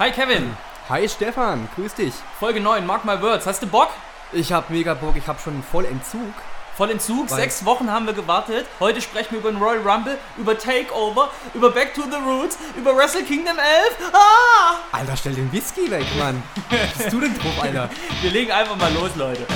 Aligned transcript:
Hi 0.00 0.10
Kevin, 0.10 0.56
Hi 0.88 1.06
Stefan, 1.06 1.68
grüß 1.76 1.92
dich. 1.92 2.14
Folge 2.38 2.58
9, 2.58 2.86
Mark 2.86 3.04
My 3.04 3.20
Words. 3.20 3.44
Hast 3.46 3.62
du 3.62 3.66
Bock? 3.66 3.90
Ich 4.32 4.50
hab 4.50 4.70
mega 4.70 4.94
Bock, 4.94 5.14
ich 5.14 5.26
hab 5.28 5.38
schon 5.42 5.62
voll 5.62 5.84
Entzug. 5.84 6.32
Voll 6.74 6.88
in 6.88 6.98
Zug, 7.00 7.30
Weil- 7.30 7.40
sechs 7.40 7.62
Wochen 7.66 7.90
haben 7.90 8.06
wir 8.06 8.14
gewartet. 8.14 8.66
Heute 8.78 9.02
sprechen 9.02 9.32
wir 9.32 9.40
über 9.40 9.50
den 9.52 9.60
Royal 9.60 9.86
Rumble, 9.86 10.16
über 10.38 10.56
Takeover, 10.56 11.28
über 11.52 11.70
Back 11.70 11.92
to 11.92 12.00
the 12.10 12.16
Roots, 12.16 12.56
über 12.74 12.96
Wrestle 12.96 13.22
Kingdom 13.24 13.58
11. 13.58 14.10
Ah! 14.14 14.76
Alter, 14.92 15.14
stell 15.18 15.34
den 15.34 15.52
Whisky 15.52 15.90
weg, 15.90 16.06
Mann. 16.18 16.42
Was 16.70 16.96
bist 16.96 17.12
du 17.12 17.20
denn 17.20 17.38
drauf, 17.38 17.52
Alter? 17.62 17.90
Wir 18.22 18.30
legen 18.30 18.50
einfach 18.52 18.76
mal 18.76 18.90
los, 18.94 19.14
Leute. 19.16 19.46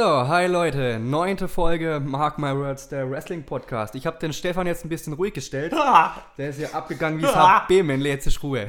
So, 0.00 0.28
hi 0.28 0.46
Leute, 0.46 1.00
neunte 1.00 1.48
Folge 1.48 2.00
Mark 2.00 2.38
My 2.38 2.54
Words, 2.54 2.88
der 2.88 3.10
Wrestling 3.10 3.42
Podcast. 3.42 3.96
Ich 3.96 4.06
hab 4.06 4.20
den 4.20 4.32
Stefan 4.32 4.68
jetzt 4.68 4.84
ein 4.84 4.88
bisschen 4.88 5.14
ruhig 5.14 5.34
gestellt. 5.34 5.74
Ah! 5.74 6.22
Der 6.38 6.50
ist 6.50 6.60
ja 6.60 6.70
abgegangen 6.70 7.20
wie 7.20 7.26
HB-Man, 7.26 7.98
lädt 7.98 8.22
sich 8.22 8.40
Ruhe. 8.40 8.68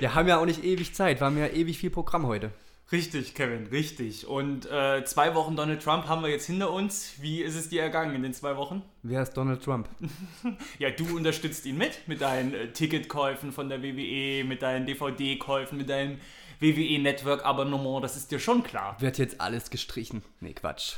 Wir 0.00 0.14
haben 0.14 0.28
ja 0.28 0.38
auch 0.38 0.46
nicht 0.46 0.64
ewig 0.64 0.94
Zeit, 0.94 1.20
wir 1.20 1.26
haben 1.26 1.36
ja 1.36 1.48
ewig 1.48 1.76
viel 1.76 1.90
Programm 1.90 2.26
heute. 2.26 2.52
Richtig, 2.90 3.34
Kevin, 3.34 3.66
richtig. 3.66 4.26
Und 4.26 4.70
äh, 4.70 5.04
zwei 5.04 5.34
Wochen 5.34 5.56
Donald 5.56 5.82
Trump 5.82 6.08
haben 6.08 6.22
wir 6.22 6.30
jetzt 6.30 6.46
hinter 6.46 6.70
uns. 6.72 7.16
Wie 7.20 7.42
ist 7.42 7.56
es 7.56 7.68
dir 7.68 7.82
ergangen 7.82 8.14
in 8.14 8.22
den 8.22 8.32
zwei 8.32 8.56
Wochen? 8.56 8.80
Wer 9.02 9.22
ist 9.22 9.34
Donald 9.34 9.62
Trump? 9.62 9.90
Ja, 10.78 10.90
du 10.90 11.16
unterstützt 11.16 11.66
ihn 11.66 11.76
mit, 11.76 12.06
mit 12.06 12.22
deinen 12.22 12.54
äh, 12.54 12.68
Ticketkäufen 12.72 13.52
von 13.52 13.68
der 13.68 13.82
WWE, 13.82 14.44
mit 14.44 14.62
deinen 14.62 14.86
DVD-Käufen, 14.86 15.76
mit 15.76 15.90
deinem 16.60 16.76
WWE-Network-Abonnement, 16.76 18.02
das 18.02 18.16
ist 18.16 18.30
dir 18.30 18.38
schon 18.38 18.62
klar. 18.62 18.96
Wird 19.00 19.18
jetzt 19.18 19.40
alles 19.40 19.70
gestrichen. 19.70 20.22
Nee, 20.40 20.54
Quatsch. 20.54 20.96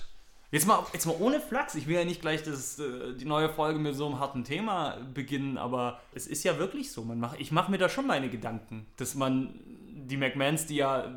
Jetzt 0.51 0.67
mal, 0.67 0.85
jetzt 0.95 1.05
mal 1.05 1.17
ohne 1.19 1.41
Flachs, 1.41 1.75
ich 1.75 1.87
will 1.87 1.97
ja 1.97 2.05
nicht 2.07 2.23
gleich 2.23 2.43
das, 2.43 2.79
äh, 2.79 3.15
die 3.15 3.27
neue 3.27 3.51
Folge 3.51 3.79
mit 3.79 3.95
so 3.95 4.07
einem 4.07 4.19
harten 4.19 4.45
Thema 4.45 4.97
beginnen, 5.13 5.59
aber 5.59 6.01
es 6.15 6.27
ist 6.27 6.43
ja 6.43 6.59
wirklich 6.59 6.91
so, 6.91 7.05
man 7.05 7.21
mach, 7.21 7.39
ich 7.39 7.53
mache 7.53 7.71
mir 7.71 7.77
da 7.77 7.91
schon 7.91 8.07
meine 8.07 8.31
Gedanken, 8.31 8.87
dass 8.97 9.15
man 9.15 9.61
die 10.09 10.17
McMahons, 10.17 10.65
die 10.65 10.77
ja 10.77 11.05
äh, 11.05 11.11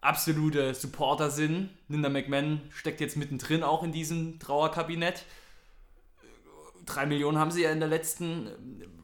absolute 0.00 0.74
Supporter 0.74 1.30
sind, 1.30 1.70
Linda 1.88 2.08
McMahon 2.08 2.60
steckt 2.70 3.00
jetzt 3.00 3.16
mittendrin 3.16 3.62
auch 3.62 3.84
in 3.84 3.92
diesem 3.92 4.40
Trauerkabinett, 4.40 5.26
drei 6.86 7.06
Millionen 7.06 7.38
haben 7.38 7.52
sie 7.52 7.62
ja 7.62 7.70
in 7.70 7.78
der 7.78 7.88
letzten 7.88 8.48
äh, 8.48 8.50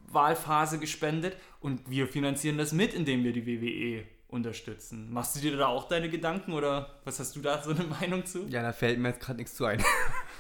Wahlphase 0.09 0.81
gespendet 0.81 1.37
und 1.61 1.89
wir 1.89 2.09
finanzieren 2.09 2.59
das 2.59 2.73
mit, 2.73 2.95
indem 2.95 3.23
wir 3.23 3.33
die 3.33 3.47
WWE 3.47 4.05
unterstützen. 4.31 5.13
Machst 5.13 5.37
du 5.37 5.41
dir 5.41 5.57
da 5.57 5.67
auch 5.67 5.89
deine 5.89 6.09
Gedanken 6.09 6.53
oder 6.53 7.01
was 7.05 7.19
hast 7.19 7.35
du 7.37 7.41
da 7.41 7.63
so 7.63 7.71
eine 7.71 7.85
Meinung 8.01 8.25
zu? 8.27 8.47
Ja, 8.49 8.63
da 8.63 8.73
fällt 8.73 8.99
mir 8.99 9.09
jetzt 9.09 9.21
gerade 9.21 9.39
nichts 9.39 9.55
zu 9.55 9.65
ein. 9.65 9.83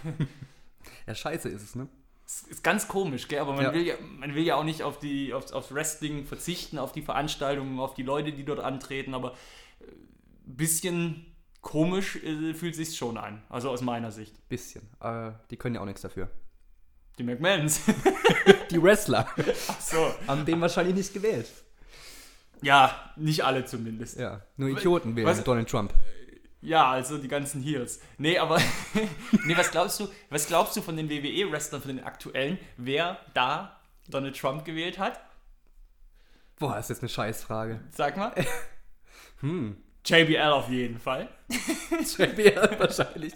ja, 1.06 1.14
scheiße 1.14 1.48
ist 1.48 1.62
es, 1.62 1.74
ne? 1.74 1.88
Das 2.24 2.42
ist 2.42 2.62
ganz 2.62 2.86
komisch, 2.86 3.26
gell? 3.26 3.40
aber 3.40 3.52
man, 3.54 3.64
Ja. 3.64 3.74
will 3.74 3.82
ja, 3.82 3.94
man 4.18 4.34
will 4.36 4.44
ja 4.44 4.54
auch 4.54 4.62
nicht 4.64 4.82
auf 4.84 4.98
die, 5.00 5.34
auf, 5.34 5.52
aufs 5.52 5.74
Wrestling 5.74 6.24
verzichten, 6.24 6.78
auf 6.78 6.92
die 6.92 7.02
Veranstaltungen, 7.02 7.80
auf 7.80 7.94
die 7.94 8.04
Leute, 8.04 8.32
die 8.32 8.44
dort 8.44 8.60
antreten, 8.60 9.14
aber 9.14 9.34
ein 9.80 10.56
bisschen 10.56 11.26
komisch 11.60 12.16
äh, 12.22 12.54
fühlt 12.54 12.76
sich 12.76 12.96
schon 12.96 13.18
an, 13.18 13.42
also 13.48 13.68
aus 13.70 13.80
meiner 13.82 14.12
Sicht. 14.12 14.48
Bisschen. 14.48 14.82
Äh, 15.00 15.32
die 15.50 15.56
können 15.56 15.74
ja 15.74 15.80
auch 15.80 15.86
nichts 15.86 16.02
dafür. 16.02 16.30
Die 17.18 17.24
McMahons. 17.24 17.80
Die 18.70 18.80
Wrestler 18.80 19.28
so. 19.80 20.14
haben 20.28 20.46
den 20.46 20.60
wahrscheinlich 20.60 20.94
nicht 20.94 21.12
gewählt. 21.12 21.48
Ja, 22.62 23.12
nicht 23.16 23.44
alle 23.44 23.64
zumindest. 23.64 24.18
Ja, 24.18 24.42
nur 24.56 24.68
Idioten 24.70 25.16
wählen 25.16 25.26
Was- 25.26 25.42
Donald 25.44 25.68
Trump. 25.68 25.92
Ja, 26.62 26.90
also 26.90 27.16
die 27.16 27.28
ganzen 27.28 27.62
Heels. 27.62 28.00
Nee, 28.18 28.36
aber 28.38 28.58
nee, 29.46 29.56
was 29.56 29.70
glaubst 29.70 29.98
du, 30.00 30.08
was 30.28 30.46
glaubst 30.46 30.76
du 30.76 30.82
von 30.82 30.94
den 30.96 31.08
WWE-Wrestlern, 31.08 31.80
von 31.80 31.96
den 31.96 32.04
aktuellen, 32.04 32.58
wer 32.76 33.18
da 33.32 33.80
Donald 34.08 34.38
Trump 34.38 34.64
gewählt 34.66 34.98
hat? 34.98 35.18
Boah, 36.58 36.78
ist 36.78 36.90
jetzt 36.90 37.00
eine 37.02 37.08
Scheißfrage. 37.08 37.80
Sag 37.92 38.16
mal. 38.16 38.34
Hm. 39.40 39.78
JBL 40.04 40.50
auf 40.52 40.68
jeden 40.68 40.98
Fall. 40.98 41.26
JBL 42.18 42.76
wahrscheinlich. 42.78 43.32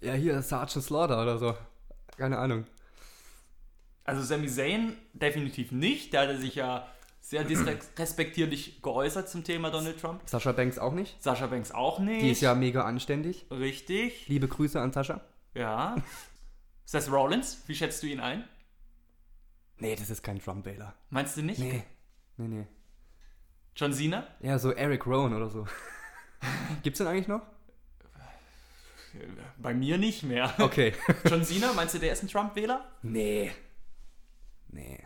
Ja, 0.00 0.14
hier 0.14 0.42
Sergeant 0.42 0.84
Slaughter 0.84 1.22
oder 1.22 1.38
so. 1.38 1.56
Keine 2.16 2.36
Ahnung. 2.38 2.66
Also 4.02 4.22
Sami 4.22 4.48
Zayn 4.48 4.96
definitiv 5.12 5.70
nicht. 5.70 6.12
Der 6.12 6.22
hatte 6.22 6.38
sich 6.38 6.56
ja 6.56 6.88
sehr 7.26 7.42
disrespektierlich 7.42 8.80
geäußert 8.82 9.28
zum 9.28 9.42
Thema 9.42 9.70
Donald 9.70 10.00
Trump. 10.00 10.22
Sascha 10.26 10.52
Banks 10.52 10.78
auch 10.78 10.92
nicht. 10.92 11.20
Sascha 11.20 11.48
Banks 11.48 11.72
auch 11.72 11.98
nicht. 11.98 12.22
Die 12.22 12.30
ist 12.30 12.40
ja 12.40 12.54
mega 12.54 12.84
anständig. 12.84 13.46
Richtig. 13.50 14.28
Liebe 14.28 14.46
Grüße 14.46 14.80
an 14.80 14.92
Sascha. 14.92 15.20
Ja. 15.52 15.96
Seth 16.84 17.10
Rollins, 17.10 17.64
wie 17.66 17.74
schätzt 17.74 18.00
du 18.04 18.06
ihn 18.06 18.20
ein? 18.20 18.44
Nee, 19.78 19.96
das 19.96 20.08
ist 20.08 20.22
kein 20.22 20.38
Trump-Wähler. 20.38 20.94
Meinst 21.10 21.36
du 21.36 21.42
nicht? 21.42 21.58
Nee. 21.58 21.82
Nee, 22.36 22.46
nee. 22.46 22.66
John 23.74 23.92
Cena? 23.92 24.24
Ja, 24.38 24.56
so 24.60 24.70
Eric 24.70 25.04
Rowan 25.04 25.34
oder 25.34 25.50
so. 25.50 25.66
Gibt's 26.84 26.98
den 26.98 27.08
eigentlich 27.08 27.26
noch? 27.26 27.42
Bei 29.58 29.74
mir 29.74 29.98
nicht 29.98 30.22
mehr. 30.22 30.54
Okay. 30.60 30.94
John 31.28 31.42
Cena, 31.42 31.72
meinst 31.72 31.96
du, 31.96 31.98
der 31.98 32.12
ist 32.12 32.22
ein 32.22 32.28
Trump-Wähler? 32.28 32.88
nee. 33.02 33.50
Nee. 34.68 35.00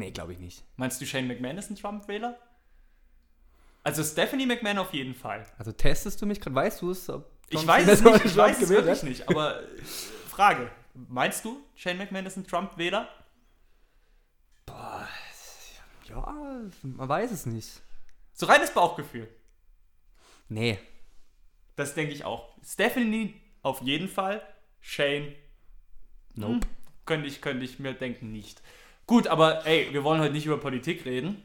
Nee, 0.00 0.12
glaube 0.12 0.32
ich 0.32 0.38
nicht. 0.38 0.64
Meinst 0.76 0.98
du, 0.98 1.04
Shane 1.04 1.28
McMahon 1.28 1.58
ist 1.58 1.68
ein 1.68 1.76
Trump-Wähler? 1.76 2.38
Also 3.82 4.02
Stephanie 4.02 4.46
McMahon 4.46 4.78
auf 4.78 4.94
jeden 4.94 5.14
Fall. 5.14 5.44
Also 5.58 5.72
testest 5.72 6.22
du 6.22 6.26
mich 6.26 6.40
gerade? 6.40 6.56
Weißt 6.56 6.80
du 6.80 6.90
es? 6.90 7.10
ob 7.10 7.30
Ich 7.50 7.66
weiß 7.66 7.86
es 7.88 8.00
nicht, 8.00 8.24
ich 8.24 8.34
weiß 8.34 8.62
es 8.62 8.70
wirklich 8.70 8.96
hat? 8.96 9.02
nicht. 9.04 9.28
Aber 9.28 9.62
äh, 9.62 9.66
Frage, 10.30 10.70
meinst 10.94 11.44
du, 11.44 11.62
Shane 11.74 11.98
McMahon 11.98 12.24
ist 12.24 12.38
ein 12.38 12.46
Trump-Wähler? 12.46 13.10
Boah. 14.64 15.06
Ja, 16.08 16.62
man 16.82 17.08
weiß 17.08 17.30
es 17.30 17.44
nicht. 17.44 17.68
So 18.32 18.46
reines 18.46 18.72
Bauchgefühl. 18.72 19.28
Nee. 20.48 20.78
Das 21.76 21.92
denke 21.92 22.14
ich 22.14 22.24
auch. 22.24 22.48
Stephanie 22.64 23.38
auf 23.60 23.82
jeden 23.82 24.08
Fall. 24.08 24.40
Shane, 24.80 25.34
Nope. 26.36 26.54
hm, 26.54 26.60
könnte 27.04 27.26
ich, 27.28 27.42
könnte 27.42 27.66
ich 27.66 27.78
mir 27.78 27.92
denken, 27.92 28.32
nicht. 28.32 28.62
Gut, 29.10 29.26
aber 29.26 29.66
ey, 29.66 29.88
wir 29.90 30.04
wollen 30.04 30.20
heute 30.20 30.32
nicht 30.32 30.46
über 30.46 30.56
Politik 30.58 31.04
reden. 31.04 31.42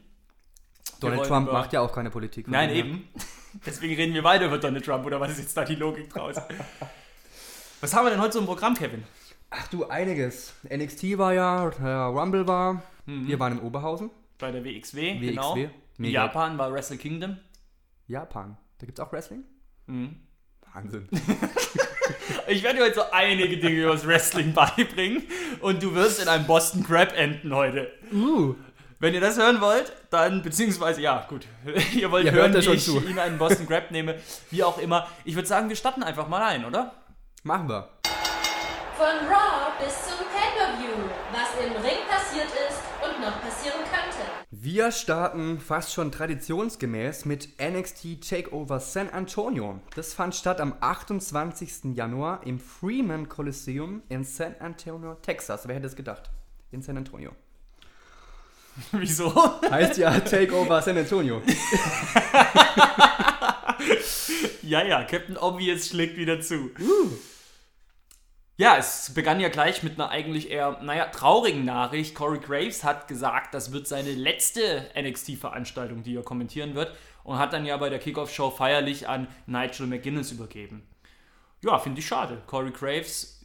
Donald 1.00 1.24
Trump 1.24 1.48
über- 1.48 1.58
macht 1.58 1.72
ja 1.72 1.80
auch 1.80 1.92
keine 1.92 2.10
Politik. 2.10 2.46
Nein, 2.46 2.70
eben. 2.70 3.08
Deswegen 3.66 3.96
reden 3.96 4.14
wir 4.14 4.22
weiter 4.22 4.46
über 4.46 4.58
Donald 4.58 4.84
Trump, 4.84 5.04
oder 5.04 5.18
was 5.18 5.32
ist 5.32 5.38
jetzt 5.40 5.56
da 5.56 5.64
die 5.64 5.74
Logik 5.74 6.08
draus? 6.08 6.36
Was 7.80 7.92
haben 7.92 8.06
wir 8.06 8.10
denn 8.10 8.20
heute 8.20 8.34
so 8.34 8.38
im 8.38 8.46
Programm, 8.46 8.74
Kevin? 8.76 9.02
Ach 9.50 9.66
du, 9.66 9.84
einiges. 9.88 10.54
NXT 10.72 11.18
war 11.18 11.34
ja, 11.34 11.64
Rumble 12.06 12.46
war. 12.46 12.84
Mhm. 13.04 13.26
Wir 13.26 13.40
waren 13.40 13.58
in 13.58 13.64
Oberhausen. 13.64 14.10
Bei 14.38 14.52
der 14.52 14.64
WXW, 14.64 15.20
WXW. 15.20 15.26
genau. 15.26 15.54
In 15.56 15.70
Mega. 15.98 16.22
Japan 16.26 16.56
war 16.56 16.72
Wrestle 16.72 16.98
Kingdom. 16.98 17.36
Japan. 18.06 18.56
Da 18.78 18.86
gibt's 18.86 19.00
auch 19.00 19.10
Wrestling? 19.12 19.42
Mhm. 19.86 20.14
Wahnsinn. 20.72 21.08
Ich 22.48 22.62
werde 22.62 22.78
dir 22.78 22.84
heute 22.84 22.94
so 22.94 23.10
einige 23.10 23.56
Dinge 23.56 23.82
über 23.82 23.92
das 23.92 24.06
Wrestling 24.06 24.52
beibringen 24.52 25.24
und 25.60 25.82
du 25.82 25.94
wirst 25.94 26.22
in 26.22 26.28
einem 26.28 26.46
Boston 26.46 26.84
Crab 26.84 27.16
enden 27.16 27.54
heute. 27.54 27.90
Uh. 28.12 28.54
Wenn 28.98 29.12
ihr 29.12 29.20
das 29.20 29.36
hören 29.36 29.60
wollt, 29.60 29.92
dann, 30.10 30.42
beziehungsweise, 30.42 31.02
ja, 31.02 31.26
gut, 31.28 31.46
ihr 31.94 32.10
wollt 32.10 32.24
Ihr 32.24 32.32
hören, 32.32 32.52
hört 32.52 32.54
ja 32.54 32.60
wie 32.60 32.64
schon 32.64 32.74
ich 32.74 32.84
zu. 32.84 33.00
ihn 33.06 33.18
einen 33.18 33.36
Boston 33.36 33.66
Crab 33.66 33.90
nehme, 33.90 34.14
wie 34.50 34.62
auch 34.64 34.78
immer. 34.78 35.06
Ich 35.24 35.34
würde 35.34 35.46
sagen, 35.46 35.68
wir 35.68 35.76
starten 35.76 36.02
einfach 36.02 36.28
mal 36.28 36.42
ein, 36.42 36.64
oder? 36.64 36.94
Machen 37.42 37.68
wir. 37.68 37.88
Von 38.96 39.28
Raw 39.28 39.72
bis 39.78 39.92
zum 40.06 40.24
Pay-Per-View, 40.32 40.96
was 41.30 41.66
im 41.66 41.72
Ring 41.82 41.98
passiert 42.08 42.48
ist 42.48 42.80
und 43.04 43.20
noch 43.20 43.42
passieren. 43.42 43.85
Wir 44.66 44.90
starten 44.90 45.60
fast 45.60 45.92
schon 45.92 46.10
traditionsgemäß 46.10 47.24
mit 47.24 47.50
NXT 47.62 48.28
Takeover 48.28 48.80
San 48.80 49.08
Antonio. 49.10 49.78
Das 49.94 50.12
fand 50.12 50.34
statt 50.34 50.60
am 50.60 50.74
28. 50.80 51.94
Januar 51.94 52.44
im 52.44 52.58
Freeman 52.58 53.28
Coliseum 53.28 54.02
in 54.08 54.24
San 54.24 54.56
Antonio, 54.58 55.14
Texas. 55.22 55.68
Wer 55.68 55.76
hätte 55.76 55.86
es 55.86 55.94
gedacht? 55.94 56.32
In 56.72 56.82
San 56.82 56.96
Antonio. 56.96 57.30
Wieso? 58.90 59.32
Heißt 59.70 59.98
ja 59.98 60.18
Takeover 60.18 60.82
San 60.82 60.98
Antonio. 60.98 61.40
Ja, 64.62 64.82
ja, 64.82 65.04
Captain 65.04 65.36
Obvious 65.36 65.86
schlägt 65.90 66.16
wieder 66.16 66.40
zu. 66.40 66.70
Ja, 68.58 68.78
es 68.78 69.12
begann 69.12 69.38
ja 69.38 69.50
gleich 69.50 69.82
mit 69.82 69.94
einer 69.94 70.08
eigentlich 70.08 70.50
eher, 70.50 70.80
naja, 70.82 71.06
traurigen 71.06 71.66
Nachricht. 71.66 72.14
Corey 72.14 72.38
Graves 72.38 72.84
hat 72.84 73.06
gesagt, 73.06 73.52
das 73.52 73.70
wird 73.70 73.86
seine 73.86 74.12
letzte 74.12 74.90
NXT-Veranstaltung, 74.98 76.02
die 76.02 76.16
er 76.16 76.22
kommentieren 76.22 76.74
wird. 76.74 76.94
Und 77.22 77.38
hat 77.38 77.52
dann 77.52 77.66
ja 77.66 77.76
bei 77.76 77.90
der 77.90 77.98
Kickoff-Show 77.98 78.50
feierlich 78.50 79.08
an 79.08 79.28
Nigel 79.46 79.86
McGuinness 79.86 80.32
übergeben. 80.32 80.86
Ja, 81.62 81.78
finde 81.78 82.00
ich 82.00 82.06
schade. 82.06 82.42
Corey 82.46 82.70
Graves 82.70 83.44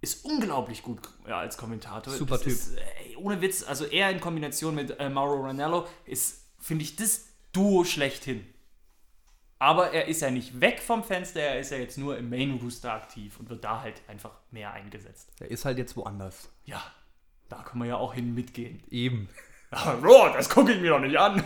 ist 0.00 0.24
unglaublich 0.24 0.82
gut 0.82 0.98
ja, 1.28 1.38
als 1.38 1.56
Kommentator. 1.56 2.12
Super 2.12 2.40
Typ. 2.40 2.52
Ist, 2.52 2.76
ey, 2.76 3.16
ohne 3.16 3.40
Witz, 3.40 3.62
also 3.62 3.84
er 3.84 4.10
in 4.10 4.20
Kombination 4.20 4.74
mit 4.74 4.98
äh, 4.98 5.08
Mauro 5.08 5.40
Ranello 5.42 5.86
ist, 6.04 6.46
finde 6.58 6.82
ich, 6.82 6.96
das 6.96 7.26
Duo 7.52 7.84
schlechthin. 7.84 8.44
Aber 9.62 9.92
er 9.92 10.08
ist 10.08 10.22
ja 10.22 10.30
nicht 10.32 10.60
weg 10.60 10.82
vom 10.82 11.04
Fenster, 11.04 11.38
er 11.38 11.60
ist 11.60 11.70
ja 11.70 11.76
jetzt 11.76 11.96
nur 11.96 12.18
im 12.18 12.28
Main 12.28 12.58
Rooster 12.60 12.94
aktiv 12.94 13.38
und 13.38 13.48
wird 13.48 13.62
da 13.62 13.80
halt 13.80 14.02
einfach 14.08 14.32
mehr 14.50 14.72
eingesetzt. 14.72 15.30
Der 15.38 15.52
ist 15.52 15.64
halt 15.64 15.78
jetzt 15.78 15.96
woanders. 15.96 16.50
Ja, 16.64 16.82
da 17.48 17.62
können 17.62 17.84
wir 17.84 17.90
ja 17.90 17.96
auch 17.96 18.12
hin 18.12 18.34
mitgehen. 18.34 18.82
Eben. 18.90 19.28
Hallo, 19.72 20.30
das 20.34 20.48
gucke 20.48 20.72
ich 20.72 20.80
mir 20.80 20.90
doch 20.90 20.98
nicht 20.98 21.16
an. 21.16 21.44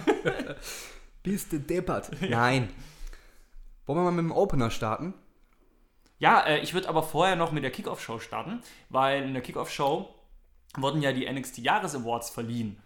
Bist 1.22 1.52
du 1.52 1.60
deppert? 1.60 2.10
Nein. 2.26 2.70
Wollen 3.84 3.98
wir 3.98 4.04
mal 4.04 4.12
mit 4.12 4.24
dem 4.24 4.32
Opener 4.32 4.70
starten? 4.70 5.12
Ja, 6.18 6.40
äh, 6.40 6.60
ich 6.60 6.72
würde 6.72 6.88
aber 6.88 7.02
vorher 7.02 7.36
noch 7.36 7.52
mit 7.52 7.64
der 7.64 7.70
Kickoff-Show 7.70 8.18
starten, 8.18 8.62
weil 8.88 9.24
in 9.24 9.34
der 9.34 9.42
Kickoff-Show 9.42 10.08
wurden 10.78 11.02
ja 11.02 11.12
die 11.12 11.30
NXT 11.30 11.58
Jahres-Awards 11.58 12.30
verliehen. 12.30 12.80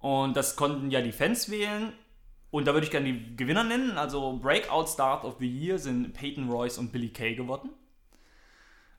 Und 0.00 0.36
das 0.36 0.54
konnten 0.54 0.90
ja 0.90 1.00
die 1.00 1.12
Fans 1.12 1.50
wählen. 1.50 1.94
Und 2.50 2.66
da 2.66 2.72
würde 2.72 2.84
ich 2.84 2.90
gerne 2.90 3.12
die 3.12 3.36
Gewinner 3.36 3.64
nennen. 3.64 3.96
Also 3.96 4.38
Breakout 4.38 4.86
Start 4.88 5.24
of 5.24 5.36
the 5.38 5.46
Year 5.46 5.78
sind 5.78 6.12
Peyton 6.12 6.50
Royce 6.50 6.78
und 6.78 6.92
Billy 6.92 7.08
Kay 7.08 7.34
geworden. 7.34 7.70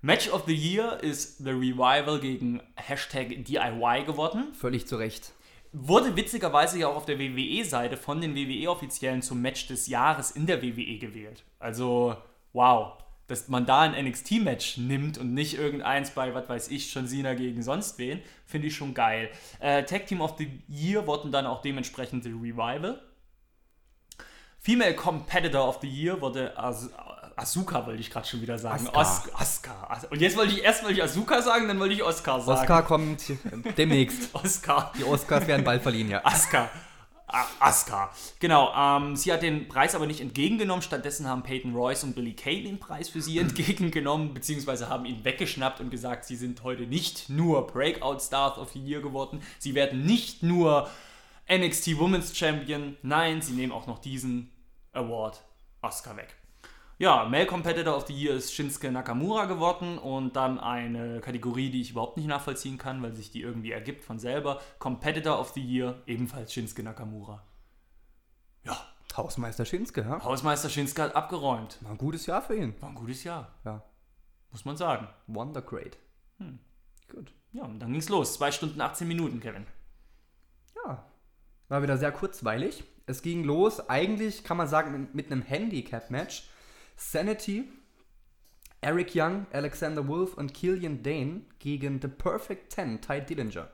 Match 0.04 0.30
of 0.30 0.46
the 0.48 0.56
Year 0.56 0.98
ist 1.04 1.38
The 1.44 1.52
Revival 1.52 2.20
gegen 2.20 2.60
Hashtag 2.76 3.46
DIY 3.46 4.06
geworden. 4.06 4.54
Völlig 4.54 4.88
zu 4.88 4.96
Recht. 4.96 5.34
Wurde 5.74 6.16
witzigerweise 6.16 6.80
ja 6.80 6.88
auch 6.88 6.96
auf 6.96 7.06
der 7.06 7.20
WWE-Seite 7.20 7.98
von 7.98 8.20
den 8.20 8.36
WWE-Offiziellen 8.36 9.22
zum 9.22 9.42
Match 9.42 9.68
des 9.68 9.88
Jahres 9.88 10.32
in 10.32 10.48
der 10.48 10.64
WWE 10.64 10.98
gewählt. 10.98 11.44
Also, 11.60 12.18
wow. 12.54 12.94
Dass 13.28 13.48
man 13.48 13.66
da 13.66 13.82
ein 13.82 14.06
NXT-Match 14.06 14.78
nimmt 14.78 15.20
und 15.20 15.34
nicht 15.36 15.58
irgendeins 15.58 16.10
bei, 16.10 16.34
was 16.34 16.50
weiß 16.50 16.72
ich, 16.72 16.92
schon 16.92 17.08
Cena 17.08 17.36
gegen 17.36 17.62
sonst 17.62 18.00
wen, 18.00 18.22
finde 18.46 18.68
ich 18.68 18.76
schon 18.76 18.94
geil. 18.94 19.30
Äh, 19.60 19.84
Tag 19.84 20.08
Team 20.08 20.20
of 20.22 20.36
the 20.38 20.50
Year 20.68 21.06
wurden 21.06 21.32
dann 21.32 21.46
auch 21.46 21.62
dementsprechend 21.62 22.24
The 22.24 22.32
Revival. 22.32 23.00
Female 24.62 24.94
Competitor 24.96 25.68
of 25.68 25.80
the 25.82 25.88
Year 25.88 26.22
wurde 26.22 26.58
As 26.58 26.90
Asuka, 27.36 27.86
wollte 27.88 28.00
ich 28.02 28.12
gerade 28.12 28.28
schon 28.28 28.42
wieder 28.42 28.60
sagen. 28.60 28.88
Asuka. 28.94 29.36
Asuka. 29.40 29.88
As- 29.90 30.06
Und 30.06 30.22
jetzt 30.22 30.38
wollte 30.38 30.54
ich 30.54 30.64
erst 30.64 30.84
wollte 30.84 30.96
ich 30.98 31.04
Asuka 31.04 31.42
sagen, 31.42 31.68
dann 31.68 31.80
wollte 31.80 31.96
ich 31.96 32.04
Oscar 32.04 32.40
sagen. 32.40 32.60
Oscar 32.62 32.84
kommt 32.84 33.24
demnächst. 33.78 34.30
Oscar. 34.36 34.92
Die 35.00 35.04
Oscars 35.04 35.48
werden 35.48 35.64
bald 35.64 35.82
verliehen, 35.82 36.10
ja. 36.10 36.24
Asuka. 36.24 36.70
Ah, 37.26 37.46
Asuka. 37.60 38.12
Genau, 38.40 38.72
ähm, 38.78 39.16
sie 39.16 39.32
hat 39.32 39.42
den 39.42 39.68
Preis 39.70 39.96
aber 39.96 40.06
nicht 40.06 40.20
entgegengenommen. 40.20 40.82
Stattdessen 40.84 41.28
haben 41.28 41.42
Peyton 41.42 41.74
Royce 41.74 42.04
und 42.04 42.14
Billy 42.14 42.34
Kay 42.34 42.62
den 42.62 42.78
Preis 42.78 43.10
für 43.10 43.22
sie 43.22 43.40
entgegengenommen, 43.40 44.34
beziehungsweise 44.36 44.90
haben 44.90 45.06
ihn 45.06 45.24
weggeschnappt 45.24 45.80
und 45.80 45.90
gesagt, 45.90 46.26
sie 46.26 46.36
sind 46.36 46.62
heute 46.64 46.84
nicht 46.84 47.30
nur 47.30 47.66
Breakout 47.66 48.20
Stars 48.20 48.58
of 48.60 48.72
the 48.74 48.80
Year 48.80 49.02
geworden, 49.02 49.42
sie 49.58 49.74
werden 49.74 50.06
nicht 50.06 50.44
nur 50.44 50.90
NXT 51.52 51.98
Women's 51.98 52.38
Champion, 52.38 52.98
nein, 53.02 53.42
sie 53.42 53.54
nehmen 53.54 53.72
auch 53.72 53.88
noch 53.88 54.00
diesen 54.00 54.51
Award 55.02 55.44
Asuka 55.82 56.16
weg. 56.18 56.36
Ja, 56.98 57.26
Male 57.26 57.48
Competitor 57.48 57.96
of 57.96 58.06
the 58.06 58.14
Year 58.14 58.36
ist 58.36 58.54
Shinsuke 58.54 58.92
Nakamura 58.92 59.46
geworden 59.46 59.98
und 59.98 60.36
dann 60.36 60.60
eine 60.60 61.20
Kategorie, 61.22 61.72
die 61.72 61.82
ich 61.82 61.92
überhaupt 61.92 62.18
nicht 62.18 62.28
nachvollziehen 62.28 62.78
kann, 62.78 63.02
weil 63.02 63.14
sich 63.14 63.32
die 63.32 63.42
irgendwie 63.42 63.72
ergibt 63.72 64.04
von 64.04 64.20
selber. 64.20 64.62
Competitor 64.78 65.40
of 65.40 65.50
the 65.54 65.62
Year, 65.62 66.02
ebenfalls 66.06 66.54
Shinsuke 66.54 66.84
Nakamura. 66.84 67.44
Ja, 68.64 68.78
Hausmeister 69.18 69.66
Schinske, 69.66 70.02
ja? 70.02 70.24
Hausmeister 70.24 70.70
Shinsuke 70.70 71.02
hat 71.02 71.16
abgeräumt. 71.16 71.80
War 71.82 71.92
ein 71.92 71.98
gutes 71.98 72.28
Jahr 72.28 72.42
für 72.44 72.56
ihn. 72.56 72.80
War 72.82 72.90
ein 72.90 72.96
gutes 72.96 73.24
Jahr, 73.24 73.52
Ja. 73.66 73.82
muss 74.52 74.64
man 74.66 74.78
sagen. 74.78 75.08
Wonder 75.26 75.62
Great. 75.64 75.98
Gut. 77.10 77.34
Ja, 77.52 77.64
und 77.64 77.80
dann 77.80 77.92
ging's 77.92 78.10
los. 78.10 78.36
2 78.36 78.52
Stunden 78.52 78.80
18 78.80 79.08
Minuten, 79.08 79.40
Kevin. 79.40 79.66
Ja. 80.86 81.04
War 81.68 81.82
wieder 81.82 81.98
sehr 81.98 82.12
kurzweilig. 82.12 82.84
Es 83.12 83.22
ging 83.22 83.44
los, 83.44 83.90
eigentlich 83.90 84.46
kann 84.46 84.56
man 84.56 84.70
sagen, 84.70 85.10
mit, 85.12 85.30
einem 85.30 85.42
Handicap-Match. 85.42 86.50
Sanity, 86.96 87.70
Eric 88.80 89.12
Young, 89.14 89.48
Alexander 89.52 90.08
Wolf 90.08 90.36
und 90.36 90.54
Killian 90.54 91.04
Dane 91.04 91.42
gegen 91.60 92.00
The 92.02 92.08
Perfect 92.08 92.72
Ten, 92.74 93.02
Ty 93.02 93.22
Dillinger. 93.22 93.70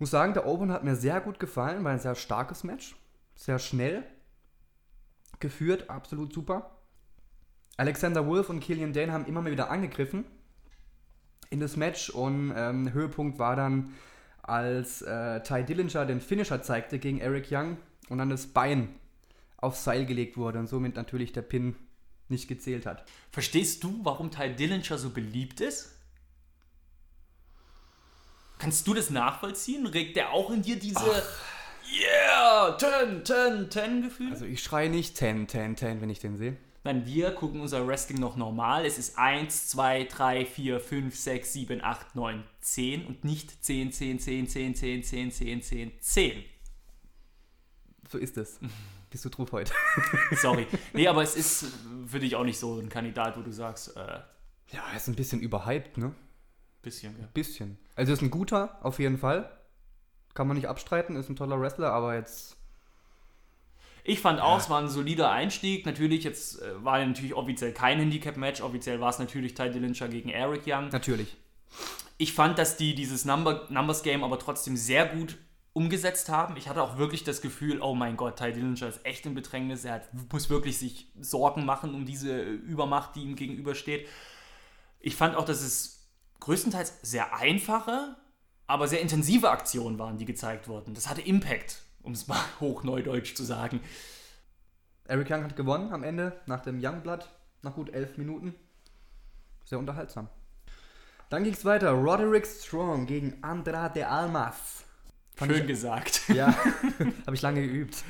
Muss 0.00 0.10
sagen, 0.10 0.34
der 0.34 0.44
Open 0.44 0.72
hat 0.72 0.82
mir 0.82 0.96
sehr 0.96 1.20
gut 1.20 1.38
gefallen, 1.38 1.84
war 1.84 1.92
ein 1.92 2.00
sehr 2.00 2.16
starkes 2.16 2.64
Match. 2.64 2.96
Sehr 3.36 3.60
schnell 3.60 4.02
geführt, 5.38 5.88
absolut 5.88 6.32
super. 6.32 6.78
Alexander 7.76 8.26
Wolf 8.26 8.50
und 8.50 8.58
Killian 8.58 8.92
Dane 8.92 9.12
haben 9.12 9.26
immer 9.26 9.40
mal 9.40 9.52
wieder 9.52 9.70
angegriffen 9.70 10.24
in 11.50 11.60
das 11.60 11.76
Match 11.76 12.10
und 12.10 12.52
ähm, 12.56 12.92
Höhepunkt 12.92 13.38
war 13.38 13.54
dann, 13.54 13.94
als 14.48 15.02
äh, 15.02 15.42
Ty 15.42 15.64
Dillinger 15.64 16.06
den 16.06 16.20
Finisher 16.20 16.62
zeigte 16.62 16.98
gegen 16.98 17.20
Eric 17.20 17.48
Young 17.50 17.78
und 18.08 18.18
dann 18.18 18.30
das 18.30 18.46
Bein 18.46 18.94
aufs 19.56 19.84
Seil 19.84 20.04
gelegt 20.06 20.36
wurde 20.36 20.58
und 20.58 20.68
somit 20.68 20.96
natürlich 20.96 21.32
der 21.32 21.42
Pin 21.42 21.76
nicht 22.28 22.48
gezählt 22.48 22.86
hat. 22.86 23.04
Verstehst 23.30 23.82
du, 23.84 24.00
warum 24.02 24.30
Ty 24.30 24.54
Dillinger 24.54 24.98
so 24.98 25.10
beliebt 25.10 25.60
ist? 25.60 25.90
Kannst 28.58 28.86
du 28.86 28.94
das 28.94 29.10
nachvollziehen? 29.10 29.86
Regt 29.86 30.16
der 30.16 30.32
auch 30.32 30.50
in 30.50 30.62
dir 30.62 30.76
diese 30.78 31.00
Yeah, 31.86 32.76
10, 32.78 33.24
10, 33.24 33.70
10 33.70 34.02
Gefühl? 34.02 34.30
Also 34.30 34.46
ich 34.46 34.62
schreie 34.62 34.88
nicht 34.88 35.16
10, 35.16 35.48
10, 35.48 35.76
10, 35.76 36.00
wenn 36.00 36.10
ich 36.10 36.18
den 36.18 36.36
sehe. 36.36 36.56
Nein, 36.84 37.06
wir 37.06 37.30
gucken 37.32 37.62
unser 37.62 37.86
Wrestling 37.86 38.20
noch 38.20 38.36
normal. 38.36 38.84
Es 38.84 38.98
ist 38.98 39.18
1, 39.18 39.68
2, 39.68 40.04
3, 40.04 40.44
4, 40.44 40.80
5, 40.80 41.16
6, 41.16 41.52
7, 41.54 41.82
8, 41.82 42.14
9, 42.14 42.44
10 42.60 43.06
und 43.06 43.24
nicht 43.24 43.64
10, 43.64 43.90
10, 43.90 44.20
10, 44.20 44.48
10, 44.48 44.74
10, 44.74 45.02
10, 45.02 45.30
10, 45.32 45.62
10, 45.62 45.92
10. 45.98 46.44
So 48.10 48.18
ist 48.18 48.36
es. 48.36 48.60
Bist 49.10 49.24
du 49.24 49.30
drauf 49.30 49.50
heute? 49.52 49.72
Sorry. 50.32 50.66
Nee, 50.92 51.08
aber 51.08 51.22
es 51.22 51.36
ist 51.36 51.66
für 52.06 52.18
dich 52.18 52.36
auch 52.36 52.44
nicht 52.44 52.58
so 52.58 52.78
ein 52.78 52.88
Kandidat, 52.90 53.38
wo 53.38 53.42
du 53.42 53.52
sagst, 53.52 53.96
äh, 53.96 54.20
Ja, 54.72 54.82
er 54.90 54.96
ist 54.96 55.08
ein 55.08 55.14
bisschen 55.14 55.40
überhyped, 55.40 55.96
ne? 55.96 56.14
bisschen, 56.82 57.18
ja. 57.18 57.26
Bisschen. 57.32 57.78
Also 57.94 58.12
ist 58.12 58.20
ein 58.20 58.30
guter, 58.30 58.78
auf 58.84 58.98
jeden 58.98 59.16
Fall. 59.16 59.50
Kann 60.34 60.48
man 60.48 60.56
nicht 60.56 60.68
abstreiten, 60.68 61.16
ist 61.16 61.30
ein 61.30 61.36
toller 61.36 61.58
Wrestler, 61.58 61.92
aber 61.92 62.14
jetzt. 62.14 62.56
Ich 64.06 64.20
fand 64.20 64.38
auch, 64.38 64.58
es 64.58 64.68
war 64.68 64.80
ein 64.80 64.88
solider 64.88 65.30
Einstieg. 65.30 65.86
Natürlich, 65.86 66.24
jetzt 66.24 66.60
äh, 66.60 66.84
war 66.84 67.04
natürlich 67.04 67.34
offiziell 67.34 67.72
kein 67.72 67.98
Handicap-Match. 67.98 68.60
Offiziell 68.60 69.00
war 69.00 69.08
es 69.08 69.18
natürlich 69.18 69.54
Ty 69.54 69.70
Dillinger 69.70 70.08
gegen 70.08 70.28
Eric 70.28 70.62
Young. 70.66 70.90
Natürlich. 70.90 71.34
Ich 72.18 72.34
fand, 72.34 72.58
dass 72.58 72.76
die 72.76 72.94
dieses 72.94 73.24
Number, 73.24 73.66
Numbers 73.70 74.02
Game 74.02 74.22
aber 74.22 74.38
trotzdem 74.38 74.76
sehr 74.76 75.06
gut 75.06 75.38
umgesetzt 75.72 76.28
haben. 76.28 76.56
Ich 76.58 76.68
hatte 76.68 76.82
auch 76.82 76.98
wirklich 76.98 77.24
das 77.24 77.40
Gefühl, 77.40 77.80
oh 77.80 77.94
mein 77.94 78.18
Gott, 78.18 78.36
Ty 78.36 78.52
Dillinger 78.52 78.86
ist 78.86 79.04
echt 79.04 79.24
in 79.24 79.34
Bedrängnis. 79.34 79.84
Er 79.86 79.94
hat, 79.94 80.08
muss 80.30 80.50
wirklich 80.50 80.78
sich 80.78 81.08
Sorgen 81.18 81.64
machen 81.64 81.94
um 81.94 82.04
diese 82.04 82.42
Übermacht, 82.42 83.16
die 83.16 83.22
ihm 83.22 83.36
gegenübersteht. 83.36 84.06
Ich 85.00 85.16
fand 85.16 85.34
auch, 85.34 85.46
dass 85.46 85.62
es 85.62 86.10
größtenteils 86.40 87.00
sehr 87.02 87.34
einfache, 87.34 88.16
aber 88.66 88.86
sehr 88.86 89.00
intensive 89.00 89.50
Aktionen 89.50 89.98
waren, 89.98 90.18
die 90.18 90.26
gezeigt 90.26 90.68
wurden. 90.68 90.92
Das 90.92 91.08
hatte 91.08 91.22
Impact, 91.22 91.82
um 92.04 92.12
es 92.12 92.26
mal 92.28 92.40
hochneudeutsch 92.60 93.34
zu 93.34 93.42
sagen. 93.44 93.80
Eric 95.06 95.30
Young 95.30 95.44
hat 95.44 95.56
gewonnen 95.56 95.92
am 95.92 96.02
Ende 96.02 96.40
nach 96.46 96.60
dem 96.60 96.78
Youngblood, 96.82 97.28
nach 97.62 97.74
gut 97.74 97.90
elf 97.92 98.16
Minuten. 98.16 98.54
Sehr 99.64 99.78
unterhaltsam. 99.78 100.28
Dann 101.30 101.44
ging 101.44 101.52
es 101.54 101.64
weiter. 101.64 101.90
Roderick 101.90 102.46
Strong 102.46 103.06
gegen 103.06 103.42
Andrade 103.42 104.06
Almas. 104.06 104.84
Fand 105.36 105.50
Schön 105.52 105.62
ich- 105.62 105.66
gesagt. 105.68 106.22
Ja, 106.28 106.54
habe 107.26 107.34
ich 107.34 107.42
lange 107.42 107.60
geübt. 107.66 108.04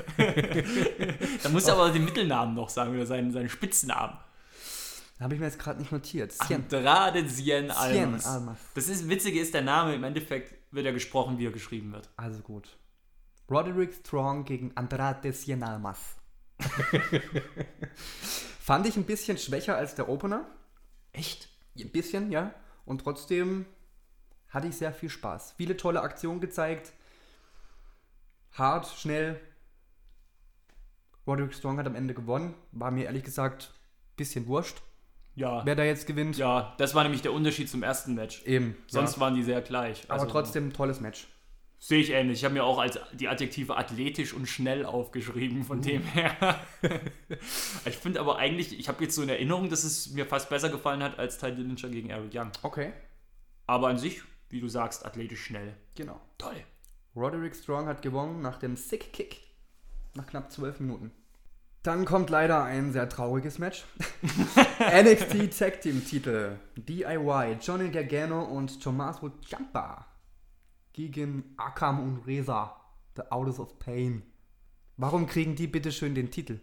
Da 1.43 1.49
muss 1.49 1.67
er 1.67 1.75
aber 1.75 1.91
den 1.91 2.05
Mittelnamen 2.05 2.55
noch 2.55 2.69
sagen 2.69 2.95
oder 2.95 3.07
seinen, 3.07 3.33
seinen 3.33 3.49
Spitznamen. 3.49 4.17
Habe 5.21 5.35
ich 5.35 5.41
mir 5.41 5.47
jetzt 5.47 5.59
gerade 5.59 5.79
nicht 5.81 5.91
notiert. 5.93 6.33
Cien. 6.33 6.57
Andrade 6.65 7.21
Cien 7.27 7.71
Cien 7.71 7.71
Almas. 7.71 8.27
Almas. 8.27 8.59
Das 8.75 8.89
ist, 8.89 9.09
Witzige 9.09 9.41
ist, 9.41 9.55
der 9.55 9.63
Name 9.63 9.95
im 9.95 10.05
Endeffekt 10.05 10.55
wird 10.73 10.85
er 10.87 10.93
gesprochen, 10.93 11.39
wie 11.39 11.47
er 11.47 11.53
geschrieben 11.53 11.93
wird. 11.93 12.11
Also 12.17 12.41
gut. 12.41 12.77
Roderick 13.51 13.93
Strong 13.95 14.45
gegen 14.45 14.73
Andrade 14.77 15.33
Cien 15.33 15.63
Almas. 15.63 16.17
Fand 18.61 18.87
ich 18.87 18.97
ein 18.97 19.05
bisschen 19.05 19.37
schwächer 19.39 19.77
als 19.77 19.95
der 19.95 20.09
Opener. 20.09 20.47
Echt? 21.13 21.49
Ein 21.79 21.91
bisschen, 21.91 22.33
ja. 22.33 22.55
Und 22.87 23.03
trotzdem 23.03 23.67
hatte 24.49 24.69
ich 24.69 24.77
sehr 24.77 24.93
viel 24.93 25.11
Spaß. 25.11 25.55
Viele 25.57 25.77
tolle 25.77 26.01
Aktionen 26.03 26.41
gezeigt. 26.41 26.93
Hart, 28.53 28.87
schnell. 28.87 29.41
Roderick 31.27 31.55
Strong 31.55 31.79
hat 31.79 31.87
am 31.87 31.95
Ende 31.97 32.15
gewonnen. 32.15 32.55
War 32.73 32.91
mir 32.91 33.05
ehrlich 33.05 33.25
gesagt 33.25 33.73
ein 33.75 34.17
bisschen 34.17 34.47
wurscht, 34.47 34.81
Ja. 35.35 35.65
wer 35.67 35.75
da 35.75 35.83
jetzt 35.83 36.07
gewinnt. 36.07 36.37
Ja, 36.37 36.75
das 36.79 36.95
war 36.95 37.03
nämlich 37.03 37.23
der 37.23 37.33
Unterschied 37.33 37.69
zum 37.69 37.83
ersten 37.83 38.15
Match. 38.15 38.43
Eben. 38.45 38.77
Sonst 38.87 39.15
ja. 39.17 39.21
waren 39.21 39.35
die 39.35 39.43
sehr 39.43 39.61
gleich. 39.61 40.05
Aber 40.05 40.21
Also, 40.21 40.27
trotzdem 40.27 40.69
ein 40.69 40.73
tolles 40.73 41.01
Match. 41.01 41.27
Sehe 41.85 42.01
ich 42.01 42.13
ähnlich. 42.13 42.39
Ich 42.39 42.45
habe 42.47 42.55
mir 42.55 42.65
auch 42.65 42.79
als 42.79 42.99
die 43.13 43.29
Adjektive 43.29 43.77
athletisch 43.77 44.33
und 44.33 44.47
schnell 44.47 44.87
aufgeschrieben, 44.87 45.65
von 45.65 45.83
dem 45.83 46.03
her. 46.03 46.59
ich 47.85 47.99
finde 47.99 48.21
aber 48.21 48.39
eigentlich, 48.39 48.79
ich 48.79 48.89
habe 48.89 49.05
jetzt 49.05 49.15
so 49.15 49.23
in 49.23 49.29
Erinnerung, 49.29 49.69
dass 49.69 49.85
es 49.85 50.09
mir 50.13 50.25
fast 50.25 50.49
besser 50.49 50.71
gefallen 50.71 51.03
hat 51.03 51.19
als 51.19 51.37
Ty 51.37 51.55
Dillinger 51.55 51.91
gegen 51.91 52.09
Eric 52.09 52.35
Young. 52.35 52.51
Okay. 52.63 52.95
Aber 53.67 53.89
an 53.89 53.99
sich, 53.99 54.23
wie 54.49 54.63
du 54.63 54.69
sagst, 54.69 55.05
athletisch 55.05 55.45
schnell. 55.45 55.75
Genau. 55.95 56.19
Toll. 56.39 56.57
Roderick 57.15 57.55
Strong 57.55 57.87
hat 57.87 58.01
gewonnen 58.01 58.41
nach 58.41 58.59
dem 58.59 58.77
Sick 58.77 59.13
Kick. 59.13 59.43
Nach 60.15 60.27
knapp 60.27 60.51
12 60.51 60.81
Minuten. 60.81 61.13
Dann 61.83 62.07
kommt 62.07 62.31
leider 62.31 62.65
ein 62.65 62.95
sehr 62.95 63.11
trauriges 63.11 63.59
Match. 63.59 63.85
NXT 64.81 65.59
Tag 65.59 65.83
Team 65.83 66.03
Titel. 66.03 66.57
DIY, 66.77 67.59
Johnny 67.61 67.91
Gargano 67.91 68.43
und 68.43 68.83
Tommaso 68.83 69.33
Ciampa 69.47 70.14
gegen 70.95 71.55
Akam 71.57 72.01
und 72.01 72.27
Reza, 72.27 72.81
The 73.17 73.23
Autos 73.31 73.59
of 73.59 73.79
Pain. 73.81 74.23
Warum 74.97 75.27
kriegen 75.27 75.57
die 75.57 75.67
bitte 75.67 75.91
schön 75.91 76.15
den 76.15 76.31
Titel? 76.31 76.61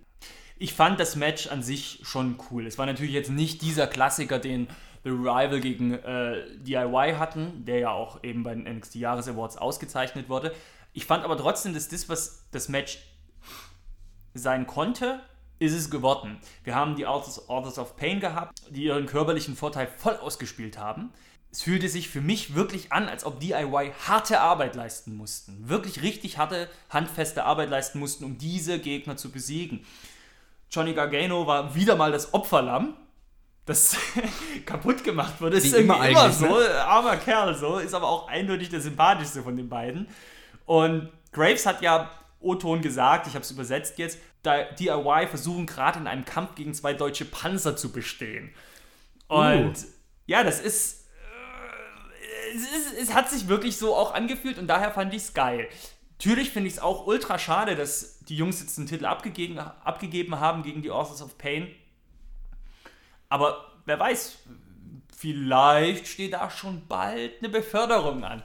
Ich 0.57 0.73
fand 0.73 0.99
das 0.99 1.17
Match 1.17 1.47
an 1.47 1.61
sich 1.61 1.99
schon 2.03 2.39
cool. 2.49 2.65
Es 2.65 2.77
war 2.77 2.85
natürlich 2.85 3.11
jetzt 3.11 3.29
nicht 3.29 3.61
dieser 3.61 3.87
Klassiker, 3.87 4.39
den 4.39 4.67
The 5.03 5.09
Rival 5.09 5.59
gegen 5.59 5.93
äh, 5.93 6.45
DIY 6.59 7.15
hatten, 7.17 7.65
der 7.65 7.79
ja 7.79 7.89
auch 7.91 8.23
eben 8.23 8.43
bei 8.43 8.55
den 8.55 8.63
NXT 8.63 8.95
Jahres 8.95 9.27
Awards 9.27 9.57
ausgezeichnet 9.57 10.29
wurde. 10.29 10.53
Ich 10.93 11.05
fand 11.05 11.25
aber 11.25 11.37
trotzdem, 11.37 11.73
dass 11.73 11.89
das, 11.89 12.07
was 12.07 12.45
das 12.51 12.69
Match 12.69 12.99
sein 14.33 14.65
konnte, 14.65 15.19
ist 15.59 15.73
es 15.73 15.91
geworden. 15.91 16.39
Wir 16.63 16.75
haben 16.75 16.95
die 16.95 17.05
Authors, 17.05 17.49
Authors 17.49 17.77
of 17.77 17.97
Pain 17.97 18.21
gehabt, 18.21 18.61
die 18.69 18.85
ihren 18.85 19.07
körperlichen 19.07 19.55
Vorteil 19.55 19.87
voll 19.87 20.15
ausgespielt 20.15 20.77
haben. 20.77 21.11
Es 21.51 21.63
fühlte 21.63 21.89
sich 21.89 22.07
für 22.09 22.21
mich 22.21 22.55
wirklich 22.55 22.93
an, 22.93 23.09
als 23.09 23.25
ob 23.25 23.41
DIY 23.41 23.91
harte 24.07 24.39
Arbeit 24.39 24.75
leisten 24.75 25.15
mussten. 25.15 25.67
Wirklich 25.67 26.01
richtig 26.01 26.37
harte, 26.37 26.69
handfeste 26.89 27.43
Arbeit 27.43 27.69
leisten 27.69 27.99
mussten, 27.99 28.23
um 28.23 28.37
diese 28.37 28.79
Gegner 28.79 29.17
zu 29.17 29.31
besiegen. 29.31 29.85
Johnny 30.71 30.93
Gargano 30.93 31.45
war 31.47 31.75
wieder 31.75 31.97
mal 31.97 32.13
das 32.13 32.33
Opferlamm, 32.33 32.95
das 33.65 33.97
kaputt 34.65 35.03
gemacht 35.03 35.41
wurde. 35.41 35.57
Ist 35.57 35.73
Wie 35.73 35.81
immer 35.81 35.95
immer, 36.07 36.21
eigentlich, 36.21 36.37
so, 36.37 36.45
ne? 36.45 36.85
armer 36.85 37.17
Kerl 37.17 37.53
so, 37.53 37.79
ist 37.79 37.93
aber 37.93 38.07
auch 38.07 38.29
eindeutig 38.29 38.69
der 38.69 38.79
sympathischste 38.79 39.43
von 39.43 39.57
den 39.57 39.67
beiden. 39.67 40.07
Und 40.65 41.09
Graves 41.33 41.65
hat 41.65 41.81
ja 41.81 42.09
O-Ton 42.39 42.81
gesagt, 42.81 43.27
ich 43.27 43.33
habe 43.33 43.43
es 43.43 43.51
übersetzt 43.51 43.97
jetzt, 43.97 44.19
DIY 44.45 45.27
versuchen 45.27 45.65
gerade 45.65 45.99
in 45.99 46.07
einem 46.07 46.23
Kampf 46.23 46.55
gegen 46.55 46.73
zwei 46.73 46.93
deutsche 46.93 47.25
Panzer 47.25 47.75
zu 47.75 47.91
bestehen. 47.91 48.53
Und 49.27 49.75
Uh. 49.77 49.85
ja, 50.25 50.43
das 50.43 50.59
ist 50.59 51.00
es, 52.55 52.61
ist, 52.63 52.93
es 52.99 53.13
hat 53.13 53.29
sich 53.29 53.47
wirklich 53.47 53.77
so 53.77 53.95
auch 53.95 54.13
angefühlt 54.13 54.57
und 54.57 54.67
daher 54.67 54.91
fand 54.91 55.13
ich 55.13 55.23
es 55.23 55.33
geil. 55.33 55.67
Natürlich 56.17 56.51
finde 56.51 56.67
ich 56.67 56.75
es 56.75 56.79
auch 56.79 57.07
ultra 57.07 57.39
schade, 57.39 57.75
dass 57.75 58.19
die 58.19 58.35
Jungs 58.35 58.61
jetzt 58.61 58.77
den 58.77 58.85
Titel 58.85 59.05
abgegeben, 59.05 59.57
abgegeben 59.57 60.39
haben 60.39 60.61
gegen 60.61 60.81
die 60.81 60.91
Authors 60.91 61.21
of 61.21 61.37
Pain. 61.37 61.67
Aber 63.27 63.71
wer 63.85 63.99
weiß, 63.99 64.37
vielleicht 65.17 66.07
steht 66.07 66.33
da 66.33 66.49
schon 66.51 66.87
bald 66.87 67.39
eine 67.39 67.49
Beförderung 67.49 68.23
an. 68.23 68.43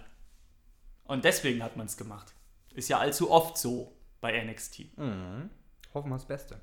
Und 1.05 1.25
deswegen 1.25 1.63
hat 1.63 1.77
man 1.77 1.87
es 1.87 1.97
gemacht. 1.97 2.33
Ist 2.75 2.89
ja 2.89 2.99
allzu 2.99 3.31
oft 3.31 3.59
so 3.59 3.93
bei 4.21 4.43
NXT. 4.43 4.87
Hoffen 5.93 6.11
wir 6.11 6.17
das 6.17 6.27
Beste. 6.27 6.61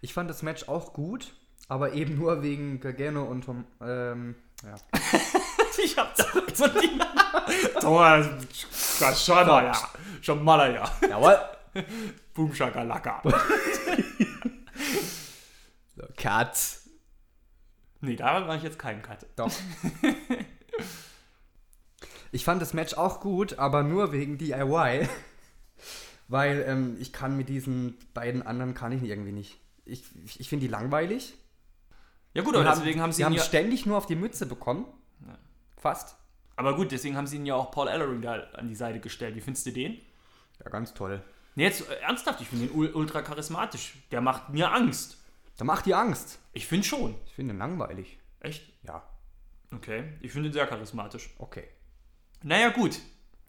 Ich 0.00 0.14
fand 0.14 0.30
das 0.30 0.42
Match 0.42 0.68
auch 0.68 0.92
gut, 0.92 1.34
aber 1.68 1.92
eben 1.92 2.16
nur 2.16 2.42
wegen 2.42 2.80
Gargano 2.80 3.24
und 3.24 3.44
Tom. 3.44 3.64
Ähm, 3.80 4.36
ja. 4.62 4.76
Ich 5.84 5.96
hab 5.96 6.14
da 6.16 6.24
so 6.54 6.66
die. 6.66 6.98
Thomas, 7.80 8.26
mal 9.28 9.64
ja. 9.64 9.88
Schon 10.20 10.44
mal 10.44 10.74
ja. 10.74 10.90
Jawohl. 11.08 11.38
Boom 12.34 12.54
Shakalaka. 12.54 13.22
So, 15.96 16.02
Cut. 16.16 16.56
Nee, 18.00 18.16
da 18.16 18.46
war 18.46 18.56
ich 18.56 18.62
jetzt 18.62 18.78
kein 18.78 19.02
Cut. 19.02 19.26
Doch. 19.36 19.52
Ich 22.30 22.44
fand 22.44 22.60
das 22.60 22.74
Match 22.74 22.92
auch 22.92 23.20
gut, 23.20 23.58
aber 23.58 23.82
nur 23.82 24.12
wegen 24.12 24.36
DIY. 24.36 25.08
Weil 26.28 26.62
ähm, 26.68 26.98
ich 27.00 27.12
kann 27.12 27.38
mit 27.38 27.48
diesen 27.48 27.96
beiden 28.12 28.42
anderen 28.42 28.74
kann 28.74 28.92
ich 28.92 29.02
irgendwie 29.02 29.32
nicht. 29.32 29.58
Ich, 29.86 30.04
ich, 30.38 30.48
finde 30.48 30.66
die 30.66 30.70
langweilig. 30.70 31.32
Ja 32.34 32.42
gut, 32.42 32.54
Die 32.54 32.58
aber 32.58 32.68
deswegen 32.68 33.00
haben 33.00 33.12
sie 33.12 33.16
die 33.16 33.22
ihn 33.22 33.26
haben 33.26 33.32
ja, 33.32 33.42
ständig 33.42 33.86
nur 33.86 33.96
auf 33.96 34.04
die 34.04 34.14
Mütze 34.14 34.44
bekommen. 34.44 34.84
Fast. 35.78 36.16
aber 36.56 36.74
gut, 36.76 36.90
deswegen 36.92 37.16
haben 37.16 37.26
sie 37.26 37.36
ihn 37.36 37.46
ja 37.46 37.54
auch 37.54 37.70
Paul 37.70 37.88
Ellering 37.88 38.20
da 38.22 38.34
an 38.54 38.68
die 38.68 38.74
Seite 38.74 39.00
gestellt. 39.00 39.34
Wie 39.36 39.40
findest 39.40 39.66
du 39.66 39.72
den? 39.72 39.98
Ja, 40.62 40.70
ganz 40.70 40.92
toll. 40.94 41.22
Nee, 41.54 41.64
jetzt 41.64 41.88
äh, 41.88 41.94
ernsthaft, 42.00 42.40
ich 42.40 42.48
finde 42.48 42.66
ihn 42.66 42.72
ul- 42.72 42.92
ultra 42.92 43.22
charismatisch. 43.22 43.94
Der 44.10 44.20
macht 44.20 44.48
mir 44.50 44.72
Angst. 44.72 45.18
Da 45.56 45.64
macht 45.64 45.86
die 45.86 45.94
Angst. 45.94 46.38
Ich 46.52 46.66
finde 46.66 46.86
schon. 46.86 47.14
Ich 47.26 47.34
finde 47.34 47.54
ihn 47.54 47.58
langweilig. 47.58 48.18
Echt? 48.40 48.64
Ja, 48.84 49.02
Okay. 49.70 50.14
Ich 50.22 50.32
finde 50.32 50.48
ihn 50.48 50.52
sehr 50.52 50.66
charismatisch. 50.66 51.30
okay. 51.38 51.64
Naja, 52.42 52.70
gut. 52.70 52.98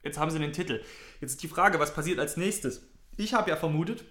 Jetzt 0.04 0.18
haben 0.18 0.30
sie 0.32 0.40
den 0.40 0.52
Titel. 0.54 0.84
Jetzt 1.22 1.32
ist 1.32 1.44
die 1.44 1.48
Frage, 1.48 1.80
was 1.80 1.94
passiert 1.94 2.20
als 2.20 2.36
nächstes? 2.38 2.82
Ich 3.18 3.34
habe 3.34 3.50
ja 3.50 3.56
vermutet, 3.56 4.04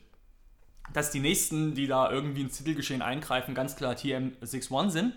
dass 0.95 1.11
die 1.11 1.21
nächsten, 1.21 1.75
die 1.75 1.87
da 1.87 2.11
irgendwie 2.11 2.41
ins 2.43 2.57
Titelgeschehen 2.57 3.03
eingreifen, 3.03 3.55
ganz 3.55 3.77
klar 3.77 3.95
TM61 3.95 4.91
sind. 4.91 5.15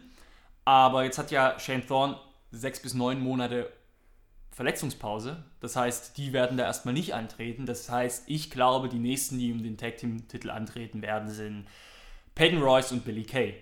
Aber 0.66 1.04
jetzt 1.06 1.18
hat 1.18 1.32
ja 1.32 1.58
Shane 1.60 1.86
Thorne 1.88 2.18
sechs 2.52 2.82
bis 2.82 2.94
neun 2.94 3.20
Monate 3.20 3.72
Verletzungspause. 4.52 5.44
Das 5.62 5.76
heißt, 5.76 6.18
die 6.18 6.34
werden 6.34 6.58
da 6.58 6.66
erstmal 6.66 6.94
nicht 6.94 7.14
antreten. 7.14 7.66
Das 7.66 7.90
heißt, 7.90 8.26
ich 8.28 8.52
glaube, 8.52 8.90
die 8.90 9.00
nächsten, 9.00 9.40
die 9.40 9.52
um 9.52 9.64
den 9.64 9.78
Tag 9.78 9.98
Team 9.98 10.28
Titel 10.28 10.50
antreten 10.50 11.02
werden, 11.02 11.30
sind 11.30 11.68
Peyton 12.36 12.62
Royce 12.62 12.92
und 12.92 13.06
Billy 13.06 13.24
Kay. 13.24 13.56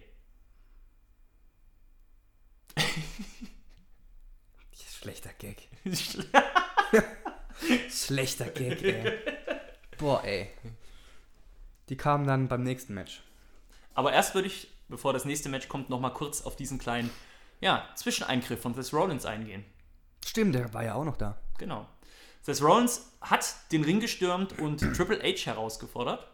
Schlechter 4.74 5.32
Gag. 5.38 5.70
Schlechter 7.90 8.46
Gag, 8.46 8.84
ey. 8.84 9.18
Boah, 9.98 10.24
ey. 10.26 10.50
Die 11.88 11.96
kamen 11.96 12.28
dann 12.28 12.50
beim 12.50 12.64
nächsten 12.64 12.94
Match. 12.94 13.22
Aber 13.94 14.12
erst 14.12 14.36
würde 14.36 14.50
ich, 14.50 14.68
bevor 14.90 15.14
das 15.14 15.24
nächste 15.24 15.48
Match 15.48 15.70
kommt, 15.70 15.90
nochmal 15.90 16.14
kurz 16.14 16.42
auf 16.42 16.58
diesen 16.58 16.80
kleinen 16.80 17.10
ja, 17.60 17.88
Zwischeneingriff 17.96 18.62
von 18.62 18.74
Seth 18.74 18.94
Rollins 18.94 19.26
eingehen. 19.26 19.66
Stimmt, 20.26 20.56
der 20.56 20.74
war 20.74 20.84
ja 20.84 20.96
auch 20.96 21.06
noch 21.06 21.18
da. 21.18 21.38
Genau. 21.58 21.88
Seth 22.42 22.62
Rollins 22.62 23.12
hat 23.22 23.54
den 23.72 23.84
Ring 23.84 24.00
gestürmt 24.00 24.58
und 24.60 24.80
Triple 24.96 25.22
H 25.22 25.46
herausgefordert. 25.46 26.28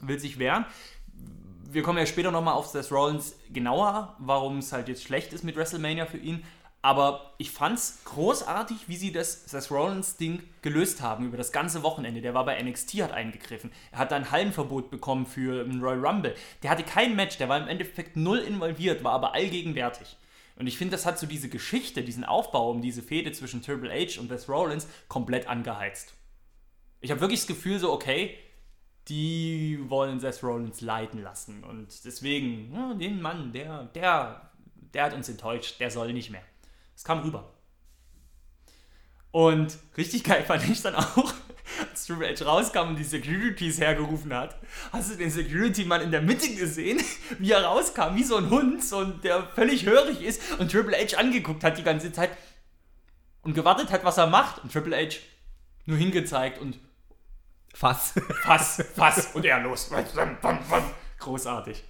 Will 0.00 0.18
sich 0.18 0.38
wehren. 0.38 0.64
Wir 1.70 1.82
kommen 1.82 1.98
ja 1.98 2.06
später 2.06 2.30
nochmal 2.30 2.54
auf 2.54 2.66
Seth 2.66 2.90
Rollins 2.90 3.34
genauer, 3.50 4.16
warum 4.18 4.58
es 4.58 4.72
halt 4.72 4.88
jetzt 4.88 5.02
schlecht 5.02 5.32
ist 5.32 5.44
mit 5.44 5.56
WrestleMania 5.56 6.06
für 6.06 6.16
ihn. 6.16 6.44
Aber 6.80 7.34
ich 7.38 7.50
fand's 7.50 7.98
großartig, 8.04 8.88
wie 8.88 8.96
sie 8.96 9.10
das 9.10 9.44
Seth 9.46 9.70
Rollins 9.70 10.16
Ding 10.16 10.42
gelöst 10.62 11.02
haben 11.02 11.26
über 11.26 11.36
das 11.36 11.50
ganze 11.50 11.82
Wochenende. 11.82 12.20
Der 12.20 12.34
war 12.34 12.44
bei 12.44 12.62
NXT, 12.62 13.02
hat 13.02 13.12
eingegriffen. 13.12 13.72
Er 13.90 13.98
hat 13.98 14.12
ein 14.12 14.30
Hallenverbot 14.30 14.90
bekommen 14.90 15.26
für 15.26 15.64
einen 15.64 15.82
Royal 15.82 16.06
Rumble. 16.06 16.34
Der 16.62 16.70
hatte 16.70 16.84
kein 16.84 17.16
Match, 17.16 17.36
der 17.38 17.48
war 17.48 17.58
im 17.58 17.68
Endeffekt 17.68 18.16
null 18.16 18.38
involviert, 18.38 19.02
war 19.02 19.12
aber 19.12 19.34
allgegenwärtig. 19.34 20.16
Und 20.56 20.66
ich 20.66 20.78
finde, 20.78 20.92
das 20.92 21.06
hat 21.06 21.18
so 21.18 21.26
diese 21.26 21.48
Geschichte, 21.48 22.02
diesen 22.02 22.24
Aufbau 22.24 22.70
um 22.70 22.80
diese 22.80 23.02
Fehde 23.02 23.32
zwischen 23.32 23.62
Triple 23.62 23.90
H 23.90 24.20
und 24.20 24.28
Seth 24.28 24.48
Rollins 24.48 24.88
komplett 25.08 25.48
angeheizt. 25.48 26.14
Ich 27.00 27.10
habe 27.10 27.20
wirklich 27.20 27.40
das 27.40 27.46
Gefühl 27.46 27.78
so, 27.78 27.92
okay, 27.92 28.36
die 29.08 29.78
wollen 29.88 30.20
Seth 30.20 30.42
Rollins 30.42 30.80
leiden 30.80 31.22
lassen. 31.22 31.64
Und 31.64 32.04
deswegen, 32.04 32.72
ja, 32.72 32.94
den 32.94 33.20
Mann, 33.20 33.52
der, 33.52 33.84
der, 33.94 34.50
der 34.94 35.04
hat 35.04 35.14
uns 35.14 35.28
enttäuscht, 35.28 35.80
der 35.80 35.90
soll 35.90 36.12
nicht 36.12 36.30
mehr. 36.30 36.42
Es 36.98 37.04
kam 37.04 37.20
rüber. 37.20 37.54
Und 39.30 39.78
richtig 39.96 40.24
geil 40.24 40.42
fand 40.42 40.68
ich 40.68 40.82
dann 40.82 40.96
auch, 40.96 41.32
als 41.90 42.06
Triple 42.06 42.28
H 42.28 42.44
rauskam 42.44 42.88
und 42.88 42.96
die 42.96 43.04
Securities 43.04 43.78
hergerufen 43.78 44.34
hat. 44.34 44.58
Hast 44.90 45.12
du 45.12 45.14
den 45.14 45.30
Security-Mann 45.30 46.00
in 46.00 46.10
der 46.10 46.22
Mitte 46.22 46.52
gesehen, 46.52 47.00
wie 47.38 47.52
er 47.52 47.62
rauskam, 47.62 48.16
wie 48.16 48.24
so 48.24 48.36
ein 48.36 48.50
Hund, 48.50 48.82
so 48.82 49.04
der 49.04 49.44
völlig 49.44 49.86
hörig 49.86 50.22
ist 50.22 50.42
und 50.58 50.72
Triple 50.72 50.96
H 50.96 51.16
angeguckt 51.16 51.62
hat 51.62 51.78
die 51.78 51.84
ganze 51.84 52.10
Zeit 52.10 52.30
und 53.42 53.54
gewartet 53.54 53.92
hat, 53.92 54.02
was 54.02 54.18
er 54.18 54.26
macht. 54.26 54.64
Und 54.64 54.72
Triple 54.72 54.96
H 54.96 55.18
nur 55.86 55.98
hingezeigt 55.98 56.60
und 56.60 56.80
Fass. 57.74 58.14
Fass, 58.42 58.82
Fass 58.96 59.30
und 59.34 59.44
er 59.44 59.60
los. 59.60 59.88
Großartig. 61.20 61.84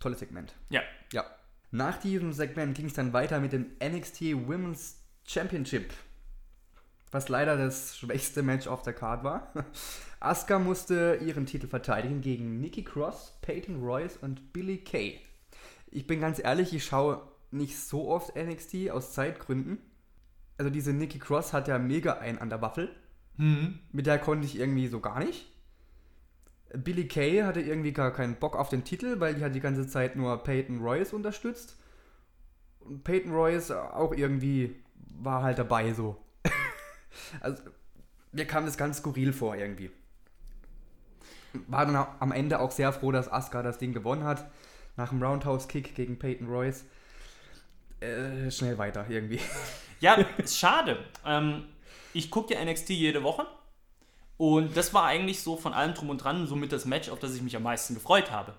Tolles 0.00 0.18
Segment. 0.18 0.52
Ja. 0.68 0.82
Nach 1.74 1.96
diesem 1.96 2.34
Segment 2.34 2.76
ging 2.76 2.84
es 2.84 2.92
dann 2.92 3.14
weiter 3.14 3.40
mit 3.40 3.54
dem 3.54 3.64
NXT 3.82 4.20
Women's 4.46 5.00
Championship. 5.24 5.94
Was 7.10 7.30
leider 7.30 7.56
das 7.56 7.96
schwächste 7.96 8.42
Match 8.42 8.66
auf 8.66 8.82
der 8.82 8.92
Card 8.92 9.24
war. 9.24 9.50
Asuka 10.20 10.58
musste 10.58 11.18
ihren 11.22 11.46
Titel 11.46 11.66
verteidigen 11.66 12.20
gegen 12.20 12.60
Nikki 12.60 12.84
Cross, 12.84 13.38
Peyton 13.40 13.82
Royce 13.82 14.18
und 14.18 14.52
Billy 14.52 14.84
Kay. 14.84 15.18
Ich 15.90 16.06
bin 16.06 16.20
ganz 16.20 16.38
ehrlich, 16.44 16.74
ich 16.74 16.84
schaue 16.84 17.22
nicht 17.50 17.78
so 17.78 18.10
oft 18.10 18.36
NXT 18.36 18.90
aus 18.90 19.14
Zeitgründen. 19.14 19.78
also 20.58 20.70
diese 20.70 20.92
Nikki 20.92 21.18
Cross 21.18 21.54
hat 21.54 21.68
ja 21.68 21.78
mega 21.78 22.18
ein 22.18 22.38
an 22.38 22.50
der 22.50 22.60
Waffel. 22.60 22.94
Mhm. 23.38 23.78
Mit 23.92 24.04
der 24.04 24.18
konnte 24.18 24.46
ich 24.46 24.58
irgendwie 24.58 24.88
so 24.88 25.00
gar 25.00 25.20
nicht. 25.20 25.46
Billy 26.74 27.06
Kay 27.06 27.42
hatte 27.42 27.60
irgendwie 27.60 27.92
gar 27.92 28.12
keinen 28.12 28.36
Bock 28.36 28.56
auf 28.56 28.68
den 28.68 28.84
Titel, 28.84 29.20
weil 29.20 29.34
die 29.34 29.44
hat 29.44 29.54
die 29.54 29.60
ganze 29.60 29.86
Zeit 29.86 30.16
nur 30.16 30.42
Peyton 30.42 30.80
Royce 30.80 31.12
unterstützt. 31.12 31.76
Und 32.80 33.04
Peyton 33.04 33.32
Royce 33.32 33.70
auch 33.70 34.12
irgendwie 34.12 34.76
war 34.94 35.42
halt 35.42 35.58
dabei 35.58 35.92
so. 35.92 36.16
also 37.40 37.62
mir 38.32 38.46
kam 38.46 38.64
das 38.64 38.76
ganz 38.76 38.98
skurril 38.98 39.32
vor 39.32 39.56
irgendwie. 39.56 39.90
War 41.66 41.84
dann 41.84 42.06
am 42.18 42.32
Ende 42.32 42.60
auch 42.60 42.70
sehr 42.70 42.92
froh, 42.92 43.12
dass 43.12 43.30
Asuka 43.30 43.62
das 43.62 43.78
Ding 43.78 43.92
gewonnen 43.92 44.24
hat. 44.24 44.50
Nach 44.96 45.10
dem 45.10 45.22
Roundhouse-Kick 45.22 45.94
gegen 45.94 46.18
Peyton 46.18 46.48
Royce. 46.48 46.84
Äh, 48.00 48.50
schnell 48.50 48.78
weiter 48.78 49.06
irgendwie. 49.08 49.40
Ja, 50.00 50.16
schade. 50.46 50.98
Ähm, 51.24 51.64
ich 52.12 52.30
gucke 52.30 52.54
ja 52.54 52.64
NXT 52.64 52.90
jede 52.90 53.22
Woche. 53.22 53.46
Und 54.42 54.76
das 54.76 54.92
war 54.92 55.04
eigentlich 55.04 55.40
so 55.40 55.56
von 55.56 55.72
allem 55.72 55.94
drum 55.94 56.10
und 56.10 56.18
dran 56.18 56.48
somit 56.48 56.72
das 56.72 56.84
Match, 56.84 57.10
auf 57.10 57.20
das 57.20 57.32
ich 57.36 57.42
mich 57.42 57.54
am 57.54 57.62
meisten 57.62 57.94
gefreut 57.94 58.32
habe. 58.32 58.54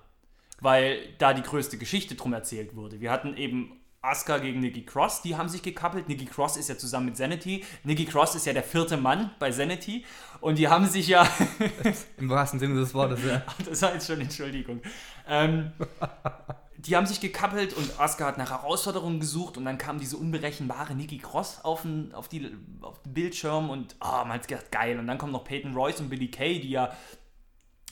Weil 0.62 1.10
da 1.18 1.34
die 1.34 1.42
größte 1.42 1.76
Geschichte 1.76 2.14
drum 2.14 2.32
erzählt 2.32 2.74
wurde. 2.74 3.02
Wir 3.02 3.10
hatten 3.10 3.36
eben 3.36 3.82
Asuka 4.00 4.38
gegen 4.38 4.60
Nikki 4.60 4.86
Cross, 4.86 5.20
die 5.20 5.36
haben 5.36 5.50
sich 5.50 5.60
gekappelt. 5.60 6.08
Nikki 6.08 6.24
Cross 6.24 6.56
ist 6.56 6.70
ja 6.70 6.78
zusammen 6.78 7.04
mit 7.04 7.18
Sanity. 7.18 7.66
Nikki 7.82 8.06
Cross 8.06 8.34
ist 8.34 8.46
ja 8.46 8.54
der 8.54 8.62
vierte 8.62 8.96
Mann 8.96 9.32
bei 9.38 9.52
Sanity. 9.52 10.06
Und 10.40 10.56
die 10.56 10.68
haben 10.68 10.86
sich 10.86 11.06
ja. 11.06 11.28
Im 12.16 12.30
wahrsten 12.30 12.58
Sinne 12.58 12.80
des 12.80 12.94
Wortes, 12.94 13.20
ja. 13.22 13.42
das 13.68 13.82
war 13.82 13.92
jetzt 13.92 14.06
schon 14.06 14.22
Entschuldigung. 14.22 14.80
Ähm, 15.28 15.70
die 16.86 16.96
haben 16.96 17.06
sich 17.06 17.20
gekappelt 17.20 17.72
und 17.72 17.98
Asuka 17.98 18.26
hat 18.26 18.38
nach 18.38 18.50
Herausforderungen 18.50 19.20
gesucht 19.20 19.56
und 19.56 19.64
dann 19.64 19.78
kam 19.78 19.98
diese 19.98 20.16
unberechenbare 20.16 20.94
Nikki 20.94 21.18
Cross 21.18 21.64
auf 21.64 21.82
den, 21.82 22.12
auf 22.14 22.28
die, 22.28 22.54
auf 22.82 23.00
den 23.02 23.14
Bildschirm 23.14 23.70
und 23.70 23.96
oh, 24.00 24.24
man 24.24 24.34
hat 24.34 24.48
gedacht, 24.48 24.70
geil. 24.70 24.98
Und 24.98 25.06
dann 25.06 25.16
kommen 25.16 25.32
noch 25.32 25.44
Peyton 25.44 25.74
Royce 25.74 26.00
und 26.00 26.10
Billy 26.10 26.28
Kay, 26.28 26.60
die 26.60 26.70
ja 26.70 26.94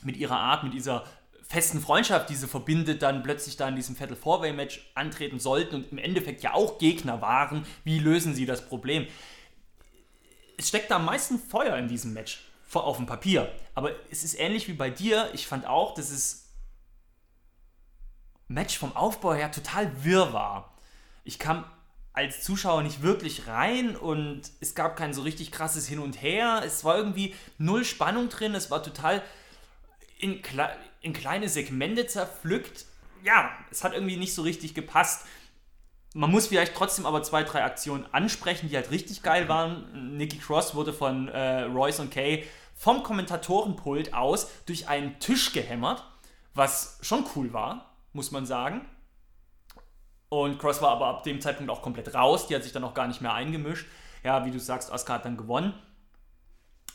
mit 0.03 0.17
ihrer 0.17 0.37
Art, 0.37 0.65
mit 0.65 0.75
dieser 0.75 1.05
festen 1.43 1.81
Freundschaft, 1.81 2.31
die 2.31 2.35
sie 2.35 2.47
verbindet, 2.49 3.03
dann 3.03 3.23
plötzlich 3.23 3.57
da 3.57 3.69
in 3.69 3.77
diesem 3.77 3.97
Fatal 3.97 4.17
Four-Way 4.17 4.53
Match 4.53 4.91
antreten 4.95 5.39
sollten 5.39 5.77
und 5.77 5.93
im 5.93 5.99
Endeffekt 5.99 6.43
ja 6.43 6.55
auch 6.55 6.79
Gegner 6.79 7.21
waren. 7.21 7.67
Wie 7.85 7.99
lösen 7.99 8.35
sie 8.35 8.47
das 8.47 8.67
Problem? 8.67 9.07
Es 10.57 10.69
steckt 10.69 10.91
da 10.91 10.97
am 10.97 11.05
meisten 11.05 11.39
Feuer 11.39 11.77
in 11.77 11.89
diesem 11.89 12.13
Match 12.13 12.47
auf 12.73 12.97
dem 12.97 13.07
Papier. 13.07 13.53
Aber 13.75 13.93
es 14.11 14.25
ist 14.25 14.39
ähnlich 14.39 14.67
wie 14.69 14.73
bei 14.73 14.89
dir. 14.89 15.29
Ich 15.35 15.47
fand 15.47 15.67
auch, 15.67 15.95
dass 15.95 16.11
es 16.11 16.42
Match 18.53 18.79
vom 18.79 18.95
Aufbau 18.97 19.35
her 19.35 19.51
total 19.51 20.05
wirr 20.05 20.33
war. 20.33 20.73
Ich 21.25 21.39
kam 21.39 21.65
als 22.13 22.43
Zuschauer 22.43 22.83
nicht 22.83 23.03
wirklich 23.03 23.47
rein 23.47 23.97
und 23.97 24.43
es 24.61 24.75
gab 24.75 24.97
kein 24.97 25.15
so 25.15 25.23
richtig 25.23 25.51
krasses 25.51 25.89
Hin 25.89 25.99
und 25.99 26.21
Her. 26.21 26.63
Es 26.65 26.85
war 26.85 26.97
irgendwie 26.97 27.35
null 27.59 27.85
Spannung 27.85 28.29
drin. 28.29 28.55
Es 28.55 28.71
war 28.71 28.83
total 28.83 29.23
in, 30.19 30.43
Kle 30.43 30.77
in 31.01 31.13
kleine 31.13 31.49
Segmente 31.49 32.07
zerpflückt. 32.07 32.85
Ja, 33.25 33.51
es 33.71 33.83
hat 33.83 33.95
irgendwie 33.95 34.17
nicht 34.17 34.35
so 34.35 34.43
richtig 34.43 34.75
gepasst. 34.75 35.27
Man 36.15 36.31
muss 36.31 36.49
vielleicht 36.49 36.75
trotzdem 36.75 37.07
aber 37.07 37.23
zwei, 37.23 37.45
drei 37.45 37.65
Aktionen 37.65 38.05
ansprechen, 38.13 38.69
die 38.69 38.77
halt 38.77 38.91
richtig 38.91 39.23
geil 39.23 39.49
waren. 39.49 40.17
Nikki 40.19 40.37
Cross 40.37 40.75
wurde 40.75 40.93
von 40.93 41.29
äh, 41.29 41.63
Royce 41.63 42.01
und 42.01 42.11
Kay 42.11 42.45
vom 42.75 43.03
Kommentatorenpult 43.03 44.13
aus 44.13 44.51
durch 44.67 44.89
einen 44.89 45.19
Tisch 45.21 45.53
gehämmert, 45.53 46.05
was 46.53 46.99
schon 47.01 47.25
cool 47.35 47.55
war 47.55 47.92
muss 48.13 48.31
man 48.31 48.47
sagen. 48.47 48.87
Und 50.29 50.59
Cross 50.59 50.81
war 50.81 50.91
aber 50.93 51.07
ab 51.09 51.25
dem 51.25 51.41
Zeitpunkt 51.41 51.71
auch 51.71 51.83
komplett 51.83 52.15
raus. 52.15 52.47
Die 52.47 52.55
hat 52.55 52.63
sich 52.63 52.73
dann 52.73 52.85
auch 52.85 52.95
gar 52.95 53.07
nicht 53.07 53.21
mehr 53.21 53.35
eingemischt. 53.35 53.87
Ja, 54.25 54.47
wie 54.47 54.51
du 54.51 54.59
sagst, 54.59 54.91
Oscar 54.91 55.15
hat 55.15 55.25
dann 55.25 55.37
gewonnen. 55.37 55.75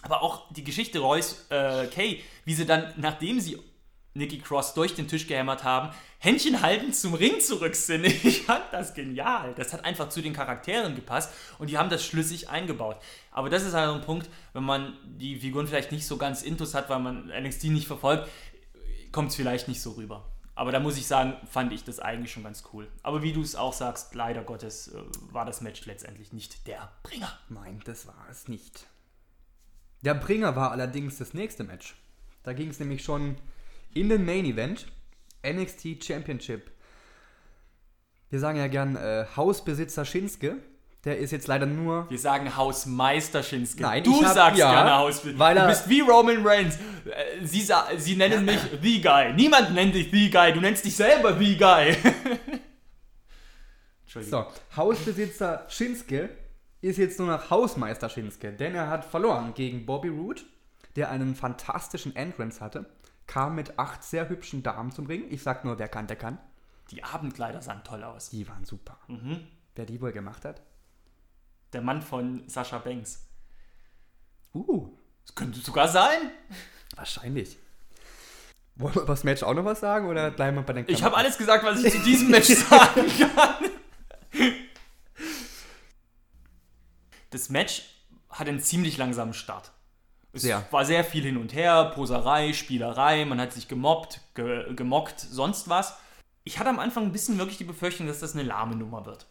Aber 0.02 0.22
auch 0.22 0.52
die 0.54 0.64
Geschichte 0.64 1.00
Royce 1.00 1.46
äh, 1.50 1.88
Kay, 1.88 2.24
wie 2.46 2.54
sie 2.54 2.66
dann, 2.66 2.94
nachdem 2.98 3.40
sie 3.40 3.60
Nikki 4.18 4.40
Cross 4.40 4.74
durch 4.74 4.96
den 4.96 5.08
Tisch 5.08 5.28
gehämmert 5.28 5.64
haben, 5.64 5.94
Händchen 6.20 6.62
haltend 6.62 6.96
zum 6.96 7.14
Ring 7.14 7.40
zurück 7.40 7.76
sind. 7.76 8.06
Ich 8.24 8.44
fand 8.44 8.64
das 8.72 8.94
genial. 8.94 9.54
Das 9.56 9.74
hat 9.74 9.86
einfach 9.86 10.10
zu 10.10 10.22
den 10.22 10.34
Charakteren 10.34 10.96
gepasst 10.96 11.32
und 11.60 11.70
die 11.70 11.78
haben 11.78 11.90
das 11.90 12.04
schlüssig 12.04 12.50
eingebaut. 12.50 12.98
Aber 13.32 13.50
das 13.50 13.64
ist 13.64 13.74
halt 13.74 13.90
ein 13.90 14.02
Punkt, 14.02 14.30
wenn 14.54 14.64
man 14.64 14.98
die 15.06 15.36
Figuren 15.36 15.68
vielleicht 15.68 15.92
nicht 15.92 16.08
so 16.08 16.18
ganz 16.18 16.42
intus 16.42 16.74
hat, 16.74 16.90
weil 16.90 17.00
man 17.00 17.28
NXT 17.28 17.66
nicht 17.66 17.88
verfolgt, 17.88 18.28
kommt 19.12 19.30
es 19.30 19.36
vielleicht 19.36 19.68
nicht 19.68 19.82
so 19.82 19.92
rüber. 19.92 20.26
Aber 20.58 20.72
da 20.72 20.80
muss 20.80 20.98
ich 20.98 21.06
sagen, 21.06 21.36
fand 21.46 21.72
ich 21.72 21.84
das 21.84 22.00
eigentlich 22.00 22.32
schon 22.32 22.42
ganz 22.42 22.64
cool. 22.74 22.88
Aber 23.04 23.22
wie 23.22 23.32
du 23.32 23.44
es 23.44 23.56
auch 23.56 23.74
sagst, 23.74 24.16
leider 24.16 24.44
Gottes 24.44 24.88
äh, 24.88 25.00
war 25.32 25.46
das 25.46 25.62
Match 25.62 25.86
letztendlich 25.86 26.34
nicht 26.34 26.66
der 26.66 26.92
Bringer. 27.04 27.32
Nein, 27.48 27.80
das 27.86 28.08
war 28.08 28.26
es 28.32 28.48
nicht. 28.48 28.88
Der 30.02 30.16
Bringer 30.16 30.56
war 30.56 30.72
allerdings 30.72 31.20
das 31.20 31.36
nächste 31.36 31.64
Match. 31.64 31.96
Da 32.42 32.54
ging 32.54 32.70
es 32.72 32.80
nämlich 32.80 33.04
schon 33.04 33.38
in 33.94 34.10
den 34.10 34.26
Main 34.26 34.46
Event 34.46 34.88
NXT 35.46 36.04
Championship. 36.04 36.72
Wir 38.32 38.40
sagen 38.40 38.58
ja 38.58 38.68
gern 38.68 38.96
äh, 38.96 39.28
Hausbesitzer 39.36 40.06
Shinsuke 40.06 40.58
der 41.06 41.18
ist 41.18 41.32
jetzt 41.32 41.48
leider 41.48 41.66
nur. 41.66 42.10
Wir 42.10 42.20
sagen 42.20 42.56
Hausmeister 42.56 43.44
Shinsuke. 43.44 43.84
Nein, 43.84 44.04
du 44.04 44.22
hab, 44.24 44.34
sagst 44.34 44.60
ja, 44.60 44.72
gerne 44.72 44.98
Hausbesitzer. 44.98 45.40
Weil 45.40 45.58
er, 45.58 45.64
du 45.64 45.70
bist 45.70 45.88
wie 45.88 46.02
Roman 46.02 46.46
Reigns. 46.46 46.76
Äh, 46.76 47.46
sie, 47.46 47.66
sie 47.98 48.16
nennen 48.16 48.46
mich 48.46 48.60
The 48.82 49.02
Guy. 49.02 49.34
Niemand 49.34 49.74
nennt 49.74 49.96
dich 49.96 50.12
The 50.12 50.30
Guy. 50.30 50.54
Du 50.54 50.60
nennst 50.60 50.84
dich 50.84 50.96
selber 50.96 51.38
The 51.38 51.58
Guy. 51.58 51.98
so, 54.24 54.48
Hausbesitzer 54.76 55.66
Shinsuke 55.70 56.30
ist 56.82 56.98
jetzt 56.98 57.20
nur 57.20 57.28
noch 57.28 57.50
Hausmeister 57.50 58.10
Shinsuke, 58.10 58.52
denn 58.54 58.76
er 58.76 58.90
hat 58.90 59.06
verloren 59.06 59.54
gegen 59.54 59.86
Bobby 59.86 60.10
Roode, 60.10 60.42
der 60.96 61.10
einen 61.10 61.36
fantastischen 61.36 62.16
Entrance 62.16 62.60
hatte, 62.60 62.86
kam 63.28 63.56
mit 63.56 63.78
acht 63.78 64.04
sehr 64.04 64.30
hübschen 64.30 64.64
Damen 64.64 64.92
zum 64.92 65.06
Ring. 65.06 65.26
Ich 65.30 65.44
sag 65.44 65.64
nur, 65.66 65.80
wer 65.80 65.88
kann, 65.88 66.08
der 66.08 66.18
kann. 66.18 66.40
Die 66.92 67.04
Abendkleider 67.04 67.62
sahen 67.62 67.84
toll 67.84 68.04
aus. 68.04 68.30
Die 68.30 68.48
waren 68.48 68.66
super. 68.66 68.98
Mhm. 69.08 69.46
Wer 69.76 69.86
die 69.86 70.02
wohl 70.02 70.12
gemacht 70.12 70.46
hat? 70.46 70.62
Der 71.74 71.82
Mann 71.82 72.02
von 72.02 72.48
Sascha 72.48 72.78
Banks. 72.80 73.28
Uh. 74.54 74.90
Das 75.26 75.36
könnte 75.36 75.60
sogar 75.60 75.88
sein. 75.88 76.32
Wahrscheinlich. 76.96 77.58
Wollen 78.76 78.96
wir 78.96 79.02
über 79.02 79.14
das 79.14 79.24
Match 79.24 79.44
auch 79.44 79.54
noch 79.54 79.66
was 79.66 79.80
sagen 79.80 80.08
oder 80.08 80.32
bleiben 80.32 80.56
wir 80.58 80.64
bei 80.64 80.74
den 80.74 80.86
Klamotten? 80.86 80.94
Ich 81.00 81.04
habe 81.04 81.18
alles 81.18 81.38
gesagt, 81.38 81.66
was 81.66 81.84
ich 81.84 81.92
zu 81.92 82.00
diesem 82.00 82.30
Match 82.32 82.48
sagen 82.48 83.06
kann. 83.18 83.56
Das 87.32 87.50
Match 87.50 87.84
hat 88.30 88.48
einen 88.48 88.62
ziemlich 88.62 88.98
langsamen 88.98 89.34
Start. 89.34 89.72
Es 90.32 90.44
sehr. 90.44 90.66
war 90.72 90.86
sehr 90.86 91.04
viel 91.04 91.24
hin 91.24 91.38
und 91.38 91.54
her, 91.54 91.92
Poserei, 91.96 92.54
Spielerei, 92.54 93.26
man 93.26 93.42
hat 93.42 93.54
sich 93.54 93.68
gemobbt, 93.68 94.22
ge 94.36 94.74
gemockt, 94.76 95.20
sonst 95.20 95.68
was. 95.70 95.98
Ich 96.44 96.60
hatte 96.60 96.70
am 96.70 96.80
Anfang 96.80 97.06
ein 97.06 97.12
bisschen 97.12 97.38
wirklich 97.40 97.58
die 97.58 97.64
Befürchtung, 97.64 98.08
dass 98.08 98.20
das 98.20 98.34
eine 98.34 98.44
lahme 98.44 98.76
Nummer 98.76 99.06
wird. 99.06 99.26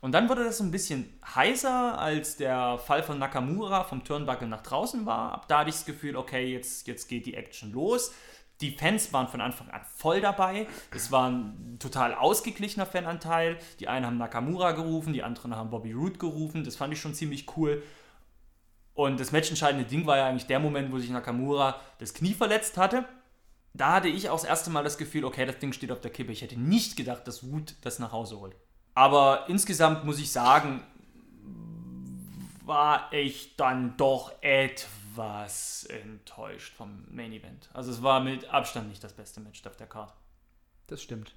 Und 0.00 0.12
dann 0.12 0.28
wurde 0.28 0.44
das 0.44 0.60
ein 0.60 0.70
bisschen 0.70 1.18
heißer, 1.34 1.98
als 1.98 2.36
der 2.36 2.78
Fall 2.78 3.02
von 3.02 3.18
Nakamura 3.18 3.84
vom 3.84 4.04
Turnbuckle 4.04 4.46
nach 4.46 4.62
draußen 4.62 5.06
war. 5.06 5.32
Ab 5.32 5.48
da 5.48 5.60
hatte 5.60 5.70
ich 5.70 5.76
das 5.76 5.86
Gefühl, 5.86 6.16
okay, 6.16 6.52
jetzt, 6.52 6.86
jetzt 6.86 7.08
geht 7.08 7.26
die 7.26 7.34
Action 7.34 7.72
los. 7.72 8.12
Die 8.60 8.70
Fans 8.70 9.12
waren 9.12 9.28
von 9.28 9.40
Anfang 9.40 9.70
an 9.70 9.82
voll 9.84 10.20
dabei. 10.20 10.66
Es 10.90 11.12
war 11.12 11.30
ein 11.30 11.76
total 11.78 12.14
ausgeglichener 12.14 12.86
Fananteil. 12.86 13.58
Die 13.80 13.88
einen 13.88 14.06
haben 14.06 14.16
Nakamura 14.16 14.72
gerufen, 14.72 15.12
die 15.12 15.22
anderen 15.22 15.54
haben 15.54 15.70
Bobby 15.70 15.92
Roode 15.92 16.18
gerufen. 16.18 16.64
Das 16.64 16.76
fand 16.76 16.92
ich 16.92 17.00
schon 17.00 17.14
ziemlich 17.14 17.56
cool. 17.56 17.82
Und 18.94 19.20
das 19.20 19.30
matchentscheidende 19.30 19.84
Ding 19.86 20.06
war 20.06 20.16
ja 20.16 20.26
eigentlich 20.26 20.46
der 20.46 20.58
Moment, 20.58 20.90
wo 20.90 20.98
sich 20.98 21.10
Nakamura 21.10 21.78
das 21.98 22.14
Knie 22.14 22.32
verletzt 22.32 22.78
hatte. 22.78 23.04
Da 23.74 23.92
hatte 23.92 24.08
ich 24.08 24.30
auch 24.30 24.40
das 24.40 24.48
erste 24.48 24.70
Mal 24.70 24.84
das 24.84 24.96
Gefühl, 24.96 25.26
okay, 25.26 25.44
das 25.44 25.58
Ding 25.58 25.74
steht 25.74 25.92
auf 25.92 26.00
der 26.00 26.10
Kippe. 26.10 26.32
Ich 26.32 26.40
hätte 26.40 26.58
nicht 26.58 26.96
gedacht, 26.96 27.28
dass 27.28 27.42
Roode 27.42 27.74
das 27.82 27.98
nach 27.98 28.12
Hause 28.12 28.40
holt. 28.40 28.56
Aber 28.96 29.44
insgesamt 29.48 30.06
muss 30.06 30.18
ich 30.18 30.32
sagen, 30.32 30.82
war 32.64 33.12
ich 33.12 33.54
dann 33.56 33.94
doch 33.98 34.32
etwas 34.40 35.84
enttäuscht 35.84 36.74
vom 36.74 37.04
Main 37.10 37.32
Event. 37.32 37.68
Also 37.74 37.92
es 37.92 38.02
war 38.02 38.20
mit 38.20 38.48
Abstand 38.48 38.88
nicht 38.88 39.04
das 39.04 39.12
beste 39.12 39.40
Match 39.40 39.64
auf 39.66 39.76
der 39.76 39.86
Karte. 39.86 40.14
Das 40.86 41.02
stimmt. 41.02 41.34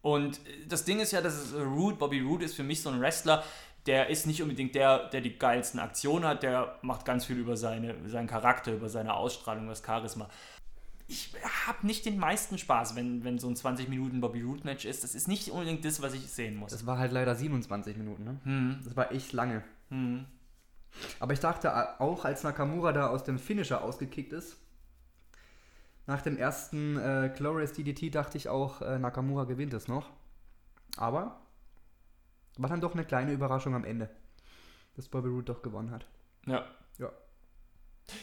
Und 0.00 0.40
das 0.68 0.86
Ding 0.86 1.00
ist 1.00 1.12
ja, 1.12 1.20
dass 1.20 1.34
es 1.34 1.54
Root, 1.54 1.98
Bobby 1.98 2.20
Root 2.20 2.42
ist 2.42 2.54
für 2.54 2.62
mich 2.62 2.80
so 2.80 2.88
ein 2.88 2.98
Wrestler, 2.98 3.44
der 3.84 4.08
ist 4.08 4.26
nicht 4.26 4.40
unbedingt 4.40 4.74
der, 4.74 5.10
der 5.10 5.20
die 5.20 5.38
geilsten 5.38 5.80
Aktionen 5.80 6.24
hat, 6.24 6.42
der 6.42 6.78
macht 6.80 7.04
ganz 7.04 7.26
viel 7.26 7.36
über 7.36 7.58
seine, 7.58 8.08
seinen 8.08 8.26
Charakter, 8.26 8.72
über 8.72 8.88
seine 8.88 9.14
Ausstrahlung, 9.14 9.68
das 9.68 9.82
Charisma 9.84 10.30
ich 11.10 11.34
habe 11.66 11.84
nicht 11.86 12.06
den 12.06 12.18
meisten 12.18 12.56
Spaß, 12.56 12.94
wenn, 12.94 13.24
wenn 13.24 13.38
so 13.38 13.48
ein 13.48 13.56
20 13.56 13.88
Minuten 13.88 14.20
Bobby 14.20 14.42
Root 14.42 14.64
Match 14.64 14.84
ist. 14.84 15.02
Das 15.02 15.16
ist 15.16 15.26
nicht 15.26 15.50
unbedingt 15.50 15.84
das, 15.84 16.00
was 16.00 16.14
ich 16.14 16.30
sehen 16.30 16.54
muss. 16.54 16.70
Das 16.70 16.86
war 16.86 16.98
halt 16.98 17.10
leider 17.10 17.34
27 17.34 17.96
Minuten, 17.96 18.24
ne? 18.24 18.40
Hm. 18.44 18.80
Das 18.84 18.96
war 18.96 19.10
echt 19.10 19.32
lange. 19.32 19.64
Hm. 19.88 20.24
Aber 21.18 21.32
ich 21.32 21.40
dachte 21.40 22.00
auch, 22.00 22.24
als 22.24 22.44
Nakamura 22.44 22.92
da 22.92 23.08
aus 23.08 23.24
dem 23.24 23.40
Finisher 23.40 23.82
ausgekickt 23.82 24.32
ist, 24.32 24.56
nach 26.06 26.22
dem 26.22 26.36
ersten 26.36 26.96
äh, 26.96 27.32
Glorious 27.36 27.72
DDT 27.72 28.14
dachte 28.14 28.38
ich 28.38 28.48
auch, 28.48 28.80
äh, 28.80 28.98
Nakamura 28.98 29.44
gewinnt 29.44 29.74
es 29.74 29.88
noch. 29.88 30.10
Aber 30.96 31.40
war 32.56 32.70
dann 32.70 32.80
doch 32.80 32.94
eine 32.94 33.04
kleine 33.04 33.32
Überraschung 33.32 33.74
am 33.74 33.84
Ende. 33.84 34.10
dass 34.94 35.08
Bobby 35.08 35.28
Roode 35.28 35.44
doch 35.44 35.62
gewonnen 35.62 35.90
hat. 35.90 36.06
Ja. 36.46 36.64
Ja. 36.98 37.10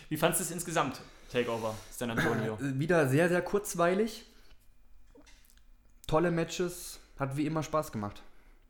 Wie 0.10 0.18
fandest 0.18 0.42
du 0.42 0.46
es 0.46 0.52
insgesamt, 0.52 1.02
Takeover, 1.32 1.76
San 1.92 2.12
Antonio? 2.12 2.56
Äh, 2.56 2.80
Wieder 2.80 3.08
sehr, 3.08 3.30
sehr 3.30 3.42
kurzweilig. 3.42 4.26
Tolle 6.08 6.32
Matches. 6.32 7.00
Hat 7.20 7.36
wie 7.36 7.46
immer 7.48 7.64
Spaß 7.64 7.92
gemacht. 7.92 8.22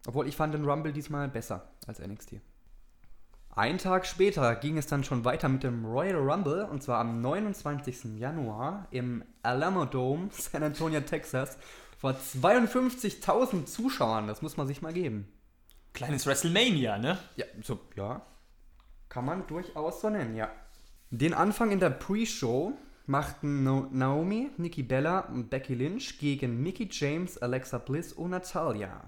Obwohl 0.08 0.28
ich 0.28 0.36
fand 0.38 0.54
den 0.54 0.64
Rumble 0.64 0.94
diesmal 0.94 1.28
besser 1.28 1.68
als 1.86 2.00
NXT. 2.00 2.40
Ein 3.58 3.80
Tag 3.80 4.06
später 4.06 4.56
ging 4.56 4.78
es 4.78 4.86
dann 4.86 5.04
schon 5.04 5.26
weiter 5.26 5.50
mit 5.50 5.64
dem 5.64 5.84
Royal 5.84 6.18
Rumble 6.18 6.66
und 6.66 6.84
zwar 6.84 7.00
am 7.00 7.22
29. 7.22 8.18
Januar 8.18 8.88
im 8.92 9.24
Alamo 9.42 9.86
Dome, 9.86 10.30
San 10.32 10.64
Antonio, 10.64 11.02
Texas, 11.02 11.58
vor 11.98 12.12
52.000 12.12 13.66
Zuschauern. 13.66 14.28
Das 14.28 14.42
muss 14.42 14.58
man 14.58 14.68
sich 14.68 14.82
mal 14.82 14.94
geben. 14.94 15.28
Kleines 15.94 16.28
WrestleMania, 16.28 17.00
ne? 17.00 17.18
Ja, 17.36 17.46
so, 17.64 17.80
ja. 17.96 18.22
Kann 19.10 19.26
man 19.26 19.48
durchaus 19.48 20.02
so 20.02 20.10
nennen, 20.12 20.36
ja. 20.36 20.52
Den 21.10 21.34
Anfang 21.34 21.72
in 21.72 21.80
der 21.80 21.90
Pre-Show 21.90 22.74
machten 23.06 23.64
Naomi, 23.64 24.50
Nikki 24.58 24.84
Bella 24.84 25.20
und 25.22 25.50
Becky 25.50 25.74
Lynch 25.76 26.18
gegen 26.20 26.62
Mickey 26.62 26.90
James, 26.92 27.38
Alexa 27.38 27.78
Bliss 27.78 28.12
und 28.12 28.32
Natalia. 28.32 29.04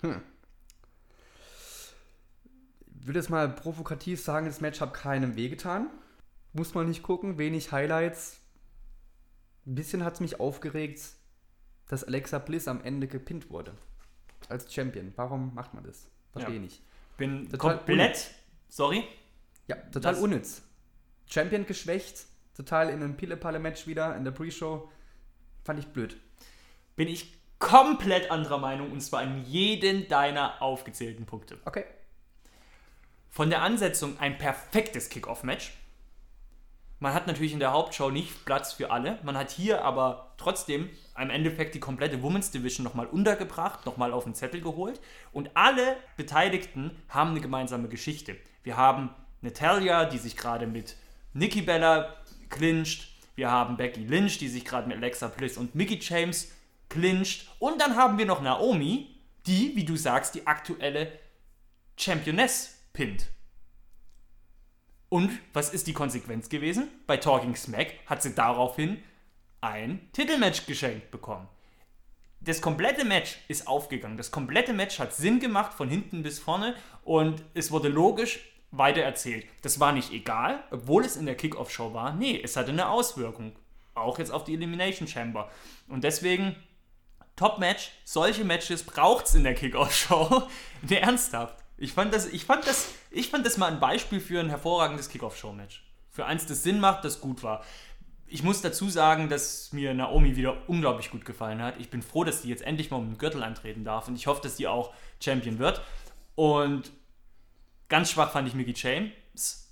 Hm. 0.00 0.20
Ich 3.00 3.06
würde 3.06 3.20
jetzt 3.20 3.30
mal 3.30 3.48
provokativ 3.48 4.20
sagen, 4.20 4.46
das 4.46 4.60
Match 4.60 4.80
hat 4.80 4.92
keinem 4.92 5.36
wehgetan. 5.36 5.88
Muss 6.52 6.74
man 6.74 6.88
nicht 6.88 7.02
gucken, 7.02 7.38
wenig 7.38 7.70
Highlights. 7.72 8.40
Ein 9.66 9.76
bisschen 9.76 10.04
hat 10.04 10.14
es 10.14 10.20
mich 10.20 10.40
aufgeregt, 10.40 11.00
dass 11.88 12.02
Alexa 12.04 12.38
Bliss 12.38 12.66
am 12.68 12.82
Ende 12.82 13.06
gepinnt 13.06 13.50
wurde. 13.50 13.72
Als 14.48 14.72
Champion. 14.72 15.12
Warum 15.16 15.54
macht 15.54 15.74
man 15.74 15.84
das? 15.84 16.08
Verstehe 16.32 16.56
Ja. 16.56 16.60
nicht. 16.60 16.82
Bin 17.16 17.48
Total 17.48 17.76
komplett, 17.76 18.30
sorry, 18.68 19.04
Ja, 19.68 19.76
total 19.76 20.14
Das- 20.14 20.22
unnütz. 20.22 20.62
Champion 21.28 21.66
geschwächt, 21.66 22.26
total 22.56 22.88
in 22.88 23.02
einem 23.02 23.16
Pille-Palle-Match 23.16 23.86
wieder 23.86 24.16
in 24.16 24.24
der 24.24 24.32
Pre-Show. 24.32 24.90
Fand 25.64 25.78
ich 25.78 25.88
blöd. 25.88 26.16
bin 26.96 27.08
ich 27.08 27.38
komplett 27.58 28.30
anderer 28.30 28.58
Meinung 28.58 28.92
und 28.92 29.00
zwar 29.00 29.22
in 29.22 29.44
jeden 29.44 30.08
deiner 30.08 30.62
aufgezählten 30.62 31.26
Punkte. 31.26 31.58
Okay. 31.64 31.84
Von 33.30 33.50
der 33.50 33.62
Ansetzung 33.62 34.18
ein 34.18 34.38
perfektes 34.38 35.08
Kickoff-Match. 35.08 35.72
Man 37.00 37.14
hat 37.14 37.28
natürlich 37.28 37.52
in 37.52 37.60
der 37.60 37.72
Hauptshow 37.72 38.10
nicht 38.10 38.44
Platz 38.44 38.72
für 38.72 38.90
alle. 38.90 39.18
Man 39.22 39.36
hat 39.36 39.50
hier 39.50 39.84
aber 39.84 40.34
trotzdem 40.36 40.90
im 41.16 41.30
Endeffekt 41.30 41.74
die 41.74 41.80
komplette 41.80 42.22
Women's 42.22 42.50
Division 42.50 42.82
nochmal 42.82 43.06
untergebracht, 43.06 43.86
nochmal 43.86 44.12
auf 44.12 44.24
den 44.24 44.34
Zettel 44.34 44.60
geholt. 44.60 45.00
Und 45.32 45.50
alle 45.54 45.96
Beteiligten 46.16 46.90
haben 47.08 47.30
eine 47.30 47.40
gemeinsame 47.40 47.88
Geschichte. 47.88 48.36
Wir 48.64 48.76
haben 48.76 49.10
Natalia, 49.40 50.06
die 50.06 50.18
sich 50.18 50.36
gerade 50.36 50.66
mit 50.66 50.96
Nikki 51.32 51.62
Bella 51.62 52.14
clincht. 52.48 53.08
Wir 53.34 53.50
haben 53.50 53.76
Becky 53.76 54.04
Lynch, 54.04 54.38
die 54.38 54.48
sich 54.48 54.64
gerade 54.64 54.88
mit 54.88 54.96
Alexa 54.96 55.28
Bliss 55.28 55.56
und 55.56 55.74
Mickey 55.74 55.98
James 56.00 56.52
clincht. 56.88 57.48
Und 57.58 57.80
dann 57.80 57.96
haben 57.96 58.18
wir 58.18 58.26
noch 58.26 58.42
Naomi, 58.42 59.14
die, 59.46 59.76
wie 59.76 59.84
du 59.84 59.96
sagst, 59.96 60.34
die 60.34 60.46
aktuelle 60.46 61.12
Championess 61.96 62.82
pinnt. 62.92 63.26
Und 65.08 65.30
was 65.52 65.70
ist 65.70 65.86
die 65.86 65.92
Konsequenz 65.92 66.48
gewesen? 66.48 66.88
Bei 67.06 67.16
Talking 67.16 67.56
Smack 67.56 67.94
hat 68.06 68.22
sie 68.22 68.34
daraufhin 68.34 69.02
ein 69.60 70.08
Titelmatch 70.12 70.66
geschenkt 70.66 71.10
bekommen. 71.10 71.48
Das 72.40 72.60
komplette 72.60 73.04
Match 73.04 73.38
ist 73.48 73.66
aufgegangen. 73.66 74.16
Das 74.16 74.30
komplette 74.30 74.72
Match 74.72 74.98
hat 74.98 75.14
Sinn 75.14 75.40
gemacht 75.40 75.74
von 75.74 75.88
hinten 75.88 76.22
bis 76.22 76.38
vorne 76.38 76.76
und 77.04 77.42
es 77.54 77.72
wurde 77.72 77.88
logisch 77.88 78.40
weitererzählt. 78.70 79.46
Das 79.62 79.80
war 79.80 79.92
nicht 79.92 80.12
egal, 80.12 80.62
obwohl 80.70 81.04
es 81.04 81.16
in 81.16 81.26
der 81.26 81.36
Kickoff-Show 81.36 81.94
war. 81.94 82.12
Nee, 82.12 82.40
es 82.42 82.56
hatte 82.56 82.70
eine 82.70 82.88
Auswirkung. 82.88 83.52
Auch 83.94 84.18
jetzt 84.18 84.30
auf 84.30 84.44
die 84.44 84.54
Elimination 84.54 85.08
Chamber. 85.08 85.50
Und 85.88 86.04
deswegen 86.04 86.54
Top-Match, 87.36 87.92
solche 88.04 88.44
Matches 88.44 88.82
braucht 88.82 89.26
es 89.26 89.34
in 89.34 89.44
der 89.44 89.54
Kickoff-Show. 89.54 90.48
nee, 90.88 90.96
ernsthaft. 90.96 91.56
Ich 91.76 91.92
fand, 91.92 92.12
das, 92.12 92.26
ich, 92.26 92.44
fand 92.44 92.66
das, 92.66 92.88
ich 93.10 93.30
fand 93.30 93.46
das 93.46 93.56
mal 93.56 93.70
ein 93.70 93.80
Beispiel 93.80 94.20
für 94.20 94.40
ein 94.40 94.48
hervorragendes 94.48 95.08
Kickoff-Show-Match. 95.08 95.84
Für 96.10 96.26
eins, 96.26 96.46
das 96.46 96.64
Sinn 96.64 96.80
macht, 96.80 97.04
das 97.04 97.20
gut 97.20 97.42
war. 97.44 97.64
Ich 98.26 98.42
muss 98.42 98.60
dazu 98.60 98.90
sagen, 98.90 99.28
dass 99.28 99.72
mir 99.72 99.94
Naomi 99.94 100.36
wieder 100.36 100.68
unglaublich 100.68 101.10
gut 101.10 101.24
gefallen 101.24 101.62
hat. 101.62 101.76
Ich 101.78 101.88
bin 101.88 102.02
froh, 102.02 102.24
dass 102.24 102.42
die 102.42 102.48
jetzt 102.48 102.62
endlich 102.62 102.90
mal 102.90 102.98
um 102.98 103.08
den 103.08 103.18
Gürtel 103.18 103.42
antreten 103.42 103.84
darf 103.84 104.08
und 104.08 104.16
ich 104.16 104.26
hoffe, 104.26 104.42
dass 104.42 104.56
die 104.56 104.66
auch 104.66 104.92
Champion 105.20 105.58
wird. 105.58 105.80
Und 106.34 106.90
ganz 107.88 108.10
schwach 108.10 108.32
fand 108.32 108.48
ich 108.48 108.54
Mickey 108.54 108.74
James. 108.74 109.68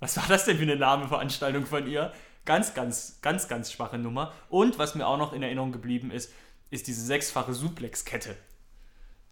Was 0.00 0.16
war 0.16 0.24
das 0.28 0.44
denn 0.44 0.56
für 0.56 0.62
eine 0.64 0.76
Nameveranstaltung 0.76 1.66
von 1.66 1.86
ihr? 1.86 2.12
Ganz, 2.44 2.74
ganz, 2.74 3.20
ganz, 3.22 3.48
ganz 3.48 3.72
schwache 3.72 3.98
Nummer. 3.98 4.32
Und 4.48 4.78
was 4.78 4.94
mir 4.94 5.06
auch 5.06 5.16
noch 5.16 5.32
in 5.32 5.42
Erinnerung 5.42 5.72
geblieben 5.72 6.10
ist, 6.10 6.32
ist 6.70 6.86
diese 6.86 7.04
sechsfache 7.04 7.54
Suplex-Kette, 7.54 8.36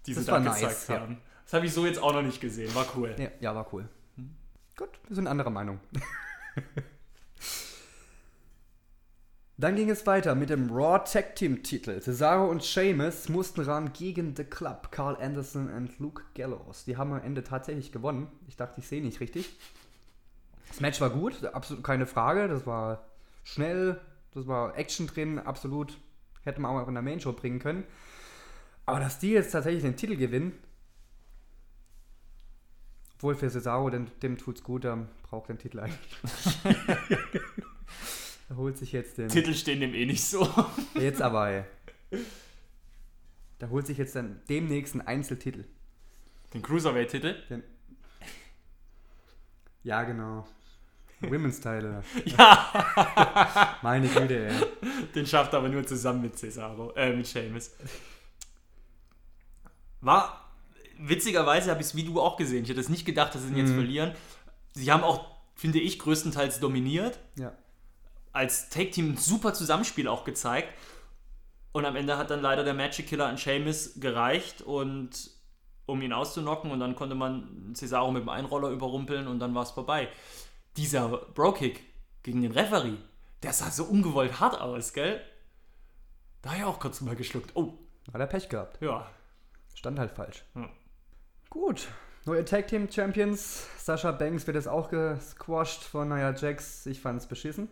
die 0.06 0.14
Das 0.14 0.24
sie 0.24 0.30
da 0.30 0.38
gezeigt 0.38 0.62
nice, 0.62 0.88
ja. 0.88 1.00
haben. 1.00 1.20
Das 1.44 1.52
habe 1.52 1.66
ich 1.66 1.72
so 1.72 1.84
jetzt 1.84 2.00
auch 2.00 2.12
noch 2.12 2.22
nicht 2.22 2.40
gesehen. 2.40 2.74
War 2.74 2.86
cool. 2.96 3.14
Ja, 3.18 3.28
ja 3.40 3.54
war 3.54 3.72
cool. 3.72 3.88
Gut, 4.76 4.88
wir 5.08 5.16
sind 5.16 5.26
anderer 5.26 5.50
Meinung. 5.50 5.80
Dann 9.62 9.76
ging 9.76 9.90
es 9.90 10.04
weiter 10.08 10.34
mit 10.34 10.50
dem 10.50 10.72
Raw 10.72 10.98
Tag 11.04 11.36
Team 11.36 11.62
Titel. 11.62 12.00
Cesaro 12.00 12.50
und 12.50 12.64
Sheamus 12.64 13.28
mussten 13.28 13.60
ran 13.60 13.92
gegen 13.92 14.34
The 14.34 14.42
Club, 14.42 14.90
Carl 14.90 15.14
Anderson 15.22 15.70
und 15.70 16.00
Luke 16.00 16.24
Gallows. 16.34 16.84
Die 16.84 16.96
haben 16.96 17.12
am 17.12 17.22
Ende 17.22 17.44
tatsächlich 17.44 17.92
gewonnen. 17.92 18.26
Ich 18.48 18.56
dachte, 18.56 18.80
ich 18.80 18.88
sehe 18.88 19.00
nicht 19.00 19.20
richtig. 19.20 19.56
Das 20.66 20.80
Match 20.80 21.00
war 21.00 21.10
gut, 21.10 21.44
absolut 21.44 21.84
keine 21.84 22.06
Frage. 22.08 22.48
Das 22.48 22.66
war 22.66 23.04
schnell, 23.44 24.00
das 24.34 24.48
war 24.48 24.76
Action 24.76 25.06
drin, 25.06 25.38
absolut. 25.38 25.96
Hätte 26.42 26.60
man 26.60 26.76
auch 26.76 26.88
in 26.88 26.94
der 26.94 27.02
Main 27.04 27.20
Show 27.20 27.32
bringen 27.32 27.60
können. 27.60 27.84
Aber 28.84 28.98
dass 28.98 29.20
die 29.20 29.30
jetzt 29.30 29.52
tatsächlich 29.52 29.84
den 29.84 29.94
Titel 29.94 30.16
gewinnen, 30.16 30.58
obwohl 33.14 33.36
für 33.36 33.48
Cesaro, 33.48 33.90
dem, 33.90 34.08
dem 34.22 34.38
tut's 34.38 34.64
gut, 34.64 34.82
der 34.82 35.06
braucht 35.22 35.50
den 35.50 35.58
Titel 35.58 35.78
eigentlich. 35.78 36.18
holt 38.56 38.76
sich 38.78 38.92
jetzt 38.92 39.18
den. 39.18 39.28
Titel 39.28 39.54
stehen 39.54 39.80
dem 39.80 39.94
eh 39.94 40.06
nicht 40.06 40.24
so. 40.24 40.48
Jetzt 40.94 41.20
aber, 41.22 41.48
ey. 41.50 41.64
Der 43.60 43.70
holt 43.70 43.86
sich 43.86 43.96
jetzt 43.98 44.16
dann 44.16 44.40
demnächst 44.48 44.94
einen 44.94 45.06
Einzeltitel. 45.06 45.64
Den 46.52 46.62
Cruiserweight-Titel. 46.62 47.36
Den 47.48 47.62
ja, 49.84 50.02
genau. 50.02 50.46
Women's 51.20 51.60
Title. 51.60 52.02
Ja, 52.24 53.78
Meine 53.82 54.08
Güte, 54.08 54.48
ey. 54.48 54.54
den 55.14 55.26
schafft 55.26 55.52
er 55.52 55.60
aber 55.60 55.68
nur 55.68 55.86
zusammen 55.86 56.22
mit 56.22 56.36
Cesaro, 56.36 56.92
äh, 56.96 57.14
mit 57.14 57.28
Sheamus. 57.28 57.70
War, 60.00 60.50
witzigerweise 60.98 61.70
habe 61.70 61.80
ich 61.80 61.86
es 61.86 61.94
wie 61.96 62.04
du 62.04 62.20
auch 62.20 62.36
gesehen. 62.36 62.64
Ich 62.64 62.70
hätte 62.70 62.80
es 62.80 62.88
nicht 62.88 63.04
gedacht, 63.06 63.34
dass 63.34 63.42
sie 63.42 63.48
ihn 63.50 63.56
jetzt 63.56 63.70
Mhm. 63.70 63.74
verlieren. 63.76 64.12
Sie 64.74 64.90
haben 64.90 65.04
auch, 65.04 65.30
finde 65.54 65.78
ich, 65.78 65.98
größtenteils 66.00 66.58
dominiert. 66.60 67.18
Ja. 67.36 67.52
Als 68.32 68.68
Take-Team 68.70 69.12
ein 69.12 69.16
super 69.16 69.54
Zusammenspiel 69.54 70.08
auch 70.08 70.24
gezeigt. 70.24 70.68
Und 71.72 71.84
am 71.86 71.96
Ende 71.96 72.18
hat 72.18 72.30
dann 72.30 72.40
leider 72.42 72.64
der 72.64 72.74
Magic 72.74 73.06
Killer 73.08 73.26
an 73.26 73.38
Sheamus 73.38 73.94
gereicht 74.00 74.60
und 74.62 75.30
um 75.86 76.00
ihn 76.02 76.12
auszunocken 76.12 76.70
und 76.70 76.80
dann 76.80 76.94
konnte 76.94 77.14
man 77.14 77.72
Cesaro 77.74 78.10
mit 78.12 78.22
dem 78.22 78.28
Einroller 78.28 78.68
überrumpeln 78.68 79.26
und 79.26 79.38
dann 79.40 79.54
war 79.54 79.62
es 79.62 79.70
vorbei. 79.70 80.08
Dieser 80.76 81.08
Bro-Kick 81.08 81.82
gegen 82.22 82.42
den 82.42 82.52
Referee, 82.52 82.96
der 83.42 83.52
sah 83.52 83.70
so 83.70 83.84
ungewollt 83.84 84.38
hart 84.38 84.60
aus, 84.60 84.92
gell? 84.92 85.20
Da 86.42 86.50
habe 86.50 86.58
ich 86.60 86.64
auch 86.64 86.78
kurz 86.78 87.00
mal 87.00 87.16
geschluckt. 87.16 87.50
Oh, 87.54 87.74
Hat 88.12 88.20
er 88.20 88.26
Pech 88.26 88.48
gehabt. 88.48 88.80
ja. 88.82 89.10
Stand 89.74 89.98
halt 89.98 90.12
falsch. 90.12 90.44
Ja. 90.54 90.68
Gut. 91.50 91.88
Neue 92.24 92.44
Tag 92.44 92.68
Team 92.68 92.88
Champions. 92.90 93.66
Sascha 93.78 94.12
Banks 94.12 94.46
wird 94.46 94.54
jetzt 94.54 94.68
auch 94.68 94.88
gesquashed 94.90 95.82
von 95.82 96.08
Nia 96.08 96.32
Jax. 96.34 96.86
Ich 96.86 97.00
fand's 97.00 97.26
beschissen. 97.26 97.68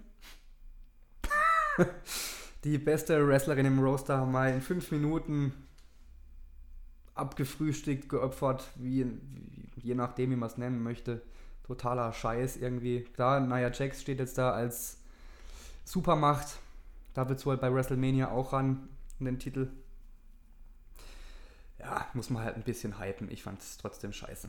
Die 2.65 2.79
beste 2.79 3.27
Wrestlerin 3.27 3.67
im 3.67 3.79
Roster 3.79 4.27
wir 4.27 4.49
in 4.49 4.61
fünf 4.61 4.91
Minuten 4.91 5.53
abgefrühstückt, 7.15 8.09
geopfert, 8.09 8.69
wie, 8.77 9.07
wie 9.77 9.81
je 9.83 9.95
nachdem, 9.95 10.31
wie 10.31 10.37
man 10.37 10.49
es 10.49 10.59
nennen 10.59 10.83
möchte. 10.83 11.23
Totaler 11.67 12.13
Scheiß 12.13 12.57
irgendwie. 12.57 13.05
Klar, 13.15 13.41
Nia 13.41 13.71
Jax 13.71 14.01
steht 14.01 14.19
jetzt 14.19 14.39
da 14.39 14.53
als 14.53 14.99
Supermacht. 15.85 16.59
Da 17.15 17.29
wird 17.29 17.39
es 17.39 17.47
wohl 17.47 17.57
bei 17.57 17.73
WrestleMania 17.73 18.31
auch 18.31 18.53
ran, 18.53 18.89
in 19.19 19.27
den 19.27 19.39
Titel. 19.39 19.71
Ja, 21.79 22.07
muss 22.15 22.31
man 22.31 22.43
halt 22.43 22.57
ein 22.57 22.63
bisschen 22.63 22.99
hypen. 22.99 23.31
Ich 23.31 23.43
fand 23.43 23.61
es 23.61 23.79
trotzdem 23.79 24.13
scheiße. 24.13 24.49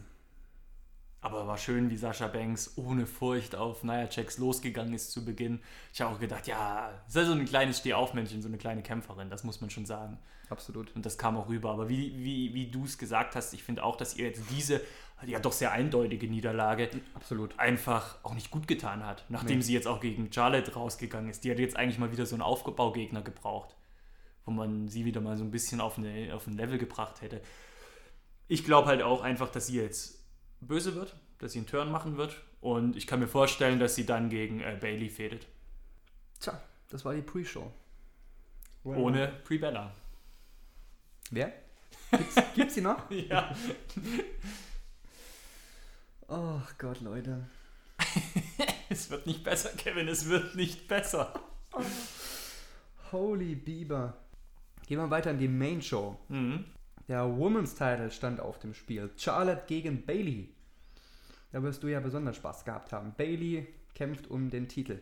Aber 1.23 1.47
war 1.47 1.57
schön, 1.57 1.91
wie 1.91 1.97
Sascha 1.97 2.27
Banks 2.27 2.73
ohne 2.77 3.05
Furcht 3.05 3.55
auf 3.55 3.83
Nia 3.83 4.09
Jax 4.09 4.39
losgegangen 4.39 4.93
ist 4.93 5.11
zu 5.11 5.23
Beginn. 5.23 5.61
Ich 5.93 6.01
habe 6.01 6.15
auch 6.15 6.19
gedacht, 6.19 6.47
ja, 6.47 6.89
ist 7.07 7.15
ja 7.15 7.25
so 7.25 7.33
ein 7.33 7.45
kleines 7.45 7.77
Stehaufmännchen, 7.77 8.41
so 8.41 8.47
eine 8.47 8.57
kleine 8.57 8.81
Kämpferin, 8.81 9.29
das 9.29 9.43
muss 9.43 9.61
man 9.61 9.69
schon 9.69 9.85
sagen. 9.85 10.17
Absolut. 10.49 10.93
Und 10.95 11.05
das 11.05 11.19
kam 11.19 11.37
auch 11.37 11.47
rüber. 11.47 11.69
Aber 11.71 11.87
wie, 11.89 12.13
wie, 12.17 12.53
wie 12.55 12.71
du 12.71 12.85
es 12.85 12.97
gesagt 12.97 13.35
hast, 13.35 13.53
ich 13.53 13.63
finde 13.63 13.83
auch, 13.83 13.95
dass 13.95 14.17
ihr 14.17 14.25
jetzt 14.25 14.41
diese 14.49 14.81
ja 15.25 15.39
doch 15.39 15.51
sehr 15.51 15.71
eindeutige 15.71 16.27
Niederlage 16.27 16.89
Absolut. 17.13 17.57
einfach 17.59 18.17
auch 18.23 18.33
nicht 18.33 18.49
gut 18.49 18.67
getan 18.67 19.05
hat. 19.05 19.23
Nachdem 19.29 19.59
Nee. 19.59 19.63
sie 19.63 19.73
jetzt 19.73 19.87
auch 19.87 19.99
gegen 20.01 20.33
Charlotte 20.33 20.73
rausgegangen 20.73 21.29
ist. 21.29 21.43
Die 21.43 21.51
hat 21.51 21.59
jetzt 21.59 21.75
eigentlich 21.77 21.99
mal 21.99 22.11
wieder 22.11 22.25
so 22.25 22.35
einen 22.35 22.41
Aufbaugegner 22.41 23.21
gebraucht, 23.21 23.75
wo 24.45 24.51
man 24.51 24.87
sie 24.87 25.05
wieder 25.05 25.21
mal 25.21 25.37
so 25.37 25.43
ein 25.43 25.51
bisschen 25.51 25.79
auf, 25.79 25.99
eine, 25.99 26.33
auf 26.33 26.47
ein 26.47 26.57
Level 26.57 26.79
gebracht 26.79 27.21
hätte. 27.21 27.41
Ich 28.47 28.65
glaube 28.65 28.87
halt 28.87 29.03
auch 29.03 29.21
einfach, 29.21 29.49
dass 29.51 29.67
sie 29.67 29.79
jetzt 29.79 30.20
böse 30.61 30.95
wird, 30.95 31.15
dass 31.39 31.53
sie 31.53 31.59
einen 31.59 31.67
Turn 31.67 31.91
machen 31.91 32.17
wird. 32.17 32.41
Und 32.61 32.95
ich 32.95 33.07
kann 33.07 33.19
mir 33.19 33.27
vorstellen, 33.27 33.79
dass 33.79 33.95
sie 33.95 34.05
dann 34.05 34.29
gegen 34.29 34.61
äh, 34.61 34.77
Bailey 34.79 35.09
fädet. 35.09 35.47
Tja, 36.39 36.61
das 36.89 37.03
war 37.05 37.13
die 37.13 37.21
Pre-Show. 37.21 37.71
Ohne 38.83 39.27
Pre-Bella. 39.43 39.93
Wer? 41.31 41.53
Gibt's, 42.11 42.35
gibt's 42.55 42.73
die 42.75 42.81
noch? 42.81 43.09
Ja. 43.11 43.55
Oh 46.27 46.61
Gott, 46.77 47.01
Leute. 47.01 47.47
Es 48.89 49.09
wird 49.09 49.25
nicht 49.25 49.43
besser, 49.43 49.69
Kevin, 49.77 50.09
es 50.09 50.27
wird 50.27 50.55
nicht 50.55 50.89
besser. 50.89 51.33
Holy 53.13 53.55
Bieber. 53.55 54.17
Gehen 54.85 54.97
wir 54.97 55.09
weiter 55.09 55.31
in 55.31 55.37
die 55.37 55.47
Main 55.47 55.81
Show. 55.81 56.19
Mhm. 56.27 56.65
Der 57.11 57.25
Women's 57.25 57.75
Title 57.75 58.09
stand 58.09 58.39
auf 58.39 58.57
dem 58.57 58.73
Spiel. 58.73 59.09
Charlotte 59.17 59.63
gegen 59.67 60.05
Bailey. 60.05 60.47
Da 61.51 61.61
wirst 61.61 61.83
du 61.83 61.89
ja 61.89 61.99
besonders 61.99 62.37
Spaß 62.37 62.63
gehabt 62.63 62.93
haben. 62.93 63.15
Bailey 63.17 63.67
kämpft 63.93 64.31
um 64.31 64.49
den 64.49 64.69
Titel. 64.69 65.01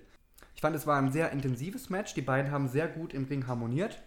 Ich 0.56 0.62
fand, 0.62 0.76
es 0.76 0.88
war 0.88 0.98
ein 0.98 1.12
sehr 1.12 1.32
intensives 1.32 1.92
Match. 1.92 2.16
Die 2.16 2.24
beiden 2.24 2.50
haben 2.50 2.68
sehr 2.68 2.88
gut 2.88 3.14
im 3.14 3.26
Ring 3.26 3.46
harmoniert. 3.46 4.02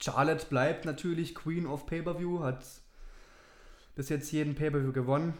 Charlotte 0.00 0.46
bleibt 0.46 0.84
natürlich 0.84 1.34
Queen 1.34 1.66
of 1.66 1.84
Pay-Per-View, 1.84 2.44
hat 2.44 2.64
bis 3.96 4.08
jetzt 4.08 4.30
jeden 4.30 4.54
Pay-Per-View 4.54 4.92
gewonnen. 4.92 5.34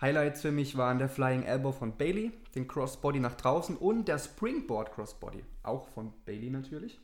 Highlights 0.00 0.40
für 0.40 0.52
mich 0.52 0.78
waren 0.78 0.98
der 0.98 1.10
Flying 1.10 1.42
Elbow 1.42 1.72
von 1.72 1.98
Bailey, 1.98 2.32
den 2.54 2.66
Crossbody 2.66 3.20
nach 3.20 3.34
draußen 3.34 3.76
und 3.76 4.08
der 4.08 4.18
Springboard 4.18 4.90
Crossbody, 4.90 5.44
auch 5.62 5.86
von 5.88 6.14
Bailey 6.24 6.48
natürlich. 6.48 6.98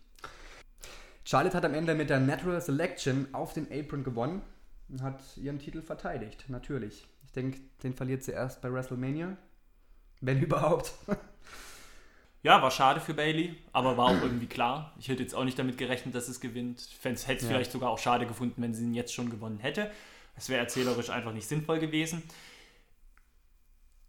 Charlotte 1.35 1.57
hat 1.57 1.65
am 1.65 1.75
Ende 1.75 1.97
mit 1.97 2.11
der 2.11 2.21
Natural 2.21 2.61
Selection 2.61 3.27
auf 3.33 3.55
den 3.55 3.67
Apron 3.73 4.05
gewonnen 4.05 4.41
und 4.89 5.03
hat 5.03 5.21
ihren 5.37 5.59
Titel 5.59 5.83
verteidigt, 5.83 6.45
natürlich. 6.47 7.09
Ich 7.27 7.33
denke, 7.33 7.59
den 7.83 7.93
verliert 7.93 8.23
sie 8.23 8.31
erst 8.31 8.63
bei 8.63 8.73
WrestleMania, 8.73 9.37
wenn 10.21 10.41
überhaupt. 10.45 10.93
Ja, 12.45 12.63
war 12.63 12.71
schade 12.71 13.01
für 13.01 13.15
Bailey, 13.15 13.57
aber 13.73 13.97
war 13.97 14.11
auch 14.11 14.23
irgendwie 14.23 14.47
klar. 14.47 14.95
Ich 14.97 15.09
hätte 15.09 15.25
jetzt 15.25 15.35
auch 15.35 15.43
nicht 15.43 15.59
damit 15.59 15.77
gerechnet, 15.77 16.15
dass 16.15 16.29
es 16.29 16.39
gewinnt. 16.39 16.87
Ich 16.89 17.05
hätte 17.05 17.15
es 17.17 17.27
Ja. 17.43 17.49
vielleicht 17.49 17.73
sogar 17.73 17.91
auch 17.91 17.99
schade 17.99 18.27
gefunden, 18.27 18.63
wenn 18.63 18.73
sie 18.73 18.85
ihn 18.85 18.95
jetzt 18.95 19.13
schon 19.13 19.29
gewonnen 19.29 19.59
hätte. 19.59 19.91
Es 20.37 20.49
wäre 20.49 20.61
erzählerisch 20.61 21.11
einfach 21.11 21.33
nicht 21.33 21.49
sinnvoll 21.49 21.81
gewesen. 21.81 22.23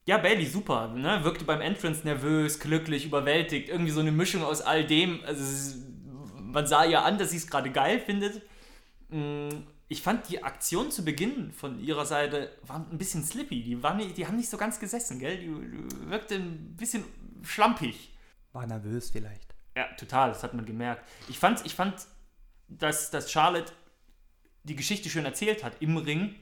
Ja, 0.05 0.19
Bailey, 0.19 0.45
super. 0.45 0.89
Ne? 0.89 1.23
Wirkte 1.23 1.43
beim 1.43 1.61
Entrance 1.61 2.03
nervös, 2.03 2.59
glücklich, 2.59 3.03
überwältigt. 3.07 3.69
Irgendwie 3.69 3.89
so 3.91 4.01
eine 4.01 4.11
Mischung 4.11 4.43
aus 4.43 4.61
all 4.61 4.85
dem. 4.85 5.23
Also, 5.25 5.41
es 5.41 5.49
ist, 5.51 5.94
man 6.55 6.65
sah 6.65 6.85
ihr 6.85 7.03
an, 7.03 7.17
dass 7.19 7.29
sie 7.31 7.37
es 7.37 7.47
gerade 7.47 7.71
geil 7.71 7.99
findet. 7.99 8.41
Mm, 9.09 9.49
Ich 9.87 10.01
fand 10.01 10.27
die 10.29 10.41
Aktion 10.43 10.89
zu 10.89 11.05
Beginn 11.05 11.51
von 11.51 11.79
ihrer 11.79 12.07
Seite 12.07 12.57
war 12.63 12.77
ein 12.77 12.97
bisschen 12.97 13.23
slippy. 13.23 13.61
Die, 13.61 13.83
waren 13.83 13.97
nicht, 13.97 14.17
die 14.17 14.25
haben 14.25 14.37
nicht 14.37 14.49
so 14.49 14.57
ganz 14.57 14.79
gesessen, 14.79 15.19
gell? 15.19 15.37
Die, 15.37 15.45
die 15.45 16.09
wirkte 16.09 16.35
ein 16.35 16.75
bisschen 16.75 17.03
schlampig. 17.43 18.15
War 18.51 18.65
nervös 18.65 19.11
vielleicht. 19.11 19.53
Ja, 19.77 19.85
total, 19.93 20.29
das 20.29 20.41
hat 20.41 20.55
man 20.55 20.65
gemerkt. 20.65 21.03
Ich 21.27 21.37
fand, 21.37 21.63
ich 21.65 21.75
fand 21.75 22.07
dass, 22.67 23.11
dass 23.11 23.31
Charlotte 23.31 23.71
die 24.63 24.75
Geschichte 24.75 25.09
schön 25.09 25.25
erzählt 25.25 25.63
hat 25.63 25.73
im 25.81 25.97
Ring, 25.97 26.35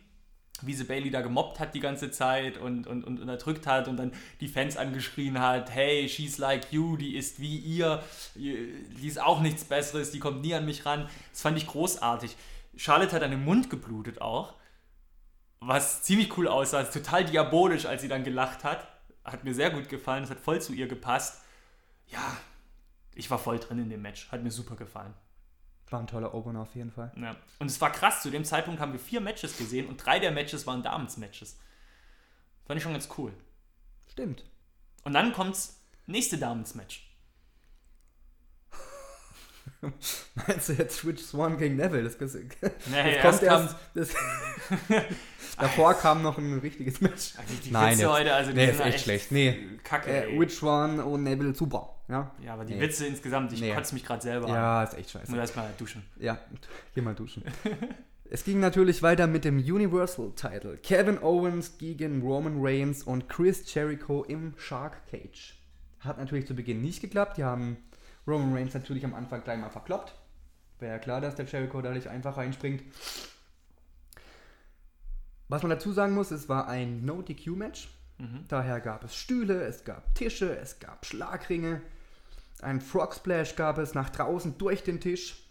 wie 0.61 0.73
sie 0.73 0.83
Bailey 0.83 1.09
da 1.09 1.21
gemobbt 1.21 1.59
hat 1.59 1.73
die 1.73 1.79
ganze 1.79 2.11
Zeit 2.11 2.57
und, 2.57 2.87
und, 2.87 3.03
und 3.03 3.19
unterdrückt 3.19 3.67
hat 3.67 3.87
und 3.87 3.97
dann 3.97 4.13
die 4.39 4.47
Fans 4.47 4.77
angeschrien 4.77 5.39
hat, 5.39 5.71
hey, 5.71 6.07
she's 6.07 6.37
like 6.37 6.71
you, 6.71 6.95
die 6.95 7.15
ist 7.15 7.39
wie 7.39 7.57
ihr, 7.57 8.03
die 8.35 9.07
ist 9.07 9.19
auch 9.19 9.41
nichts 9.41 9.63
Besseres, 9.63 10.11
die 10.11 10.19
kommt 10.19 10.41
nie 10.41 10.53
an 10.53 10.65
mich 10.65 10.85
ran. 10.85 11.09
Das 11.31 11.41
fand 11.41 11.57
ich 11.57 11.67
großartig. 11.67 12.35
Charlotte 12.75 13.15
hat 13.15 13.23
an 13.23 13.31
den 13.31 13.43
Mund 13.43 13.69
geblutet 13.69 14.21
auch, 14.21 14.53
was 15.59 16.03
ziemlich 16.03 16.37
cool 16.37 16.47
aussah, 16.47 16.83
total 16.83 17.25
diabolisch, 17.25 17.85
als 17.85 18.01
sie 18.01 18.07
dann 18.07 18.23
gelacht 18.23 18.63
hat. 18.63 18.87
Hat 19.23 19.43
mir 19.43 19.53
sehr 19.53 19.69
gut 19.69 19.89
gefallen, 19.89 20.23
es 20.23 20.29
hat 20.29 20.39
voll 20.39 20.61
zu 20.61 20.73
ihr 20.73 20.87
gepasst. 20.87 21.41
Ja, 22.07 22.37
ich 23.15 23.29
war 23.29 23.39
voll 23.39 23.59
drin 23.59 23.79
in 23.79 23.89
dem 23.89 24.01
Match. 24.01 24.31
Hat 24.31 24.43
mir 24.43 24.51
super 24.51 24.75
gefallen. 24.75 25.13
War 25.93 25.99
ein 25.99 26.07
toller 26.07 26.33
Opener 26.33 26.61
auf 26.61 26.73
jeden 26.73 26.91
Fall. 26.91 27.11
Ja. 27.15 27.35
Und 27.59 27.67
es 27.67 27.79
war 27.79 27.91
krass, 27.91 28.23
zu 28.23 28.31
dem 28.31 28.43
Zeitpunkt 28.45 28.81
haben 28.81 28.93
wir 28.93 28.99
vier 28.99 29.21
Matches 29.21 29.55
gesehen 29.59 29.87
und 29.87 29.97
drei 30.03 30.17
der 30.17 30.31
Matches 30.31 30.65
waren 30.65 30.81
Damens-Matches. 30.81 31.59
Fand 32.65 32.77
ich 32.79 32.83
schon 32.83 32.93
ganz 32.93 33.07
cool. 33.15 33.31
Stimmt. 34.11 34.43
Und 35.03 35.13
dann 35.13 35.33
kommt's 35.33 35.79
nächste 36.07 36.39
Damens-Match. 36.39 37.07
Meinst 40.47 40.69
du 40.69 40.73
jetzt 40.73 40.97
Switch 40.97 41.21
Swan 41.21 41.59
gegen 41.59 41.75
Neville? 41.75 42.03
Das, 42.05 42.17
das, 42.17 42.31
das 42.33 42.71
Nee, 42.89 43.19
kommt 43.21 43.43
erst 43.43 43.43
erst. 43.43 43.75
Das, 43.93 44.09
davor 45.59 45.93
kam 45.93 46.23
noch 46.23 46.39
ein 46.39 46.57
richtiges 46.57 47.01
Match. 47.01 47.33
Also 47.37 47.53
die 47.63 47.69
Nein, 47.69 47.99
jetzt- 47.99 48.09
heute, 48.09 48.33
also 48.33 48.49
nee, 48.51 48.71
ist 48.71 48.79
echt 48.79 49.01
schlecht. 49.01 49.31
Nee. 49.31 49.77
Kacke. 49.83 50.25
Äh. 50.27 50.39
Which 50.39 50.63
One 50.63 51.05
und 51.05 51.21
Neville 51.21 51.53
super. 51.53 51.92
Ja, 52.09 52.31
ja, 52.43 52.53
aber 52.53 52.65
die 52.65 52.73
Nee. 52.75 52.81
Witze 52.81 53.05
insgesamt, 53.07 53.53
ich 53.53 53.61
Nee. 53.61 53.73
kotze 53.73 53.93
mich 53.93 54.03
gerade 54.05 54.21
selber 54.21 54.47
an. 54.47 54.53
ja 54.53 54.83
ist 54.83 54.93
echt 54.95 55.11
scheiße. 55.11 55.35
erstmal 55.37 55.69
duschen. 55.77 56.03
Ja, 56.17 56.37
geh 56.93 57.01
mal 57.01 57.15
duschen. 57.15 57.43
es 58.29 58.43
ging 58.43 58.59
natürlich 58.59 59.01
weiter 59.03 59.25
mit 59.27 59.45
dem 59.45 59.57
Universal 59.57 60.31
Title. 60.35 60.77
Kevin 60.77 61.17
Owens 61.23 61.77
gegen 61.77 62.21
Roman 62.21 62.57
Reigns 62.59 63.03
und 63.03 63.29
Chris 63.29 63.73
Jericho 63.73 64.23
im 64.23 64.53
Shark 64.57 65.05
Cage. 65.09 65.55
Hat 66.01 66.17
natürlich 66.17 66.45
zu 66.45 66.53
Beginn 66.55 66.81
nicht 66.81 66.99
geklappt. 67.01 67.37
Die 67.37 67.45
haben 67.45 67.77
Roman 68.27 68.53
Reigns 68.53 68.73
natürlich 68.73 69.05
am 69.05 69.13
Anfang 69.13 69.41
gleich 69.43 69.59
mal 69.59 69.69
verkloppt. 69.69 70.13
Wäre 70.79 70.93
ja 70.93 70.99
klar, 70.99 71.21
dass 71.21 71.35
der 71.35 71.45
Jericho 71.45 71.81
dadurch 71.81 72.09
einfach 72.09 72.35
reinspringt. 72.35 72.83
Was 75.47 75.61
man 75.61 75.69
dazu 75.69 75.91
sagen 75.93 76.13
muss, 76.13 76.31
es 76.31 76.49
war 76.49 76.67
ein 76.67 77.05
No-DQ-Match. 77.05 77.89
Mhm. 78.17 78.45
Daher 78.47 78.79
gab 78.79 79.03
es 79.03 79.15
Stühle, 79.15 79.63
es 79.63 79.83
gab 79.83 80.15
Tische, 80.15 80.57
es 80.57 80.79
gab 80.79 81.05
Schlagringe. 81.05 81.81
Ein 82.61 82.81
Frog 82.81 83.15
Splash 83.15 83.55
gab 83.55 83.77
es 83.77 83.93
nach 83.93 84.09
draußen 84.09 84.57
durch 84.57 84.83
den 84.83 84.99
Tisch. 84.99 85.47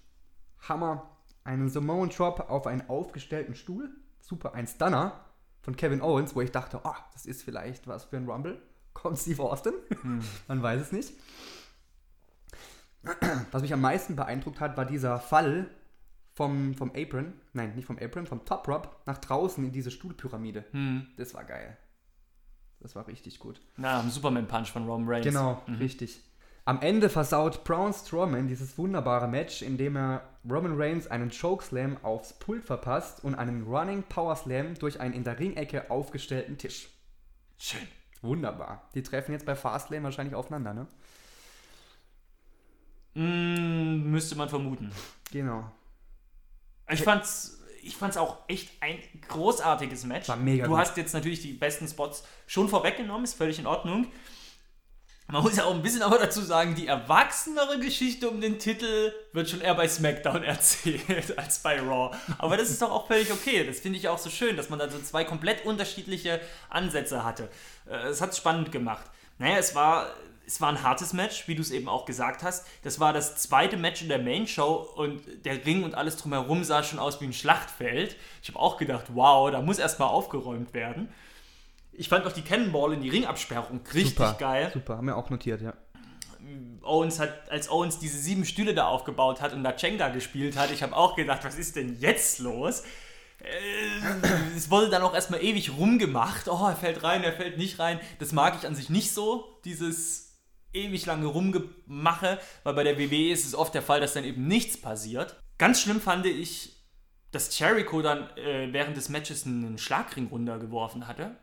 Hammer. 0.68 1.08
Einen 1.44 1.68
Samoan 1.68 2.08
Drop 2.10 2.48
auf 2.50 2.66
einen 2.66 2.88
aufgestellten 2.88 3.56
Stuhl. 3.56 3.90
Super. 4.20 4.54
Ein 4.54 4.68
Stunner 4.68 5.24
von 5.60 5.76
Kevin 5.76 6.00
Owens, 6.00 6.34
wo 6.34 6.40
ich 6.40 6.52
dachte, 6.52 6.80
oh, 6.84 6.94
das 7.12 7.26
ist 7.26 7.42
vielleicht 7.42 7.86
was 7.88 8.04
für 8.04 8.16
ein 8.16 8.28
Rumble. 8.28 8.62
Kommt 8.94 9.18
Steve 9.18 9.42
Austin? 9.42 9.74
Man 10.48 10.62
weiß 10.62 10.80
es 10.80 10.92
nicht. 10.92 11.14
Was 13.50 13.62
mich 13.62 13.72
am 13.72 13.80
meisten 13.80 14.14
beeindruckt 14.14 14.60
hat, 14.60 14.76
war 14.76 14.84
dieser 14.84 15.18
Fall 15.18 15.68
vom, 16.34 16.74
vom 16.74 16.92
Apron, 16.94 17.32
nein, 17.52 17.74
nicht 17.74 17.86
vom 17.86 17.98
Apron, 17.98 18.26
vom 18.26 18.44
Top 18.44 18.68
Rope 18.68 18.88
nach 19.06 19.18
draußen 19.18 19.64
in 19.64 19.72
diese 19.72 19.90
Stuhlpyramide. 19.90 20.64
Hm. 20.70 21.08
Das 21.16 21.34
war 21.34 21.44
geil. 21.44 21.76
Das 22.82 22.96
war 22.96 23.06
richtig 23.06 23.38
gut. 23.38 23.60
Na, 23.76 24.00
am 24.00 24.10
Superman-Punch 24.10 24.72
von 24.72 24.86
Roman 24.86 25.08
Reigns. 25.08 25.26
Genau, 25.26 25.62
richtig. 25.78 26.20
Am 26.64 26.80
Ende 26.80 27.08
versaut 27.08 27.64
Braun 27.64 27.92
Strowman 27.92 28.48
dieses 28.48 28.76
wunderbare 28.76 29.28
Match, 29.28 29.62
indem 29.62 29.96
er 29.96 30.22
Roman 30.48 30.80
Reigns 30.80 31.06
einen 31.06 31.30
Chokeslam 31.30 31.96
aufs 32.02 32.32
Pult 32.34 32.64
verpasst 32.64 33.24
und 33.24 33.34
einen 33.34 33.64
Running 33.64 34.02
Power 34.04 34.36
Slam 34.36 34.74
durch 34.74 35.00
einen 35.00 35.14
in 35.14 35.24
der 35.24 35.38
Ringecke 35.38 35.90
aufgestellten 35.90 36.58
Tisch. 36.58 36.88
Schön. 37.58 37.86
Wunderbar. 38.20 38.88
Die 38.94 39.02
treffen 39.02 39.32
jetzt 39.32 39.46
bei 39.46 39.56
Fastlane 39.56 40.04
wahrscheinlich 40.04 40.34
aufeinander, 40.34 40.74
ne? 40.74 40.86
Mm, 43.14 44.10
müsste 44.10 44.36
man 44.36 44.48
vermuten. 44.48 44.92
Genau. 45.32 45.70
Ich 46.88 47.02
fand's, 47.02 47.61
ich 47.82 47.96
fand's 47.96 48.16
auch 48.16 48.38
echt 48.48 48.70
ein 48.80 48.98
großartiges 49.28 50.04
Match. 50.04 50.28
War 50.28 50.36
mega 50.36 50.64
du 50.64 50.70
gut. 50.70 50.78
hast 50.78 50.96
jetzt 50.96 51.12
natürlich 51.14 51.40
die 51.42 51.52
besten 51.52 51.88
Spots 51.88 52.24
schon 52.46 52.68
vorweggenommen, 52.68 53.24
ist 53.24 53.34
völlig 53.34 53.58
in 53.58 53.66
Ordnung. 53.66 54.06
Man 55.28 55.42
muss 55.42 55.56
ja 55.56 55.64
auch 55.64 55.74
ein 55.74 55.82
bisschen 55.82 56.02
aber 56.02 56.18
dazu 56.18 56.42
sagen, 56.42 56.74
die 56.74 56.86
erwachsenere 56.88 57.78
Geschichte 57.78 58.28
um 58.28 58.40
den 58.40 58.58
Titel 58.58 59.12
wird 59.32 59.48
schon 59.48 59.62
eher 59.62 59.74
bei 59.74 59.88
SmackDown 59.88 60.42
erzählt 60.44 61.38
als 61.38 61.60
bei 61.60 61.80
Raw. 61.80 62.14
Aber 62.38 62.56
das 62.58 62.68
ist 62.68 62.82
doch 62.82 62.90
auch 62.90 63.06
völlig 63.06 63.32
okay. 63.32 63.64
Das 63.64 63.80
finde 63.80 63.98
ich 63.98 64.08
auch 64.08 64.18
so 64.18 64.28
schön, 64.28 64.56
dass 64.56 64.68
man 64.68 64.78
da 64.78 64.90
so 64.90 64.98
zwei 64.98 65.24
komplett 65.24 65.64
unterschiedliche 65.64 66.40
Ansätze 66.68 67.24
hatte. 67.24 67.48
Äh, 67.88 68.08
Es 68.08 68.20
hat 68.20 68.30
es 68.30 68.36
spannend 68.36 68.72
gemacht. 68.72 69.06
Naja, 69.38 69.56
es 69.56 69.74
war 69.74 70.08
es 70.46 70.60
war 70.60 70.68
ein 70.68 70.82
hartes 70.82 71.12
Match, 71.12 71.46
wie 71.48 71.54
du 71.54 71.62
es 71.62 71.70
eben 71.70 71.88
auch 71.88 72.04
gesagt 72.04 72.42
hast. 72.42 72.66
Das 72.82 73.00
war 73.00 73.12
das 73.12 73.36
zweite 73.36 73.76
Match 73.76 74.02
in 74.02 74.08
der 74.08 74.18
Main 74.18 74.46
Show 74.46 74.86
und 74.96 75.22
der 75.44 75.64
Ring 75.64 75.84
und 75.84 75.94
alles 75.94 76.16
drumherum 76.16 76.64
sah 76.64 76.82
schon 76.82 76.98
aus 76.98 77.20
wie 77.20 77.26
ein 77.26 77.32
Schlachtfeld. 77.32 78.16
Ich 78.42 78.48
habe 78.48 78.58
auch 78.58 78.76
gedacht, 78.76 79.06
wow, 79.14 79.50
da 79.50 79.62
muss 79.62 79.78
erstmal 79.78 80.08
aufgeräumt 80.08 80.74
werden. 80.74 81.08
Ich 81.92 82.08
fand 82.08 82.26
auch 82.26 82.32
die 82.32 82.42
Cannonball 82.42 82.94
in 82.94 83.02
die 83.02 83.10
Ringabsperrung 83.10 83.80
richtig 83.94 84.10
super, 84.10 84.36
geil. 84.38 84.70
Super, 84.72 84.96
haben 84.96 85.06
wir 85.06 85.16
auch 85.16 85.30
notiert, 85.30 85.60
ja. 85.60 85.74
Owens 86.82 87.20
hat, 87.20 87.50
als 87.50 87.70
Owens 87.70 87.98
diese 87.98 88.18
sieben 88.18 88.44
Stühle 88.44 88.74
da 88.74 88.88
aufgebaut 88.88 89.40
hat 89.40 89.52
und 89.52 89.62
da 89.62 89.72
Chenga 89.72 90.08
gespielt 90.08 90.56
hat, 90.56 90.72
ich 90.72 90.82
habe 90.82 90.96
auch 90.96 91.14
gedacht, 91.14 91.44
was 91.44 91.56
ist 91.56 91.76
denn 91.76 91.98
jetzt 92.00 92.40
los? 92.40 92.82
Äh, 93.40 94.56
es 94.56 94.70
wurde 94.70 94.88
dann 94.88 95.02
auch 95.02 95.14
erstmal 95.14 95.42
ewig 95.42 95.76
rumgemacht. 95.76 96.48
Oh, 96.48 96.66
er 96.66 96.76
fällt 96.76 97.02
rein, 97.02 97.22
er 97.22 97.32
fällt 97.32 97.58
nicht 97.58 97.78
rein. 97.78 98.00
Das 98.18 98.32
mag 98.32 98.56
ich 98.58 98.66
an 98.66 98.74
sich 98.74 98.90
nicht 98.90 99.12
so, 99.12 99.44
dieses 99.64 100.31
ewig 100.72 101.06
lange 101.06 101.26
Rumgemache, 101.26 102.38
weil 102.62 102.74
bei 102.74 102.84
der 102.84 102.98
WWE 102.98 103.32
ist 103.32 103.46
es 103.46 103.54
oft 103.54 103.74
der 103.74 103.82
Fall, 103.82 104.00
dass 104.00 104.14
dann 104.14 104.24
eben 104.24 104.46
nichts 104.46 104.76
passiert. 104.76 105.36
Ganz 105.58 105.80
schlimm 105.80 106.00
fand 106.00 106.26
ich, 106.26 106.76
dass 107.30 107.58
Jericho 107.58 108.02
dann 108.02 108.28
äh, 108.36 108.72
während 108.72 108.96
des 108.96 109.08
Matches 109.08 109.46
einen 109.46 109.78
Schlagring 109.78 110.28
runtergeworfen 110.28 111.06
hatte. 111.06 111.36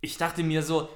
Ich 0.00 0.16
dachte 0.16 0.42
mir 0.42 0.62
so, 0.62 0.88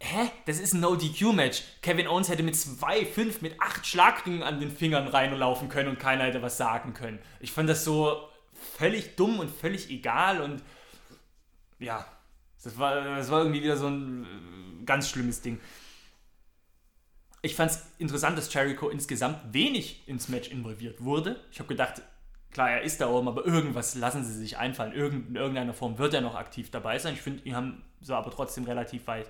hä, 0.00 0.30
das 0.46 0.60
ist 0.60 0.74
ein 0.74 0.80
No-DQ-Match. 0.80 1.62
Kevin 1.82 2.06
Owens 2.06 2.28
hätte 2.28 2.42
mit 2.42 2.56
zwei, 2.56 3.06
fünf, 3.06 3.40
mit 3.42 3.60
acht 3.60 3.86
Schlagringen 3.86 4.42
an 4.42 4.60
den 4.60 4.70
Fingern 4.70 5.08
reinlaufen 5.08 5.68
können 5.68 5.88
und 5.88 5.98
keiner 5.98 6.24
hätte 6.24 6.42
was 6.42 6.56
sagen 6.56 6.94
können. 6.94 7.18
Ich 7.40 7.52
fand 7.52 7.68
das 7.68 7.84
so 7.84 8.28
völlig 8.76 9.16
dumm 9.16 9.38
und 9.38 9.50
völlig 9.50 9.90
egal 9.90 10.40
und 10.40 10.62
ja, 11.78 12.06
das 12.62 12.78
war, 12.78 12.94
das 13.16 13.30
war 13.30 13.40
irgendwie 13.40 13.62
wieder 13.62 13.76
so 13.76 13.88
ein 13.88 14.24
äh, 14.24 14.84
ganz 14.84 15.08
schlimmes 15.08 15.42
Ding. 15.42 15.60
Ich 17.44 17.56
fand 17.56 17.72
es 17.72 17.82
interessant, 17.98 18.38
dass 18.38 18.50
Jericho 18.54 18.88
insgesamt 18.88 19.52
wenig 19.52 20.08
ins 20.08 20.30
Match 20.30 20.48
involviert 20.48 21.04
wurde. 21.04 21.38
Ich 21.52 21.58
habe 21.58 21.68
gedacht, 21.68 22.00
klar, 22.50 22.70
er 22.70 22.80
ist 22.80 23.02
da 23.02 23.10
oben, 23.10 23.28
aber 23.28 23.44
irgendwas 23.44 23.94
lassen 23.96 24.24
sie 24.24 24.32
sich 24.32 24.56
einfallen. 24.56 24.94
Irgend, 24.94 25.28
in 25.28 25.36
irgendeiner 25.36 25.74
Form 25.74 25.98
wird 25.98 26.14
er 26.14 26.22
noch 26.22 26.36
aktiv 26.36 26.70
dabei 26.70 26.98
sein. 26.98 27.12
Ich 27.12 27.20
finde, 27.20 27.42
ihn 27.44 27.54
haben 27.54 27.84
sie 28.00 28.16
aber 28.16 28.30
trotzdem 28.30 28.64
relativ 28.64 29.06
weit 29.08 29.28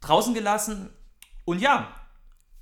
draußen 0.00 0.34
gelassen. 0.34 0.90
Und 1.44 1.60
ja, 1.60 1.94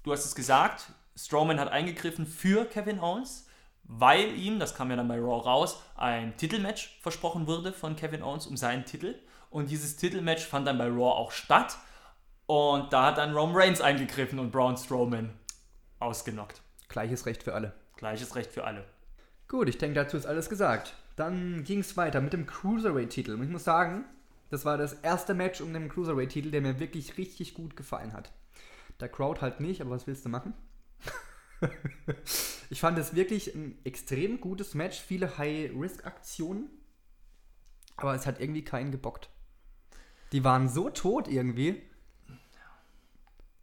du 0.02 0.12
hast 0.12 0.26
es 0.26 0.35
gesagt, 0.35 0.92
Strowman 1.16 1.59
hat 1.59 1.68
eingegriffen 1.68 2.26
für 2.26 2.66
Kevin 2.66 3.00
Owens, 3.00 3.48
weil 3.85 4.37
ihm, 4.37 4.59
das 4.59 4.74
kam 4.74 4.90
ja 4.90 4.96
dann 4.96 5.09
bei 5.09 5.18
Raw 5.18 5.42
raus, 5.42 5.80
ein 5.96 6.37
Titelmatch 6.37 6.98
versprochen 7.00 7.46
wurde 7.46 7.72
von 7.72 7.96
Kevin 7.96 8.22
Owens 8.22 8.46
um 8.46 8.59
seinen 8.59 8.85
Titel. 8.85 9.14
Und 9.48 9.70
dieses 9.70 9.96
Titelmatch 9.96 10.44
fand 10.44 10.66
dann 10.66 10.76
bei 10.76 10.88
Raw 10.88 11.12
auch 11.16 11.30
statt. 11.30 11.78
Und 12.46 12.92
da 12.92 13.07
hat 13.07 13.18
dann 13.18 13.35
Roman 13.35 13.57
Reigns 13.57 13.80
eingegriffen 13.80 14.38
und 14.38 14.52
Braun 14.52 14.76
Strowman 14.76 15.30
ausgenockt. 15.98 16.61
Gleiches 16.88 17.26
Recht 17.26 17.42
für 17.42 17.54
alle. 17.54 17.72
Gleiches 17.96 18.37
Recht 18.37 18.52
für 18.52 18.64
alle. 18.64 18.85
Gut, 19.48 19.68
ich 19.68 19.78
denke, 19.78 19.94
dazu 19.94 20.16
ist 20.16 20.26
alles 20.26 20.48
gesagt. 20.48 20.94
Dann 21.16 21.64
ging 21.64 21.80
es 21.80 21.96
weiter 21.96 22.20
mit 22.20 22.33
dem 22.33 22.46
Cruiserweight-Titel. 22.46 23.33
Und 23.33 23.42
ich 23.42 23.48
muss 23.48 23.64
sagen, 23.64 24.04
das 24.50 24.64
war 24.64 24.76
das 24.76 24.94
erste 24.94 25.35
Match 25.35 25.61
um 25.61 25.72
den 25.72 25.88
Cruiserweight-Titel, 25.88 26.50
der 26.50 26.61
mir 26.61 26.80
wirklich 26.80 27.16
richtig 27.16 27.54
gut 27.54 27.76
gefallen 27.76 28.12
hat. 28.12 28.33
Der 29.00 29.09
Crowd 29.09 29.40
halt 29.40 29.61
nicht, 29.61 29.80
aber 29.80 29.90
was 29.90 30.07
willst 30.07 30.24
du 30.24 30.28
machen? 30.28 30.54
ich 32.70 32.80
fand 32.80 32.98
es 32.98 33.14
wirklich 33.14 33.54
ein 33.54 33.78
extrem 33.85 34.40
gutes 34.40 34.74
Match, 34.74 35.00
viele 35.00 35.38
High-Risk-Aktionen, 35.38 36.68
aber 37.96 38.14
es 38.14 38.26
hat 38.26 38.40
irgendwie 38.40 38.64
keinen 38.64 38.90
gebockt. 38.90 39.30
Die 40.33 40.44
waren 40.44 40.68
so 40.68 40.90
tot 40.90 41.28
irgendwie. 41.28 41.83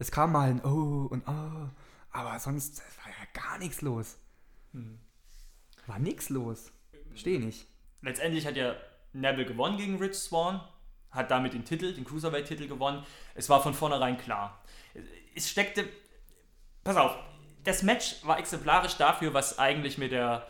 Es 0.02 0.10
kam 0.10 0.32
mal 0.32 0.50
ein 0.50 0.66
Oh 0.66 1.06
und 1.12 1.28
Oh, 1.28 1.70
aber 2.10 2.40
sonst 2.40 2.82
war 3.04 3.12
ja 3.12 3.40
gar 3.40 3.60
nichts 3.60 3.84
los. 3.84 4.18
Hm. 4.74 4.98
War 5.86 6.00
nichts 6.00 6.30
los. 6.30 6.72
Verstehe 7.10 7.40
nicht. 7.40 7.68
Letztendlich 8.02 8.48
hat 8.48 8.56
ja 8.56 8.76
Neville 9.14 9.46
gewonnen 9.46 9.78
gegen 9.78 10.00
Rich 10.00 10.16
Swan, 10.16 10.60
hat 11.12 11.30
damit 11.30 11.54
den 11.54 11.66
Titel, 11.66 11.94
den 11.94 12.04
Cruiserweight-Titel 12.04 12.68
gewonnen. 12.68 13.06
Es 13.36 13.48
war 13.48 13.62
von 13.62 13.76
vornherein 13.76 14.18
klar. 14.18 14.64
Es 15.36 15.52
steckte. 15.52 15.88
Pass 16.84 16.98
auf, 16.98 17.16
das 17.64 17.84
Match 17.84 18.26
war 18.26 18.40
exemplarisch 18.40 18.98
dafür, 18.98 19.36
was 19.36 19.60
eigentlich 19.60 20.00
mit 20.00 20.14
der 20.14 20.48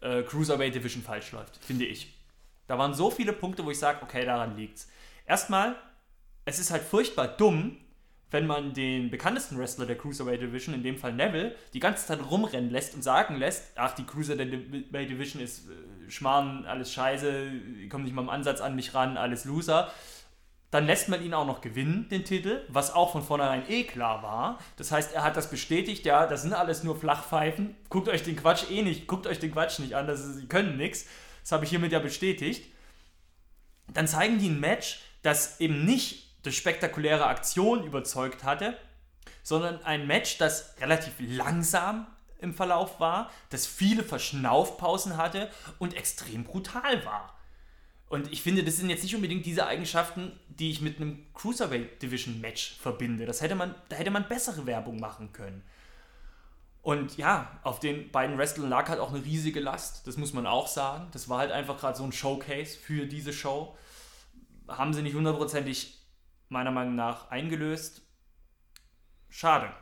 äh, 0.00 0.22
Cruiserweight 0.22 0.76
Division 0.76 1.02
falsch 1.02 1.32
läuft, 1.32 1.56
finde 1.56 1.86
ich. 1.86 2.14
Da 2.68 2.78
waren 2.78 2.94
so 2.94 3.10
viele 3.10 3.32
Punkte, 3.32 3.64
wo 3.64 3.72
ich 3.72 3.80
sage, 3.80 4.00
okay, 4.02 4.24
daran 4.24 4.56
liegt's. 4.56 4.88
Erstmal, 5.26 5.74
es 6.44 6.60
ist 6.60 6.70
halt 6.70 6.84
furchtbar 6.84 7.26
dumm, 7.26 7.81
wenn 8.32 8.46
man 8.46 8.72
den 8.72 9.10
bekanntesten 9.10 9.58
Wrestler 9.58 9.86
der 9.86 9.96
Cruiserweight 9.96 10.40
Division, 10.40 10.74
in 10.74 10.82
dem 10.82 10.96
Fall 10.96 11.12
Neville, 11.12 11.54
die 11.74 11.80
ganze 11.80 12.06
Zeit 12.06 12.18
rumrennen 12.30 12.70
lässt 12.70 12.94
und 12.94 13.02
sagen 13.02 13.36
lässt, 13.36 13.72
ach, 13.76 13.94
die 13.94 14.04
Cruiserweight 14.04 15.10
Division 15.10 15.40
ist 15.40 15.68
äh, 15.68 16.10
Schmarrn, 16.10 16.64
alles 16.64 16.92
scheiße, 16.92 17.52
kommt 17.90 18.04
nicht 18.04 18.14
mal 18.14 18.22
im 18.22 18.30
Ansatz 18.30 18.60
an 18.60 18.74
mich 18.74 18.94
ran, 18.94 19.16
alles 19.16 19.44
Loser. 19.44 19.92
Dann 20.70 20.86
lässt 20.86 21.10
man 21.10 21.22
ihn 21.22 21.34
auch 21.34 21.46
noch 21.46 21.60
gewinnen, 21.60 22.08
den 22.10 22.24
Titel, 22.24 22.62
was 22.68 22.94
auch 22.94 23.12
von 23.12 23.22
vornherein 23.22 23.64
eh 23.68 23.84
klar 23.84 24.22
war. 24.22 24.58
Das 24.78 24.90
heißt, 24.90 25.12
er 25.14 25.22
hat 25.22 25.36
das 25.36 25.50
bestätigt, 25.50 26.06
ja, 26.06 26.26
das 26.26 26.40
sind 26.40 26.54
alles 26.54 26.82
nur 26.82 26.98
Flachpfeifen. 26.98 27.76
Guckt 27.90 28.08
euch 28.08 28.22
den 28.22 28.36
Quatsch 28.36 28.70
eh 28.70 28.80
nicht, 28.80 29.06
guckt 29.06 29.26
euch 29.26 29.38
den 29.38 29.52
Quatsch 29.52 29.78
nicht 29.80 29.94
an, 29.94 30.06
das 30.06 30.20
ist, 30.20 30.36
sie 30.38 30.46
können 30.46 30.78
nichts. 30.78 31.06
Das 31.42 31.52
habe 31.52 31.64
ich 31.64 31.70
hiermit 31.70 31.92
ja 31.92 31.98
bestätigt. 31.98 32.72
Dann 33.92 34.08
zeigen 34.08 34.38
die 34.38 34.48
ein 34.48 34.60
Match, 34.60 35.02
das 35.22 35.60
eben 35.60 35.84
nicht 35.84 36.31
durch 36.42 36.56
spektakuläre 36.56 37.26
Aktion 37.26 37.84
überzeugt 37.84 38.44
hatte, 38.44 38.76
sondern 39.42 39.82
ein 39.84 40.06
Match, 40.06 40.38
das 40.38 40.74
relativ 40.80 41.14
langsam 41.18 42.06
im 42.38 42.54
Verlauf 42.54 43.00
war, 43.00 43.30
das 43.50 43.66
viele 43.66 44.02
Verschnaufpausen 44.02 45.16
hatte 45.16 45.50
und 45.78 45.94
extrem 45.94 46.44
brutal 46.44 47.04
war. 47.04 47.38
Und 48.08 48.30
ich 48.30 48.42
finde, 48.42 48.62
das 48.62 48.76
sind 48.76 48.90
jetzt 48.90 49.04
nicht 49.04 49.14
unbedingt 49.14 49.46
diese 49.46 49.66
Eigenschaften, 49.66 50.38
die 50.48 50.70
ich 50.70 50.82
mit 50.82 50.98
einem 50.98 51.32
Cruiserweight 51.32 52.02
Division 52.02 52.42
Match 52.42 52.76
verbinde. 52.78 53.24
Das 53.24 53.40
hätte 53.40 53.54
man, 53.54 53.74
da 53.88 53.96
hätte 53.96 54.10
man 54.10 54.28
bessere 54.28 54.66
Werbung 54.66 55.00
machen 55.00 55.32
können. 55.32 55.62
Und 56.82 57.16
ja, 57.16 57.58
auf 57.62 57.78
den 57.78 58.10
beiden 58.10 58.36
Wrestlern 58.36 58.68
lag 58.68 58.88
halt 58.88 59.00
auch 59.00 59.14
eine 59.14 59.24
riesige 59.24 59.60
Last. 59.60 60.06
Das 60.06 60.16
muss 60.18 60.34
man 60.34 60.46
auch 60.46 60.66
sagen. 60.66 61.08
Das 61.12 61.28
war 61.28 61.38
halt 61.38 61.52
einfach 61.52 61.78
gerade 61.78 61.96
so 61.96 62.04
ein 62.04 62.12
Showcase 62.12 62.76
für 62.76 63.06
diese 63.06 63.32
Show. 63.32 63.76
Haben 64.68 64.92
sie 64.92 65.02
nicht 65.02 65.14
hundertprozentig 65.14 66.01
meiner 66.52 66.70
Meinung 66.70 66.94
nach 66.94 67.30
eingelöst. 67.30 68.02
Schade. 69.28 69.72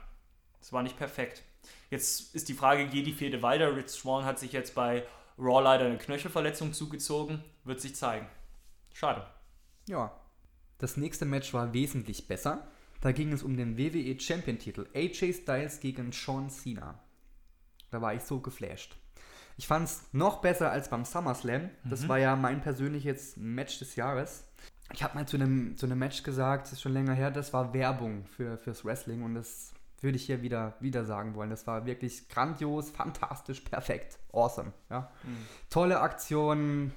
Das 0.61 0.73
war 0.73 0.83
nicht 0.83 0.97
perfekt. 0.97 1.43
Jetzt 1.91 2.35
ist 2.35 2.49
die 2.49 2.55
Frage, 2.55 2.87
geht 2.87 3.07
die 3.07 3.13
Fehde 3.13 3.43
weiter? 3.43 3.75
Rich 3.75 3.89
Swan 3.89 4.25
hat 4.25 4.39
sich 4.39 4.53
jetzt 4.53 4.75
bei 4.75 5.05
Raw 5.39 5.63
leider 5.63 5.87
eine 5.87 5.99
Knöchelverletzung 5.99 6.73
zugezogen. 6.73 7.43
Wird 7.65 7.81
sich 7.81 7.97
zeigen. 7.97 8.27
Schade. 8.93 9.27
Ja. 9.89 10.17
Das 10.79 10.97
nächste 10.97 11.27
Match 11.27 11.53
war 11.53 11.75
wesentlich 11.75 12.29
besser. 12.29 12.67
Da 13.01 13.13
ging 13.13 13.33
es 13.33 13.43
um 13.43 13.57
den 13.57 13.77
WWE 13.77 14.19
Champion 14.21 14.59
Titel. 14.59 14.87
AJ 14.95 15.35
Styles 15.35 15.81
gegen 15.81 16.13
Sean 16.13 16.49
Cena. 16.51 17.03
Da 17.91 18.01
war 18.01 18.15
ich 18.15 18.23
so 18.23 18.41
geflasht. 18.41 18.97
Ich 19.57 19.67
fand 19.67 19.89
es 19.89 20.05
noch 20.13 20.41
besser 20.41 20.71
als 20.71 20.89
beim 20.89 21.05
SummerSlam. 21.05 21.71
Das 21.85 22.03
mhm. 22.03 22.09
war 22.09 22.19
ja 22.19 22.37
mein 22.37 22.61
persönliches 22.63 23.37
Match 23.37 23.79
des 23.79 23.97
Jahres. 23.97 24.45
Ich 24.93 25.03
habe 25.03 25.15
mal 25.15 25.27
zu 25.27 25.37
einem, 25.37 25.77
zu 25.77 25.87
einem 25.87 25.99
Match 25.99 26.23
gesagt, 26.23 26.67
das 26.67 26.73
ist 26.73 26.83
schon 26.83 26.93
länger 26.93 27.15
her, 27.15 27.31
das 27.31 27.53
war 27.53 27.73
Werbung 27.73 28.25
für, 28.37 28.59
fürs 28.59 28.85
Wrestling 28.85 29.23
und 29.23 29.35
das 29.35 29.73
würde 30.01 30.17
ich 30.17 30.25
hier 30.25 30.43
wieder, 30.43 30.75
wieder 30.81 31.05
sagen 31.05 31.35
wollen. 31.35 31.51
Das 31.51 31.67
war 31.67 31.87
wirklich 31.87 32.29
grandios, 32.29 32.91
fantastisch, 32.91 33.61
perfekt, 33.61 34.19
awesome. 34.33 34.73
Ja. 34.89 35.11
Mhm. 35.23 35.47
Tolle 35.69 36.01
Aktionen, 36.01 36.93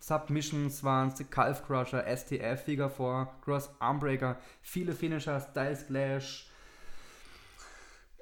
Submissions 0.00 0.84
waren 0.84 1.08
es, 1.08 1.30
Calf 1.30 1.66
Crusher, 1.66 2.04
STF, 2.04 2.62
Figure 2.64 2.90
4, 2.90 3.28
Cross 3.44 3.70
Armbreaker, 3.78 4.36
viele 4.62 4.92
Finisher, 4.92 5.40
Style 5.40 5.76
Splash, 5.76 6.48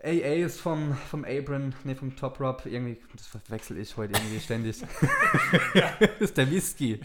AA 0.03 0.45
ist 0.45 0.61
vom, 0.61 0.95
vom 1.11 1.25
Abram, 1.25 1.73
ne, 1.85 1.97
vom 1.97 2.15
Top 2.15 2.39
Rob, 2.39 2.65
irgendwie, 2.67 2.99
das 3.15 3.27
verwechsel 3.27 3.79
ich 3.79 3.97
heute 3.97 4.13
irgendwie 4.13 4.41
ständig. 4.41 4.81
das 5.75 6.11
ist 6.21 6.37
der 6.37 6.51
Whisky. 6.51 7.01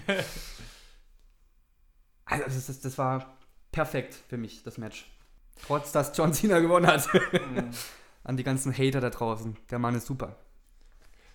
Also, 2.31 2.45
das, 2.45 2.67
das, 2.67 2.81
das 2.81 2.97
war 2.97 3.37
perfekt 3.71 4.15
für 4.29 4.37
mich, 4.37 4.63
das 4.63 4.77
Match. 4.77 5.05
Trotz, 5.65 5.91
dass 5.91 6.15
John 6.17 6.33
Cena 6.33 6.59
gewonnen 6.59 6.87
hat. 6.87 7.07
Mhm. 7.13 7.69
An 8.23 8.37
die 8.37 8.43
ganzen 8.43 8.75
Hater 8.75 9.01
da 9.01 9.09
draußen. 9.09 9.57
Der 9.69 9.79
Mann 9.79 9.95
ist 9.95 10.05
super. 10.05 10.35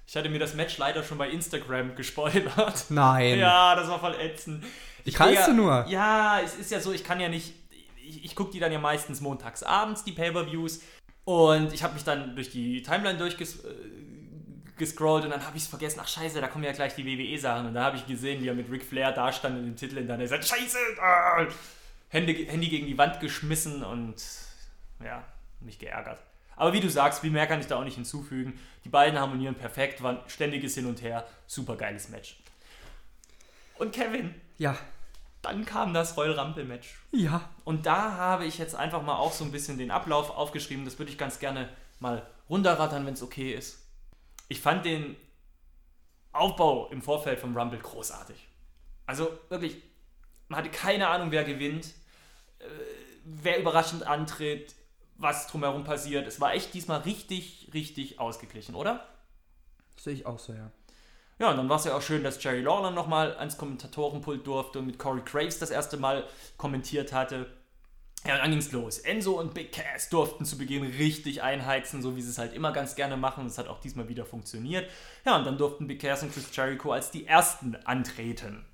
Ich 0.06 0.16
hatte 0.16 0.28
mir 0.28 0.38
das 0.38 0.54
Match 0.54 0.78
leider 0.78 1.02
schon 1.02 1.18
bei 1.18 1.28
Instagram 1.30 1.96
gespoilert. 1.96 2.86
Nein. 2.90 3.38
Ja, 3.38 3.74
das 3.74 3.88
war 3.88 3.98
voll 3.98 4.14
ätzend. 4.14 4.64
Wie 5.04 5.10
kannst 5.10 5.34
ja, 5.34 5.46
du 5.46 5.54
nur? 5.54 5.86
Ja, 5.88 6.40
es 6.40 6.54
ist 6.54 6.70
ja 6.70 6.80
so, 6.80 6.92
ich 6.92 7.02
kann 7.02 7.18
ja 7.18 7.28
nicht. 7.28 7.54
Ich, 7.96 8.24
ich 8.24 8.36
gucke 8.36 8.52
die 8.52 8.60
dann 8.60 8.70
ja 8.70 8.78
meistens 8.78 9.20
montags 9.20 9.64
abends, 9.64 10.04
die 10.04 10.12
Pay-Per-Views. 10.12 10.80
Und 11.24 11.72
ich 11.72 11.82
habe 11.82 11.94
mich 11.94 12.04
dann 12.04 12.36
durch 12.36 12.50
die 12.50 12.82
Timeline 12.82 13.18
durchgescrollt 14.76 15.24
und 15.24 15.30
dann 15.30 15.44
habe 15.46 15.56
ich 15.56 15.64
es 15.64 15.68
vergessen. 15.68 16.00
Ach, 16.02 16.08
Scheiße, 16.08 16.40
da 16.40 16.48
kommen 16.48 16.64
ja 16.64 16.72
gleich 16.72 16.94
die 16.94 17.04
WWE-Sachen. 17.04 17.66
Und 17.66 17.74
da 17.74 17.84
habe 17.84 17.96
ich 17.96 18.06
gesehen, 18.06 18.42
wie 18.42 18.48
er 18.48 18.54
mit 18.54 18.70
Ric 18.70 18.84
Flair 18.84 19.12
da 19.12 19.32
stand 19.32 19.58
in 19.58 19.64
dem 19.64 19.76
Titel. 19.76 19.98
Und 19.98 20.06
dann 20.08 20.20
er 20.20 20.28
Scheiße! 20.28 20.78
Ah! 21.00 21.46
Hände, 22.08 22.32
Handy 22.32 22.68
gegen 22.68 22.86
die 22.86 22.96
Wand 22.96 23.20
geschmissen 23.20 23.82
und 23.82 24.22
ja, 25.02 25.24
mich 25.60 25.78
geärgert. 25.78 26.20
Aber 26.54 26.72
wie 26.72 26.80
du 26.80 26.88
sagst, 26.88 27.20
viel 27.20 27.30
mehr 27.30 27.46
kann 27.46 27.60
ich 27.60 27.66
da 27.66 27.76
auch 27.76 27.84
nicht 27.84 27.96
hinzufügen. 27.96 28.58
Die 28.84 28.88
beiden 28.88 29.18
harmonieren 29.18 29.54
perfekt, 29.56 30.02
waren 30.02 30.18
ständiges 30.26 30.74
Hin 30.74 30.86
und 30.86 31.02
Her, 31.02 31.26
super 31.46 31.76
geiles 31.76 32.08
Match. 32.08 32.36
Und 33.78 33.92
Kevin, 33.92 34.34
Ja. 34.56 34.76
dann 35.42 35.66
kam 35.66 35.92
das 35.92 36.16
Royal 36.16 36.38
Rumble 36.38 36.64
Match. 36.64 36.96
Ja. 37.12 37.42
Und 37.64 37.84
da 37.84 38.12
habe 38.12 38.46
ich 38.46 38.56
jetzt 38.56 38.74
einfach 38.74 39.02
mal 39.02 39.16
auch 39.16 39.32
so 39.32 39.44
ein 39.44 39.52
bisschen 39.52 39.76
den 39.76 39.90
Ablauf 39.90 40.30
aufgeschrieben. 40.30 40.84
Das 40.84 40.98
würde 40.98 41.10
ich 41.10 41.18
ganz 41.18 41.38
gerne 41.40 41.68
mal 42.00 42.26
runterrattern, 42.48 43.04
wenn 43.04 43.14
es 43.14 43.22
okay 43.22 43.52
ist. 43.52 43.85
Ich 44.48 44.60
fand 44.60 44.84
den 44.84 45.16
Aufbau 46.32 46.88
im 46.90 47.02
Vorfeld 47.02 47.40
vom 47.40 47.56
Rumble 47.56 47.78
großartig. 47.78 48.36
Also 49.06 49.38
wirklich, 49.48 49.82
man 50.48 50.60
hatte 50.60 50.70
keine 50.70 51.08
Ahnung, 51.08 51.30
wer 51.30 51.44
gewinnt, 51.44 51.86
äh, 52.58 52.64
wer 53.24 53.58
überraschend 53.58 54.06
antritt, 54.06 54.74
was 55.16 55.46
drumherum 55.46 55.84
passiert. 55.84 56.26
Es 56.26 56.40
war 56.40 56.52
echt 56.54 56.74
diesmal 56.74 57.00
richtig, 57.00 57.70
richtig 57.72 58.20
ausgeglichen, 58.20 58.74
oder? 58.74 59.08
Sehe 59.96 60.12
ich 60.12 60.26
auch 60.26 60.38
so, 60.38 60.52
ja. 60.52 60.70
Ja, 61.38 61.50
und 61.50 61.58
dann 61.58 61.68
war 61.68 61.76
es 61.76 61.84
ja 61.84 61.94
auch 61.96 62.02
schön, 62.02 62.24
dass 62.24 62.42
Jerry 62.42 62.62
Lawler 62.62 62.90
nochmal 62.90 63.36
ans 63.36 63.58
Kommentatorenpult 63.58 64.46
durfte 64.46 64.78
und 64.78 64.86
mit 64.86 64.98
Corey 64.98 65.22
Graves 65.24 65.58
das 65.58 65.70
erste 65.70 65.98
Mal 65.98 66.26
kommentiert 66.56 67.12
hatte. 67.12 67.46
Ja, 68.26 68.38
dann 68.38 68.50
ging's 68.50 68.72
los. 68.72 68.98
Enzo 68.98 69.38
und 69.38 69.54
Big 69.54 69.72
Cass 69.72 70.08
durften 70.08 70.44
zu 70.44 70.58
Beginn 70.58 70.82
richtig 70.82 71.42
einheizen, 71.42 72.02
so 72.02 72.16
wie 72.16 72.22
sie 72.22 72.30
es 72.30 72.38
halt 72.38 72.52
immer 72.54 72.72
ganz 72.72 72.96
gerne 72.96 73.16
machen. 73.16 73.44
Das 73.44 73.58
hat 73.58 73.68
auch 73.68 73.80
diesmal 73.80 74.08
wieder 74.08 74.24
funktioniert. 74.24 74.90
Ja, 75.24 75.36
und 75.36 75.44
dann 75.44 75.58
durften 75.58 75.86
Big 75.86 76.00
Cass 76.00 76.22
und 76.22 76.32
Chris 76.32 76.48
Jericho 76.52 76.92
als 76.92 77.10
die 77.10 77.26
ersten 77.26 77.76
antreten. 77.84 78.64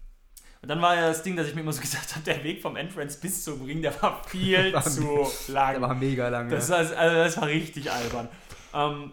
Und 0.63 0.69
dann 0.69 0.81
war 0.81 0.95
ja 0.95 1.09
das 1.09 1.25
Ding, 1.25 1.37
dass 1.37 1.49
ich 1.49 1.55
mir 1.55 1.61
immer 1.61 1.73
so 1.73 1.81
gesagt 1.83 2.15
habe, 2.15 2.25
der 2.25 2.43
Weg 2.45 2.63
vom 2.63 2.77
Entrance 2.77 3.19
bis 3.21 3.45
zum 3.45 3.63
Ring, 3.63 3.83
der 3.83 4.01
war 4.01 4.23
viel 4.25 4.73
War 4.73 4.83
zu 4.83 5.27
lang. 5.49 5.73
Der 5.73 5.83
war 5.83 5.95
mega 5.95 6.29
lang. 6.29 6.49
Das, 6.49 6.71
war, 6.71 6.79
also 6.79 6.95
das 6.95 7.37
war 7.37 7.49
richtig 7.49 7.91
albern. 7.91 8.29
Ähm, 8.73 9.13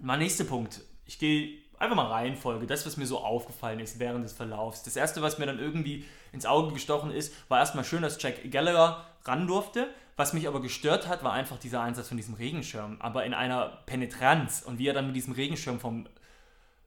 mein 0.00 0.18
nächster 0.18 0.44
Punkt. 0.44 0.80
Ich 1.04 1.18
gehe 1.18 1.58
einfach 1.78 1.96
mal 1.96 2.06
Reihenfolge. 2.06 2.66
Das, 2.66 2.86
was 2.86 2.96
mir 2.96 3.06
so 3.06 3.18
aufgefallen 3.18 3.80
ist 3.80 3.98
während 3.98 4.24
des 4.24 4.32
Verlaufs. 4.32 4.82
Das 4.82 4.96
erste, 4.96 5.22
was 5.22 5.38
mir 5.38 5.46
dann 5.46 5.58
irgendwie 5.58 6.04
ins 6.32 6.46
Auge 6.46 6.72
gestochen 6.72 7.10
ist, 7.10 7.34
war 7.48 7.58
erstmal 7.58 7.84
schön, 7.84 8.02
dass 8.02 8.22
Jack 8.22 8.50
Gallagher 8.50 9.04
ran 9.30 9.46
durfte. 9.46 9.88
Was 10.16 10.32
mich 10.34 10.46
aber 10.46 10.60
gestört 10.60 11.08
hat, 11.08 11.24
war 11.24 11.32
einfach 11.32 11.58
dieser 11.58 11.80
Einsatz 11.80 12.08
von 12.08 12.16
diesem 12.16 12.34
Regenschirm. 12.34 12.96
Aber 13.00 13.24
in 13.24 13.32
einer 13.32 13.78
Penetranz. 13.86 14.62
Und 14.66 14.78
wie 14.78 14.86
er 14.86 14.94
dann 14.94 15.06
mit 15.06 15.16
diesem 15.16 15.32
Regenschirm 15.32 15.80
vom 15.80 16.06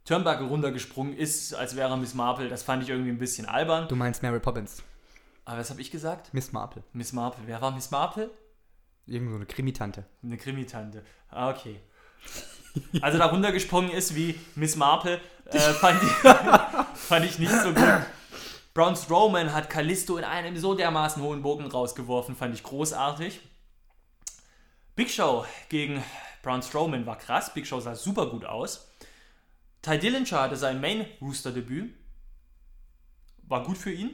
Turnbuckle 0.06 0.48
runtergesprungen 0.48 1.16
ist, 1.16 1.54
als 1.54 1.76
wäre 1.76 1.90
er 1.90 1.98
Miss 1.98 2.14
Marple, 2.14 2.50
das 2.50 2.62
fand 2.62 2.84
ich 2.84 2.90
irgendwie 2.90 3.10
ein 3.10 3.18
bisschen 3.18 3.48
albern. 3.48 3.88
Du 3.88 3.96
meinst 3.96 4.22
Mary 4.22 4.40
Poppins. 4.40 4.84
Aber 5.46 5.60
was 5.60 5.70
habe 5.70 5.82
ich 5.82 5.92
gesagt? 5.92 6.34
Miss 6.34 6.52
Marple. 6.52 6.84
Miss 6.94 7.14
Marple. 7.14 7.44
Wer 7.48 7.62
war 7.62 7.72
Miss 7.72 7.90
Marple? 7.90 8.30
Irgend 9.08 9.32
so 9.32 9.36
eine 9.36 9.46
Krimitante. 9.46 10.06
Eine 10.22 10.38
Krimitante. 10.38 11.04
Ah, 11.30 11.50
okay. 11.50 11.80
Also 13.02 13.18
da 13.18 13.26
runtergesprungen 13.28 13.92
ist 13.92 14.16
wie 14.16 14.40
Miss 14.56 14.76
Marple, 14.76 15.20
äh, 15.46 15.60
fand, 15.60 16.02
ich, 16.02 16.10
fand 16.96 17.26
ich 17.26 17.40
nicht 17.40 17.52
so 17.52 17.74
gut. 17.74 17.84
Braun 18.74 18.96
Strowman 18.96 19.54
hat 19.54 19.70
Callisto 19.70 20.18
in 20.18 20.24
einem 20.24 20.58
so 20.58 20.74
dermaßen 20.74 21.22
hohen 21.22 21.44
Bogen 21.44 21.68
rausgeworfen, 21.68 22.36
fand 22.36 22.56
ich 22.56 22.64
großartig. 22.64 23.40
Big 24.96 25.12
Show 25.12 25.46
gegen 25.70 26.04
Braun 26.42 26.64
Strowman 26.64 27.06
war 27.06 27.20
krass. 27.20 27.54
Big 27.54 27.68
Show 27.68 27.80
sah 27.80 27.96
super 27.96 28.28
gut 28.28 28.46
aus. 28.46 28.90
Ty 29.84 30.00
Dillinger 30.00 30.42
hatte 30.42 30.56
sein 30.56 30.82
Main 30.82 31.06
Rooster 31.22 31.52
Debüt. 31.52 31.94
War 33.44 33.64
gut 33.64 33.78
für 33.78 33.92
ihn. 33.92 34.12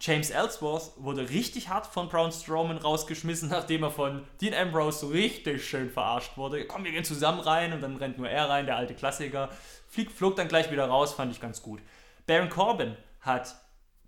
James 0.00 0.30
Ellsworth 0.30 0.90
wurde 0.96 1.30
richtig 1.30 1.68
hart 1.68 1.86
von 1.86 2.08
Braun 2.08 2.32
Strowman 2.32 2.78
rausgeschmissen, 2.78 3.48
nachdem 3.50 3.84
er 3.84 3.92
von 3.92 4.26
Dean 4.40 4.52
Ambrose 4.52 4.98
so 4.98 5.08
richtig 5.08 5.64
schön 5.64 5.90
verarscht 5.90 6.36
wurde. 6.36 6.66
Komm, 6.66 6.82
wir 6.82 6.90
gehen 6.90 7.04
zusammen 7.04 7.38
rein 7.38 7.72
und 7.72 7.80
dann 7.82 7.96
rennt 7.96 8.18
nur 8.18 8.28
er 8.28 8.48
rein, 8.48 8.66
der 8.66 8.76
alte 8.76 8.94
Klassiker. 8.94 9.48
Flieg, 9.88 10.10
flog 10.10 10.34
dann 10.34 10.48
gleich 10.48 10.72
wieder 10.72 10.86
raus, 10.86 11.14
fand 11.14 11.30
ich 11.30 11.40
ganz 11.40 11.62
gut. 11.62 11.80
Baron 12.26 12.50
Corbin 12.50 12.96
hat 13.24 13.56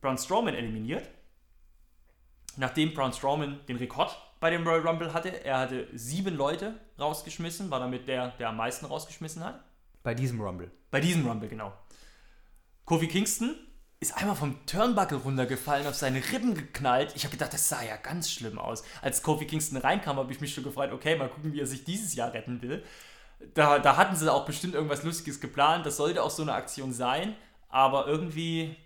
Braun 0.01 0.19
Strowman 0.19 0.55
eliminiert, 0.55 1.09
nachdem 2.57 2.95
Braun 2.95 3.13
Strowman 3.13 3.61
den 3.67 3.77
Rekord 3.77 4.17
bei 4.41 4.51
dem 4.51 4.67
Royal 4.67 4.87
Rumble 4.87 5.13
hatte. 5.13 5.45
Er 5.45 5.59
hatte 5.59 5.89
sieben 5.95 6.37
Leute 6.37 6.75
rausgeschmissen, 6.99 7.71
war 7.71 7.81
damit 7.81 8.07
der, 8.07 8.29
der 8.39 8.51
am 8.51 8.57
meisten 8.57 8.87
rausgeschmissen 8.87 9.43
hat. 9.43 9.65
Bei 10.03 10.15
diesem 10.15 10.41
Rumble. 10.41 10.71
Bei 10.91 11.01
diesem 11.01 11.27
Rumble, 11.27 11.49
genau. 11.49 11.73
Kofi 12.85 13.09
Kingston 13.09 13.57
ist 13.99 14.17
einmal 14.17 14.37
vom 14.37 14.65
Turnbuckle 14.67 15.19
runtergefallen, 15.19 15.87
auf 15.87 15.95
seine 15.95 16.19
Rippen 16.19 16.55
geknallt. 16.55 17.13
Ich 17.17 17.25
habe 17.25 17.33
gedacht, 17.33 17.53
das 17.53 17.69
sah 17.69 17.83
ja 17.83 17.97
ganz 17.97 18.31
schlimm 18.31 18.59
aus. 18.59 18.85
Als 19.03 19.23
Kofi 19.23 19.47
Kingston 19.47 19.79
reinkam, 19.79 20.17
habe 20.19 20.31
ich 20.31 20.41
mich 20.41 20.55
schon 20.55 20.65
gefreut, 20.65 20.93
okay, 20.93 21.17
mal 21.17 21.29
gucken, 21.29 21.53
wie 21.53 21.61
er 21.61 21.67
sich 21.67 21.85
dieses 21.85 22.15
Jahr 22.15 22.33
retten 22.33 22.63
will. 22.63 22.85
Da, 23.55 23.79
da 23.79 23.97
hatten 23.97 24.15
sie 24.15 24.33
auch 24.33 24.45
bestimmt 24.47 24.75
irgendwas 24.75 25.03
Lustiges 25.03 25.41
geplant. 25.41 25.87
Das 25.87 25.97
sollte 25.97 26.23
auch 26.23 26.31
so 26.31 26.43
eine 26.43 26.55
Aktion 26.55 26.93
sein, 26.93 27.35
aber 27.69 28.07
irgendwie, 28.07 28.77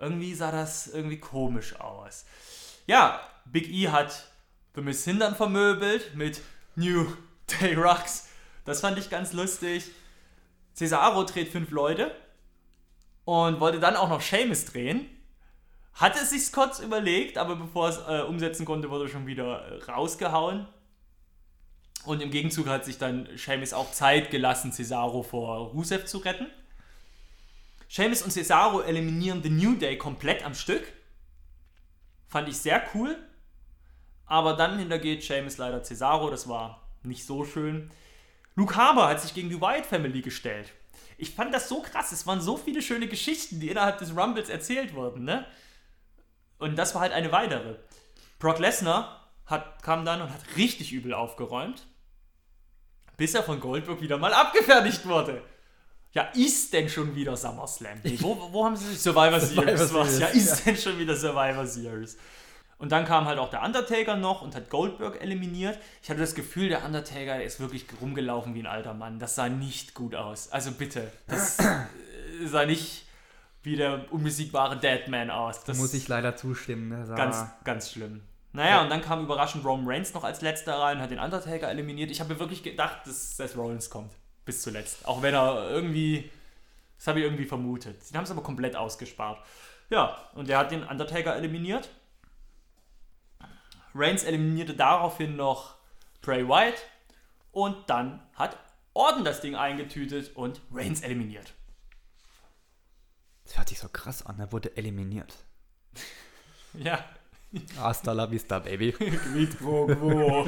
irgendwie 0.00 0.34
sah 0.34 0.50
das 0.50 0.88
irgendwie 0.88 1.20
komisch 1.20 1.78
aus. 1.78 2.24
Ja, 2.86 3.20
Big 3.44 3.68
E 3.68 3.88
hat 3.88 4.26
The 4.74 4.80
Miss 4.80 5.04
Hindern 5.04 5.36
vermöbelt 5.36 6.14
mit 6.14 6.40
New 6.74 7.06
Day 7.60 7.74
Rocks. 7.74 8.28
Das 8.64 8.80
fand 8.80 8.98
ich 8.98 9.10
ganz 9.10 9.32
lustig. 9.32 9.90
Cesaro 10.74 11.24
dreht 11.24 11.48
fünf 11.48 11.70
Leute 11.70 12.14
und 13.24 13.60
wollte 13.60 13.80
dann 13.80 13.96
auch 13.96 14.08
noch 14.08 14.20
Seamus 14.20 14.64
drehen. 14.66 15.06
Hatte 15.94 16.20
es 16.20 16.30
sich 16.30 16.52
kurz 16.52 16.78
überlegt, 16.78 17.36
aber 17.36 17.56
bevor 17.56 17.88
es 17.88 17.98
äh, 18.08 18.22
umsetzen 18.22 18.64
konnte, 18.64 18.90
wurde 18.90 19.08
schon 19.08 19.26
wieder 19.26 19.66
äh, 19.66 19.84
rausgehauen. 19.84 20.66
Und 22.06 22.22
im 22.22 22.30
Gegenzug 22.30 22.68
hat 22.68 22.84
sich 22.84 22.96
dann 22.96 23.28
Seamus 23.36 23.72
auch 23.72 23.90
Zeit 23.92 24.30
gelassen, 24.30 24.72
Cesaro 24.72 25.22
vor 25.22 25.70
Rusev 25.72 26.06
zu 26.06 26.18
retten. 26.18 26.46
Seamus 27.90 28.22
und 28.22 28.30
Cesaro 28.30 28.82
eliminieren 28.82 29.42
The 29.42 29.50
New 29.50 29.74
Day 29.74 29.98
komplett 29.98 30.44
am 30.44 30.54
Stück. 30.54 30.92
Fand 32.28 32.48
ich 32.48 32.56
sehr 32.56 32.84
cool. 32.94 33.18
Aber 34.26 34.54
dann 34.54 34.78
hintergeht 34.78 35.24
Seamus 35.24 35.58
leider 35.58 35.82
Cesaro, 35.82 36.30
das 36.30 36.48
war 36.48 36.86
nicht 37.02 37.26
so 37.26 37.44
schön. 37.44 37.90
Luke 38.54 38.76
Harbour 38.76 39.08
hat 39.08 39.20
sich 39.20 39.34
gegen 39.34 39.48
die 39.48 39.60
Wyatt 39.60 39.86
Family 39.86 40.22
gestellt. 40.22 40.72
Ich 41.18 41.34
fand 41.34 41.52
das 41.52 41.68
so 41.68 41.82
krass. 41.82 42.12
Es 42.12 42.28
waren 42.28 42.40
so 42.40 42.56
viele 42.56 42.80
schöne 42.80 43.08
Geschichten, 43.08 43.58
die 43.58 43.70
innerhalb 43.70 43.98
des 43.98 44.16
Rumbles 44.16 44.50
erzählt 44.50 44.94
wurden, 44.94 45.24
ne? 45.24 45.44
Und 46.58 46.76
das 46.76 46.94
war 46.94 47.00
halt 47.00 47.12
eine 47.12 47.32
weitere. 47.32 47.74
Brock 48.38 48.60
Lesnar 48.60 49.32
hat, 49.46 49.82
kam 49.82 50.04
dann 50.04 50.22
und 50.22 50.30
hat 50.30 50.56
richtig 50.56 50.92
übel 50.92 51.12
aufgeräumt, 51.12 51.88
bis 53.16 53.34
er 53.34 53.42
von 53.42 53.58
Goldberg 53.58 54.00
wieder 54.00 54.16
mal 54.16 54.32
abgefertigt 54.32 55.06
wurde. 55.06 55.42
Ja, 56.12 56.24
ist 56.34 56.72
denn 56.72 56.88
schon 56.88 57.14
wieder 57.14 57.36
SummerSlam? 57.36 57.98
Nee, 58.02 58.16
wo, 58.20 58.36
wo 58.50 58.64
haben 58.64 58.74
sie 58.76 58.86
sich 58.88 59.00
Survivor 59.00 59.38
Series? 59.38 59.80
Survivor 59.80 60.00
was? 60.00 60.18
Ja, 60.18 60.26
Series, 60.28 60.52
ist 60.52 60.66
denn 60.66 60.76
schon 60.76 60.98
wieder 60.98 61.14
Survivor 61.14 61.66
Series? 61.66 62.16
Und 62.78 62.90
dann 62.92 63.04
kam 63.04 63.26
halt 63.26 63.38
auch 63.38 63.50
der 63.50 63.62
Undertaker 63.62 64.16
noch 64.16 64.42
und 64.42 64.56
hat 64.56 64.70
Goldberg 64.70 65.20
eliminiert. 65.20 65.78
Ich 66.02 66.08
hatte 66.08 66.20
das 66.20 66.34
Gefühl, 66.34 66.70
der 66.70 66.84
Undertaker 66.84 67.36
der 67.36 67.44
ist 67.44 67.60
wirklich 67.60 67.84
rumgelaufen 68.00 68.54
wie 68.54 68.60
ein 68.60 68.66
alter 68.66 68.94
Mann. 68.94 69.18
Das 69.18 69.34
sah 69.34 69.48
nicht 69.48 69.94
gut 69.94 70.14
aus. 70.14 70.50
Also 70.50 70.72
bitte, 70.72 71.12
das 71.28 71.58
äh, 71.58 72.46
sah 72.46 72.64
nicht 72.64 73.04
wie 73.62 73.76
der 73.76 74.10
unbesiegbare 74.10 74.78
Deadman 74.78 75.30
aus. 75.30 75.62
Das 75.64 75.76
Muss 75.76 75.92
ich 75.92 76.08
leider 76.08 76.36
zustimmen. 76.36 76.88
Ne? 76.88 77.14
Ganz, 77.14 77.44
ganz 77.64 77.90
schlimm. 77.90 78.22
Naja, 78.52 78.82
und 78.82 78.88
dann 78.88 79.02
kam 79.02 79.22
überraschend 79.22 79.64
Roman 79.64 79.86
Reigns 79.86 80.14
noch 80.14 80.24
als 80.24 80.40
letzter 80.40 80.78
rein 80.78 80.96
und 80.96 81.02
hat 81.02 81.10
den 81.10 81.20
Undertaker 81.20 81.68
eliminiert. 81.68 82.10
Ich 82.10 82.20
habe 82.20 82.32
mir 82.32 82.40
wirklich 82.40 82.62
gedacht, 82.62 83.06
dass 83.06 83.36
Seth 83.36 83.56
Rollins 83.56 83.90
kommt. 83.90 84.10
Bis 84.50 84.62
zuletzt. 84.62 85.06
Auch 85.06 85.22
wenn 85.22 85.32
er 85.32 85.70
irgendwie. 85.70 86.28
Das 86.98 87.06
habe 87.06 87.20
ich 87.20 87.24
irgendwie 87.24 87.44
vermutet. 87.44 88.02
Sie 88.02 88.16
haben 88.16 88.24
es 88.24 88.32
aber 88.32 88.42
komplett 88.42 88.74
ausgespart. 88.74 89.40
Ja, 89.90 90.16
und 90.34 90.48
der 90.48 90.58
hat 90.58 90.72
den 90.72 90.82
Undertaker 90.82 91.36
eliminiert. 91.36 91.88
Reigns 93.94 94.24
eliminierte 94.24 94.74
daraufhin 94.74 95.36
noch 95.36 95.76
Bray 96.20 96.48
Wyatt. 96.48 96.82
Und 97.52 97.88
dann 97.88 98.20
hat 98.34 98.56
Orton 98.92 99.24
das 99.24 99.40
Ding 99.40 99.54
eingetütet 99.54 100.34
und 100.34 100.60
Reigns 100.72 101.02
eliminiert. 101.02 101.52
Das 103.44 103.56
hört 103.56 103.68
sich 103.68 103.78
so 103.78 103.88
krass 103.88 104.26
an. 104.26 104.40
Er 104.40 104.50
wurde 104.50 104.76
eliminiert. 104.76 105.32
Ja, 106.72 107.04
Hasta 107.76 108.12
la 108.12 108.26
vista, 108.30 108.58
Baby. 108.58 108.92
Quid 108.92 109.58
pro 109.58 109.86
quo. 109.86 110.46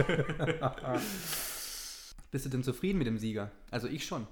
Bist 2.32 2.46
du 2.46 2.48
denn 2.48 2.64
zufrieden 2.64 2.98
mit 2.98 3.06
dem 3.06 3.18
Sieger? 3.18 3.52
Also 3.70 3.86
ich 3.86 4.06
schon. 4.06 4.26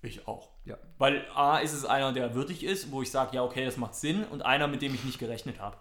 Ich 0.00 0.26
auch. 0.26 0.48
Ja. 0.64 0.78
Weil 0.98 1.24
A 1.34 1.58
ist 1.58 1.74
es 1.74 1.84
einer, 1.84 2.12
der 2.12 2.34
würdig 2.34 2.64
ist, 2.64 2.90
wo 2.90 3.02
ich 3.02 3.10
sage, 3.10 3.36
ja, 3.36 3.44
okay, 3.44 3.64
das 3.64 3.76
macht 3.76 3.94
Sinn, 3.94 4.24
und 4.24 4.42
einer, 4.42 4.66
mit 4.66 4.82
dem 4.82 4.94
ich 4.94 5.04
nicht 5.04 5.18
gerechnet 5.18 5.60
habe. 5.60 5.76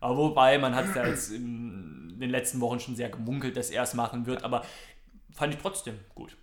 Aber 0.00 0.16
wobei, 0.16 0.58
man 0.58 0.76
hat 0.76 0.86
es 0.86 0.94
ja 0.94 1.06
jetzt 1.06 1.32
in 1.32 2.18
den 2.20 2.30
letzten 2.30 2.60
Wochen 2.60 2.78
schon 2.78 2.94
sehr 2.94 3.10
gemunkelt, 3.10 3.56
dass 3.56 3.70
er 3.70 3.82
es 3.82 3.94
machen 3.94 4.26
wird, 4.26 4.44
aber 4.44 4.64
fand 5.32 5.52
ich 5.52 5.60
trotzdem 5.60 5.98
gut. 6.14 6.36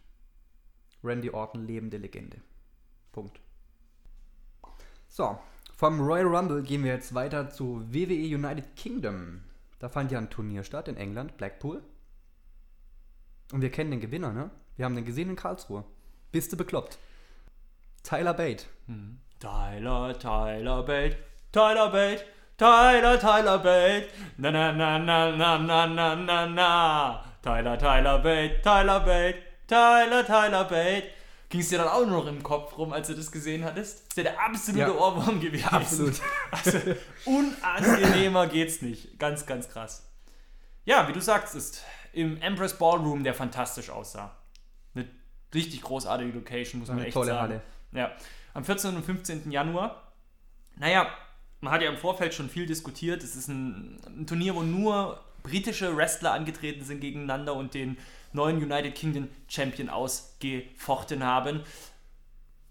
Randy 1.04 1.30
Orton, 1.30 1.66
lebende 1.66 1.98
Legende. 1.98 2.42
Punkt. 3.14 3.40
So, 5.08 5.40
vom 5.78 6.02
Royal 6.02 6.28
Rumble 6.28 6.64
gehen 6.64 6.84
wir 6.84 6.92
jetzt 6.92 7.14
weiter 7.14 7.50
zu 7.50 7.82
WWE 7.94 8.36
United 8.36 8.76
Kingdom. 8.76 9.42
Da 9.80 9.88
fand 9.88 10.12
ja 10.12 10.18
ein 10.18 10.30
Turnier 10.30 10.66
statt 10.66 10.90
in 10.90 10.98
England, 10.98 11.38
Blackpool. 11.38 11.82
Und 13.54 13.62
wir 13.62 13.72
kennen 13.72 13.92
den 13.92 14.02
Gewinner, 14.02 14.34
ne? 14.34 14.52
Wir 14.76 14.86
haben 14.86 14.96
den 14.96 15.06
gesehen 15.06 15.30
in 15.30 15.36
Karlsruhe. 15.36 15.84
Bist 16.32 16.52
du 16.52 16.58
bekloppt? 16.58 16.98
Tyler 18.04 18.34
Bate. 18.34 18.66
Tyler, 19.40 20.18
Tyler 20.20 20.84
Bate, 20.84 21.18
Tyler 21.52 21.90
Bate, 21.90 22.26
Tyler, 22.58 23.20
Tyler 23.20 23.58
Bate, 23.60 24.08
na 24.38 24.52
na 24.52 24.72
na 24.72 24.98
na 25.00 25.32
na 25.32 25.58
na 25.58 25.86
na 25.86 26.16
na 26.16 26.46
na, 26.48 27.24
Tyler, 27.42 27.78
Tyler 27.78 28.20
Bate, 28.20 28.62
Tyler 28.62 29.00
Bate, 29.02 29.38
Tyler, 29.68 30.26
Tyler 30.26 30.64
Bate. 30.66 31.04
Ging 31.50 31.62
es 31.62 31.70
dir 31.70 31.78
dann 31.78 31.88
auch 31.88 32.06
nur 32.06 32.20
noch 32.24 32.28
im 32.28 32.42
Kopf 32.44 32.78
rum, 32.78 32.92
als 32.92 33.08
du 33.08 33.14
das 33.14 33.32
gesehen 33.32 33.64
hattest? 33.64 34.08
Ist 34.08 34.18
ja 34.18 34.24
der 34.24 34.40
absolute 34.44 34.80
Ja. 34.92 34.96
Ohrwurm 34.96 35.40
gewesen. 35.40 35.68
Absolut. 35.70 36.20
Also, 36.52 36.80
unangenehmer 37.26 38.48
geht's 38.48 38.82
nicht. 38.82 39.20
Ganz, 39.20 39.46
ganz 39.46 39.70
krass. 39.70 40.10
Ja, 40.86 41.08
wie 41.08 41.14
du 41.14 41.22
sagst, 41.22 41.56
ist 41.56 41.84
im 42.14 42.42
Empress 42.42 42.74
Ballroom, 42.78 43.24
der 43.24 43.34
fantastisch 43.34 43.90
aussah. 43.90 44.36
Richtig 45.56 45.82
großartige 45.82 46.32
Location, 46.32 46.80
muss 46.80 46.90
man 46.90 46.98
Eine 46.98 47.08
echt 47.08 47.14
tolle 47.14 47.32
sagen. 47.32 47.42
Halle. 47.42 47.62
Ja, 47.94 48.12
am 48.54 48.64
14. 48.64 48.96
und 48.96 49.04
15. 49.04 49.52
Januar. 49.52 50.12
Naja, 50.78 51.08
man 51.62 51.74
hat 51.74 51.82
ja 51.82 51.90
im 51.90 51.98
Vorfeld 51.98 52.34
schon 52.34 52.50
viel 52.50 52.66
diskutiert. 52.66 53.24
Es 53.24 53.36
ist 53.36 53.48
ein, 53.48 54.00
ein 54.06 54.28
Turnier, 54.28 54.56
wo 54.56 54.62
nur 54.62 55.20
britische 55.42 55.96
Wrestler 55.96 56.34
angetreten 56.34 56.84
sind 56.84 57.00
gegeneinander 57.00 57.56
und 57.56 57.74
den 57.74 57.98
neuen 58.34 58.58
United 58.58 58.96
Kingdom 58.96 59.30
Champion 59.48 59.90
ausgefochten 59.90 61.24
haben. 61.24 61.62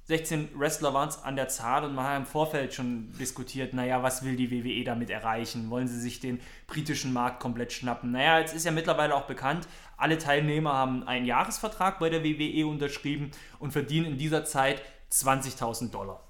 16 0.07 0.51
Wrestler 0.59 0.93
waren 0.93 1.09
es 1.09 1.23
an 1.23 1.35
der 1.35 1.49
Zahl 1.49 1.83
und 1.85 1.95
man 1.95 2.07
hat 2.07 2.19
im 2.19 2.27
Vorfeld 2.27 2.75
schon 2.75 3.11
diskutiert, 3.19 3.73
naja, 3.73 4.03
was 4.03 4.23
will 4.23 4.37
die 4.37 4.51
WWE 4.51 4.85
damit 4.85 5.09
erreichen? 5.09 5.71
Wollen 5.71 5.89
sie 5.89 5.99
sich 5.99 6.21
den 6.21 6.41
britischen 6.67 7.15
Markt 7.15 7.41
komplett 7.41 7.73
schnappen? 7.73 8.13
Naja, 8.13 8.41
jetzt 8.41 8.55
ist 8.55 8.67
ja 8.67 8.71
mittlerweile 8.71 9.15
auch 9.15 9.25
bekannt, 9.25 9.67
alle 9.97 10.19
Teilnehmer 10.19 10.73
haben 10.73 11.07
einen 11.07 11.27
Jahresvertrag 11.27 11.99
bei 11.99 12.11
der 12.11 12.25
WWE 12.25 12.67
unterschrieben 12.67 13.31
und 13.59 13.73
verdienen 13.73 14.07
in 14.07 14.19
dieser 14.19 14.45
Zeit 14.45 14.83
20.000 15.11 15.91
Dollar. 15.91 16.23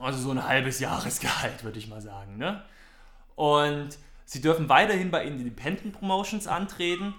Also 0.00 0.18
so 0.18 0.30
ein 0.30 0.46
halbes 0.46 0.80
Jahresgehalt, 0.80 1.64
würde 1.64 1.78
ich 1.78 1.88
mal 1.88 2.00
sagen. 2.00 2.36
Ne? 2.36 2.62
Und 3.34 3.98
sie 4.24 4.40
dürfen 4.40 4.68
weiterhin 4.68 5.10
bei 5.10 5.24
Independent 5.24 5.92
Promotions 5.92 6.46
antreten. 6.46 7.14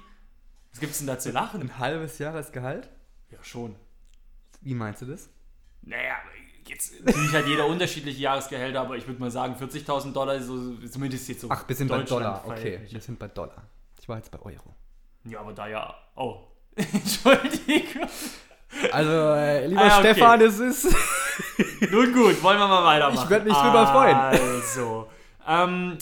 Was 0.71 0.79
gibt 0.79 0.93
es 0.93 0.99
denn 0.99 1.07
da 1.07 1.19
zu 1.19 1.31
lachen? 1.31 1.61
Ein 1.61 1.77
halbes 1.77 2.19
Jahresgehalt? 2.19 2.89
Ja, 3.31 3.43
schon. 3.43 3.75
Wie 4.61 4.73
meinst 4.73 5.01
du 5.01 5.05
das? 5.05 5.29
Naja, 5.81 6.15
jetzt 6.65 7.03
natürlich 7.03 7.33
hat 7.33 7.47
jeder 7.47 7.65
unterschiedliche 7.65 8.19
Jahresgehälter, 8.19 8.81
aber 8.81 8.97
ich 8.97 9.07
würde 9.07 9.19
mal 9.19 9.31
sagen, 9.31 9.55
40.000 9.55 10.13
Dollar 10.13 10.35
ist 10.35 10.47
so, 10.47 10.75
zumindest 10.87 11.27
jetzt 11.29 11.41
so. 11.41 11.47
Ach, 11.49 11.67
wir 11.67 11.75
sind 11.75 11.87
bei 11.87 12.03
Dollar. 12.03 12.43
Okay, 12.45 12.81
wir 12.89 13.01
sind 13.01 13.17
bei 13.17 13.27
Dollar. 13.27 13.63
Ich 13.99 14.07
war 14.07 14.17
jetzt 14.17 14.31
bei 14.31 14.39
Euro. 14.39 14.75
Ja, 15.29 15.41
aber 15.41 15.53
da 15.53 15.67
ja. 15.67 15.93
Oh. 16.15 16.37
Entschuldigung. 16.75 18.07
Also, 18.91 19.11
äh, 19.11 19.67
lieber 19.67 19.81
Ah, 19.81 19.87
ja, 19.87 19.99
okay. 19.99 20.13
Stefan, 20.13 20.41
es 20.41 20.59
ist. 20.59 20.83
Nun 21.91 22.13
gut, 22.13 22.41
wollen 22.43 22.59
wir 22.59 22.67
mal 22.67 22.83
weitermachen. 22.83 23.23
Ich 23.23 23.29
würd 23.29 23.43
mich 23.45 23.53
drüber 23.53 23.87
freuen. 23.87 24.15
Also, 24.15 25.09
ähm, 25.47 25.97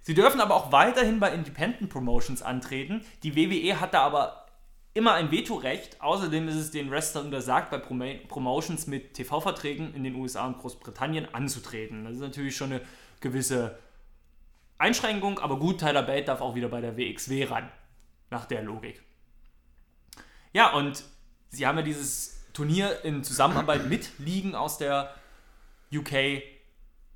sie 0.00 0.14
dürfen 0.14 0.40
aber 0.40 0.54
auch 0.54 0.72
weiterhin 0.72 1.18
bei 1.18 1.32
Independent 1.32 1.90
Promotions 1.90 2.42
antreten. 2.42 3.04
Die 3.22 3.34
WWE 3.36 3.80
hat 3.80 3.94
da 3.94 4.02
aber 4.02 4.46
immer 4.94 5.14
ein 5.14 5.30
Vetorecht. 5.30 6.00
Außerdem 6.00 6.48
ist 6.48 6.56
es 6.56 6.70
den 6.70 6.90
Wrestlern 6.90 7.26
untersagt, 7.26 7.70
bei 7.70 7.78
Proma 7.78 8.06
Promotions 8.28 8.86
mit 8.86 9.14
TV-Verträgen 9.14 9.94
in 9.94 10.04
den 10.04 10.14
USA 10.14 10.46
und 10.46 10.58
Großbritannien 10.58 11.32
anzutreten. 11.34 12.04
Das 12.04 12.14
ist 12.14 12.20
natürlich 12.20 12.56
schon 12.56 12.72
eine 12.72 12.80
gewisse 13.20 13.78
Einschränkung, 14.78 15.38
aber 15.38 15.58
gut, 15.58 15.80
Tyler 15.80 16.02
Bate 16.02 16.24
darf 16.24 16.40
auch 16.40 16.54
wieder 16.54 16.68
bei 16.68 16.80
der 16.80 16.96
WXW 16.96 17.44
ran. 17.44 17.68
Nach 18.30 18.46
der 18.46 18.62
Logik. 18.62 19.02
Ja, 20.52 20.72
und 20.72 21.04
sie 21.50 21.66
haben 21.66 21.78
ja 21.78 21.82
dieses 21.82 22.40
Turnier 22.52 23.04
in 23.04 23.22
Zusammenarbeit 23.22 23.88
mit 23.88 24.18
Ligen 24.18 24.54
aus 24.54 24.78
der 24.78 25.14
UK 25.92 26.42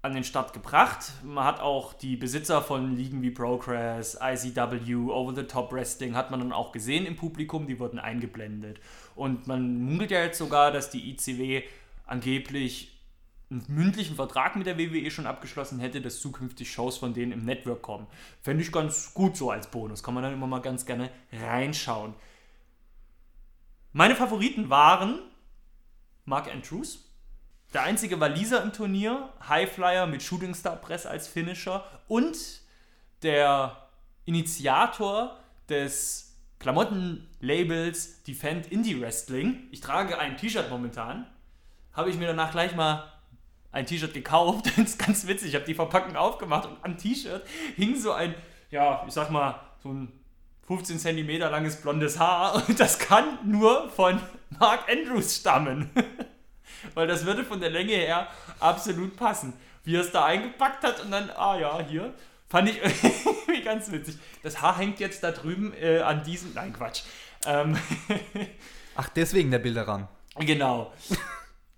an 0.03 0.13
den 0.13 0.25
Start 0.25 0.53
gebracht. 0.53 1.13
Man 1.23 1.45
hat 1.45 1.61
auch 1.61 1.95
die 1.95 2.17
Besitzer 2.17 2.61
von 2.61 2.95
Ligen 2.95 3.23
wie 3.23 3.31
Progress, 3.31 4.19
ICW, 4.21 5.11
Over 5.11 5.35
the 5.35 5.45
Top 5.45 5.73
Wrestling, 5.73 6.15
hat 6.15 6.31
man 6.31 6.41
dann 6.41 6.53
auch 6.53 6.73
gesehen 6.73 7.07
im 7.07 7.17
Publikum, 7.17 7.67
die 7.67 7.79
wurden 7.79 7.99
eingeblendet. 7.99 8.81
Und 9.15 9.47
man 9.47 9.81
munkelt 9.81 10.11
ja 10.11 10.23
jetzt 10.23 10.39
sogar, 10.39 10.73
dass 10.73 10.91
die 10.91 11.11
ICW 11.11 11.63
angeblich 12.07 12.94
einen 13.55 13.65
mündlichen 13.69 14.17
Vertrag 14.17 14.57
mit 14.57 14.67
der 14.67 14.79
WWE 14.79 15.11
schon 15.11 15.27
abgeschlossen 15.27 15.79
hätte, 15.79 16.01
dass 16.01 16.21
zukünftig 16.21 16.73
Shows 16.73 16.99
von 16.99 17.15
denen 17.15 17.33
im 17.33 17.45
Network 17.45 17.83
kommen. 17.83 18.07
Fände 18.43 18.63
ich 18.63 18.73
ganz 18.73 19.15
gut 19.15 19.37
so 19.37 19.51
als 19.51 19.71
Bonus. 19.71 20.03
Kann 20.03 20.15
man 20.15 20.23
dann 20.23 20.33
immer 20.33 20.47
mal 20.47 20.61
ganz 20.61 20.85
gerne 20.85 21.11
reinschauen. 21.33 22.15
Meine 23.93 24.17
Favoriten 24.17 24.71
waren 24.71 25.21
Mark 26.25 26.53
Andrews, 26.53 27.11
der 27.73 27.83
einzige 27.83 28.19
Waliser 28.19 28.63
im 28.63 28.73
Turnier, 28.73 29.33
Highflyer 29.49 30.07
mit 30.07 30.23
Shooting 30.23 30.55
Star 30.55 30.77
Press 30.77 31.07
als 31.07 31.29
Finisher 31.29 31.85
und 32.09 32.37
der 33.23 33.89
Initiator 34.25 35.39
des 35.69 36.37
Klamottenlabels 36.59 38.23
Defend 38.25 38.73
Indie 38.73 39.01
Wrestling. 39.01 39.69
Ich 39.71 39.81
trage 39.81 40.19
ein 40.19 40.37
T-Shirt 40.37 40.71
momentan. 40.71 41.27
Habe 41.93 42.11
ich 42.11 42.17
mir 42.17 42.27
danach 42.27 42.51
gleich 42.51 42.75
mal 42.75 43.14
ein 43.75 43.87
T-Shirt 43.87 44.15
gekauft. 44.15 44.67
Das 44.77 44.91
ist 44.91 44.99
ganz 44.99 45.27
witzig. 45.27 45.51
Ich 45.51 45.55
habe 45.55 45.65
die 45.65 45.75
Verpackung 45.75 46.17
aufgemacht 46.17 46.67
und 46.67 46.77
am 46.83 46.97
T-Shirt 46.97 47.47
hing 47.77 47.97
so 47.97 48.13
ein, 48.13 48.35
ja, 48.71 49.05
ich 49.07 49.13
sag 49.13 49.31
mal, 49.31 49.61
so 49.83 49.91
ein 49.91 50.13
15 50.67 50.99
cm 50.99 51.41
langes 51.41 51.77
blondes 51.77 52.19
Haar 52.19 52.55
und 52.69 52.81
das 52.81 52.99
kann 52.99 53.39
nur 53.45 53.91
von 53.91 54.21
Mark 54.59 54.89
Andrews 54.91 55.37
stammen. 55.37 55.91
Weil 56.95 57.07
das 57.07 57.25
würde 57.25 57.45
von 57.45 57.61
der 57.61 57.71
Länge 57.71 57.95
her 57.95 58.29
absolut 58.61 59.17
passen. 59.17 59.53
Wie 59.85 59.97
er 59.97 60.01
es 60.03 60.13
da 60.13 60.25
eingepackt 60.25 60.83
hat 60.85 61.01
und 61.03 61.11
dann, 61.11 61.31
ah 61.31 61.59
ja, 61.59 61.81
hier. 61.81 62.15
Fand 62.49 62.69
ich 62.69 62.79
irgendwie 62.83 63.63
ganz 63.63 63.91
witzig. 63.91 64.17
Das 64.43 64.61
Haar 64.63 64.79
hängt 64.79 65.01
jetzt 65.01 65.23
da 65.25 65.31
drüben 65.31 65.73
äh, 65.75 66.01
an 66.01 66.23
diesem. 66.23 66.53
Nein, 66.55 66.73
Quatsch. 66.73 67.03
Ähm, 67.47 67.77
Ach, 68.95 69.09
deswegen 69.09 69.51
der 69.51 69.59
Bilderrahmen. 69.59 70.07
genau. 70.39 70.93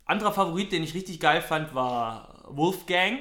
Anderer 0.07 0.33
Favorit, 0.33 0.71
den 0.71 0.85
ich 0.85 0.95
richtig 0.95 1.19
geil 1.19 1.43
fand, 1.43 1.75
war 1.75 2.45
Wolfgang. 2.49 3.19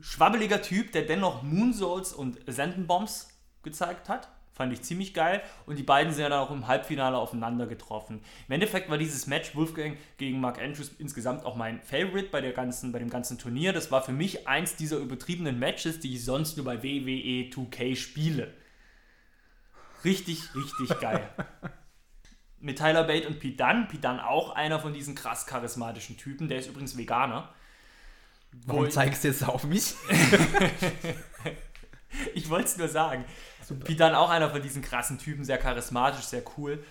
Schwabbeliger 0.00 0.60
Typ, 0.60 0.92
der 0.92 1.02
dennoch 1.02 1.42
Moonsaults 1.42 2.12
und 2.12 2.38
Sendenbombs 2.46 3.28
gezeigt 3.62 4.08
hat. 4.10 4.28
Fand 4.52 4.72
ich 4.72 4.82
ziemlich 4.82 5.14
geil. 5.14 5.42
Und 5.66 5.78
die 5.78 5.82
beiden 5.82 6.12
sind 6.12 6.22
ja 6.22 6.28
dann 6.28 6.40
auch 6.40 6.50
im 6.50 6.68
Halbfinale 6.68 7.16
aufeinander 7.16 7.66
getroffen. 7.66 8.20
Im 8.46 8.52
Endeffekt 8.52 8.90
war 8.90 8.98
dieses 8.98 9.26
Match 9.26 9.56
Wolfgang 9.56 9.96
gegen 10.18 10.40
Mark 10.40 10.60
Andrews 10.60 10.92
insgesamt 10.98 11.44
auch 11.44 11.56
mein 11.56 11.80
Favorite 11.82 12.28
bei, 12.28 12.42
der 12.42 12.52
ganzen, 12.52 12.92
bei 12.92 12.98
dem 12.98 13.10
ganzen 13.10 13.38
Turnier. 13.38 13.72
Das 13.72 13.90
war 13.90 14.02
für 14.02 14.12
mich 14.12 14.46
eins 14.46 14.76
dieser 14.76 14.98
übertriebenen 14.98 15.58
Matches, 15.58 16.00
die 16.00 16.14
ich 16.14 16.24
sonst 16.24 16.56
nur 16.56 16.66
bei 16.66 16.82
WWE 16.82 17.50
2K 17.50 17.96
spiele. 17.96 18.52
Richtig, 20.04 20.54
richtig 20.54 21.00
geil. 21.00 21.28
Mit 22.64 22.78
Tyler 22.78 23.04
Bate 23.04 23.28
und 23.28 23.40
Pete 23.40 23.58
Dunne. 23.58 23.86
Pete 23.90 24.00
Dunne 24.00 24.26
auch 24.26 24.54
einer 24.54 24.80
von 24.80 24.94
diesen 24.94 25.14
krass 25.14 25.44
charismatischen 25.44 26.16
Typen. 26.16 26.48
Der 26.48 26.58
ist 26.58 26.68
übrigens 26.68 26.96
Veganer. 26.96 27.52
Warum 28.66 28.86
Wo- 28.86 28.88
zeigst 28.88 29.22
du 29.22 29.28
jetzt 29.28 29.46
auf 29.46 29.64
mich? 29.64 29.94
Ich 32.34 32.48
wollte 32.48 32.66
es 32.66 32.76
nur 32.76 32.86
sagen. 32.86 33.24
Pete 33.84 33.96
Dunne 33.96 34.16
auch 34.16 34.30
einer 34.30 34.48
von 34.48 34.62
diesen 34.62 34.82
krassen 34.82 35.18
Typen, 35.18 35.44
sehr 35.44 35.58
charismatisch, 35.58 36.24
sehr 36.26 36.44
cool. 36.56 36.84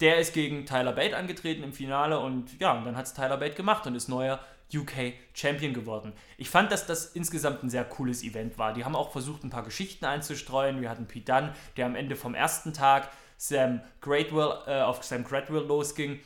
Der 0.00 0.18
ist 0.18 0.32
gegen 0.34 0.66
Tyler 0.66 0.92
Bate 0.92 1.16
angetreten 1.16 1.62
im 1.62 1.72
Finale 1.72 2.18
und 2.18 2.58
ja, 2.60 2.72
und 2.72 2.84
dann 2.84 2.96
hat 2.96 3.06
es 3.06 3.14
Tyler 3.14 3.36
Bate 3.36 3.54
gemacht 3.54 3.86
und 3.86 3.94
ist 3.94 4.08
neuer 4.08 4.40
UK 4.74 5.12
Champion 5.34 5.72
geworden. 5.72 6.12
Ich 6.36 6.50
fand, 6.50 6.72
dass 6.72 6.84
das 6.84 7.06
insgesamt 7.06 7.62
ein 7.62 7.70
sehr 7.70 7.84
cooles 7.84 8.24
Event 8.24 8.58
war. 8.58 8.72
Die 8.74 8.84
haben 8.84 8.96
auch 8.96 9.12
versucht, 9.12 9.44
ein 9.44 9.50
paar 9.50 9.62
Geschichten 9.62 10.04
einzustreuen. 10.04 10.80
Wir 10.80 10.90
hatten 10.90 11.06
Pete 11.06 11.32
Dunne, 11.32 11.54
der 11.76 11.86
am 11.86 11.94
Ende 11.94 12.16
vom 12.16 12.34
ersten 12.34 12.74
Tag 12.74 13.08
Sam 13.38 13.80
Greatwell, 14.00 14.58
äh, 14.66 14.82
auf 14.82 15.02
Sam 15.02 15.24
Greatwell 15.24 15.64
losging. 15.64 16.20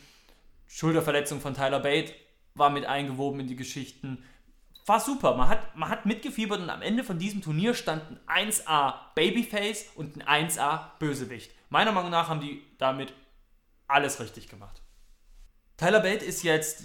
Schulterverletzung 0.67 1.41
von 1.41 1.55
Tyler 1.55 1.79
Bate 1.79 2.15
war 2.55 2.71
mit 2.71 2.87
eingewoben 2.87 3.41
in 3.41 3.47
die 3.47 3.57
Geschichten. 3.57 4.25
War 4.87 4.99
super. 4.99 5.37
Man 5.37 5.49
hat, 5.49 5.77
man 5.77 5.91
hat 5.91 6.07
mitgefiebert 6.07 6.61
und 6.61 6.71
am 6.71 6.83
Ende 6.83 7.05
von 7.05 7.19
diesem 7.19 7.43
Turnier 7.43 7.75
standen 7.75 8.19
1A 8.27 8.95
Babyface 9.15 9.91
und 9.95 10.27
ein 10.27 10.49
1A 10.49 10.99
Bösewicht. 10.99 11.53
Meiner 11.69 11.93
Meinung 11.93 12.11
nach 12.11 12.29
haben 12.29 12.41
die 12.41 12.63
damit 12.79 13.13
alles 13.87 14.19
richtig 14.19 14.49
gemacht. 14.49 14.81
Tyler 15.77 16.01
Bate 16.01 16.25
ist 16.25 16.43
jetzt 16.43 16.85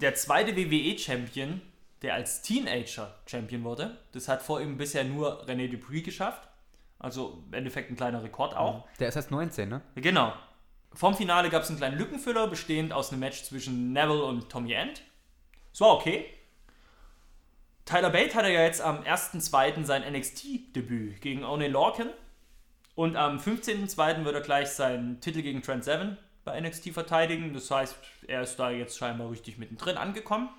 der 0.00 0.14
zweite 0.14 0.56
WWE-Champion, 0.56 1.62
der 2.02 2.14
als 2.14 2.42
Teenager 2.42 3.14
Champion 3.26 3.64
wurde. 3.64 3.98
Das 4.12 4.28
hat 4.28 4.42
vor 4.42 4.60
ihm 4.60 4.76
bisher 4.76 5.04
nur 5.04 5.46
René 5.46 5.70
Dupree 5.70 6.02
geschafft. 6.02 6.49
Also 7.00 7.42
im 7.48 7.54
Endeffekt 7.54 7.90
ein 7.90 7.96
kleiner 7.96 8.22
Rekord 8.22 8.54
auch. 8.54 8.86
Der 9.00 9.08
ist 9.08 9.16
erst 9.16 9.30
19, 9.30 9.68
ne? 9.68 9.80
Genau. 9.96 10.32
Vorm 10.92 11.14
Finale 11.16 11.48
gab 11.50 11.62
es 11.62 11.68
einen 11.68 11.78
kleinen 11.78 11.98
Lückenfüller, 11.98 12.46
bestehend 12.46 12.92
aus 12.92 13.10
einem 13.10 13.20
Match 13.20 13.42
zwischen 13.42 13.92
Neville 13.92 14.22
und 14.22 14.50
Tommy 14.50 14.72
End. 14.72 15.02
Es 15.72 15.80
war 15.80 15.94
okay. 15.94 16.26
Tyler 17.86 18.10
Bate 18.10 18.34
hatte 18.34 18.50
ja 18.52 18.62
jetzt 18.62 18.82
am 18.82 19.00
1.2. 19.00 19.84
sein 19.84 20.02
NXT-Debüt 20.12 21.20
gegen 21.20 21.44
Oney 21.44 21.68
Lorcan. 21.68 22.10
Und 22.94 23.16
am 23.16 23.38
15.2. 23.38 24.24
wird 24.24 24.34
er 24.34 24.40
gleich 24.42 24.68
seinen 24.68 25.20
Titel 25.20 25.42
gegen 25.42 25.62
Trent 25.62 25.84
Seven 25.84 26.18
bei 26.44 26.60
NXT 26.60 26.90
verteidigen. 26.90 27.54
Das 27.54 27.70
heißt, 27.70 27.96
er 28.28 28.42
ist 28.42 28.56
da 28.56 28.70
jetzt 28.70 28.98
scheinbar 28.98 29.30
richtig 29.30 29.56
mittendrin 29.58 29.96
angekommen. 29.96 30.50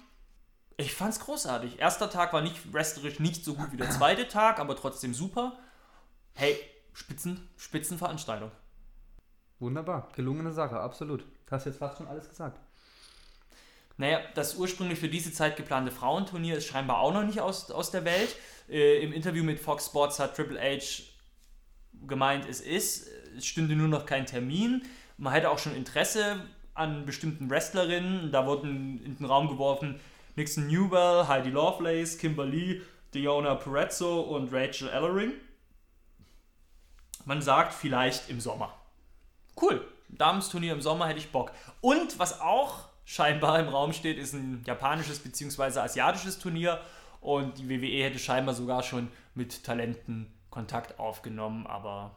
Ich 0.78 0.96
fand's 0.96 1.20
großartig. 1.20 1.80
Erster 1.80 2.10
Tag 2.10 2.34
war 2.34 2.42
nicht 2.42 2.74
wrestlerisch 2.74 3.20
nicht 3.20 3.46
so 3.46 3.54
gut 3.54 3.72
wie 3.72 3.78
der 3.78 3.90
zweite 3.92 4.28
Tag, 4.28 4.60
aber 4.60 4.76
trotzdem 4.76 5.14
super. 5.14 5.60
Hey, 6.34 6.58
Spitzen, 6.94 7.48
Spitzenveranstaltung. 7.58 8.52
Wunderbar, 9.60 10.10
gelungene 10.16 10.52
Sache, 10.52 10.80
absolut. 10.80 11.22
Du 11.22 11.52
hast 11.52 11.66
jetzt 11.66 11.78
fast 11.78 11.98
schon 11.98 12.08
alles 12.08 12.28
gesagt. 12.28 12.60
Naja, 13.98 14.22
das 14.34 14.56
ursprünglich 14.56 15.00
für 15.00 15.10
diese 15.10 15.32
Zeit 15.32 15.58
geplante 15.58 15.92
Frauenturnier 15.92 16.58
ist 16.58 16.66
scheinbar 16.66 17.00
auch 17.00 17.14
noch 17.14 17.24
nicht 17.24 17.42
aus, 17.42 17.70
aus 17.70 17.92
der 17.92 18.06
Welt. 18.06 18.36
Äh, 18.68 19.04
Im 19.04 19.14
Interview 19.14 19.44
mit 19.44 19.60
Fox 19.60 19.86
Sports 19.86 20.20
hat 20.20 20.36
Triple 20.36 20.60
H 20.60 21.04
gemeint, 22.08 22.48
es 22.50 22.62
ist. 22.62 23.08
Es 23.38 23.46
stünde 23.46 23.76
nur 23.76 23.88
noch 23.88 24.06
kein 24.06 24.26
Termin. 24.26 24.82
Man 25.18 25.34
hätte 25.34 25.52
auch 25.52 25.60
schon 25.60 25.76
Interesse 25.76 26.42
an 26.74 27.06
bestimmten 27.06 27.50
Wrestlerinnen. 27.50 28.32
Da 28.32 28.48
wurden 28.48 29.04
in 29.06 29.18
den 29.18 29.26
Raum 29.26 29.48
geworfen 29.48 30.00
Nixon 30.36 30.68
Newell, 30.68 31.28
Heidi 31.28 31.50
Lovelace, 31.50 32.18
Kimberly, 32.18 32.82
Diona 33.14 33.56
Perezzo 33.56 34.22
und 34.22 34.52
Rachel 34.52 34.90
Ellering. 34.90 35.34
Man 37.26 37.42
sagt 37.42 37.74
vielleicht 37.74 38.30
im 38.30 38.40
Sommer. 38.40 38.74
Cool. 39.60 39.86
Damensturnier 40.10 40.74
im 40.74 40.82
Sommer 40.82 41.08
hätte 41.08 41.20
ich 41.20 41.32
Bock. 41.32 41.52
Und 41.80 42.20
was 42.20 42.42
auch 42.42 42.90
scheinbar 43.06 43.60
im 43.60 43.70
Raum 43.70 43.94
steht, 43.94 44.18
ist 44.18 44.34
ein 44.34 44.64
japanisches 44.66 45.20
bzw. 45.20 45.80
asiatisches 45.80 46.40
Turnier. 46.40 46.82
Und 47.22 47.58
die 47.60 47.70
WWE 47.70 48.04
hätte 48.04 48.20
scheinbar 48.20 48.56
sogar 48.56 48.84
schon 48.84 49.10
mit 49.36 49.64
Talenten 49.64 50.34
Kontakt 50.50 51.00
aufgenommen, 51.00 51.66
aber 51.66 52.16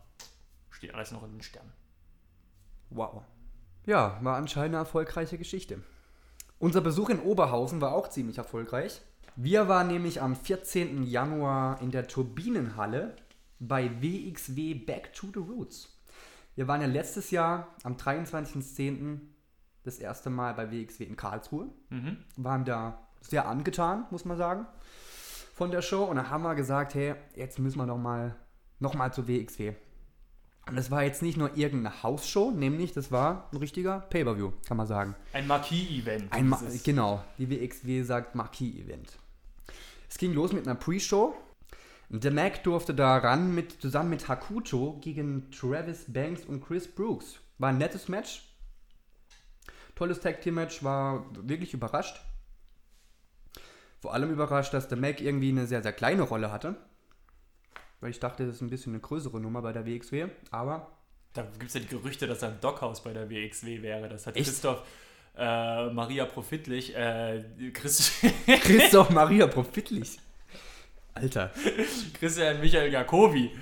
steht 0.71 0.95
alles 0.95 1.13
noch 1.13 1.23
in 1.23 1.33
den 1.33 1.43
Sternen. 1.43 1.73
Wow. 2.91 3.23
Ja, 3.87 4.19
war 4.23 4.37
anscheinend 4.37 4.75
eine 4.75 4.85
erfolgreiche 4.85 5.39
Geschichte. 5.39 5.83
Unser 6.59 6.81
Besuch 6.81 7.11
in 7.11 7.21
Oberhausen 7.21 7.81
war 7.81 7.95
auch 7.95 8.09
ziemlich 8.09 8.39
erfolgreich. 8.39 9.03
Wir 9.37 9.69
waren 9.69 9.89
nämlich 9.89 10.23
am 10.23 10.37
14. 10.37 11.05
Januar 11.05 11.81
in 11.83 11.91
der 11.91 12.07
Turbinenhalle 12.07 13.17
bei 13.59 13.91
WXW 14.03 14.75
Back 14.75 15.13
to 15.13 15.29
the 15.33 15.41
Roots. 15.41 15.91
Wir 16.57 16.69
waren 16.69 16.81
ja 16.81 16.87
letztes 16.87 17.31
Jahr 17.31 17.75
am 17.83 17.97
23.10. 17.97 19.19
das 19.83 19.99
erste 19.99 20.31
Mal 20.31 20.55
bei 20.55 20.71
WXW 20.71 21.05
in 21.05 21.17
Karlsruhe. 21.17 21.69
Mhm. 21.91 22.19
Waren 22.37 22.65
da 22.65 23.07
sehr 23.21 23.49
angetan, 23.49 24.07
muss 24.11 24.25
man 24.25 24.37
sagen, 24.37 24.67
von 25.55 25.71
der 25.71 25.83
Show. 25.83 26.05
Und 26.05 26.17
da 26.17 26.31
haben 26.31 26.43
wir 26.43 26.55
gesagt, 26.55 26.95
hey, 26.95 27.15
jetzt 27.35 27.59
müssen 27.59 27.79
wir 27.79 27.87
doch 27.87 27.99
mal, 27.99 28.37
noch 28.79 28.95
mal 28.95 29.13
zur 29.13 29.27
WXW. 29.27 29.75
Und 30.67 30.77
das 30.77 30.91
war 30.91 31.03
jetzt 31.03 31.23
nicht 31.23 31.37
nur 31.37 31.57
irgendeine 31.57 32.03
Hausshow, 32.03 32.51
nämlich 32.51 32.93
das 32.93 33.13
war 33.13 33.49
ein 33.53 33.59
richtiger 33.59 34.01
Pay-Per-View, 34.01 34.53
kann 34.67 34.79
man 34.79 34.87
sagen. 34.87 35.15
Ein 35.35 35.47
Marquis-Event. 35.47 36.31
Ma 36.49 36.59
genau, 36.83 37.23
die 37.37 37.51
WXW 37.51 38.03
sagt 38.03 38.35
Marquis-Event. 38.35 39.19
Es 40.09 40.17
ging 40.17 40.33
los 40.33 40.53
mit 40.53 40.67
einer 40.67 40.77
Pre-Show. 40.77 41.35
Der 42.09 42.31
Mac 42.31 42.63
durfte 42.63 42.95
da 42.95 43.17
ran 43.17 43.55
mit, 43.55 43.81
zusammen 43.81 44.11
mit 44.11 44.29
Hakuto 44.29 44.99
gegen 45.01 45.51
Travis 45.51 46.05
Banks 46.09 46.45
und 46.45 46.65
Chris 46.65 46.87
Brooks. 46.87 47.41
War 47.59 47.71
ein 47.71 47.79
nettes 47.79 48.09
Match. 48.09 48.51
Tolles 49.95 50.21
Tag-Team-Match, 50.21 50.83
war 50.83 51.25
wirklich 51.35 51.73
überrascht. 51.73 52.21
Vor 54.01 54.13
allem 54.13 54.31
überrascht, 54.31 54.75
dass 54.75 54.89
der 54.89 54.99
Mac 54.99 55.21
irgendwie 55.21 55.51
eine 55.51 55.67
sehr, 55.67 55.83
sehr 55.83 55.93
kleine 55.93 56.23
Rolle 56.23 56.53
hatte. 56.53 56.77
Weil 58.01 58.11
ich 58.11 58.21
dachte, 58.21 58.47
das 58.47 58.57
ist 58.57 58.61
ein 58.61 58.71
bisschen 58.71 58.93
eine 58.93 59.01
größere 59.01 59.41
Nummer 59.41 59.63
bei 59.63 59.73
der 59.73 59.87
WXW. 59.87 60.27
Aber 60.51 60.93
Da 61.33 61.43
gibt 61.43 61.65
es 61.69 61.75
ja 61.75 61.81
die 61.81 61.87
Gerüchte, 61.87 62.27
dass 62.27 62.43
er 62.43 62.51
im 62.51 62.61
Dockhaus 62.61 63.03
bei 63.03 63.13
der 63.13 63.31
WXW 63.31 63.83
wäre. 63.83 64.09
Das 64.09 64.27
hat 64.27 64.37
Echt? 64.37 64.47
Christoph 64.47 64.83
äh, 65.37 65.91
Maria 65.91 66.27
Profitlich, 66.27 66.95
äh, 66.95 67.43
Chris, 67.73 68.21
Christoph 68.47 69.11
Maria 69.11 69.47
profitlich. 69.47 70.19
Alter. 71.15 71.51
Christian 72.19 72.61
Michael 72.61 72.93
Jacobi 72.93 73.53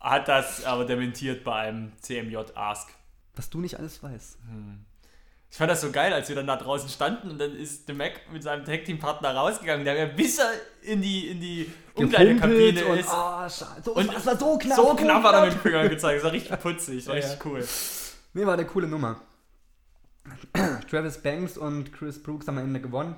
hat 0.00 0.28
das 0.28 0.64
aber 0.64 0.84
dementiert 0.84 1.44
bei 1.44 1.54
einem 1.54 1.92
CMJ 2.00 2.36
Ask. 2.54 2.88
Was 3.36 3.50
du 3.50 3.60
nicht 3.60 3.78
alles 3.78 4.02
weißt. 4.02 4.38
Ich 5.50 5.56
fand 5.56 5.70
das 5.70 5.80
so 5.80 5.90
geil, 5.90 6.12
als 6.12 6.28
wir 6.28 6.36
dann 6.36 6.46
da 6.46 6.56
draußen 6.56 6.88
standen 6.88 7.30
und 7.30 7.38
dann 7.38 7.56
ist 7.56 7.88
der 7.88 7.94
Mac 7.94 8.20
mit 8.32 8.42
seinem 8.42 8.64
Tag-Team-Partner 8.64 9.34
rausgegangen. 9.34 9.84
Der 9.84 9.94
wäre 9.96 10.12
bis 10.12 10.38
er 10.38 10.50
in 10.82 11.02
die, 11.02 11.28
in 11.28 11.40
die 11.40 11.70
Umkleidekabine 11.94 12.84
und, 12.84 12.98
ist. 12.98 13.08
schade. 13.08 13.82
so, 13.84 13.94
Und 13.94 14.12
das 14.14 14.26
war 14.26 14.38
so 14.38 14.58
knapp. 14.58 14.76
so 14.76 14.94
knapp 14.94 15.22
hat 15.24 15.34
er 15.34 15.46
mit 15.46 15.54
Fingern 15.54 15.88
gezeigt. 15.88 16.18
Das 16.18 16.24
war 16.24 16.32
richtig 16.32 16.58
putzig. 16.62 16.98
Das 16.98 17.06
war 17.08 17.16
Ja, 17.16 17.26
richtig 17.26 17.46
cool. 17.46 17.66
Nee, 18.34 18.46
war 18.46 18.54
eine 18.54 18.66
coole 18.66 18.86
Nummer. 18.86 19.20
Travis 20.90 21.18
Banks 21.18 21.58
und 21.58 21.92
Chris 21.92 22.22
Brooks 22.22 22.46
haben 22.46 22.58
am 22.58 22.64
Ende 22.64 22.80
gewonnen. 22.80 23.16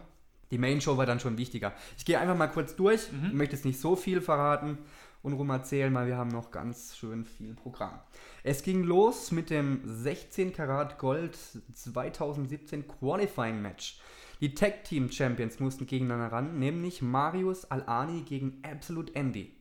Die 0.53 0.59
Main 0.59 0.80
Show 0.80 0.96
war 0.98 1.07
dann 1.07 1.18
schon 1.18 1.38
wichtiger. 1.38 1.72
Ich 1.96 2.05
gehe 2.05 2.20
einfach 2.20 2.36
mal 2.36 2.46
kurz 2.46 2.76
durch. 2.76 3.09
Ich 3.26 3.32
möchte 3.32 3.57
jetzt 3.57 3.64
nicht 3.64 3.80
so 3.80 3.96
viel 3.96 4.20
verraten 4.20 4.78
und 5.22 5.32
rum 5.32 5.50
erzählen, 5.50 5.92
weil 5.94 6.07
wir 6.07 6.16
haben 6.16 6.28
noch 6.28 6.50
ganz 6.50 6.96
schön 6.96 7.24
viel 7.24 7.55
Programm. 7.55 7.98
Es 8.42 8.62
ging 8.62 8.82
los 8.82 9.30
mit 9.30 9.50
dem 9.50 9.80
16 9.84 10.53
Karat 10.53 10.98
Gold 10.98 11.38
2017 11.74 12.86
Qualifying 12.86 13.62
Match. 13.62 13.98
Die 14.40 14.55
Tag 14.55 14.84
Team 14.84 15.11
Champions 15.11 15.59
mussten 15.59 15.86
gegeneinander 15.86 16.32
ran, 16.32 16.59
nämlich 16.59 17.00
Marius 17.00 17.64
Al-Ani 17.70 18.22
gegen 18.22 18.61
Absolute 18.62 19.14
Andy. 19.14 19.57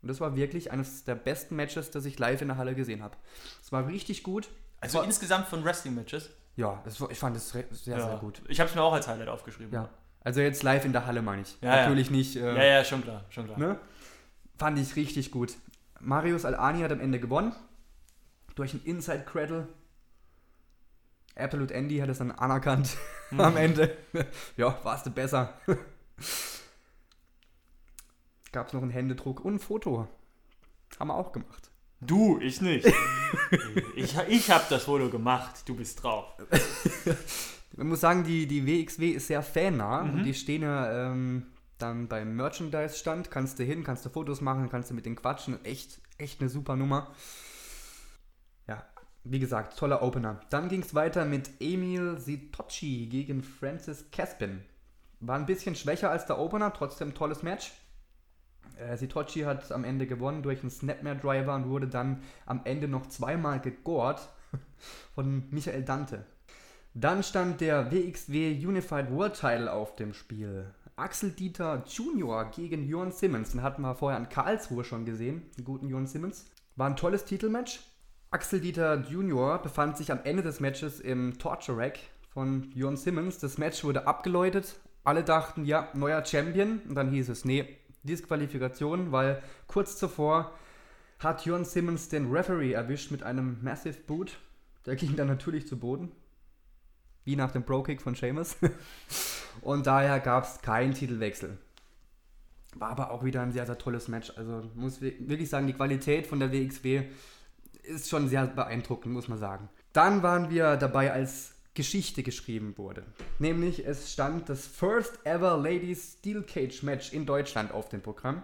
Und 0.00 0.08
das 0.08 0.20
war 0.20 0.36
wirklich 0.36 0.72
eines 0.72 1.04
der 1.04 1.16
besten 1.16 1.56
Matches, 1.56 1.90
das 1.90 2.06
ich 2.06 2.18
live 2.18 2.40
in 2.40 2.48
der 2.48 2.56
Halle 2.56 2.74
gesehen 2.74 3.02
habe. 3.02 3.16
Es 3.60 3.72
war 3.72 3.86
richtig 3.88 4.22
gut. 4.22 4.48
Also 4.80 4.98
war, 4.98 5.04
insgesamt 5.04 5.48
von 5.48 5.64
Wrestling-Matches. 5.64 6.30
ja, 6.56 6.82
war, 6.98 7.10
ich 7.10 7.18
fand 7.18 7.36
es 7.36 7.50
sehr, 7.50 7.66
sehr 7.72 8.18
gut. 8.20 8.40
Ich 8.48 8.60
habe 8.60 8.70
es 8.70 8.74
mir 8.74 8.82
auch 8.82 8.94
als 8.94 9.06
Highlight 9.08 9.28
aufgeschrieben. 9.28 9.74
Ja. 9.74 9.90
Also 10.22 10.40
jetzt 10.40 10.62
live 10.62 10.84
in 10.84 10.92
der 10.92 11.06
Halle 11.06 11.22
meine 11.22 11.42
ich. 11.42 11.56
Ja, 11.60 11.76
ja. 11.76 11.82
Natürlich 11.82 12.10
nicht. 12.10 12.36
Äh, 12.36 12.54
ja, 12.54 12.64
ja, 12.64 12.84
schon 12.84 13.02
klar. 13.02 13.24
Schon 13.30 13.46
klar. 13.46 13.58
Ne? 13.58 13.78
Fand 14.58 14.78
ich 14.78 14.96
richtig 14.96 15.30
gut. 15.30 15.56
Marius 16.00 16.44
Al-Ani 16.44 16.80
hat 16.80 16.92
am 16.92 17.00
Ende 17.00 17.18
gewonnen. 17.18 17.54
Durch 18.54 18.72
einen 18.72 18.84
Inside 18.84 19.24
Cradle. 19.24 19.68
Absolute 21.36 21.72
Andy 21.72 21.98
hat 21.98 22.10
es 22.10 22.18
dann 22.18 22.32
anerkannt 22.32 22.98
am 23.36 23.56
Ende. 23.56 23.96
ja, 24.56 24.78
warst 24.82 25.06
du 25.06 25.10
besser. 25.10 25.54
Gab 28.52 28.66
es 28.66 28.72
noch 28.72 28.82
einen 28.82 28.90
Händedruck 28.90 29.44
und 29.44 29.54
ein 29.54 29.58
Foto. 29.60 30.08
Haben 30.98 31.08
wir 31.08 31.14
auch 31.14 31.32
gemacht. 31.32 31.70
Du, 32.02 32.38
ich 32.40 32.60
nicht. 32.60 32.92
ich 33.94 34.18
ich 34.28 34.50
habe 34.50 34.64
das 34.68 34.84
Foto 34.84 35.08
gemacht. 35.08 35.62
Du 35.66 35.76
bist 35.76 36.02
drauf. 36.02 36.34
Man 37.80 37.88
muss 37.88 38.00
sagen, 38.00 38.24
die, 38.24 38.46
die 38.46 38.66
WXW 38.66 39.08
ist 39.08 39.28
sehr 39.28 39.42
fannah 39.42 40.02
und 40.02 40.22
die 40.24 40.34
stehen 40.34 40.60
ja 40.60 41.10
ähm, 41.10 41.46
dann 41.78 42.08
beim 42.08 42.36
Merchandise-Stand. 42.36 43.30
Kannst 43.30 43.58
du 43.58 43.64
hin, 43.64 43.84
kannst 43.84 44.04
du 44.04 44.10
Fotos 44.10 44.42
machen, 44.42 44.68
kannst 44.68 44.90
du 44.90 44.94
mit 44.94 45.06
denen 45.06 45.16
quatschen. 45.16 45.64
Echt, 45.64 45.98
echt 46.18 46.42
eine 46.42 46.50
super 46.50 46.76
Nummer. 46.76 47.14
Ja, 48.68 48.84
wie 49.24 49.38
gesagt, 49.38 49.78
toller 49.78 50.02
Opener. 50.02 50.42
Dann 50.50 50.68
ging 50.68 50.82
es 50.82 50.94
weiter 50.94 51.24
mit 51.24 51.52
Emil 51.58 52.18
Sitocci 52.18 53.06
gegen 53.06 53.42
Francis 53.42 54.10
Caspin. 54.10 54.60
War 55.20 55.38
ein 55.38 55.46
bisschen 55.46 55.74
schwächer 55.74 56.10
als 56.10 56.26
der 56.26 56.38
Opener, 56.38 56.74
trotzdem 56.74 57.14
tolles 57.14 57.42
Match. 57.42 57.72
Äh, 58.76 58.98
Sitocci 58.98 59.40
hat 59.44 59.72
am 59.72 59.84
Ende 59.84 60.06
gewonnen 60.06 60.42
durch 60.42 60.60
einen 60.60 60.70
Snapmare-Driver 60.70 61.54
und 61.54 61.70
wurde 61.70 61.88
dann 61.88 62.22
am 62.44 62.60
Ende 62.64 62.88
noch 62.88 63.06
zweimal 63.06 63.58
gegort 63.58 64.28
von 65.14 65.48
Michael 65.50 65.82
Dante. 65.82 66.26
Dann 66.94 67.22
stand 67.22 67.60
der 67.60 67.92
WXW 67.92 68.66
Unified 68.66 69.12
World 69.12 69.34
Title 69.34 69.72
auf 69.72 69.94
dem 69.94 70.12
Spiel. 70.12 70.74
Axel 70.96 71.30
Dieter 71.30 71.84
Jr. 71.86 72.50
gegen 72.50 72.82
Jörn 72.82 73.12
Simmons. 73.12 73.52
Den 73.52 73.62
hatten 73.62 73.82
wir 73.82 73.94
vorher 73.94 74.18
in 74.18 74.28
Karlsruhe 74.28 74.82
schon 74.82 75.04
gesehen, 75.04 75.42
den 75.56 75.64
guten 75.64 75.88
Jörn 75.88 76.08
Simmons. 76.08 76.50
War 76.74 76.88
ein 76.88 76.96
tolles 76.96 77.24
Titelmatch. 77.24 77.80
Axel 78.32 78.60
Dieter 78.60 79.04
Jr. 79.08 79.62
befand 79.62 79.96
sich 79.96 80.10
am 80.10 80.18
Ende 80.24 80.42
des 80.42 80.58
Matches 80.58 80.98
im 80.98 81.38
Torture 81.38 81.78
Rack 81.78 82.00
von 82.28 82.72
Jörn 82.74 82.96
Simmons. 82.96 83.38
Das 83.38 83.56
Match 83.56 83.84
wurde 83.84 84.08
abgeläutet. 84.08 84.80
Alle 85.04 85.22
dachten, 85.22 85.64
ja, 85.64 85.88
neuer 85.94 86.24
Champion. 86.24 86.80
Und 86.88 86.96
dann 86.96 87.10
hieß 87.10 87.28
es, 87.28 87.44
nee, 87.44 87.78
Disqualifikation, 88.02 89.12
weil 89.12 89.40
kurz 89.68 89.96
zuvor 89.96 90.52
hat 91.20 91.46
Jörn 91.46 91.64
Simmons 91.64 92.08
den 92.08 92.32
Referee 92.32 92.72
erwischt 92.72 93.12
mit 93.12 93.22
einem 93.22 93.58
Massive 93.62 94.00
Boot. 94.08 94.38
Der 94.86 94.96
ging 94.96 95.14
dann 95.14 95.28
natürlich 95.28 95.68
zu 95.68 95.78
Boden. 95.78 96.10
Wie 97.24 97.36
nach 97.36 97.50
dem 97.52 97.62
Bro-Kick 97.62 98.00
von 98.02 98.14
Seamus. 98.14 98.56
Und 99.62 99.86
daher 99.86 100.20
gab 100.20 100.44
es 100.44 100.60
keinen 100.62 100.94
Titelwechsel. 100.94 101.58
War 102.76 102.90
aber 102.90 103.10
auch 103.10 103.24
wieder 103.24 103.42
ein 103.42 103.52
sehr, 103.52 103.66
sehr 103.66 103.78
tolles 103.78 104.08
Match. 104.08 104.32
Also 104.36 104.70
muss 104.74 105.00
wi- 105.00 105.16
wirklich 105.20 105.50
sagen, 105.50 105.66
die 105.66 105.72
Qualität 105.72 106.26
von 106.26 106.38
der 106.40 106.52
WXW 106.52 107.02
ist 107.82 108.08
schon 108.08 108.28
sehr 108.28 108.46
beeindruckend, 108.46 109.12
muss 109.12 109.28
man 109.28 109.38
sagen. 109.38 109.68
Dann 109.92 110.22
waren 110.22 110.50
wir 110.50 110.76
dabei 110.76 111.12
als 111.12 111.52
Geschichte 111.74 112.22
geschrieben 112.22 112.74
wurde. 112.78 113.04
Nämlich 113.38 113.86
es 113.86 114.12
stand 114.12 114.48
das 114.48 114.66
First 114.66 115.24
Ever 115.24 115.56
Ladies 115.56 116.16
Steel 116.18 116.42
Cage 116.42 116.82
Match 116.82 117.12
in 117.12 117.26
Deutschland 117.26 117.72
auf 117.72 117.88
dem 117.88 118.02
Programm. 118.02 118.42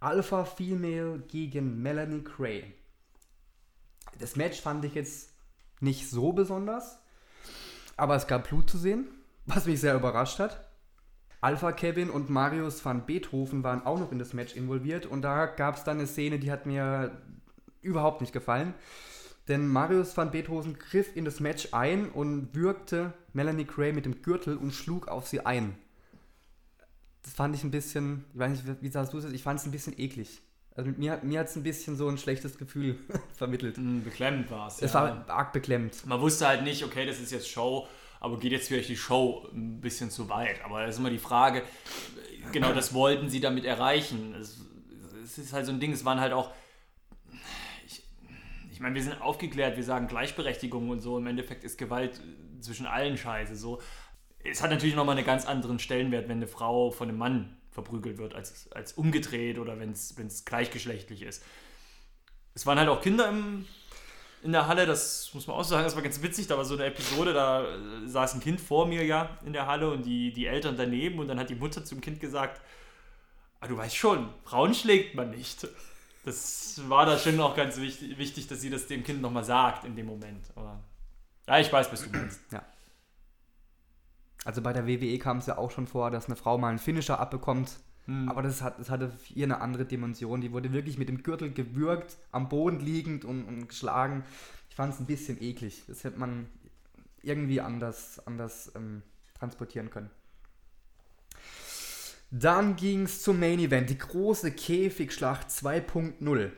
Alpha 0.00 0.44
Female 0.44 1.22
gegen 1.28 1.82
Melanie 1.82 2.22
Cray. 2.24 2.72
Das 4.18 4.36
Match 4.36 4.60
fand 4.60 4.84
ich 4.84 4.94
jetzt 4.94 5.30
nicht 5.80 6.08
so 6.08 6.32
besonders, 6.32 6.98
aber 8.00 8.16
es 8.16 8.26
gab 8.26 8.48
Blut 8.48 8.68
zu 8.68 8.78
sehen, 8.78 9.08
was 9.46 9.66
mich 9.66 9.80
sehr 9.80 9.94
überrascht 9.94 10.38
hat. 10.38 10.66
Alpha 11.42 11.72
Kevin 11.72 12.10
und 12.10 12.28
Marius 12.28 12.84
van 12.84 13.06
Beethoven 13.06 13.62
waren 13.62 13.86
auch 13.86 13.98
noch 13.98 14.12
in 14.12 14.18
das 14.18 14.34
Match 14.34 14.56
involviert 14.56 15.06
und 15.06 15.22
da 15.22 15.46
gab 15.46 15.76
es 15.76 15.84
dann 15.84 15.98
eine 15.98 16.06
Szene, 16.06 16.38
die 16.38 16.50
hat 16.50 16.66
mir 16.66 17.22
überhaupt 17.80 18.20
nicht 18.20 18.32
gefallen. 18.32 18.74
Denn 19.48 19.66
Marius 19.66 20.16
van 20.16 20.30
Beethoven 20.30 20.78
griff 20.78 21.16
in 21.16 21.24
das 21.24 21.40
Match 21.40 21.68
ein 21.72 22.10
und 22.10 22.54
würgte 22.54 23.14
Melanie 23.32 23.64
Gray 23.64 23.92
mit 23.92 24.04
dem 24.04 24.22
Gürtel 24.22 24.56
und 24.56 24.72
schlug 24.72 25.08
auf 25.08 25.26
sie 25.26 25.44
ein. 25.46 25.76
Das 27.22 27.32
fand 27.32 27.54
ich 27.54 27.64
ein 27.64 27.70
bisschen, 27.70 28.24
ich 28.32 28.38
weiß 28.38 28.50
nicht, 28.50 28.82
wie 28.82 28.88
sagst 28.88 29.12
du 29.12 29.18
es, 29.18 29.24
ich 29.24 29.42
fand 29.42 29.60
es 29.60 29.66
ein 29.66 29.72
bisschen 29.72 29.98
eklig. 29.98 30.42
Also 30.76 30.90
mir, 30.96 31.20
mir 31.22 31.40
hat 31.40 31.48
es 31.48 31.56
ein 31.56 31.62
bisschen 31.62 31.96
so 31.96 32.08
ein 32.08 32.18
schlechtes 32.18 32.56
Gefühl 32.56 32.98
vermittelt. 33.36 33.76
Mm, 33.76 34.02
beklemmend 34.02 34.50
war 34.50 34.68
es. 34.68 34.80
Es 34.80 34.92
ja. 34.92 35.02
war 35.02 35.28
arg 35.28 35.52
beklemmt. 35.52 36.06
Man 36.06 36.20
wusste 36.20 36.46
halt 36.46 36.62
nicht, 36.62 36.84
okay, 36.84 37.06
das 37.06 37.18
ist 37.18 37.32
jetzt 37.32 37.48
Show, 37.48 37.88
aber 38.20 38.38
geht 38.38 38.52
jetzt 38.52 38.68
vielleicht 38.68 38.88
die 38.88 38.96
Show 38.96 39.48
ein 39.52 39.80
bisschen 39.80 40.10
zu 40.10 40.28
weit. 40.28 40.64
Aber 40.64 40.82
das 40.82 40.94
ist 40.94 41.00
immer 41.00 41.10
die 41.10 41.18
Frage, 41.18 41.62
genau 42.52 42.72
das 42.72 42.94
wollten 42.94 43.28
sie 43.28 43.40
damit 43.40 43.64
erreichen. 43.64 44.34
Es, 44.34 44.60
es 45.24 45.38
ist 45.38 45.52
halt 45.52 45.66
so 45.66 45.72
ein 45.72 45.80
Ding, 45.80 45.92
es 45.92 46.04
waren 46.04 46.20
halt 46.20 46.32
auch, 46.32 46.52
ich, 47.86 48.04
ich 48.70 48.80
meine, 48.80 48.94
wir 48.94 49.02
sind 49.02 49.20
aufgeklärt, 49.20 49.76
wir 49.76 49.84
sagen 49.84 50.06
Gleichberechtigung 50.06 50.90
und 50.90 51.00
so. 51.00 51.18
Im 51.18 51.26
Endeffekt 51.26 51.64
ist 51.64 51.78
Gewalt 51.78 52.20
zwischen 52.60 52.86
allen 52.86 53.16
scheiße. 53.16 53.56
So. 53.56 53.80
Es 54.44 54.62
hat 54.62 54.70
natürlich 54.70 54.94
nochmal 54.94 55.16
einen 55.16 55.26
ganz 55.26 55.46
anderen 55.46 55.78
Stellenwert, 55.78 56.28
wenn 56.28 56.38
eine 56.38 56.46
Frau 56.46 56.90
von 56.90 57.08
einem 57.08 57.18
Mann 57.18 57.59
verprügelt 57.82 58.18
wird, 58.18 58.34
als, 58.34 58.70
als 58.72 58.92
umgedreht 58.92 59.58
oder 59.58 59.78
wenn 59.78 59.92
es 59.92 60.44
gleichgeschlechtlich 60.44 61.22
ist. 61.22 61.42
Es 62.54 62.66
waren 62.66 62.78
halt 62.78 62.88
auch 62.88 63.00
Kinder 63.00 63.28
im, 63.28 63.66
in 64.42 64.52
der 64.52 64.66
Halle, 64.66 64.86
das 64.86 65.30
muss 65.34 65.46
man 65.46 65.56
auch 65.56 65.64
sagen, 65.64 65.84
das 65.84 65.94
war 65.94 66.02
ganz 66.02 66.22
witzig, 66.22 66.46
da 66.46 66.56
war 66.56 66.64
so 66.64 66.74
eine 66.74 66.84
Episode, 66.86 67.32
da 67.32 67.64
äh, 67.64 68.06
saß 68.06 68.34
ein 68.34 68.40
Kind 68.40 68.60
vor 68.60 68.86
mir 68.86 69.04
ja 69.04 69.38
in 69.44 69.52
der 69.52 69.66
Halle 69.66 69.90
und 69.90 70.04
die, 70.04 70.32
die 70.32 70.46
Eltern 70.46 70.76
daneben 70.76 71.18
und 71.18 71.28
dann 71.28 71.38
hat 71.38 71.50
die 71.50 71.54
Mutter 71.54 71.84
zum 71.84 72.00
Kind 72.00 72.20
gesagt, 72.20 72.60
ah, 73.60 73.66
du 73.66 73.76
weißt 73.76 73.96
schon, 73.96 74.28
Frauen 74.44 74.74
schlägt 74.74 75.14
man 75.14 75.30
nicht. 75.30 75.66
Das 76.24 76.82
war 76.88 77.06
da 77.06 77.18
schon 77.18 77.40
auch 77.40 77.56
ganz 77.56 77.78
wichtig, 77.78 78.18
wichtig 78.18 78.46
dass 78.46 78.60
sie 78.60 78.68
das 78.68 78.86
dem 78.86 79.04
Kind 79.04 79.22
nochmal 79.22 79.44
sagt 79.44 79.84
in 79.84 79.96
dem 79.96 80.06
Moment. 80.06 80.44
Aber, 80.54 80.80
ja, 81.46 81.58
ich 81.58 81.72
weiß, 81.72 81.90
was 81.90 82.04
du 82.04 82.10
meinst. 82.10 82.40
Ja. 82.52 82.62
Also 84.44 84.62
bei 84.62 84.72
der 84.72 84.86
WWE 84.86 85.18
kam 85.18 85.38
es 85.38 85.46
ja 85.46 85.58
auch 85.58 85.70
schon 85.70 85.86
vor, 85.86 86.10
dass 86.10 86.26
eine 86.26 86.36
Frau 86.36 86.58
mal 86.58 86.68
einen 86.68 86.78
Finisher 86.78 87.20
abbekommt. 87.20 87.78
Hm. 88.06 88.28
Aber 88.28 88.42
das, 88.42 88.62
hat, 88.62 88.78
das 88.78 88.90
hatte 88.90 89.12
hier 89.24 89.44
eine 89.44 89.60
andere 89.60 89.84
Dimension. 89.84 90.40
Die 90.40 90.52
wurde 90.52 90.72
wirklich 90.72 90.98
mit 90.98 91.08
dem 91.08 91.22
Gürtel 91.22 91.52
gewürgt, 91.52 92.16
am 92.32 92.48
Boden 92.48 92.80
liegend 92.80 93.24
und, 93.24 93.44
und 93.44 93.68
geschlagen. 93.68 94.24
Ich 94.68 94.76
fand 94.76 94.94
es 94.94 95.00
ein 95.00 95.06
bisschen 95.06 95.42
eklig. 95.42 95.82
Das 95.86 96.04
hätte 96.04 96.18
man 96.18 96.46
irgendwie 97.22 97.60
anders, 97.60 98.20
anders 98.26 98.72
ähm, 98.74 99.02
transportieren 99.38 99.90
können. 99.90 100.10
Dann 102.30 102.76
ging 102.76 103.02
es 103.02 103.22
zum 103.22 103.40
Main 103.40 103.58
Event, 103.58 103.90
die 103.90 103.98
große 103.98 104.52
Käfigschlacht 104.52 105.48
2.0. 105.48 106.50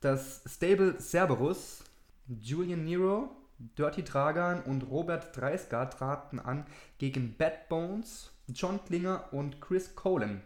Das 0.00 0.42
Stable 0.46 0.98
Cerberus, 0.98 1.84
Julian 2.26 2.84
Nero, 2.84 3.30
Dirty 3.58 4.04
Dragan 4.04 4.62
und 4.62 4.82
Robert 4.82 5.36
Dreisgar 5.36 5.90
traten 5.90 6.38
an 6.38 6.66
gegen 6.98 7.36
Bad 7.36 7.68
Bones, 7.68 8.30
John 8.48 8.80
Klinger 8.84 9.32
und 9.32 9.60
Chris 9.60 9.94
Colan. 9.94 10.42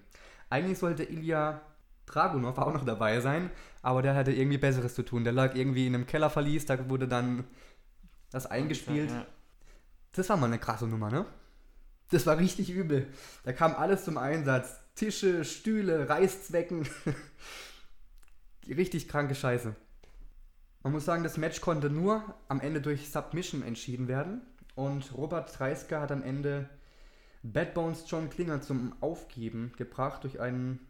Eigentlich 0.49 0.79
sollte 0.79 1.05
Ilya 1.05 1.61
Dragunov 2.07 2.59
auch 2.59 2.73
noch 2.73 2.85
dabei 2.85 3.21
sein, 3.21 3.51
aber 3.83 4.03
der 4.03 4.15
hatte 4.15 4.33
irgendwie 4.33 4.59
Besseres 4.59 4.95
zu 4.95 5.03
tun. 5.03 5.25
Der 5.25 5.33
lag 5.33 5.55
irgendwie 5.55 5.87
in 5.87 5.95
einem 5.95 6.07
Kellerverlies, 6.07 6.67
da 6.67 6.89
wurde 6.89 7.09
dann 7.09 7.45
das 8.31 8.47
eingespielt. 8.47 9.11
Das 10.13 10.29
war 10.29 10.37
mal 10.37 10.47
eine 10.47 10.59
krasse 10.59 10.87
Nummer, 10.87 11.11
ne? 11.11 11.27
Das 12.11 12.27
war 12.27 12.39
richtig 12.39 12.71
übel. 12.71 13.07
Da 13.45 13.53
kam 13.53 13.75
alles 13.75 14.05
zum 14.05 14.19
Einsatz. 14.19 14.81
Tische, 14.95 15.45
Stühle, 15.45 16.09
Reißzwecken. 16.09 16.87
richtig 18.69 19.09
kranke 19.09 19.35
Scheiße. 19.35 19.75
Man 20.83 20.93
muss 20.93 21.05
sagen, 21.05 21.23
das 21.23 21.37
Match 21.37 21.61
konnte 21.61 21.91
nur 21.91 22.35
am 22.49 22.61
Ende 22.61 22.81
durch 22.81 23.11
Submission 23.11 23.63
entschieden 23.63 24.09
werden. 24.09 24.41
Und 24.75 25.17
Robert 25.17 25.57
Dreisker 25.59 26.01
hat 26.01 26.11
am 26.11 26.23
Ende 26.23 26.69
Bad 27.43 27.75
Bones 27.75 28.05
John 28.09 28.31
Klinger 28.31 28.61
zum 28.63 28.95
Aufgeben 29.01 29.73
gebracht 29.77 30.25
durch 30.25 30.41
einen, 30.41 30.81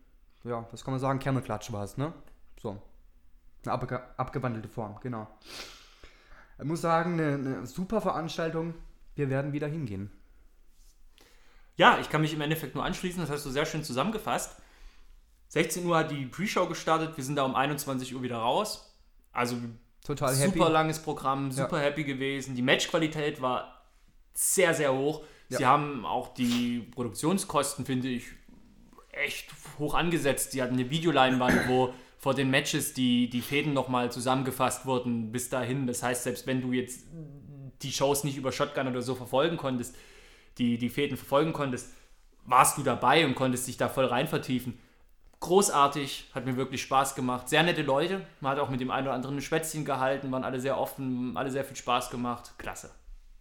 ja, 0.45 0.67
was 0.71 0.85
kann 0.85 0.93
man 0.93 1.01
sagen, 1.01 1.19
Kernelklatsch 1.19 1.73
war 1.73 1.85
es, 1.85 1.97
ne? 1.97 2.13
So. 2.61 2.81
Eine 3.65 3.73
abge 3.73 4.03
abgewandelte 4.19 4.69
Form, 4.69 4.99
genau. 5.01 5.29
Ich 6.59 6.65
muss 6.65 6.81
sagen, 6.81 7.15
eine, 7.15 7.35
eine 7.35 7.67
super 7.67 8.01
Veranstaltung. 8.01 8.75
Wir 9.15 9.31
werden 9.31 9.53
wieder 9.53 9.67
hingehen. 9.67 10.11
Ja, 11.77 11.99
ich 11.99 12.09
kann 12.09 12.21
mich 12.21 12.35
im 12.35 12.41
Endeffekt 12.41 12.75
nur 12.75 12.85
anschließen, 12.85 13.21
das 13.21 13.31
hast 13.31 13.47
du 13.47 13.51
sehr 13.51 13.67
schön 13.67 13.85
zusammengefasst. 13.85 14.57
16 15.49 15.85
Uhr 15.85 15.99
hat 15.99 16.11
die 16.11 16.27
Pre-Show 16.27 16.67
gestartet, 16.67 17.17
wir 17.17 17.25
sind 17.25 17.37
da 17.37 17.45
um 17.45 17.55
21 17.55 18.15
Uhr 18.15 18.23
wieder 18.23 18.39
raus. 18.39 18.95
Also 19.33 19.57
Total 20.05 20.35
happy. 20.37 20.59
super 20.59 20.71
langes 20.71 20.99
Programm, 21.01 21.51
super 21.53 21.79
Ja. 21.79 21.85
happy 21.85 22.05
gewesen. 22.05 22.55
Die 22.57 22.63
Matchqualität 22.63 23.41
war 23.41 23.83
sehr, 24.35 24.75
sehr 24.75 24.93
hoch. 24.95 25.23
Sie 25.49 25.63
Ja. 25.63 25.69
haben 25.69 26.05
auch 26.07 26.35
die 26.35 26.81
Produktionskosten, 26.95 27.85
finde 27.85 28.09
ich, 28.09 28.25
echt 29.13 29.51
hoch 29.79 29.95
angesetzt. 29.95 30.53
Sie 30.53 30.63
hatten 30.63 30.75
eine 30.75 30.91
Videoleinwand, 30.91 31.69
wo 31.69 31.93
vor 32.19 32.35
den 32.35 32.51
Matches 32.51 32.95
die, 32.95 33.29
die 33.29 33.43
Fäden 33.43 33.73
nochmal 33.75 34.11
zusammengefasst 34.11 34.87
wurden 34.87 35.31
bis 35.33 35.51
dahin. 35.51 35.87
Das 35.87 36.03
heißt, 36.03 36.23
selbst 36.25 36.47
wenn 36.47 36.61
du 36.63 36.73
jetzt 36.73 37.07
die 37.83 37.93
Shows 37.93 38.25
nicht 38.25 38.37
über 38.37 38.53
Shotgun 38.53 38.87
oder 38.89 39.03
so 39.03 39.15
verfolgen 39.15 39.57
konntest, 39.57 39.95
die, 40.59 40.79
die 40.79 40.89
Fäden 40.89 41.17
verfolgen 41.17 41.53
konntest, 41.53 41.93
warst 42.45 42.79
du 42.79 42.83
dabei 42.83 43.25
und 43.27 43.35
konntest 43.35 43.67
dich 43.69 43.77
da 43.77 43.89
voll 43.89 44.07
rein 44.07 44.29
vertiefen. 44.29 44.79
Großartig, 45.43 46.31
hat 46.37 46.47
mir 46.47 46.57
wirklich 46.57 46.83
Spaß 46.83 47.17
gemacht. 47.17 47.49
Sehr 47.49 47.65
nette 47.65 47.83
Leute. 47.83 48.21
Man 48.39 48.53
hat 48.53 48.61
auch 48.61 48.69
mit 48.69 48.81
dem 48.81 48.93
einen 48.93 49.09
oder 49.09 49.17
anderen 49.17 49.39
ein 49.39 49.43
Schwätzchen 49.43 49.85
gehalten, 49.85 50.31
waren 50.31 50.45
alle 50.45 50.61
sehr 50.61 50.79
offen, 50.79 51.37
alle 51.37 51.51
sehr 51.51 51.65
viel 51.65 51.75
Spaß 51.75 52.11
gemacht. 52.11 52.53
Klasse. 52.59 52.91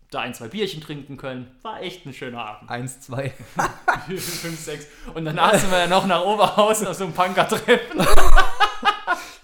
Da 0.10 0.22
ein, 0.22 0.34
zwei 0.34 0.48
Bierchen 0.48 0.82
trinken 0.82 1.16
können. 1.16 1.56
War 1.62 1.80
echt 1.80 2.08
ein 2.08 2.14
schöner 2.14 2.44
Abend. 2.44 2.72
Eins, 2.72 3.02
zwei. 3.02 3.30
Fünf, 4.08 4.60
sechs. 4.60 4.88
Und 5.14 5.26
danach 5.26 5.54
sind 5.54 5.70
wir 5.70 5.78
ja 5.78 5.86
noch 5.86 6.08
nach 6.08 6.26
Oberhausen 6.26 6.88
auf 6.88 6.96
so 6.96 7.04
einem 7.04 7.14
Punker-Treffen. 7.14 8.00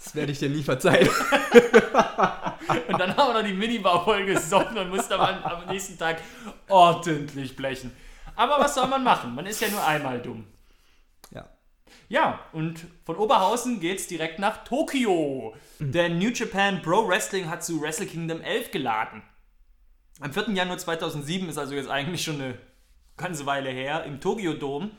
Das 0.03 0.15
werde 0.15 0.31
ich 0.31 0.39
dir 0.39 0.49
nie 0.49 0.63
verzeihen. 0.63 1.07
Und 2.87 2.99
dann 2.99 3.15
haben 3.15 3.33
wir 3.33 3.33
noch 3.35 3.47
die 3.47 3.53
Minibar 3.53 4.03
voll 4.03 4.25
gesoffen 4.25 4.77
und 4.77 4.89
mussten 4.89 5.13
am, 5.13 5.43
am 5.43 5.65
nächsten 5.67 5.97
Tag 5.97 6.17
ordentlich 6.67 7.55
blechen. 7.55 7.95
Aber 8.35 8.59
was 8.59 8.73
soll 8.73 8.87
man 8.87 9.03
machen? 9.03 9.35
Man 9.35 9.45
ist 9.45 9.61
ja 9.61 9.69
nur 9.69 9.85
einmal 9.85 10.19
dumm. 10.19 10.45
Ja. 12.09 12.39
Und 12.53 12.85
von 13.05 13.17
Oberhausen 13.17 13.79
geht's 13.79 14.07
direkt 14.07 14.39
nach 14.39 14.63
Tokio. 14.63 15.55
Denn 15.79 16.17
New 16.17 16.29
Japan 16.29 16.81
Pro 16.81 17.07
Wrestling 17.07 17.49
hat 17.49 17.63
zu 17.63 17.81
Wrestle 17.81 18.05
Kingdom 18.05 18.41
11 18.41 18.71
geladen. 18.71 19.23
Am 20.19 20.33
4. 20.33 20.49
Januar 20.49 20.77
2007 20.77 21.49
ist 21.49 21.57
also 21.57 21.75
jetzt 21.75 21.89
eigentlich 21.89 22.23
schon 22.23 22.41
eine 22.41 22.57
ganze 23.17 23.45
Weile 23.45 23.69
her 23.69 24.03
im 24.05 24.19
Tokyo 24.19 24.53
Dome. 24.53 24.91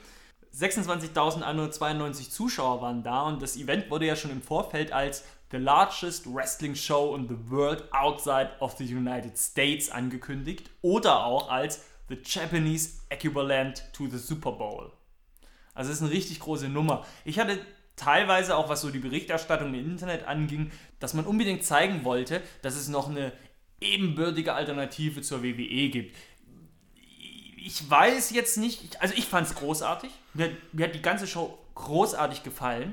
26.192 0.55 2.31
Zuschauer 2.31 2.81
waren 2.83 3.03
da 3.03 3.23
und 3.23 3.43
das 3.43 3.57
Event 3.57 3.91
wurde 3.91 4.07
ja 4.07 4.17
schon 4.17 4.31
im 4.31 4.43
Vorfeld 4.43 4.93
als 4.93 5.25
the 5.51 5.57
largest 5.57 6.27
wrestling 6.33 6.75
show 6.75 7.15
in 7.15 7.29
the 7.29 7.51
world 7.51 7.85
outside 7.93 8.51
of 8.61 8.77
the 8.77 8.85
United 8.85 9.37
States 9.37 9.91
angekündigt 9.91 10.71
oder 10.83 11.25
auch 11.25 11.51
als 11.51 11.85
the 12.09 12.19
Japanese 12.23 13.01
equivalent 13.09 13.85
to 13.93 14.07
the 14.09 14.19
Super 14.19 14.53
Bowl. 14.53 14.93
Also 15.79 15.93
es 15.93 15.99
ist 15.99 16.03
eine 16.03 16.11
richtig 16.11 16.41
große 16.41 16.69
Nummer. 16.69 17.07
Ich 17.25 17.39
hatte 17.39 17.57
teilweise 17.95 18.57
auch, 18.57 18.69
was 18.69 18.81
so 18.81 18.91
die 18.91 18.99
Berichterstattung 18.99 19.73
im 19.75 19.93
Internet 19.93 20.27
anging, 20.27 20.73
dass 20.99 21.15
man 21.15 21.25
unbedingt 21.25 21.63
zeigen 21.63 22.03
wollte, 22.03 22.43
dass 22.63 22.75
es 22.75 22.89
noch 22.89 23.09
eine 23.09 23.33
ebenbürtige 23.81 24.55
Alternative 24.55 25.23
zur 25.23 25.45
WWE 25.45 25.89
gibt. 25.89 26.17
Ich 27.65 27.89
weiß 27.89 28.31
jetzt 28.31 28.59
nicht, 28.59 29.01
also 29.01 29.15
ich 29.17 29.27
fand 29.27 29.47
es 29.47 29.55
großartig. 29.55 30.11
Mir, 30.35 30.51
mir 30.73 30.87
hat 30.87 30.97
die 30.97 31.03
ganze 31.03 31.29
Show 31.29 31.57
großartig 31.77 32.43
gefallen. 32.43 32.93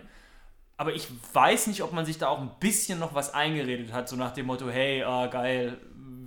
Aber 0.78 0.94
ich 0.94 1.08
weiß 1.34 1.66
nicht, 1.66 1.82
ob 1.82 1.92
man 1.92 2.06
sich 2.06 2.20
da 2.20 2.28
auch 2.28 2.40
ein 2.40 2.52
bisschen 2.60 3.00
noch 3.00 3.16
was 3.16 3.34
eingeredet 3.34 3.94
hat, 3.94 4.10
so 4.10 4.16
nach 4.16 4.32
dem 4.32 4.46
Motto, 4.46 4.70
hey, 4.70 5.02
ah, 5.02 5.26
geil, 5.26 5.80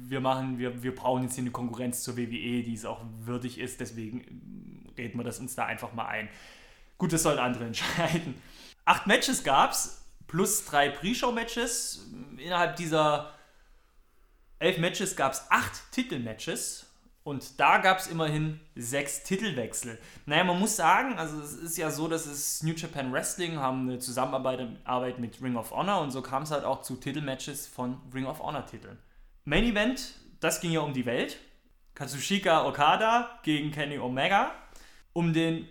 wir 0.08 0.20
machen, 0.20 0.58
wir, 0.58 0.82
wir 0.82 0.92
brauchen 0.92 1.22
jetzt 1.22 1.36
hier 1.36 1.42
eine 1.42 1.52
Konkurrenz 1.52 2.02
zur 2.02 2.16
WWE, 2.16 2.64
die 2.64 2.74
es 2.74 2.84
auch 2.84 3.04
würdig 3.20 3.58
ist, 3.58 3.78
deswegen 3.78 4.57
reden 4.98 5.18
wir 5.18 5.24
das 5.24 5.38
uns 5.38 5.54
da 5.54 5.64
einfach 5.64 5.92
mal 5.92 6.06
ein. 6.06 6.28
Gut, 6.98 7.12
das 7.12 7.22
sollen 7.22 7.38
andere 7.38 7.64
entscheiden. 7.66 8.40
Acht 8.84 9.06
Matches 9.06 9.44
gab's, 9.44 10.04
plus 10.26 10.64
drei 10.64 10.90
Pre-Show-Matches. 10.90 12.06
Innerhalb 12.36 12.76
dieser 12.76 13.32
elf 14.58 14.78
Matches 14.78 15.16
gab 15.16 15.32
es 15.32 15.46
acht 15.50 15.92
Titelmatches. 15.92 16.88
Und 17.28 17.60
da 17.60 17.76
gab 17.76 17.98
es 17.98 18.06
immerhin 18.06 18.58
sechs 18.74 19.22
Titelwechsel. 19.22 19.98
Naja, 20.24 20.44
man 20.44 20.58
muss 20.58 20.76
sagen, 20.76 21.18
also 21.18 21.38
es 21.42 21.52
ist 21.52 21.76
ja 21.76 21.90
so, 21.90 22.08
dass 22.08 22.24
es 22.24 22.62
New 22.62 22.72
Japan 22.72 23.12
Wrestling 23.12 23.58
haben 23.58 23.82
eine 23.82 23.98
Zusammenarbeit 23.98 25.18
mit 25.18 25.42
Ring 25.42 25.56
of 25.56 25.70
Honor 25.70 26.00
und 26.00 26.10
so 26.10 26.22
kam 26.22 26.44
es 26.44 26.50
halt 26.50 26.64
auch 26.64 26.80
zu 26.80 26.96
Titelmatches 26.96 27.66
von 27.66 28.00
Ring 28.14 28.24
of 28.24 28.40
Honor 28.40 28.64
Titeln. 28.64 28.98
Main 29.44 29.64
Event, 29.64 30.14
das 30.40 30.62
ging 30.62 30.70
ja 30.70 30.80
um 30.80 30.94
die 30.94 31.04
Welt. 31.04 31.38
Katsushika 31.94 32.64
Okada 32.66 33.38
gegen 33.42 33.72
Kenny 33.72 33.98
Omega 33.98 34.52
um 35.18 35.32
den 35.32 35.66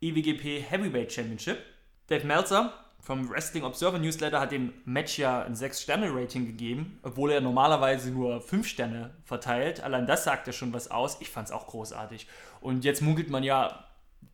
IWGP 0.00 0.62
Heavyweight 0.70 1.12
Championship. 1.12 1.58
Dave 2.06 2.26
Meltzer 2.26 2.72
vom 2.98 3.28
Wrestling 3.28 3.62
Observer 3.62 3.98
Newsletter 3.98 4.40
hat 4.40 4.52
dem 4.52 4.72
Match 4.86 5.18
ja 5.18 5.42
ein 5.42 5.54
6-Sterne-Rating 5.54 6.46
gegeben, 6.46 6.98
obwohl 7.02 7.30
er 7.30 7.42
normalerweise 7.42 8.10
nur 8.10 8.40
5 8.40 8.66
Sterne 8.66 9.10
verteilt. 9.22 9.82
Allein 9.82 10.06
das 10.06 10.24
sagt 10.24 10.46
ja 10.46 10.54
schon 10.54 10.72
was 10.72 10.90
aus. 10.90 11.20
Ich 11.20 11.28
fand 11.28 11.48
es 11.48 11.52
auch 11.52 11.66
großartig. 11.66 12.26
Und 12.62 12.86
jetzt 12.86 13.02
munkelt 13.02 13.28
man 13.28 13.42
ja, 13.42 13.84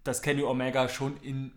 dass 0.05 0.23
Kenny 0.23 0.45
Omega 0.45 0.89
schon 0.89 1.17
in 1.23 1.51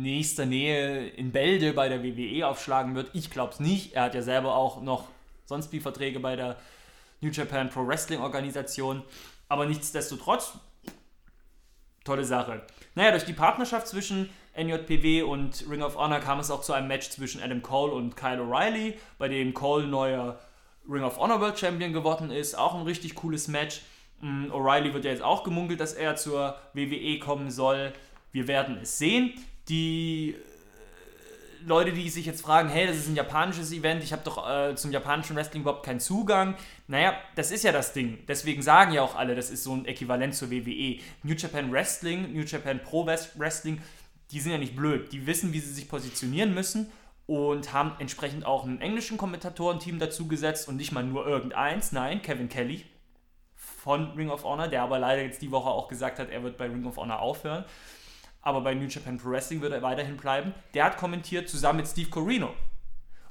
nächster 0.00 0.46
Nähe 0.46 1.08
in 1.08 1.32
Bälde 1.32 1.72
bei 1.72 1.88
der 1.88 2.04
WWE 2.04 2.46
aufschlagen 2.46 2.94
wird. 2.94 3.10
Ich 3.12 3.32
glaube 3.32 3.54
es 3.54 3.58
nicht. 3.58 3.94
Er 3.94 4.04
hat 4.04 4.14
ja 4.14 4.22
selber 4.22 4.54
auch 4.54 4.82
noch 4.82 5.08
sonst 5.46 5.72
wie 5.72 5.80
Verträge 5.80 6.20
bei 6.20 6.36
der 6.36 6.58
New 7.22 7.30
Japan 7.30 7.70
Pro 7.70 7.84
Wrestling 7.88 8.20
Organisation. 8.20 9.02
Aber 9.48 9.66
nichtsdestotrotz, 9.66 10.52
tolle 12.04 12.24
Sache. 12.24 12.62
Naja, 12.94 13.10
durch 13.10 13.24
die 13.24 13.32
Partnerschaft 13.32 13.88
zwischen 13.88 14.30
NJPW 14.56 15.22
und 15.22 15.64
Ring 15.70 15.82
of 15.82 15.96
Honor 15.96 16.20
kam 16.20 16.40
es 16.40 16.50
auch 16.50 16.62
zu 16.62 16.72
einem 16.72 16.88
Match 16.88 17.10
zwischen 17.10 17.42
Adam 17.42 17.62
Cole 17.62 17.92
und 17.92 18.16
Kyle 18.16 18.40
O'Reilly, 18.40 18.94
bei 19.18 19.28
dem 19.28 19.54
Cole 19.54 19.86
neuer 19.86 20.38
Ring 20.88 21.02
of 21.02 21.18
Honor 21.18 21.40
World 21.40 21.58
Champion 21.58 21.92
geworden 21.92 22.30
ist. 22.30 22.56
Auch 22.56 22.74
ein 22.74 22.82
richtig 22.82 23.14
cooles 23.14 23.48
Match. 23.48 23.82
Mm, 24.20 24.50
O'Reilly 24.50 24.92
wird 24.92 25.04
ja 25.04 25.12
jetzt 25.12 25.22
auch 25.22 25.44
gemunkelt, 25.44 25.80
dass 25.80 25.92
er 25.92 26.16
zur 26.16 26.56
WWE 26.74 27.18
kommen 27.20 27.50
soll. 27.50 27.92
Wir 28.32 28.48
werden 28.48 28.78
es 28.82 28.98
sehen. 28.98 29.32
Die 29.68 30.36
Leute, 31.66 31.92
die 31.92 32.08
sich 32.08 32.26
jetzt 32.26 32.42
fragen, 32.42 32.68
hey, 32.68 32.86
das 32.86 32.96
ist 32.96 33.08
ein 33.08 33.16
japanisches 33.16 33.72
Event, 33.72 34.02
ich 34.02 34.12
habe 34.12 34.22
doch 34.24 34.48
äh, 34.48 34.74
zum 34.76 34.92
japanischen 34.92 35.36
Wrestling 35.36 35.62
überhaupt 35.62 35.84
keinen 35.84 36.00
Zugang. 36.00 36.56
Naja, 36.86 37.14
das 37.34 37.50
ist 37.50 37.64
ja 37.64 37.72
das 37.72 37.92
Ding. 37.92 38.18
Deswegen 38.26 38.62
sagen 38.62 38.92
ja 38.92 39.02
auch 39.02 39.14
alle, 39.14 39.34
das 39.34 39.50
ist 39.50 39.64
so 39.64 39.74
ein 39.74 39.84
Äquivalent 39.84 40.34
zur 40.34 40.50
WWE. 40.50 41.00
New 41.22 41.34
Japan 41.34 41.70
Wrestling, 41.72 42.32
New 42.32 42.42
Japan 42.42 42.80
Pro 42.82 43.06
Wrestling 43.06 43.80
die 44.30 44.40
sind 44.40 44.52
ja 44.52 44.58
nicht 44.58 44.76
blöd. 44.76 45.12
Die 45.12 45.26
wissen, 45.26 45.52
wie 45.52 45.60
sie 45.60 45.72
sich 45.72 45.88
positionieren 45.88 46.54
müssen 46.54 46.90
und 47.26 47.72
haben 47.72 47.92
entsprechend 47.98 48.46
auch 48.46 48.64
ein 48.64 48.80
englischen 48.80 49.16
Kommentatorenteam 49.16 49.98
dazu 49.98 50.28
gesetzt 50.28 50.68
und 50.68 50.76
nicht 50.76 50.92
mal 50.92 51.04
nur 51.04 51.26
irgendeins. 51.26 51.92
Nein, 51.92 52.22
Kevin 52.22 52.48
Kelly 52.48 52.84
von 53.56 54.12
Ring 54.12 54.30
of 54.30 54.44
Honor, 54.44 54.68
der 54.68 54.82
aber 54.82 54.98
leider 54.98 55.22
jetzt 55.22 55.42
die 55.42 55.50
Woche 55.50 55.70
auch 55.70 55.88
gesagt 55.88 56.18
hat, 56.18 56.30
er 56.30 56.42
wird 56.42 56.58
bei 56.58 56.66
Ring 56.66 56.86
of 56.86 56.96
Honor 56.96 57.20
aufhören. 57.20 57.64
Aber 58.42 58.60
bei 58.62 58.74
New 58.74 58.86
Japan 58.86 59.18
Pro 59.18 59.30
Wrestling 59.30 59.60
wird 59.60 59.72
er 59.72 59.82
weiterhin 59.82 60.16
bleiben. 60.16 60.54
Der 60.74 60.84
hat 60.84 60.96
kommentiert 60.96 61.48
zusammen 61.48 61.78
mit 61.78 61.88
Steve 61.88 62.08
Corino. 62.08 62.54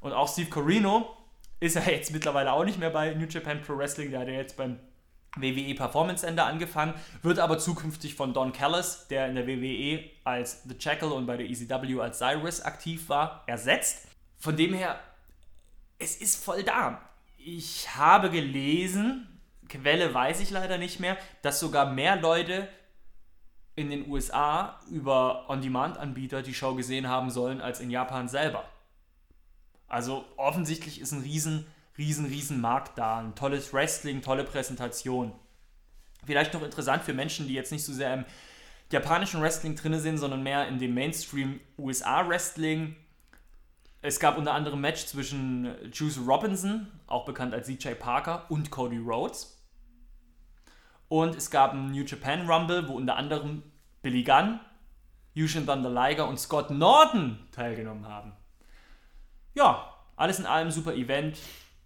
Und 0.01 0.13
auch 0.13 0.31
Steve 0.31 0.49
Corino 0.49 1.15
ist 1.59 1.75
ja 1.75 1.81
jetzt 1.87 2.11
mittlerweile 2.11 2.53
auch 2.53 2.63
nicht 2.63 2.79
mehr 2.79 2.89
bei 2.89 3.13
New 3.13 3.25
Japan 3.25 3.61
Pro 3.61 3.77
Wrestling. 3.77 4.11
Der 4.11 4.21
hat 4.21 4.27
ja 4.27 4.35
jetzt 4.35 4.57
beim 4.57 4.79
WWE 5.35 5.75
Performance 5.75 6.25
Center 6.25 6.45
angefangen, 6.45 6.93
wird 7.21 7.39
aber 7.39 7.59
zukünftig 7.59 8.15
von 8.15 8.33
Don 8.33 8.51
Callis, 8.51 9.07
der 9.09 9.27
in 9.27 9.35
der 9.35 9.47
WWE 9.47 10.03
als 10.23 10.63
The 10.63 10.75
Jackal 10.79 11.11
und 11.11 11.27
bei 11.27 11.37
der 11.37 11.47
ECW 11.47 12.01
als 12.01 12.17
Cyrus 12.17 12.61
aktiv 12.61 13.09
war, 13.09 13.43
ersetzt. 13.45 14.07
Von 14.39 14.57
dem 14.57 14.73
her, 14.73 14.99
es 15.99 16.15
ist 16.15 16.43
voll 16.43 16.63
da. 16.63 17.01
Ich 17.37 17.95
habe 17.95 18.29
gelesen, 18.29 19.39
Quelle 19.69 20.13
weiß 20.13 20.39
ich 20.39 20.49
leider 20.49 20.77
nicht 20.77 20.99
mehr, 20.99 21.15
dass 21.41 21.59
sogar 21.59 21.93
mehr 21.93 22.15
Leute 22.15 22.67
in 23.79 23.89
den 23.89 24.09
USA 24.09 24.79
über 24.91 25.49
On-Demand-Anbieter 25.49 26.41
die 26.41 26.53
Show 26.53 26.75
gesehen 26.75 27.07
haben 27.07 27.29
sollen 27.29 27.61
als 27.61 27.79
in 27.79 27.89
Japan 27.89 28.27
selber. 28.27 28.65
Also 29.87 30.25
offensichtlich 30.37 31.01
ist 31.01 31.11
ein 31.11 31.21
riesen 31.21 31.65
riesen, 31.99 32.25
riesen 32.25 32.61
Markt 32.61 32.97
da. 32.97 33.19
Ein 33.19 33.35
tolles 33.35 33.71
Wrestling, 33.73 34.23
tolle 34.23 34.43
Präsentation. 34.43 35.33
Vielleicht 36.25 36.53
noch 36.53 36.63
interessant 36.63 37.03
für 37.03 37.13
Menschen, 37.13 37.47
die 37.47 37.53
jetzt 37.53 37.71
nicht 37.71 37.83
so 37.83 37.93
sehr 37.93 38.13
im 38.13 38.25
japanischen 38.91 39.41
Wrestling 39.41 39.75
drin 39.75 39.99
sind, 39.99 40.17
sondern 40.17 40.41
mehr 40.41 40.67
in 40.67 40.79
dem 40.79 40.95
Mainstream 40.95 41.59
USA 41.77 42.27
Wrestling. 42.27 42.95
Es 44.01 44.19
gab 44.19 44.37
unter 44.37 44.53
anderem 44.53 44.79
ein 44.79 44.81
Match 44.81 45.05
zwischen 45.05 45.75
Juice 45.91 46.19
Robinson, 46.25 46.87
auch 47.05 47.25
bekannt 47.25 47.53
als 47.53 47.67
CJ 47.67 47.89
Parker, 47.99 48.49
und 48.49 48.71
Cody 48.71 48.97
Rhodes. 48.97 49.57
Und 51.09 51.35
es 51.35 51.51
gab 51.51 51.73
einen 51.73 51.91
New 51.91 52.03
Japan 52.03 52.49
Rumble, 52.49 52.87
wo 52.87 52.93
unter 52.93 53.17
anderem 53.17 53.63
Billy 54.01 54.23
Gunn, 54.23 54.59
Yushin 55.33 55.65
Thunder 55.65 55.89
Liger 55.89 56.27
und 56.27 56.39
Scott 56.39 56.69
Norton 56.69 57.39
teilgenommen 57.51 58.07
haben. 58.07 58.33
Ja, 59.53 59.93
alles 60.15 60.39
in 60.39 60.45
allem 60.45 60.71
super 60.71 60.93
Event. 60.93 61.37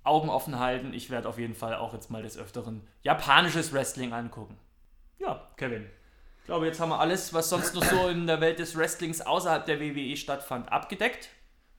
Augen 0.03 0.29
offen 0.29 0.59
halten. 0.59 0.93
Ich 0.93 1.09
werde 1.09 1.29
auf 1.29 1.39
jeden 1.39 1.55
Fall 1.55 1.75
auch 1.75 1.93
jetzt 1.93 2.11
mal 2.11 2.21
des 2.21 2.37
Öfteren 2.37 2.85
japanisches 3.03 3.71
Wrestling 3.71 4.11
angucken. 4.11 4.57
Ja, 5.17 5.47
Kevin. 5.55 5.89
Ich 6.39 6.45
glaube, 6.45 6.65
jetzt 6.65 6.79
haben 6.81 6.89
wir 6.89 6.99
alles, 6.99 7.33
was 7.33 7.49
sonst 7.49 7.73
noch 7.73 7.83
so 7.85 8.09
in 8.09 8.27
der 8.27 8.41
Welt 8.41 8.59
des 8.59 8.77
Wrestlings 8.77 9.21
außerhalb 9.21 9.65
der 9.65 9.79
WWE 9.79 10.17
stattfand, 10.17 10.69
abgedeckt. 10.71 11.29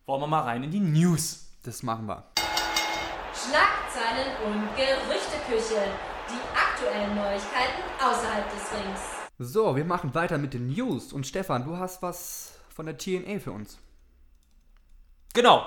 Wollen 0.06 0.22
wir 0.22 0.26
mal 0.26 0.40
rein 0.40 0.64
in 0.64 0.70
die 0.70 0.80
News. 0.80 1.50
Das 1.64 1.82
machen 1.82 2.06
wir. 2.06 2.24
Schlagzeilen 3.34 4.32
und 4.46 4.68
Gerüchteküche. 4.74 5.82
Die 6.30 6.56
aktuellen 6.56 7.14
Neuigkeiten 7.14 7.82
außerhalb 8.00 8.50
des 8.50 8.72
Rings. 8.72 9.23
So, 9.38 9.74
wir 9.74 9.84
machen 9.84 10.14
weiter 10.14 10.38
mit 10.38 10.54
den 10.54 10.68
News. 10.68 11.12
Und 11.12 11.26
Stefan, 11.26 11.64
du 11.64 11.76
hast 11.76 12.02
was 12.02 12.60
von 12.68 12.86
der 12.86 12.96
TNA 12.96 13.40
für 13.40 13.50
uns. 13.50 13.78
Genau. 15.32 15.66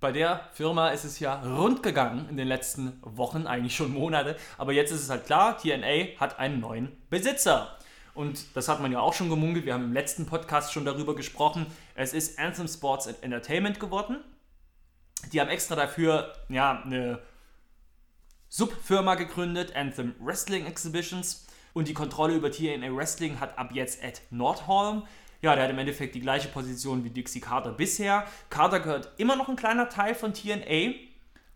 Bei 0.00 0.10
der 0.10 0.48
Firma 0.54 0.88
ist 0.88 1.04
es 1.04 1.20
ja 1.20 1.40
rund 1.40 1.84
gegangen 1.84 2.28
in 2.30 2.36
den 2.36 2.48
letzten 2.48 2.98
Wochen, 3.02 3.46
eigentlich 3.46 3.76
schon 3.76 3.92
Monate. 3.92 4.36
Aber 4.58 4.72
jetzt 4.72 4.90
ist 4.90 5.02
es 5.02 5.10
halt 5.10 5.26
klar, 5.26 5.56
TNA 5.56 6.18
hat 6.18 6.40
einen 6.40 6.58
neuen 6.58 6.90
Besitzer. 7.10 7.78
Und 8.14 8.56
das 8.56 8.66
hat 8.68 8.80
man 8.80 8.90
ja 8.90 8.98
auch 8.98 9.14
schon 9.14 9.28
gemunkelt. 9.28 9.66
Wir 9.66 9.74
haben 9.74 9.84
im 9.84 9.92
letzten 9.92 10.26
Podcast 10.26 10.72
schon 10.72 10.84
darüber 10.84 11.14
gesprochen. 11.14 11.66
Es 11.94 12.12
ist 12.12 12.40
Anthem 12.40 12.66
Sports 12.66 13.06
and 13.06 13.22
Entertainment 13.22 13.78
geworden. 13.78 14.16
Die 15.32 15.40
haben 15.40 15.48
extra 15.48 15.76
dafür 15.76 16.32
ja, 16.48 16.82
eine 16.82 17.20
Subfirma 18.48 19.14
gegründet, 19.14 19.76
Anthem 19.76 20.16
Wrestling 20.18 20.66
Exhibitions. 20.66 21.46
Und 21.72 21.88
die 21.88 21.94
Kontrolle 21.94 22.34
über 22.34 22.50
TNA 22.50 22.94
Wrestling 22.94 23.40
hat 23.40 23.58
ab 23.58 23.70
jetzt 23.72 24.02
Ed 24.02 24.22
Nordholm. 24.30 25.04
Ja, 25.42 25.54
der 25.54 25.64
hat 25.64 25.70
im 25.70 25.78
Endeffekt 25.78 26.14
die 26.14 26.20
gleiche 26.20 26.48
Position 26.48 27.04
wie 27.04 27.10
Dixie 27.10 27.40
Carter 27.40 27.72
bisher. 27.72 28.24
Carter 28.50 28.80
gehört 28.80 29.12
immer 29.16 29.36
noch 29.36 29.48
ein 29.48 29.56
kleiner 29.56 29.88
Teil 29.88 30.14
von 30.14 30.34
TNA, 30.34 30.94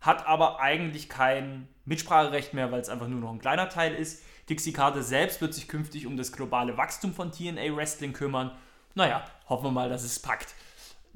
hat 0.01 0.27
aber 0.27 0.61
eigentlich 0.61 1.09
kein 1.09 1.69
Mitspracherecht 1.85 2.55
mehr, 2.55 2.73
weil 2.73 2.81
es 2.81 2.89
einfach 2.89 3.09
nur 3.09 3.21
noch 3.21 3.33
ein 3.33 3.41
kleiner 3.41 3.69
Teil 3.69 3.95
ist. 3.95 4.23
Dixie 4.49 4.73
Carter 4.73 5.03
selbst 5.03 5.41
wird 5.41 5.55
sich 5.55 5.69
künftig 5.69 6.07
um 6.07 6.17
das 6.17 6.33
globale 6.33 6.77
Wachstum 6.77 7.13
von 7.13 7.33
TNA 7.33 7.77
Wrestling 7.77 8.13
kümmern. 8.13 8.53
Naja, 8.95 9.25
hoffen 9.49 9.65
wir 9.65 9.71
mal, 9.71 9.89
dass 9.89 10.05
es 10.05 10.19
packt. 10.19 10.55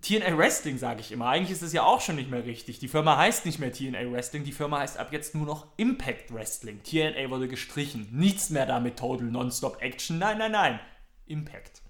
TNA 0.00 0.38
Wrestling 0.38 0.78
sage 0.78 1.00
ich 1.00 1.10
immer. 1.10 1.28
Eigentlich 1.28 1.50
ist 1.50 1.62
es 1.62 1.72
ja 1.72 1.82
auch 1.82 2.00
schon 2.00 2.16
nicht 2.16 2.30
mehr 2.30 2.44
richtig. 2.44 2.78
Die 2.78 2.88
Firma 2.88 3.16
heißt 3.16 3.46
nicht 3.46 3.58
mehr 3.58 3.72
TNA 3.72 4.12
Wrestling, 4.12 4.44
die 4.44 4.52
Firma 4.52 4.78
heißt 4.78 4.98
ab 4.98 5.12
jetzt 5.12 5.34
nur 5.34 5.46
noch 5.46 5.66
Impact 5.76 6.32
Wrestling. 6.32 6.82
TNA 6.82 7.30
wurde 7.30 7.48
gestrichen. 7.48 8.08
Nichts 8.12 8.50
mehr 8.50 8.66
da 8.66 8.78
mit 8.78 8.98
Total 8.98 9.26
Nonstop 9.26 9.82
Action. 9.82 10.18
Nein, 10.18 10.38
nein, 10.38 10.52
nein. 10.52 10.80
Impact 11.26 11.82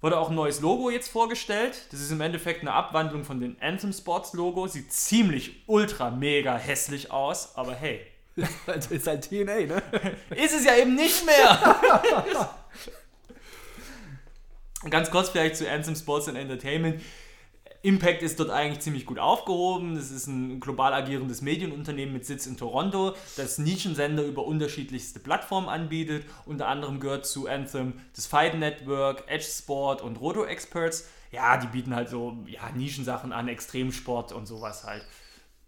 wurde 0.00 0.18
auch 0.18 0.30
ein 0.30 0.34
neues 0.34 0.60
Logo 0.60 0.90
jetzt 0.90 1.08
vorgestellt. 1.08 1.86
Das 1.90 2.00
ist 2.00 2.10
im 2.10 2.20
Endeffekt 2.20 2.60
eine 2.60 2.72
Abwandlung 2.72 3.24
von 3.24 3.40
dem 3.40 3.56
Anthem 3.60 3.92
Sports 3.92 4.32
Logo. 4.32 4.66
Sieht 4.66 4.92
ziemlich 4.92 5.64
ultra 5.66 6.10
mega 6.10 6.56
hässlich 6.56 7.10
aus, 7.10 7.56
aber 7.56 7.74
hey. 7.74 8.00
Das 8.66 8.86
ist 8.86 9.06
halt 9.06 9.28
TNA, 9.28 9.66
ne? 9.66 9.82
ist 10.30 10.54
es 10.54 10.64
ja 10.64 10.76
eben 10.76 10.94
nicht 10.94 11.26
mehr! 11.26 11.76
Ganz 14.90 15.10
kurz 15.10 15.30
vielleicht 15.30 15.56
zu 15.56 15.68
Anthem 15.68 15.96
Sports 15.96 16.28
and 16.28 16.38
Entertainment. 16.38 17.02
Impact 17.82 18.22
ist 18.22 18.40
dort 18.40 18.50
eigentlich 18.50 18.80
ziemlich 18.80 19.06
gut 19.06 19.18
aufgehoben. 19.18 19.96
Es 19.96 20.10
ist 20.10 20.26
ein 20.26 20.58
global 20.60 20.92
agierendes 20.92 21.42
Medienunternehmen 21.42 22.12
mit 22.12 22.26
Sitz 22.26 22.46
in 22.46 22.56
Toronto, 22.56 23.14
das 23.36 23.58
Nischensender 23.58 24.24
über 24.24 24.44
unterschiedlichste 24.44 25.20
Plattformen 25.20 25.68
anbietet. 25.68 26.24
Unter 26.44 26.66
anderem 26.66 26.98
gehört 26.98 27.26
zu 27.26 27.46
Anthem 27.46 27.94
das 28.14 28.26
Fight 28.26 28.58
Network, 28.58 29.24
Edge 29.28 29.46
Sport 29.46 30.02
und 30.02 30.20
Roto 30.20 30.44
Experts. 30.44 31.08
Ja, 31.30 31.56
die 31.56 31.68
bieten 31.68 31.94
halt 31.94 32.08
so 32.08 32.36
ja, 32.46 32.70
Nischensachen 32.74 33.32
an, 33.32 33.48
Extremsport 33.48 34.32
und 34.32 34.46
sowas 34.46 34.84
halt. 34.84 35.04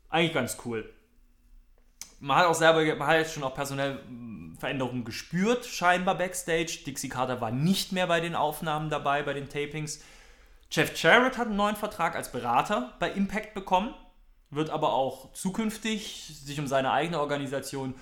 Eigentlich 0.09 0.35
ganz 0.35 0.57
cool. 0.65 0.93
Man 2.21 2.37
hat 2.37 2.47
auch 2.47 2.55
selber, 2.55 2.85
man 2.97 3.09
hat 3.09 3.17
jetzt 3.17 3.35
schon 3.35 3.43
auch 3.43 3.55
personell 3.55 4.01
Veränderungen 4.59 5.05
gespürt, 5.05 5.65
scheinbar 5.65 6.17
backstage. 6.17 6.81
Dixie 6.87 7.09
Carter 7.09 7.41
war 7.41 7.51
nicht 7.51 7.93
mehr 7.93 8.07
bei 8.07 8.21
den 8.21 8.35
Aufnahmen 8.35 8.91
dabei, 8.91 9.23
bei 9.23 9.33
den 9.33 9.49
Tapings. 9.49 10.01
Jeff 10.71 10.97
Jarrett 11.03 11.39
hat 11.39 11.49
einen 11.49 11.57
neuen 11.57 11.77
Vertrag 11.77 12.15
als 12.15 12.31
Berater 12.31 12.93
bei 13.01 13.11
Impact 13.11 13.55
bekommen, 13.55 13.95
wird 14.51 14.71
aber 14.71 14.93
auch 14.93 15.33
zukünftig 15.33 16.31
sich 16.45 16.61
um 16.61 16.69
seine 16.69 16.93
eigene 16.93 17.19
Organisation 17.19 17.95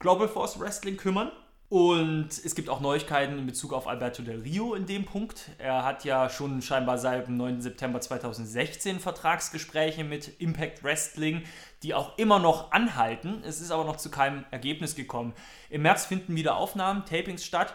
Global 0.00 0.26
Force 0.26 0.58
Wrestling 0.58 0.96
kümmern. 0.96 1.30
Und 1.70 2.30
es 2.30 2.56
gibt 2.56 2.68
auch 2.68 2.80
Neuigkeiten 2.80 3.38
in 3.38 3.46
Bezug 3.46 3.72
auf 3.72 3.86
Alberto 3.86 4.22
Del 4.22 4.40
Rio 4.40 4.74
in 4.74 4.86
dem 4.86 5.04
Punkt. 5.04 5.50
Er 5.58 5.84
hat 5.84 6.04
ja 6.04 6.28
schon 6.28 6.62
scheinbar 6.62 6.98
seit 6.98 7.28
dem 7.28 7.36
9. 7.36 7.60
September 7.60 8.00
2016 8.00 8.98
Vertragsgespräche 8.98 10.02
mit 10.02 10.40
Impact 10.40 10.82
Wrestling, 10.82 11.44
die 11.84 11.94
auch 11.94 12.18
immer 12.18 12.40
noch 12.40 12.72
anhalten. 12.72 13.44
Es 13.46 13.60
ist 13.60 13.70
aber 13.70 13.84
noch 13.84 13.98
zu 13.98 14.10
keinem 14.10 14.44
Ergebnis 14.50 14.96
gekommen. 14.96 15.32
Im 15.68 15.82
März 15.82 16.06
finden 16.06 16.34
wieder 16.34 16.56
Aufnahmen, 16.56 17.04
Tapings 17.04 17.44
statt. 17.44 17.72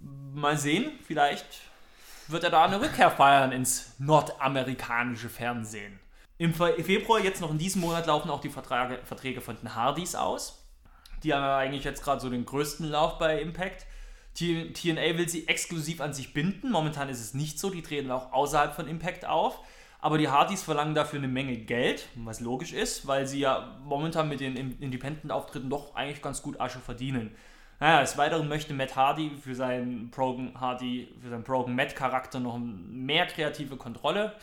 Mal 0.00 0.58
sehen, 0.58 0.90
vielleicht 1.06 1.46
wird 2.26 2.42
er 2.42 2.50
da 2.50 2.64
eine 2.64 2.80
Rückkehr 2.80 3.12
feiern 3.12 3.52
ins 3.52 3.92
nordamerikanische 4.00 5.28
Fernsehen. 5.28 6.00
Im 6.38 6.52
Februar, 6.52 7.20
jetzt 7.20 7.40
noch 7.40 7.52
in 7.52 7.58
diesem 7.58 7.82
Monat, 7.82 8.08
laufen 8.08 8.30
auch 8.30 8.40
die 8.40 8.50
Verträge, 8.50 8.98
Verträge 9.04 9.40
von 9.40 9.56
den 9.56 9.76
Hardys 9.76 10.16
aus. 10.16 10.65
Die 11.22 11.32
haben 11.34 11.42
ja 11.42 11.58
eigentlich 11.58 11.84
jetzt 11.84 12.02
gerade 12.02 12.20
so 12.20 12.30
den 12.30 12.44
größten 12.44 12.88
Lauf 12.88 13.18
bei 13.18 13.40
Impact. 13.40 13.86
TNA 14.34 15.16
will 15.16 15.28
sie 15.28 15.48
exklusiv 15.48 16.00
an 16.00 16.12
sich 16.12 16.34
binden. 16.34 16.70
Momentan 16.70 17.08
ist 17.08 17.20
es 17.20 17.34
nicht 17.34 17.58
so. 17.58 17.70
Die 17.70 17.82
treten 17.82 18.10
auch 18.10 18.32
außerhalb 18.32 18.74
von 18.74 18.86
Impact 18.86 19.24
auf. 19.24 19.60
Aber 19.98 20.18
die 20.18 20.28
Hardys 20.28 20.62
verlangen 20.62 20.94
dafür 20.94 21.18
eine 21.18 21.28
Menge 21.28 21.56
Geld, 21.56 22.06
was 22.16 22.40
logisch 22.40 22.72
ist, 22.72 23.06
weil 23.06 23.26
sie 23.26 23.40
ja 23.40 23.78
momentan 23.82 24.28
mit 24.28 24.40
den 24.40 24.56
Independent-Auftritten 24.78 25.70
doch 25.70 25.94
eigentlich 25.94 26.22
ganz 26.22 26.42
gut 26.42 26.60
Asche 26.60 26.80
verdienen. 26.80 27.34
Naja, 27.80 28.02
des 28.02 28.16
Weiteren 28.16 28.48
möchte 28.48 28.74
Matt 28.74 28.94
Hardy 28.94 29.32
für 29.42 29.54
seinen 29.54 30.10
Broken 30.10 30.58
Hardy, 30.60 31.08
für 31.20 31.30
seinen 31.30 31.44
Broken 31.44 31.74
Matt-Charakter 31.74 32.40
noch 32.40 32.58
mehr 32.58 33.26
kreative 33.26 33.76
Kontrolle 33.76 34.34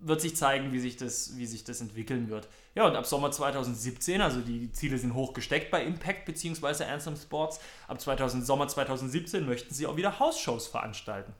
wird 0.00 0.20
sich 0.20 0.36
zeigen, 0.36 0.72
wie 0.72 0.78
sich, 0.78 0.96
das, 0.96 1.36
wie 1.36 1.46
sich 1.46 1.64
das 1.64 1.80
entwickeln 1.80 2.28
wird. 2.28 2.48
Ja, 2.78 2.86
und 2.86 2.94
ab 2.94 3.06
Sommer 3.06 3.32
2017, 3.32 4.20
also 4.20 4.40
die 4.40 4.70
Ziele 4.70 4.98
sind 4.98 5.14
hoch 5.14 5.32
gesteckt 5.32 5.72
bei 5.72 5.82
Impact 5.82 6.26
bzw. 6.26 6.84
Anthem 6.84 7.16
Sports, 7.16 7.58
ab 7.88 8.00
2000, 8.00 8.46
Sommer 8.46 8.68
2017 8.68 9.44
möchten 9.44 9.74
sie 9.74 9.84
auch 9.88 9.96
wieder 9.96 10.20
Hausshows 10.20 10.68
veranstalten. 10.68 11.34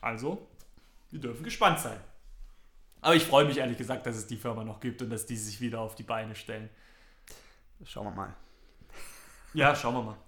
Also, 0.00 0.46
wir 1.10 1.18
dürfen 1.18 1.42
gespannt 1.42 1.80
sein. 1.80 1.98
Aber 3.00 3.16
ich 3.16 3.24
freue 3.24 3.44
mich 3.44 3.58
ehrlich 3.58 3.76
gesagt, 3.76 4.06
dass 4.06 4.14
es 4.14 4.28
die 4.28 4.36
Firma 4.36 4.62
noch 4.62 4.78
gibt 4.78 5.02
und 5.02 5.10
dass 5.10 5.26
die 5.26 5.36
sich 5.36 5.60
wieder 5.60 5.80
auf 5.80 5.96
die 5.96 6.04
Beine 6.04 6.36
stellen. 6.36 6.70
Schauen 7.84 8.04
wir 8.04 8.12
mal. 8.12 8.36
Ja, 9.52 9.74
schauen 9.74 9.94
wir 9.94 10.02
mal. 10.04 10.18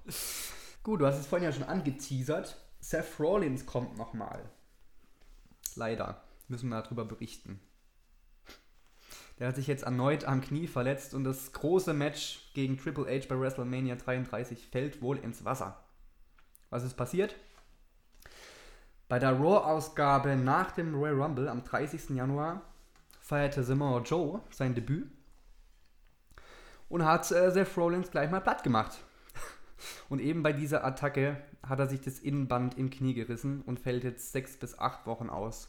Gut, 0.82 1.00
du 1.00 1.06
hast 1.06 1.18
es 1.20 1.28
vorhin 1.28 1.46
ja 1.46 1.52
schon 1.52 1.62
angeteasert. 1.62 2.60
Seth 2.80 3.20
Rollins 3.20 3.64
kommt 3.64 3.96
nochmal. 3.96 4.50
Leider 5.76 6.24
müssen 6.48 6.70
wir 6.70 6.82
darüber 6.82 7.04
berichten. 7.04 7.60
Der 9.38 9.48
hat 9.48 9.56
sich 9.56 9.66
jetzt 9.66 9.84
erneut 9.84 10.24
am 10.24 10.40
Knie 10.40 10.66
verletzt 10.66 11.12
und 11.14 11.24
das 11.24 11.52
große 11.52 11.92
Match 11.92 12.50
gegen 12.54 12.78
Triple 12.78 13.04
H 13.04 13.26
bei 13.28 13.38
WrestleMania 13.38 13.96
33 13.96 14.66
fällt 14.66 15.02
wohl 15.02 15.18
ins 15.18 15.44
Wasser. 15.44 15.82
Was 16.70 16.84
ist 16.84 16.94
passiert? 16.94 17.36
Bei 19.08 19.18
der 19.18 19.38
Raw-Ausgabe 19.38 20.36
nach 20.36 20.72
dem 20.72 20.94
Royal 20.94 21.20
Rumble 21.20 21.48
am 21.48 21.62
30. 21.62 22.10
Januar 22.10 22.62
feierte 23.20 23.62
Samoa 23.62 24.00
Joe 24.00 24.40
sein 24.50 24.74
Debüt 24.74 25.10
und 26.88 27.04
hat 27.04 27.30
äh, 27.30 27.50
Seth 27.50 27.76
Rollins 27.76 28.10
gleich 28.10 28.30
mal 28.30 28.40
platt 28.40 28.62
gemacht. 28.62 28.98
Und 30.08 30.20
eben 30.20 30.42
bei 30.42 30.52
dieser 30.52 30.84
Attacke 30.84 31.36
hat 31.62 31.80
er 31.80 31.88
sich 31.88 32.00
das 32.00 32.20
Innenband 32.20 32.78
im 32.78 32.90
Knie 32.90 33.14
gerissen 33.14 33.62
und 33.62 33.80
fällt 33.80 34.04
jetzt 34.04 34.30
sechs 34.30 34.56
bis 34.56 34.78
acht 34.78 35.04
Wochen 35.06 35.28
aus 35.28 35.68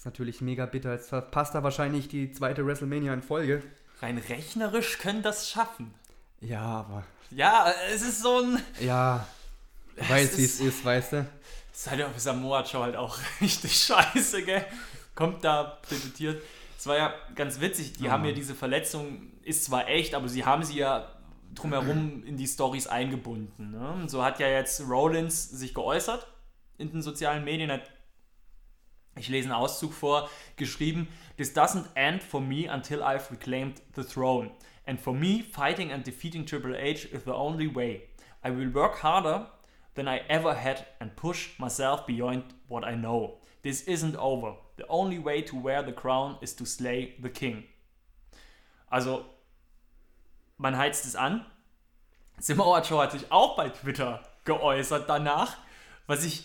ist 0.00 0.06
natürlich 0.06 0.40
mega 0.40 0.64
bitter. 0.64 0.94
Jetzt 0.94 1.10
verpasst 1.10 1.54
er 1.54 1.62
wahrscheinlich 1.62 2.08
die 2.08 2.32
zweite 2.32 2.64
WrestleMania 2.64 3.12
in 3.12 3.20
Folge. 3.20 3.62
Rein 4.00 4.16
rechnerisch 4.16 4.96
können 4.96 5.22
das 5.22 5.50
schaffen. 5.50 5.92
Ja, 6.40 6.62
aber. 6.62 7.04
Ja, 7.30 7.70
es 7.92 8.00
ist 8.00 8.22
so 8.22 8.40
ein. 8.40 8.62
Ja. 8.80 9.26
Weiß, 9.96 10.38
wie 10.38 10.44
es 10.46 10.58
ist, 10.58 10.82
weißt 10.82 11.12
du? 11.12 11.26
Ist 11.70 11.90
halt 11.90 12.02
auf 12.02 12.18
Samoa 12.18 12.62
Joe 12.62 12.84
halt 12.84 12.96
auch 12.96 13.18
richtig 13.42 13.76
scheiße, 13.76 14.42
gell? 14.42 14.64
Kommt 15.14 15.44
da 15.44 15.78
debütiert. 15.90 16.42
Es 16.78 16.86
war 16.86 16.96
ja 16.96 17.12
ganz 17.34 17.60
witzig, 17.60 17.92
die 17.92 18.06
oh. 18.06 18.10
haben 18.10 18.24
ja 18.24 18.32
diese 18.32 18.54
Verletzung, 18.54 19.30
ist 19.42 19.66
zwar 19.66 19.86
echt, 19.86 20.14
aber 20.14 20.30
sie 20.30 20.46
haben 20.46 20.64
sie 20.64 20.78
ja 20.78 21.14
drumherum 21.54 22.24
in 22.24 22.38
die 22.38 22.46
Stories 22.46 22.86
eingebunden. 22.86 23.72
Ne? 23.72 24.08
So 24.08 24.24
hat 24.24 24.40
ja 24.40 24.48
jetzt 24.48 24.80
Rollins 24.88 25.50
sich 25.50 25.74
geäußert 25.74 26.26
in 26.78 26.90
den 26.90 27.02
sozialen 27.02 27.44
Medien, 27.44 27.70
hat 27.70 27.82
ich 29.16 29.28
lese 29.28 29.46
einen 29.46 29.54
Auszug 29.54 29.92
vor, 29.92 30.30
geschrieben, 30.56 31.08
This 31.36 31.54
doesn't 31.54 31.86
end 31.94 32.22
for 32.22 32.40
me 32.40 32.66
until 32.66 33.02
I've 33.02 33.30
reclaimed 33.30 33.80
the 33.94 34.04
throne. 34.04 34.50
And 34.86 35.00
for 35.00 35.14
me, 35.14 35.42
fighting 35.42 35.92
and 35.92 36.04
defeating 36.04 36.46
Triple 36.46 36.74
H 36.74 37.06
is 37.12 37.24
the 37.24 37.34
only 37.34 37.66
way. 37.66 38.08
I 38.42 38.50
will 38.50 38.70
work 38.72 39.02
harder 39.02 39.46
than 39.94 40.08
I 40.08 40.22
ever 40.28 40.54
had 40.54 40.86
and 41.00 41.14
push 41.16 41.58
myself 41.58 42.06
beyond 42.06 42.44
what 42.68 42.84
I 42.84 42.94
know. 42.94 43.38
This 43.62 43.82
isn't 43.82 44.16
over. 44.16 44.54
The 44.76 44.86
only 44.88 45.18
way 45.18 45.42
to 45.42 45.56
wear 45.56 45.82
the 45.82 45.92
crown 45.92 46.38
is 46.40 46.54
to 46.54 46.64
slay 46.64 47.14
the 47.20 47.28
king. 47.28 47.64
Also, 48.90 49.26
man 50.58 50.76
heizt 50.76 51.04
es 51.04 51.14
an. 51.14 51.44
Samoa 52.38 52.80
Joe 52.80 53.02
hat 53.02 53.12
sich 53.12 53.30
auch 53.30 53.56
bei 53.56 53.68
Twitter 53.68 54.22
geäußert 54.44 55.08
danach, 55.08 55.56
was 56.06 56.24
ich 56.24 56.44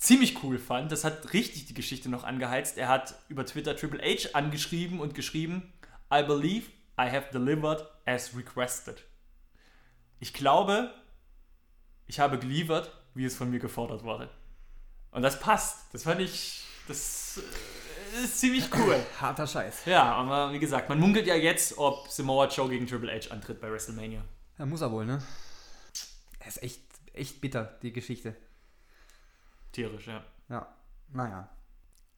ziemlich 0.00 0.42
cool 0.42 0.58
fand. 0.58 0.90
Das 0.90 1.04
hat 1.04 1.32
richtig 1.32 1.66
die 1.66 1.74
Geschichte 1.74 2.08
noch 2.08 2.24
angeheizt. 2.24 2.76
Er 2.78 2.88
hat 2.88 3.14
über 3.28 3.46
Twitter 3.46 3.76
Triple 3.76 4.02
H 4.02 4.30
angeschrieben 4.32 4.98
und 4.98 5.14
geschrieben, 5.14 5.72
I 6.12 6.22
believe 6.22 6.70
I 6.98 7.08
have 7.08 7.28
delivered 7.32 7.86
as 8.06 8.36
requested. 8.36 9.04
Ich 10.18 10.34
glaube, 10.34 10.92
ich 12.06 12.18
habe 12.18 12.38
geliefert, 12.38 12.92
wie 13.14 13.24
es 13.24 13.36
von 13.36 13.50
mir 13.50 13.60
gefordert 13.60 14.02
wurde. 14.02 14.28
Und 15.12 15.22
das 15.22 15.38
passt. 15.38 15.86
Das 15.92 16.02
fand 16.02 16.20
ich, 16.20 16.64
das 16.88 17.40
äh, 18.14 18.24
ist 18.24 18.40
ziemlich 18.40 18.68
cool. 18.74 18.98
Harter 19.20 19.46
Scheiß. 19.46 19.84
Ja, 19.86 20.12
aber 20.12 20.52
wie 20.52 20.58
gesagt, 20.58 20.88
man 20.88 20.98
munkelt 20.98 21.26
ja 21.26 21.36
jetzt, 21.36 21.78
ob 21.78 22.08
Samoa 22.08 22.48
Joe 22.48 22.68
gegen 22.68 22.86
Triple 22.86 23.12
H 23.12 23.30
antritt 23.30 23.60
bei 23.60 23.70
WrestleMania. 23.70 24.22
Ja, 24.58 24.66
muss 24.66 24.80
er 24.80 24.90
wohl, 24.90 25.06
ne? 25.06 25.22
Er 26.38 26.46
ist 26.46 26.62
echt, 26.62 26.82
echt 27.12 27.40
bitter, 27.40 27.78
die 27.82 27.92
Geschichte. 27.92 28.36
Tierisch, 29.72 30.06
ja. 30.06 30.22
Ja, 30.48 30.66
naja. 31.12 31.48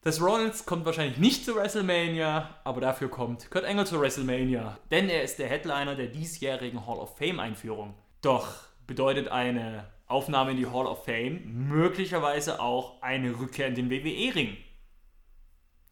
Das 0.01 0.21
Rollins 0.21 0.65
kommt 0.65 0.85
wahrscheinlich 0.85 1.17
nicht 1.17 1.45
zu 1.45 1.55
WrestleMania, 1.55 2.49
aber 2.65 2.81
dafür 2.81 3.09
kommt 3.09 3.49
Kurt 3.49 3.63
Angle 3.63 3.85
zu 3.85 4.01
WrestleMania, 4.01 4.77
denn 4.91 5.07
er 5.07 5.23
ist 5.23 5.39
der 5.39 5.47
Headliner 5.47 5.95
der 5.95 6.07
diesjährigen 6.07 6.85
Hall 6.85 6.97
of 6.97 7.17
Fame 7.17 7.39
Einführung. 7.39 7.93
Doch 8.21 8.49
bedeutet 8.85 9.29
eine 9.29 9.85
Aufnahme 10.07 10.51
in 10.51 10.57
die 10.57 10.67
Hall 10.67 10.87
of 10.87 11.05
Fame 11.05 11.41
möglicherweise 11.45 12.59
auch 12.59 13.01
eine 13.01 13.39
Rückkehr 13.39 13.67
in 13.67 13.75
den 13.75 13.89
WWE-Ring. 13.89 14.57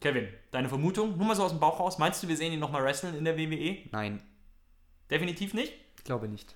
Kevin, 0.00 0.28
deine 0.50 0.68
Vermutung? 0.68 1.16
Nur 1.16 1.26
mal 1.26 1.36
so 1.36 1.44
aus 1.44 1.52
dem 1.52 1.60
Bauch 1.60 1.80
raus. 1.80 1.98
Meinst 1.98 2.22
du, 2.22 2.28
wir 2.28 2.36
sehen 2.36 2.52
ihn 2.52 2.60
nochmal 2.60 2.84
wrestlen 2.84 3.16
in 3.16 3.24
der 3.24 3.38
WWE? 3.38 3.78
Nein. 3.92 4.22
Definitiv 5.10 5.54
nicht? 5.54 5.72
Ich 5.96 6.04
glaube 6.04 6.28
nicht. 6.28 6.54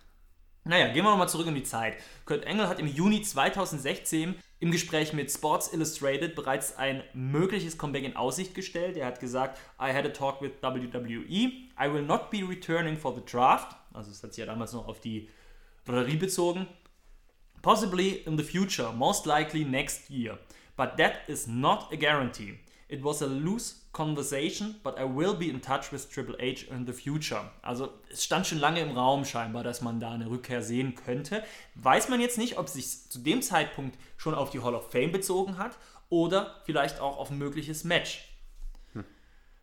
Naja, 0.67 0.89
gehen 0.89 1.05
wir 1.05 1.11
nochmal 1.11 1.29
zurück 1.29 1.47
in 1.47 1.55
die 1.55 1.63
Zeit. 1.63 1.97
Kurt 2.25 2.45
Angle 2.45 2.69
hat 2.69 2.81
im 2.81 2.89
Juni 2.89 3.23
2016 3.23 4.35
im 4.59 4.71
Gespräch 4.73 5.13
mit 5.13 5.31
Sports 5.31 5.73
Illustrated 5.73 6.35
bereits 6.35 6.77
ein 6.77 7.05
mögliches 7.15 7.79
Comeback 7.79 8.03
in 8.03 8.17
Aussicht 8.17 8.53
gestellt. 8.53 8.97
Er 8.97 9.07
hat 9.07 9.21
gesagt, 9.21 9.61
I 9.81 9.93
had 9.93 10.05
a 10.05 10.09
talk 10.09 10.43
with 10.43 10.55
WWE. 10.63 11.29
I 11.29 11.93
will 11.93 12.03
not 12.03 12.31
be 12.31 12.39
returning 12.39 12.97
for 12.97 13.15
the 13.15 13.25
draft. 13.25 13.77
Also 13.93 14.11
das 14.11 14.21
hat 14.25 14.35
sich 14.35 14.45
ja 14.45 14.47
damals 14.47 14.73
noch 14.73 14.89
auf 14.89 14.99
die 14.99 15.29
Lotterie 15.87 16.17
bezogen. 16.17 16.67
Possibly 17.63 18.25
in 18.27 18.37
the 18.37 18.43
future, 18.43 18.93
most 18.93 19.25
likely 19.25 19.65
next 19.65 20.11
year. 20.11 20.37
But 20.77 20.97
that 20.97 21.29
is 21.29 21.47
not 21.47 21.93
a 21.93 21.97
guarantee. 21.97 22.59
It 22.89 23.05
was 23.05 23.23
a 23.23 23.27
loose 23.27 23.86
conversation, 23.97 24.75
but 24.83 24.99
I 24.99 25.05
will 25.05 25.33
be 25.33 25.49
in 25.49 25.63
touch 25.63 25.91
with 25.91 26.11
Triple 26.11 26.37
H 26.39 26.67
in 26.71 26.85
the 26.87 26.93
future. 26.93 27.51
Also 27.63 27.89
es 28.11 28.25
stand 28.25 28.47
schon 28.47 28.59
lange 28.59 28.81
im 28.81 28.91
Raum 28.91 29.25
scheinbar, 29.25 29.65
dass 29.65 29.81
man 29.81 30.01
da 30.01 30.13
eine 30.13 30.29
Rückkehr 30.29 30.63
sehen 30.63 30.95
könnte. 30.95 31.43
Weiß 31.77 32.11
man 32.11 32.21
jetzt 32.21 32.37
nicht, 32.37 32.59
ob 32.59 32.67
es 32.67 32.75
sich 32.75 33.09
zu 33.09 33.19
dem 33.21 33.41
Zeitpunkt 33.41 33.99
schon 34.19 34.35
auf 34.35 34.51
die 34.51 34.61
Hall 34.61 34.75
of 34.75 34.91
Fame 34.93 35.13
bezogen 35.13 35.57
hat 35.57 35.79
oder 36.11 36.61
vielleicht 36.67 37.01
auch 37.01 37.17
auf 37.17 37.31
ein 37.31 37.39
mögliches 37.39 37.85
Match. 37.85 38.29
Hm. 38.93 39.07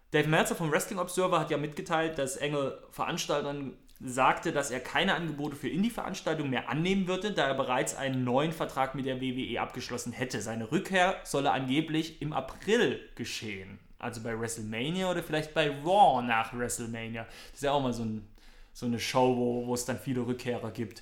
Dave 0.09 0.27
Meltzer 0.27 0.55
vom 0.55 0.71
Wrestling 0.71 0.97
Observer 0.97 1.39
hat 1.39 1.51
ja 1.51 1.57
mitgeteilt, 1.57 2.17
dass 2.17 2.36
Engel 2.36 2.81
Veranstaltern 2.89 3.77
sagte, 4.03 4.51
dass 4.51 4.71
er 4.71 4.79
keine 4.79 5.13
Angebote 5.13 5.55
für 5.55 5.69
Indie-Veranstaltungen 5.69 6.49
mehr 6.49 6.69
annehmen 6.69 7.07
würde, 7.07 7.31
da 7.34 7.45
er 7.45 7.53
bereits 7.53 7.95
einen 7.95 8.23
neuen 8.23 8.51
Vertrag 8.51 8.95
mit 8.95 9.05
der 9.05 9.21
WWE 9.21 9.61
abgeschlossen 9.61 10.11
hätte. 10.11 10.41
Seine 10.41 10.71
Rückkehr 10.71 11.17
solle 11.23 11.51
angeblich 11.51 12.19
im 12.19 12.34
April 12.34 12.99
geschehen. 13.13 13.77
Also 14.03 14.21
bei 14.21 14.37
WrestleMania 14.39 15.09
oder 15.09 15.23
vielleicht 15.23 15.53
bei 15.53 15.69
Raw 15.69 16.21
nach 16.21 16.53
WrestleMania. 16.53 17.23
Das 17.23 17.55
ist 17.55 17.63
ja 17.63 17.71
auch 17.71 17.81
mal 17.81 17.93
so, 17.93 18.03
ein, 18.03 18.27
so 18.73 18.85
eine 18.85 18.99
Show, 18.99 19.35
wo, 19.37 19.67
wo 19.67 19.73
es 19.73 19.85
dann 19.85 19.97
viele 19.97 20.25
Rückkehrer 20.25 20.71
gibt. 20.71 21.01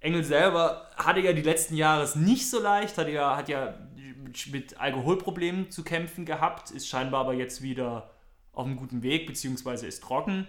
Engel 0.00 0.22
selber 0.22 0.90
hatte 0.96 1.20
ja 1.20 1.32
die 1.32 1.42
letzten 1.42 1.76
Jahre 1.76 2.02
es 2.02 2.14
nicht 2.14 2.48
so 2.48 2.60
leicht, 2.60 2.98
hat 2.98 3.08
ja, 3.08 3.36
hat 3.36 3.48
ja 3.48 3.74
mit 4.50 4.78
Alkoholproblemen 4.78 5.70
zu 5.70 5.82
kämpfen 5.82 6.24
gehabt, 6.24 6.70
ist 6.70 6.88
scheinbar 6.88 7.20
aber 7.20 7.34
jetzt 7.34 7.62
wieder 7.62 8.10
auf 8.52 8.66
einem 8.66 8.76
guten 8.76 9.02
Weg, 9.02 9.26
beziehungsweise 9.26 9.86
ist 9.86 10.02
trocken. 10.02 10.46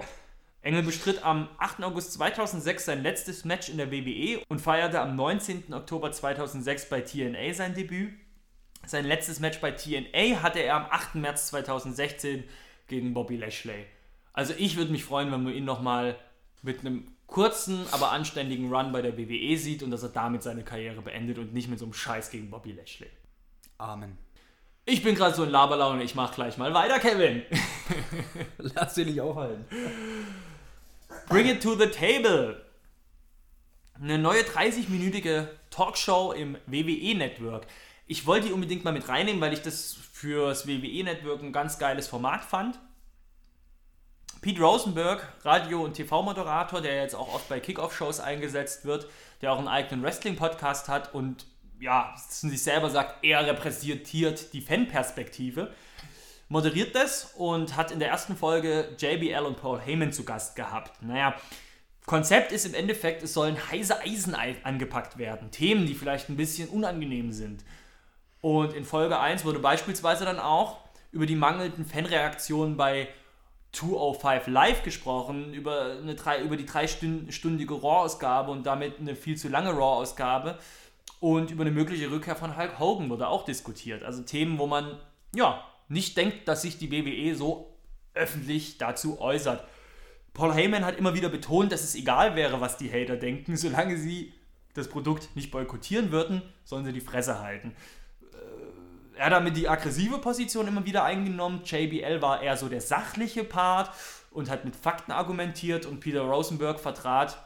Engel 0.62 0.84
bestritt 0.84 1.24
am 1.24 1.48
8. 1.60 1.84
August 1.84 2.14
2006 2.14 2.86
sein 2.86 3.04
letztes 3.04 3.46
Match 3.46 3.70
in 3.70 3.78
der 3.78 3.92
WWE 3.92 4.42
und 4.50 4.60
feierte 4.60 5.00
am 5.00 5.16
19. 5.16 5.74
Oktober 5.74 6.12
2006 6.12 6.90
bei 6.90 7.02
TNA 7.02 7.54
sein 7.54 7.76
Debüt. 7.76 8.14
Sein 8.88 9.06
letztes 9.06 9.40
Match 9.40 9.60
bei 9.60 9.72
TNA 9.72 10.42
hatte 10.42 10.60
er 10.60 10.76
am 10.76 10.86
8. 10.90 11.16
März 11.16 11.48
2016 11.48 12.44
gegen 12.88 13.14
Bobby 13.14 13.38
Lashley. 13.38 13.86
Also 14.34 14.54
ich 14.58 14.76
würde 14.76 14.92
mich 14.92 15.04
freuen, 15.04 15.32
wenn 15.32 15.44
man 15.44 15.54
ihn 15.54 15.66
nochmal 15.66 16.18
mit 16.62 16.82
einem 16.82 17.08
kurzen, 17.28 17.86
aber 17.92 18.12
anständigen 18.12 18.74
Run 18.74 18.92
bei 18.92 19.02
der 19.02 19.18
WWE 19.18 19.58
sieht 19.58 19.82
und 19.82 19.92
dass 19.92 20.04
er 20.04 20.10
damit 20.10 20.44
seine 20.44 20.64
Karriere 20.64 21.02
beendet 21.02 21.38
und 21.40 21.54
nicht 21.54 21.70
mit 21.70 21.80
so 21.80 21.86
einem 21.86 21.94
Scheiß 21.94 22.30
gegen 22.30 22.50
Bobby 22.50 22.74
Lashley. 22.74 23.10
Amen. 23.78 24.18
Ich 24.86 25.02
bin 25.02 25.16
gerade 25.16 25.36
so 25.36 25.44
in 25.44 25.50
Laberlaune, 25.50 26.04
ich 26.04 26.14
mach 26.14 26.34
gleich 26.34 26.58
mal 26.58 26.74
weiter, 26.74 27.00
Kevin. 27.00 27.42
Lass 28.58 28.94
dich 28.94 29.08
nicht 29.08 29.20
aufhalten. 29.20 29.66
Bring 31.28 31.48
it 31.48 31.64
to 31.64 31.76
the 31.76 31.88
table. 31.88 32.62
Eine 34.00 34.20
neue 34.20 34.42
30-minütige 34.42 35.48
Talkshow 35.72 36.34
im 36.34 36.58
WWE-Network. 36.68 37.66
Ich 38.08 38.28
wollte 38.28 38.48
die 38.48 38.54
unbedingt 38.54 38.84
mal 38.84 38.94
mit 38.94 39.08
reinnehmen, 39.10 39.42
weil 39.42 39.54
ich 39.54 39.62
das 39.62 39.98
fürs 40.14 40.68
WWE-Network 40.68 41.42
ein 41.42 41.52
ganz 41.52 41.80
geiles 41.80 42.08
Format 42.08 42.44
fand. 42.46 42.80
Pete 44.42 44.62
Rosenberg, 44.62 45.28
Radio- 45.44 45.84
und 45.84 45.94
TV-Moderator, 45.94 46.82
der 46.82 47.02
jetzt 47.02 47.16
auch 47.16 47.34
oft 47.34 47.50
bei 47.50 47.60
Kickoff-Shows 47.60 48.20
eingesetzt 48.20 48.86
wird, 48.86 49.08
der 49.42 49.52
auch 49.52 49.58
einen 49.58 49.68
eigenen 49.68 50.04
Wrestling-Podcast 50.04 50.88
hat 50.88 51.16
und 51.16 51.48
ja, 51.80 52.14
sich 52.16 52.62
selber 52.62 52.92
sagt, 52.92 53.24
er 53.24 53.46
repräsentiert 53.48 54.54
die 54.54 54.62
Fanperspektive, 54.62 55.74
moderiert 56.48 56.96
das 56.96 57.34
und 57.36 57.76
hat 57.76 57.90
in 57.90 58.00
der 58.00 58.10
ersten 58.10 58.38
Folge 58.38 58.96
JBL 59.00 59.46
und 59.46 59.60
Paul 59.60 59.82
Heyman 59.82 60.14
zu 60.14 60.24
Gast 60.24 60.56
gehabt. 60.56 61.02
Naja, 61.02 61.36
Konzept 62.06 62.52
ist 62.52 62.68
im 62.68 62.76
Endeffekt, 62.76 63.24
es 63.24 63.34
sollen 63.34 63.58
heiße 63.72 64.00
Eisen 64.02 64.36
angepackt 64.36 65.18
werden. 65.18 65.50
Themen, 65.50 65.88
die 65.88 65.96
vielleicht 65.96 66.30
ein 66.30 66.38
bisschen 66.38 66.70
unangenehm 66.70 67.32
sind. 67.32 67.64
Und 68.46 68.76
in 68.76 68.86
Folge 68.86 69.20
1 69.20 69.44
wurde 69.44 69.58
beispielsweise 69.58 70.24
dann 70.24 70.38
auch 70.38 70.78
über 71.12 71.26
die 71.26 71.36
mangelnden 71.36 71.84
Fanreaktionen 71.84 72.78
bei 72.78 73.08
205 73.72 74.46
Live 74.46 74.84
gesprochen, 74.84 75.52
über, 75.56 75.98
eine 76.00 76.14
drei, 76.14 76.44
über 76.44 76.56
die 76.56 76.68
dreistündige 76.68 77.74
Raw-Ausgabe 77.74 78.52
und 78.52 78.68
damit 78.68 79.00
eine 79.00 79.16
viel 79.16 79.36
zu 79.36 79.48
lange 79.50 79.72
Raw-Ausgabe. 79.72 80.60
Und 81.20 81.50
über 81.50 81.64
eine 81.64 81.72
mögliche 81.72 82.12
Rückkehr 82.12 82.36
von 82.36 82.56
Hulk 82.56 82.78
Hogan 82.78 83.10
wurde 83.10 83.30
auch 83.30 83.46
diskutiert. 83.46 84.04
Also 84.04 84.22
Themen, 84.22 84.60
wo 84.60 84.68
man 84.68 85.00
ja 85.34 85.64
nicht 85.90 86.16
denkt, 86.16 86.48
dass 86.48 86.62
sich 86.62 86.78
die 86.78 86.92
WWE 86.92 87.34
so 87.34 87.76
öffentlich 88.14 88.78
dazu 88.78 89.20
äußert. 89.20 89.64
Paul 90.36 90.54
Heyman 90.54 90.86
hat 90.86 91.00
immer 91.00 91.16
wieder 91.16 91.30
betont, 91.30 91.72
dass 91.72 91.84
es 91.84 91.96
egal 91.96 92.36
wäre, 92.36 92.62
was 92.62 92.78
die 92.78 92.92
Hater 92.92 93.16
denken, 93.16 93.58
solange 93.58 93.98
sie 93.98 94.34
das 94.76 94.88
Produkt 94.88 95.36
nicht 95.36 95.50
boykottieren 95.50 96.12
würden, 96.12 96.44
sollen 96.64 96.86
sie 96.86 96.94
die 96.94 97.02
Fresse 97.02 97.40
halten. 97.40 97.76
Er 99.18 99.26
hat 99.28 99.34
damit 99.34 99.56
die 99.56 99.70
aggressive 99.70 100.18
Position 100.18 100.68
immer 100.68 100.86
wieder 100.86 101.04
eingenommen. 101.04 101.62
JBL 101.64 102.22
war 102.22 102.42
eher 102.42 102.58
so 102.58 102.68
der 102.68 102.82
sachliche 102.82 103.44
Part 103.44 103.92
und 104.32 104.50
hat 104.50 104.66
mit 104.66 104.76
Fakten 104.76 105.12
argumentiert 105.12 105.86
und 105.86 106.00
Peter 106.00 106.22
Rosenberg 106.22 106.80
vertrat 106.80 107.38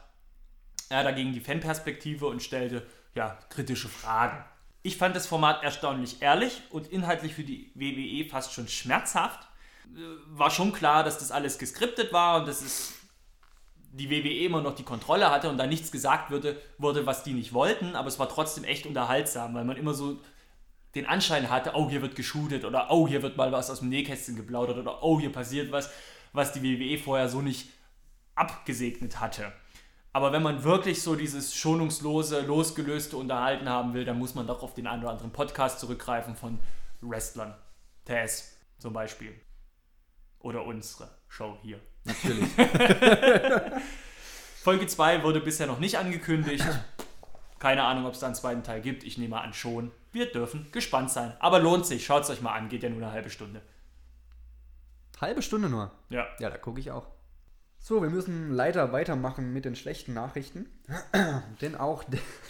er 0.89 1.03
dagegen 1.03 1.33
die 1.33 1.39
Fanperspektive 1.39 2.25
und 2.25 2.41
stellte 2.41 2.85
ja, 3.13 3.37
kritische 3.49 3.87
Fragen. 3.87 4.43
Ich 4.81 4.97
fand 4.97 5.15
das 5.15 5.27
Format 5.27 5.63
erstaunlich 5.63 6.21
ehrlich 6.21 6.61
und 6.71 6.87
inhaltlich 6.87 7.35
für 7.35 7.43
die 7.43 7.71
WWE 7.75 8.27
fast 8.29 8.53
schon 8.53 8.67
schmerzhaft. 8.67 9.47
Äh, 9.95 9.99
war 10.29 10.49
schon 10.49 10.73
klar, 10.73 11.03
dass 11.03 11.19
das 11.19 11.31
alles 11.31 11.59
geskriptet 11.59 12.11
war 12.11 12.39
und 12.39 12.47
dass 12.47 12.61
es 12.61 12.93
die 13.91 14.09
WWE 14.09 14.45
immer 14.45 14.61
noch 14.61 14.75
die 14.75 14.83
Kontrolle 14.83 15.31
hatte 15.31 15.49
und 15.49 15.57
da 15.57 15.67
nichts 15.67 15.91
gesagt 15.91 16.31
wurde, 16.31 16.59
wurde, 16.77 17.05
was 17.05 17.23
die 17.23 17.33
nicht 17.33 17.53
wollten, 17.53 17.95
aber 17.95 18.07
es 18.07 18.19
war 18.19 18.29
trotzdem 18.29 18.63
echt 18.63 18.85
unterhaltsam, 18.85 19.53
weil 19.55 19.65
man 19.65 19.77
immer 19.77 19.93
so 19.93 20.19
den 20.95 21.05
Anschein 21.05 21.49
hatte, 21.49 21.73
oh, 21.75 21.89
hier 21.89 22.01
wird 22.01 22.15
geshootet 22.15 22.65
oder 22.65 22.87
oh, 22.89 23.07
hier 23.07 23.21
wird 23.21 23.37
mal 23.37 23.51
was 23.51 23.69
aus 23.69 23.79
dem 23.79 23.89
Nähkästchen 23.89 24.35
geplaudert 24.35 24.77
oder 24.77 25.03
oh, 25.03 25.19
hier 25.19 25.31
passiert 25.31 25.71
was, 25.71 25.89
was 26.33 26.51
die 26.51 26.63
WWE 26.63 26.97
vorher 26.97 27.29
so 27.29 27.41
nicht 27.41 27.69
abgesegnet 28.35 29.19
hatte. 29.19 29.51
Aber 30.11 30.31
wenn 30.31 30.41
man 30.41 30.63
wirklich 30.63 31.03
so 31.03 31.15
dieses 31.15 31.55
schonungslose, 31.55 32.41
losgelöste 32.41 33.15
Unterhalten 33.15 33.69
haben 33.69 33.93
will, 33.93 34.05
dann 34.05 34.17
muss 34.17 34.33
man 34.33 34.47
doch 34.47 34.63
auf 34.63 34.73
den 34.73 34.87
einen 34.87 35.03
oder 35.03 35.11
anderen 35.11 35.31
Podcast 35.31 35.79
zurückgreifen 35.79 36.35
von 36.35 36.57
Wrestlern. 37.01 37.53
Taz 38.05 38.57
zum 38.79 38.93
Beispiel. 38.93 39.33
Oder 40.39 40.65
unsere 40.65 41.09
Show 41.27 41.57
hier. 41.61 41.79
Natürlich. 42.05 42.49
Folge 44.63 44.87
2 44.87 45.23
wurde 45.23 45.41
bisher 45.41 45.67
noch 45.67 45.79
nicht 45.79 45.97
angekündigt. 45.97 46.65
Keine 47.59 47.83
Ahnung, 47.83 48.05
ob 48.05 48.13
es 48.13 48.19
da 48.19 48.27
einen 48.27 48.35
zweiten 48.35 48.63
Teil 48.63 48.81
gibt. 48.81 49.03
Ich 49.03 49.17
nehme 49.17 49.39
an 49.39 49.53
schon. 49.53 49.91
Wir 50.11 50.31
dürfen 50.31 50.67
gespannt 50.71 51.11
sein. 51.11 51.33
Aber 51.39 51.59
lohnt 51.59 51.85
sich. 51.85 52.05
Schaut 52.05 52.23
es 52.23 52.29
euch 52.29 52.41
mal 52.41 52.53
an. 52.53 52.69
Geht 52.69 52.83
ja 52.83 52.89
nur 52.89 53.01
eine 53.01 53.11
halbe 53.11 53.29
Stunde. 53.29 53.61
Halbe 55.21 55.41
Stunde 55.41 55.69
nur. 55.69 55.91
Ja. 56.09 56.27
Ja, 56.39 56.49
da 56.49 56.57
gucke 56.57 56.79
ich 56.79 56.91
auch. 56.91 57.07
So, 57.81 58.01
wir 58.01 58.09
müssen 58.09 58.51
leider 58.51 58.91
weitermachen 58.91 59.53
mit 59.53 59.63
den 59.63 59.75
schlechten 59.75 60.13
Nachrichten. 60.13 60.65
Denn 61.61 61.75
auch. 61.75 62.03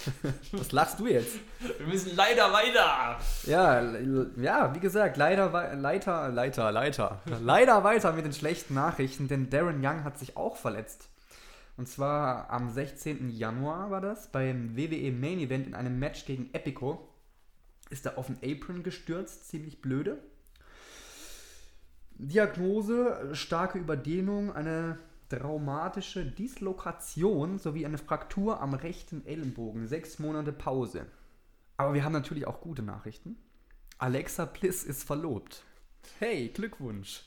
Was 0.51 0.71
lachst 0.71 0.99
du 0.99 1.07
jetzt? 1.07 1.37
Wir 1.77 1.87
müssen 1.87 2.15
leider 2.15 2.51
weiter. 2.51 3.19
Ja, 3.45 3.81
ja, 4.37 4.73
wie 4.73 4.79
gesagt, 4.79 5.17
leider 5.17 5.75
Leiter, 5.75 6.29
Leiter, 6.29 6.71
Leiter. 6.71 7.21
leider 7.41 7.83
weiter 7.83 8.13
mit 8.13 8.25
den 8.25 8.33
schlechten 8.33 8.73
Nachrichten, 8.73 9.27
denn 9.27 9.49
Darren 9.49 9.85
Young 9.85 10.03
hat 10.03 10.17
sich 10.17 10.35
auch 10.35 10.57
verletzt. 10.57 11.09
Und 11.77 11.87
zwar 11.87 12.49
am 12.49 12.69
16. 12.69 13.29
Januar 13.29 13.91
war 13.91 14.01
das, 14.01 14.31
beim 14.31 14.75
WWE 14.75 15.11
Main 15.11 15.39
Event 15.39 15.67
in 15.67 15.75
einem 15.75 15.97
Match 15.99 16.25
gegen 16.25 16.53
Epico. 16.53 17.08
Ist 17.89 18.05
er 18.05 18.17
auf 18.17 18.27
den 18.27 18.37
Apron 18.43 18.83
gestürzt, 18.83 19.47
ziemlich 19.49 19.81
blöde. 19.81 20.21
Diagnose, 22.11 23.29
starke 23.33 23.79
Überdehnung, 23.79 24.51
eine 24.51 24.99
traumatische 25.29 26.25
Dislokation 26.25 27.59
sowie 27.59 27.85
eine 27.85 27.97
Fraktur 27.97 28.59
am 28.61 28.73
rechten 28.73 29.25
Ellenbogen. 29.25 29.87
Sechs 29.87 30.19
Monate 30.19 30.51
Pause. 30.51 31.05
Aber 31.77 31.93
wir 31.93 32.03
haben 32.03 32.13
natürlich 32.13 32.45
auch 32.45 32.61
gute 32.61 32.81
Nachrichten. 32.81 33.37
Alexa 33.99 34.45
Bliss 34.45 34.83
ist 34.83 35.03
verlobt. 35.03 35.63
Hey, 36.19 36.49
Glückwunsch. 36.49 37.23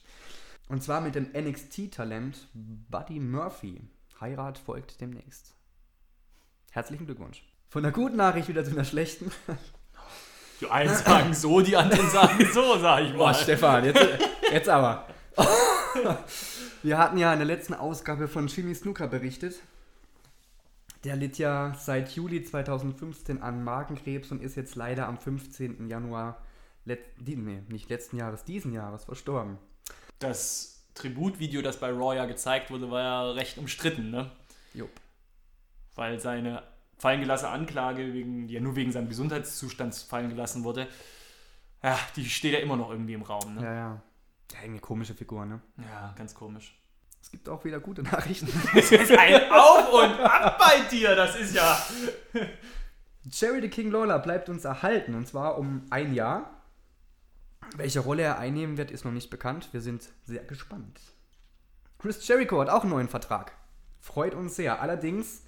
Und 0.69 0.83
zwar 0.83 1.01
mit 1.01 1.15
dem 1.15 1.31
NXT-Talent 1.33 2.49
Buddy 2.55 3.21
Murphy. 3.21 3.81
Heirat 4.21 4.59
folgt 4.59 5.01
demnächst. 5.01 5.55
Herzlichen 6.71 7.07
Glückwunsch. 7.07 7.45
Von 7.69 7.83
der 7.83 7.93
guten 7.93 8.17
Nachricht 8.17 8.49
wieder 8.49 8.65
zu 8.65 8.73
einer 8.73 8.85
schlechten. 8.85 9.31
Die 10.63 10.71
einen 10.71 10.95
sagen 10.95 11.35
so, 11.35 11.61
die 11.61 11.77
anderen 11.77 12.09
sagen 12.09 12.49
so, 12.53 12.79
sag 12.79 13.03
ich 13.03 13.11
mal. 13.11 13.19
Boah, 13.19 13.35
Stefan, 13.35 13.85
jetzt, 13.85 14.01
jetzt 14.53 14.69
aber. 14.69 15.09
Wir 16.85 16.99
hatten 16.99 17.19
ja 17.19 17.33
in 17.33 17.41
der 17.41 17.47
letzten 17.47 17.75
Ausgabe 17.75 18.29
von 18.29 18.47
Jimmy 18.47 18.73
Snooker 18.73 19.09
berichtet. 19.09 19.57
Der 21.03 21.17
litt 21.17 21.37
ja 21.39 21.75
seit 21.77 22.15
Juli 22.15 22.45
2015 22.45 23.43
an 23.43 23.65
Magenkrebs 23.65 24.31
und 24.31 24.41
ist 24.41 24.55
jetzt 24.55 24.77
leider 24.77 25.09
am 25.09 25.19
15. 25.19 25.89
Januar, 25.89 26.41
let, 26.85 27.01
nee, 27.19 27.63
nicht 27.69 27.91
letzten 27.91 28.17
Jahres, 28.19 28.45
diesen 28.45 28.73
Jahres 28.73 29.05
verstorben. 29.05 29.59
Das 30.21 30.85
Tributvideo, 30.95 31.61
das 31.63 31.79
bei 31.79 31.91
Raw 31.91 32.15
ja 32.15 32.27
gezeigt 32.27 32.71
wurde, 32.71 32.89
war 32.89 33.01
ja 33.01 33.31
recht 33.33 33.59
umstritten, 33.59 34.13
ne? 34.13 34.31
Jupp. 34.75 34.93
Weil 35.97 36.21
seine 36.21 36.63
fallen 36.99 37.21
gelassene 37.21 37.51
Anklage, 37.51 38.13
wegen, 38.13 38.47
die 38.47 38.55
ja 38.55 38.61
nur 38.61 38.77
wegen 38.77 38.93
seinem 38.93 39.09
Gesundheitszustand 39.09 39.95
fallen 39.95 40.29
gelassen 40.29 40.65
wurde, 40.65 40.89
ja, 41.83 41.99
die 42.17 42.29
steht 42.29 42.53
ja 42.53 42.61
immer 42.61 42.77
noch 42.77 42.91
irgendwie 42.91 43.15
im 43.15 43.23
Raum, 43.23 43.57
ne? 43.57 43.63
Ja, 43.63 43.75
ja. 43.75 44.03
Ja, 44.53 44.59
irgendwie 44.63 44.81
komische 44.81 45.15
Figur, 45.15 45.47
ne? 45.47 45.61
Ja, 45.79 46.15
ganz 46.17 46.35
komisch. 46.35 46.79
Es 47.21 47.31
gibt 47.31 47.49
auch 47.49 47.65
wieder 47.65 47.81
gute 47.81 48.03
Nachrichten. 48.03 48.49
Es 48.75 48.93
ist 48.93 49.13
ein 49.13 49.51
Auf 49.51 49.93
und 49.93 50.21
Ab 50.21 50.59
bei 50.59 50.81
dir, 50.91 51.15
das 51.17 51.37
ist 51.37 51.55
ja. 51.55 51.79
Jerry 53.25 53.63
the 53.63 53.69
King 53.69 53.91
Lawler 53.91 54.19
bleibt 54.19 54.49
uns 54.49 54.65
erhalten 54.65 55.15
und 55.15 55.27
zwar 55.27 55.59
um 55.59 55.87
ein 55.91 56.13
Jahr. 56.13 56.63
Welche 57.77 58.01
Rolle 58.01 58.23
er 58.23 58.39
einnehmen 58.39 58.77
wird, 58.77 58.91
ist 58.91 59.05
noch 59.05 59.13
nicht 59.13 59.31
bekannt. 59.31 59.69
Wir 59.73 59.81
sind 59.81 60.09
sehr 60.25 60.45
gespannt. 60.45 61.01
Chris 61.99 62.27
Jericho 62.27 62.61
hat 62.61 62.69
auch 62.69 62.83
einen 62.83 62.91
neuen 62.91 63.09
Vertrag. 63.09 63.53
Freut 64.01 64.35
uns 64.35 64.57
sehr. 64.57 64.83
Allerdings 64.83 65.45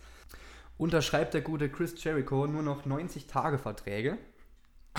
unterschreibt 0.79 1.35
der 1.35 1.41
gute 1.41 1.69
Chris 1.69 2.03
Jericho 2.03 2.47
nur 2.47 2.63
noch 2.63 2.85
90 2.85 3.27
Tage 3.27 3.59
Verträge. 3.59 4.19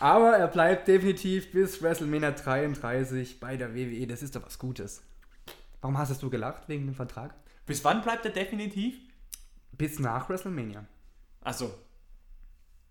Aber 0.00 0.36
er 0.36 0.48
bleibt 0.48 0.88
definitiv 0.88 1.52
bis 1.52 1.80
WrestleMania 1.80 2.32
33 2.32 3.38
bei 3.38 3.56
der 3.56 3.74
WWE. 3.74 4.06
Das 4.08 4.22
ist 4.22 4.34
doch 4.34 4.44
was 4.44 4.58
Gutes. 4.58 5.02
Warum 5.80 5.96
hast 5.96 6.20
du 6.22 6.28
gelacht 6.28 6.68
wegen 6.68 6.86
dem 6.86 6.94
Vertrag? 6.94 7.34
Bis 7.66 7.84
wann 7.84 8.02
bleibt 8.02 8.24
er 8.24 8.32
definitiv? 8.32 8.96
Bis 9.72 9.98
nach 10.00 10.28
WrestleMania. 10.28 10.84
Achso. 11.40 11.72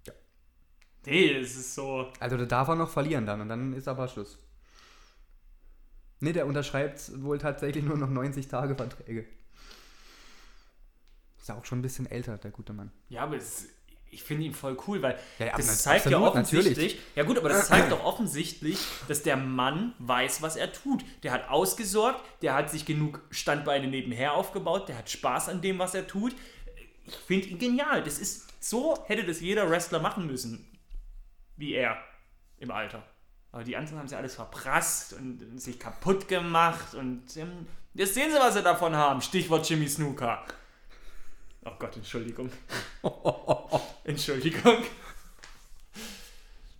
Ja. 0.07 0.14
Nee, 1.06 1.34
es 1.34 1.56
ist 1.56 1.76
so. 1.76 2.07
Also 2.19 2.38
da 2.38 2.45
darf 2.45 2.69
er 2.69 2.76
noch 2.76 2.90
verlieren 2.90 3.26
dann 3.26 3.41
und 3.41 3.49
dann 3.49 3.73
ist 3.73 3.88
aber 3.88 4.07
Schluss. 4.07 4.40
Nee, 6.22 6.34
der 6.34 6.45
unterschreibt 6.45 7.22
wohl 7.23 7.39
tatsächlich 7.39 7.84
nur 7.84 7.98
noch 7.98 8.10
90 8.10 8.48
Tage 8.48 8.76
Verträge. 8.76 9.26
Ist 11.39 11.49
ja 11.49 11.56
auch 11.56 11.65
schon 11.65 11.80
ein 11.80 11.81
bisschen 11.81 12.06
älter, 12.06 12.38
der 12.38 12.52
gute 12.52 12.73
Mann. 12.73 12.91
Ja, 13.10 13.23
aber 13.23 13.38
es, 13.38 13.68
ich 14.11 14.22
finde 14.22 14.43
ihn 14.45 14.53
voll 14.53 14.77
cool, 14.88 15.02
weil 15.02 15.18
Ja, 15.39 15.48
ja, 15.48 15.57
das 15.57 15.81
zeigt 15.81 16.06
ja 16.06 16.18
absolut, 16.18 16.30
offensichtlich. 16.30 16.77
natürlich. 16.77 16.99
Ja 17.15 17.23
gut, 17.23 17.39
aber 17.39 17.49
das 17.49 17.68
zeigt 17.68 17.91
doch 17.91 18.03
offensichtlich, 18.03 18.77
dass 19.07 19.23
der 19.23 19.35
Mann 19.35 19.95
weiß, 19.98 20.43
was 20.43 20.56
er 20.57 20.72
tut. 20.72 21.03
Der 21.23 21.31
hat 21.31 21.49
ausgesorgt, 21.49 22.23
der 22.43 22.53
hat 22.53 22.69
sich 22.69 22.85
genug 22.85 23.22
Standbeine 23.31 23.88
nebenher 23.88 24.34
aufgebaut, 24.34 24.89
der 24.89 24.99
hat 24.99 25.10
Spaß 25.10 25.49
an 25.49 25.61
dem, 25.61 25.80
was 25.80 25.95
er 25.95 26.06
tut. 26.06 26.35
Ich 27.06 27.15
finde 27.15 27.48
ihn 27.48 27.57
genial. 27.57 28.03
Das 28.03 28.19
ist 28.19 28.48
so 28.64 29.03
hätte 29.07 29.26
das 29.26 29.41
jeder 29.41 29.68
Wrestler 29.72 29.99
machen 29.99 30.27
müssen, 30.27 30.68
wie 31.57 31.73
er 31.73 31.98
im 32.60 32.69
Alter. 32.69 33.02
Aber 33.52 33.64
die 33.64 33.76
anderen 33.76 33.99
haben 33.99 34.07
sie 34.07 34.15
alles 34.15 34.36
verprasst 34.36 35.14
und 35.14 35.60
sich 35.60 35.78
kaputt 35.80 36.28
gemacht 36.28 36.94
und 36.95 37.36
ähm, 37.36 37.68
jetzt 37.94 38.14
sehen 38.14 38.32
sie, 38.32 38.38
was 38.40 38.53
sie 38.53 38.61
davon 38.64 38.95
haben. 38.95 39.22
Stichwort 39.22 39.69
Jimmy 39.69 39.88
Snooker. 39.90 40.44
Oh 41.65 41.72
Gott, 41.78 41.95
Entschuldigung. 41.98 42.49
Entschuldigung. 44.06 44.78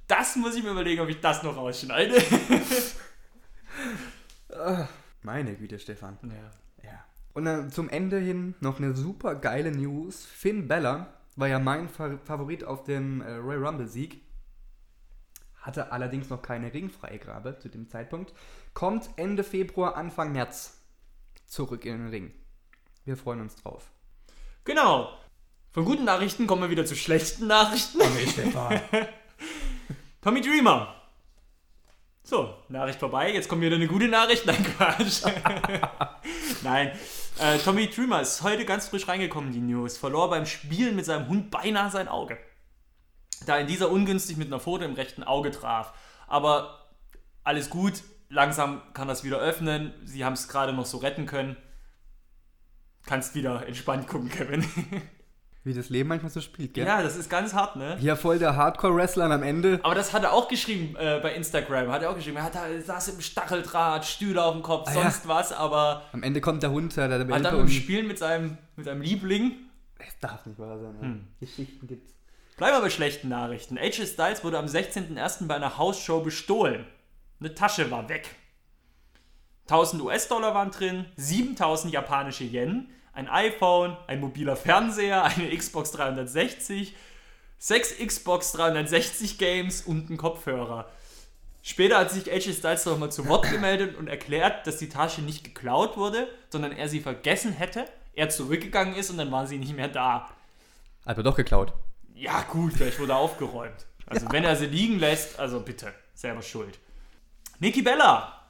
Das 0.07 0.35
muss 0.38 0.56
ich 0.56 0.64
mir 0.64 0.72
überlegen, 0.72 1.02
ob 1.02 1.10
ich 1.10 1.19
das 1.19 1.43
noch 1.43 1.56
rausschneide. 1.56 2.22
Meine 5.23 5.56
Güte, 5.56 5.80
Stefan. 5.80 6.18
Ja. 6.23 6.89
Ja. 6.89 7.06
Und 7.34 7.45
dann 7.45 7.72
zum 7.72 7.89
Ende 7.89 8.18
hin 8.19 8.56
noch 8.60 8.77
eine 8.80 8.95
super 8.95 9.35
geile 9.35 9.72
News. 9.72 10.26
Finn 10.26 10.68
Bella 10.68 11.14
war 11.35 11.48
ja 11.48 11.60
mein 11.60 11.88
Fa- 11.89 12.18
Favorit 12.26 12.64
auf 12.64 12.84
dem 12.84 13.22
äh, 13.22 13.35
Royal 13.35 13.65
Rumble 13.65 13.88
Sieg. 13.88 14.22
Hatte 15.61 15.91
allerdings 15.91 16.29
noch 16.29 16.41
keine 16.41 16.73
Ringfreigabe 16.73 17.57
zu 17.59 17.69
dem 17.69 17.88
Zeitpunkt. 17.88 18.33
Kommt 18.73 19.09
Ende 19.15 19.43
Februar, 19.43 19.95
Anfang 19.95 20.31
März 20.31 20.81
zurück 21.45 21.85
in 21.85 21.97
den 21.97 22.09
Ring. 22.09 22.33
Wir 23.05 23.15
freuen 23.15 23.41
uns 23.41 23.55
drauf. 23.55 23.91
Genau. 24.63 25.17
Von 25.71 25.85
guten 25.85 26.03
Nachrichten 26.03 26.47
kommen 26.47 26.63
wir 26.63 26.69
wieder 26.69 26.85
zu 26.85 26.95
schlechten 26.95 27.47
Nachrichten. 27.47 27.99
Tommy 30.21 30.41
Dreamer. 30.41 30.95
So, 32.23 32.53
Nachricht 32.69 32.99
vorbei. 32.99 33.31
Jetzt 33.33 33.47
kommt 33.47 33.61
wieder 33.61 33.75
eine 33.75 33.88
gute 33.88 34.07
Nachricht. 34.07 34.45
Nein, 34.45 34.63
Quatsch. 34.77 35.23
Nein. 36.63 36.91
Äh, 37.39 37.57
Tommy 37.59 37.89
Dreamer 37.89 38.21
ist 38.21 38.43
heute 38.43 38.65
ganz 38.65 38.89
frisch 38.89 39.07
reingekommen, 39.07 39.51
die 39.51 39.59
News. 39.59 39.97
Verlor 39.97 40.29
beim 40.29 40.45
Spielen 40.45 40.95
mit 40.95 41.05
seinem 41.05 41.27
Hund 41.27 41.51
beinahe 41.51 41.89
sein 41.89 42.07
Auge. 42.07 42.38
Da 43.45 43.59
ihn 43.59 43.68
dieser 43.68 43.89
ungünstig 43.91 44.38
mit 44.38 44.47
einer 44.47 44.59
Pfote 44.59 44.85
im 44.85 44.93
rechten 44.93 45.23
Auge 45.23 45.51
traf. 45.51 45.93
Aber 46.27 46.89
alles 47.43 47.69
gut. 47.69 48.03
Langsam 48.30 48.81
kann 48.93 49.07
das 49.07 49.23
wieder 49.23 49.39
öffnen. 49.39 49.93
Sie 50.05 50.23
haben 50.23 50.34
es 50.34 50.47
gerade 50.47 50.72
noch 50.73 50.85
so 50.85 50.97
retten 50.97 51.26
können. 51.26 51.57
Kannst 53.05 53.35
wieder 53.35 53.68
entspannt 53.68 54.07
gucken, 54.07 54.30
Kevin. 54.30 54.63
Wie 55.63 55.76
das 55.76 55.89
Leben 55.89 56.09
manchmal 56.09 56.31
so 56.31 56.41
spielt, 56.41 56.73
gell? 56.73 56.88
ja, 56.88 57.03
das 57.03 57.15
ist 57.15 57.30
ganz 57.30 57.53
hart, 57.53 57.76
ne? 57.76 57.95
Hier 57.99 58.15
voll 58.15 58.39
der 58.39 58.55
Hardcore-Wrestler 58.55 59.26
am 59.30 59.43
Ende. 59.43 59.80
Aber 59.84 59.93
das 59.93 60.11
hat 60.11 60.23
er 60.23 60.34
auch 60.34 60.47
geschrieben 60.47 60.95
äh, 60.95 61.19
bei 61.22 61.35
Instagram. 61.35 61.91
Hat 61.91 62.01
er 62.01 62.09
auch 62.09 62.15
geschrieben. 62.15 62.38
Er 62.38 62.43
hat 62.45 62.53
saß 62.84 63.09
im 63.09 63.22
Stacheldraht, 63.22 64.05
Stühle 64.05 64.43
auf 64.43 64.53
dem 64.53 64.63
Kopf, 64.63 64.88
Ah, 64.89 64.93
ja. 64.95 65.01
sonst 65.03 65.27
was, 65.27 65.51
aber 65.51 66.03
Am 66.13 66.23
Ende 66.23 66.41
kommt 66.41 66.63
der 66.63 66.72
Hund, 66.72 66.97
hat 66.97 67.11
Welpe 67.11 67.27
dann 67.43 67.53
im 67.53 67.61
und... 67.61 67.68
Spielen 67.69 68.07
mit 68.07 68.18
seinem, 68.18 68.57
mit 68.76 68.85
seinem 68.85 69.01
Liebling. 69.01 69.51
Es 69.99 70.18
darf 70.19 70.43
nicht 70.47 70.57
wahr 70.57 70.80
sein. 70.80 70.95
Hm. 70.99 71.27
Geschichten 71.39 71.85
gibt's. 71.85 72.11
Bleiben 72.61 72.77
wir 72.77 72.81
bei 72.81 72.89
schlechten 72.91 73.27
Nachrichten. 73.27 73.79
AJ 73.79 74.05
Styles 74.05 74.43
wurde 74.43 74.59
am 74.59 74.67
16.01. 74.67 75.47
bei 75.47 75.55
einer 75.55 75.79
Hausshow 75.79 76.19
bestohlen. 76.19 76.85
Eine 77.39 77.55
Tasche 77.55 77.89
war 77.89 78.07
weg. 78.07 78.35
1000 79.63 80.03
US-Dollar 80.03 80.53
waren 80.53 80.69
drin, 80.69 81.07
7000 81.15 81.91
japanische 81.91 82.43
Yen, 82.43 82.88
ein 83.13 83.27
iPhone, 83.27 83.97
ein 84.05 84.19
mobiler 84.19 84.55
Fernseher, 84.55 85.23
eine 85.23 85.49
Xbox 85.57 85.91
360, 85.93 86.95
sechs 87.57 87.97
Xbox 87.97 88.51
360 88.51 89.39
Games 89.39 89.81
und 89.81 90.11
ein 90.11 90.17
Kopfhörer. 90.17 90.88
Später 91.63 91.97
hat 91.97 92.11
sich 92.11 92.31
AJ 92.31 92.53
Styles 92.53 92.85
nochmal 92.85 93.11
zu 93.11 93.27
Wort 93.27 93.49
gemeldet 93.49 93.97
und 93.97 94.07
erklärt, 94.07 94.67
dass 94.67 94.77
die 94.77 94.89
Tasche 94.89 95.23
nicht 95.23 95.43
geklaut 95.43 95.97
wurde, 95.97 96.27
sondern 96.51 96.73
er 96.73 96.88
sie 96.89 96.99
vergessen 96.99 97.53
hätte, 97.53 97.85
er 98.13 98.29
zurückgegangen 98.29 98.93
ist 98.93 99.09
und 99.09 99.17
dann 99.17 99.31
war 99.31 99.47
sie 99.47 99.57
nicht 99.57 99.75
mehr 99.75 99.88
da. 99.88 100.29
Aber 101.05 101.23
doch 101.23 101.35
geklaut. 101.35 101.73
Ja, 102.15 102.43
gut, 102.43 102.73
vielleicht 102.73 102.99
wurde 102.99 103.15
aufgeräumt. 103.15 103.85
Also, 104.05 104.31
wenn 104.31 104.43
er 104.43 104.55
sie 104.55 104.65
liegen 104.65 104.99
lässt, 104.99 105.39
also 105.39 105.59
bitte, 105.61 105.93
selber 106.13 106.41
schuld. 106.41 106.77
Nikki 107.59 107.81
Bella 107.81 108.41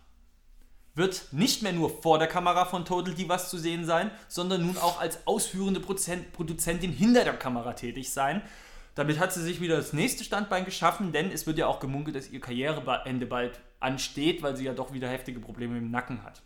wird 0.96 1.28
nicht 1.32 1.62
mehr 1.62 1.74
nur 1.74 2.02
vor 2.02 2.20
der 2.20 2.28
Kamera 2.28 2.66
von 2.66 2.86
Total 2.86 3.14
Divas 3.14 3.50
zu 3.50 3.58
sehen 3.58 3.86
sein, 3.86 4.12
sondern 4.28 4.66
nun 4.66 4.78
auch 4.78 5.00
als 5.00 5.26
ausführende 5.26 5.80
Produzentin 5.80 6.92
hinter 6.92 7.24
der 7.24 7.34
Kamera 7.34 7.74
tätig 7.74 8.12
sein. 8.12 8.42
Damit 8.96 9.20
hat 9.20 9.32
sie 9.32 9.42
sich 9.42 9.62
wieder 9.62 9.78
das 9.78 9.94
nächste 9.94 10.24
Standbein 10.24 10.66
geschaffen, 10.66 11.14
denn 11.14 11.32
es 11.32 11.48
wird 11.48 11.58
ja 11.58 11.68
auch 11.68 11.80
gemunkelt, 11.80 12.16
dass 12.16 12.30
ihr 12.30 12.42
Karriereende 12.42 13.26
bald 13.26 13.60
ansteht, 13.80 14.44
weil 14.44 14.58
sie 14.58 14.66
ja 14.66 14.74
doch 14.74 14.92
wieder 14.92 15.08
heftige 15.08 15.40
Probleme 15.40 15.78
im 15.78 15.92
Nacken 15.92 16.24
hat. 16.24 16.42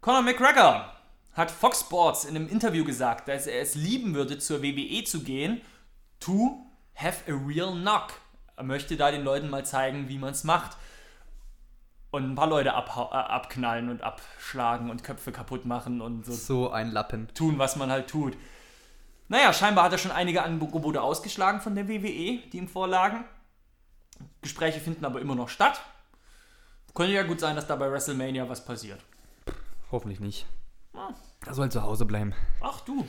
Conor 0.00 0.22
McGregor 0.22 0.92
hat 1.32 1.50
Fox 1.50 1.80
Sports 1.80 2.24
in 2.24 2.36
einem 2.36 2.48
Interview 2.48 2.84
gesagt, 2.84 3.26
dass 3.26 3.46
er 3.46 3.60
es 3.60 3.74
lieben 3.74 4.14
würde, 4.14 4.38
zur 4.38 4.62
WWE 4.62 5.02
zu 5.04 5.22
gehen, 5.22 5.60
to 6.24 6.64
have 6.94 7.30
a 7.30 7.34
real 7.46 7.72
knock. 7.72 8.12
Er 8.56 8.64
möchte 8.64 8.96
da 8.96 9.10
den 9.10 9.24
Leuten 9.24 9.50
mal 9.50 9.64
zeigen, 9.64 10.08
wie 10.08 10.18
man 10.18 10.30
es 10.32 10.44
macht. 10.44 10.76
Und 12.10 12.30
ein 12.30 12.34
paar 12.34 12.46
Leute 12.46 12.74
abhau- 12.74 13.10
äh, 13.10 13.14
abknallen 13.16 13.88
und 13.88 14.02
abschlagen 14.02 14.90
und 14.90 15.02
Köpfe 15.02 15.32
kaputt 15.32 15.64
machen 15.64 16.02
und 16.02 16.26
so 16.26 16.32
So 16.32 16.70
ein 16.70 16.90
Lappen. 16.90 17.28
tun, 17.34 17.58
was 17.58 17.76
man 17.76 17.90
halt 17.90 18.08
tut. 18.10 18.36
Naja, 19.28 19.52
scheinbar 19.54 19.84
hat 19.84 19.92
er 19.92 19.98
schon 19.98 20.10
einige 20.10 20.42
Angebote 20.42 21.00
ausgeschlagen 21.00 21.62
von 21.62 21.74
der 21.74 21.88
WWE, 21.88 22.38
die 22.50 22.58
ihm 22.58 22.68
vorlagen. 22.68 23.24
Gespräche 24.42 24.78
finden 24.80 25.06
aber 25.06 25.20
immer 25.22 25.34
noch 25.34 25.48
statt. 25.48 25.80
Könnte 26.94 27.14
ja 27.14 27.22
gut 27.22 27.40
sein, 27.40 27.56
dass 27.56 27.66
da 27.66 27.76
bei 27.76 27.90
WrestleMania 27.90 28.46
was 28.46 28.62
passiert. 28.62 29.00
Hoffentlich 29.90 30.20
nicht. 30.20 30.44
Ah. 30.94 31.08
Er 31.46 31.54
soll 31.54 31.70
zu 31.72 31.82
Hause 31.82 32.04
bleiben. 32.04 32.34
Ach 32.60 32.80
du. 32.80 33.06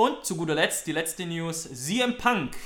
Und 0.00 0.24
zu 0.24 0.34
guter 0.34 0.54
Letzt 0.54 0.86
die 0.86 0.92
letzte 0.92 1.26
News. 1.26 1.68
CM 1.74 2.16
Punk 2.16 2.56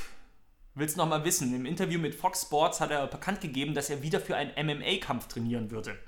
will's 0.77 0.95
noch 0.95 1.09
mal 1.09 1.25
wissen. 1.25 1.53
Im 1.53 1.67
Interview 1.67 1.99
mit 1.99 2.15
Fox 2.15 2.43
Sports 2.43 2.81
hat 2.81 2.93
er 2.93 3.09
bekannt 3.09 3.41
gegeben, 3.41 3.75
dass 3.75 3.91
er 3.91 4.03
wieder 4.03 4.21
für 4.21 4.37
einen 4.37 4.53
MMA-Kampf 4.55 5.27
trainieren 5.27 5.73
würde. 5.73 5.99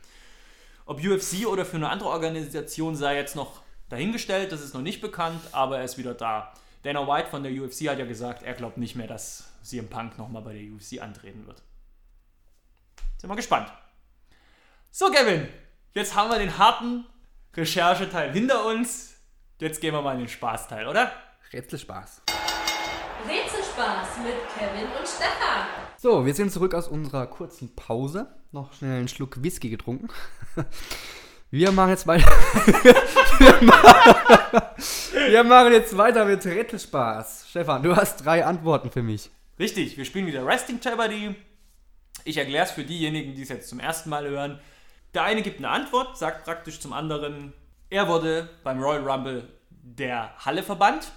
Ob 0.85 1.05
UFC 1.05 1.49
oder 1.49 1.65
für 1.65 1.79
eine 1.79 1.89
andere 1.89 2.11
Organisation 2.11 2.95
sei 2.95 3.17
jetzt 3.17 3.35
noch 3.35 3.63
dahingestellt, 3.89 4.53
das 4.53 4.61
ist 4.61 4.73
noch 4.73 4.83
nicht 4.83 5.01
bekannt, 5.01 5.41
aber 5.51 5.79
er 5.79 5.85
ist 5.85 5.99
wieder 5.99 6.15
da. 6.15 6.55
Dana 6.85 7.09
White 7.09 7.29
von 7.31 7.43
der 7.43 7.51
UFC 7.51 7.89
hat 7.89 7.99
ja 7.99 8.07
gesagt, 8.07 8.45
er 8.45 8.55
glaubt 8.55 8.77
nicht 8.77 8.95
mehr, 8.95 9.09
dass 9.09 9.49
CM 9.65 9.89
Punk 9.89 10.19
nochmal 10.19 10.43
bei 10.43 10.53
der 10.53 10.63
UFC 10.73 11.03
antreten 11.03 11.45
wird. 11.49 11.61
Sind 13.17 13.29
wir 13.29 13.35
gespannt. 13.35 13.73
So, 14.93 15.11
Kevin, 15.11 15.49
jetzt 15.93 16.15
haben 16.15 16.31
wir 16.31 16.39
den 16.39 16.57
harten 16.57 17.05
Rechercheteil 17.53 18.33
hinter 18.33 18.65
uns. 18.65 19.16
Jetzt 19.59 19.81
gehen 19.81 19.95
wir 19.95 20.03
mal 20.03 20.13
in 20.13 20.19
den 20.19 20.29
Spaßteil, 20.29 20.87
oder? 20.87 21.13
Rätselspaß. 21.51 22.21
Rätselspaß 23.27 24.19
mit 24.23 24.35
Kevin 24.55 24.85
und 24.85 25.09
Stefan. 25.09 25.67
So, 25.97 26.27
wir 26.27 26.35
sind 26.35 26.53
zurück 26.53 26.75
aus 26.75 26.89
unserer 26.89 27.27
kurzen 27.27 27.75
Pause. 27.75 28.29
Noch 28.53 28.75
schnell 28.75 28.99
einen 28.99 29.09
Schluck 29.09 29.43
Whisky 29.43 29.71
getrunken. 29.71 30.09
Wir 31.51 31.71
machen 31.71 31.91
jetzt 31.91 32.09
weiter. 32.09 32.29
wir, 33.39 33.63
machen, 33.63 34.63
wir 35.29 35.45
machen 35.45 35.73
jetzt 35.73 35.97
weiter 35.97 36.25
mit 36.25 36.45
Rätselspaß. 36.45 37.47
Stefan, 37.49 37.85
du 37.85 37.95
hast 37.95 38.27
drei 38.27 38.45
Antworten 38.45 38.91
für 38.91 39.03
mich. 39.03 39.31
Richtig, 39.57 39.97
wir 39.97 40.05
spielen 40.05 40.27
wieder 40.27 40.45
Wrestling 40.45 40.81
Jeopardy. 40.83 41.37
Ich 42.25 42.37
erkläre 42.37 42.65
es 42.65 42.73
für 42.73 42.83
diejenigen, 42.83 43.37
die 43.37 43.43
es 43.43 43.49
jetzt 43.49 43.69
zum 43.69 43.79
ersten 43.79 44.11
Mal 44.11 44.29
hören. 44.29 44.59
Der 45.15 45.23
eine 45.23 45.41
gibt 45.43 45.59
eine 45.59 45.69
Antwort, 45.69 46.19
sagt 46.19 46.45
praktisch 46.45 46.81
zum 46.81 46.93
anderen, 46.93 47.53
er 47.91 48.09
wurde 48.09 48.49
beim 48.65 48.83
Royal 48.83 49.09
Rumble 49.09 49.49
der 49.71 50.37
Halle 50.45 50.63
verbannt. 50.63 51.13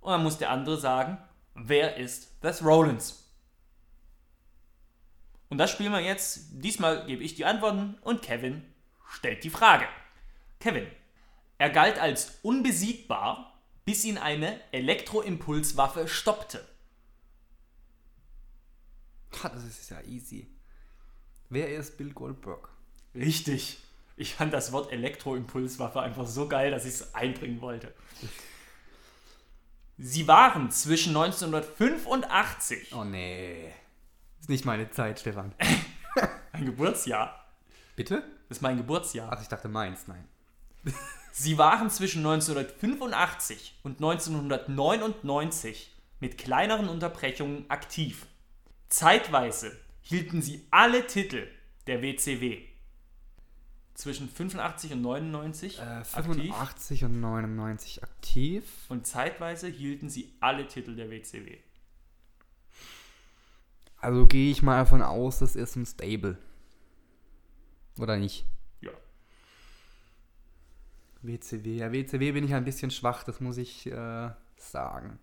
Und 0.00 0.12
dann 0.12 0.22
muss 0.22 0.38
der 0.38 0.50
andere 0.50 0.78
sagen, 0.78 1.18
wer 1.54 1.96
ist 1.96 2.40
Seth 2.42 2.62
Rollins? 2.64 3.30
Und 5.48 5.58
das 5.58 5.70
spielen 5.70 5.92
wir 5.92 6.00
jetzt. 6.00 6.48
Diesmal 6.52 7.06
gebe 7.06 7.22
ich 7.22 7.34
die 7.34 7.44
Antworten 7.44 7.98
und 8.02 8.22
Kevin 8.22 8.64
stellt 9.08 9.44
die 9.44 9.50
Frage. 9.50 9.86
Kevin, 10.60 10.86
er 11.58 11.70
galt 11.70 11.98
als 11.98 12.38
unbesiegbar, 12.42 13.60
bis 13.84 14.04
ihn 14.04 14.18
eine 14.18 14.60
Elektroimpulswaffe 14.72 16.08
stoppte. 16.08 16.66
Das 19.42 19.64
ist 19.64 19.90
ja 19.90 20.00
easy. 20.02 20.46
Wer 21.48 21.68
ist 21.76 21.96
Bill 21.98 22.12
Goldberg? 22.12 22.68
Richtig. 23.14 23.82
Ich 24.22 24.36
fand 24.36 24.52
das 24.52 24.70
Wort 24.70 24.92
Elektroimpulswaffe 24.92 26.00
einfach 26.00 26.28
so 26.28 26.46
geil, 26.46 26.70
dass 26.70 26.84
ich 26.84 26.94
es 26.94 27.12
einbringen 27.12 27.60
wollte. 27.60 27.92
Sie 29.98 30.28
waren 30.28 30.70
zwischen 30.70 31.16
1985, 31.16 32.94
Oh 32.94 33.02
nee. 33.02 33.72
Ist 34.38 34.48
nicht 34.48 34.64
meine 34.64 34.88
Zeit, 34.92 35.18
Stefan. 35.18 35.52
ein 36.52 36.66
Geburtsjahr, 36.66 37.48
Bitte? 37.96 38.22
Das 38.48 38.58
ist 38.58 38.62
mein 38.62 38.76
Geburtsjahr. 38.76 39.28
Ach, 39.32 39.42
ich 39.42 39.48
dachte 39.48 39.68
meins, 39.68 40.06
nein. 40.06 40.28
Sie 41.32 41.58
waren 41.58 41.90
zwischen 41.90 42.24
1985 42.24 43.80
und 43.82 43.96
1999 43.96 45.96
mit 46.20 46.38
kleineren 46.38 46.88
Unterbrechungen 46.88 47.68
aktiv. 47.68 48.28
Zeitweise 48.88 49.76
hielten 50.00 50.42
sie 50.42 50.64
alle 50.70 51.08
Titel 51.08 51.48
der 51.88 52.02
WCW. 52.02 52.71
Zwischen 53.94 54.28
85 54.28 54.92
und 54.94 55.02
99 55.02 55.78
Äh, 55.78 55.82
aktiv 55.82 56.12
85 56.14 57.04
und 57.04 57.20
99 57.20 58.02
aktiv. 58.02 58.64
und 58.88 59.06
zeitweise 59.06 59.68
hielten 59.68 60.08
sie 60.08 60.32
alle 60.40 60.66
Titel 60.66 60.96
der 60.96 61.10
WCW. 61.10 61.58
Also 63.98 64.26
gehe 64.26 64.50
ich 64.50 64.62
mal 64.62 64.78
davon 64.78 65.02
aus, 65.02 65.38
das 65.40 65.54
ist 65.56 65.76
ein 65.76 65.86
Stable. 65.86 66.36
Oder 67.98 68.16
nicht? 68.16 68.44
Ja. 68.80 68.90
WCW. 71.20 71.76
Ja, 71.76 71.92
WCW 71.92 72.32
bin 72.32 72.44
ich 72.44 72.54
ein 72.54 72.64
bisschen 72.64 72.90
schwach, 72.90 73.22
das 73.22 73.40
muss 73.40 73.58
ich 73.58 73.86
äh, 73.86 74.30
sagen. 74.56 75.18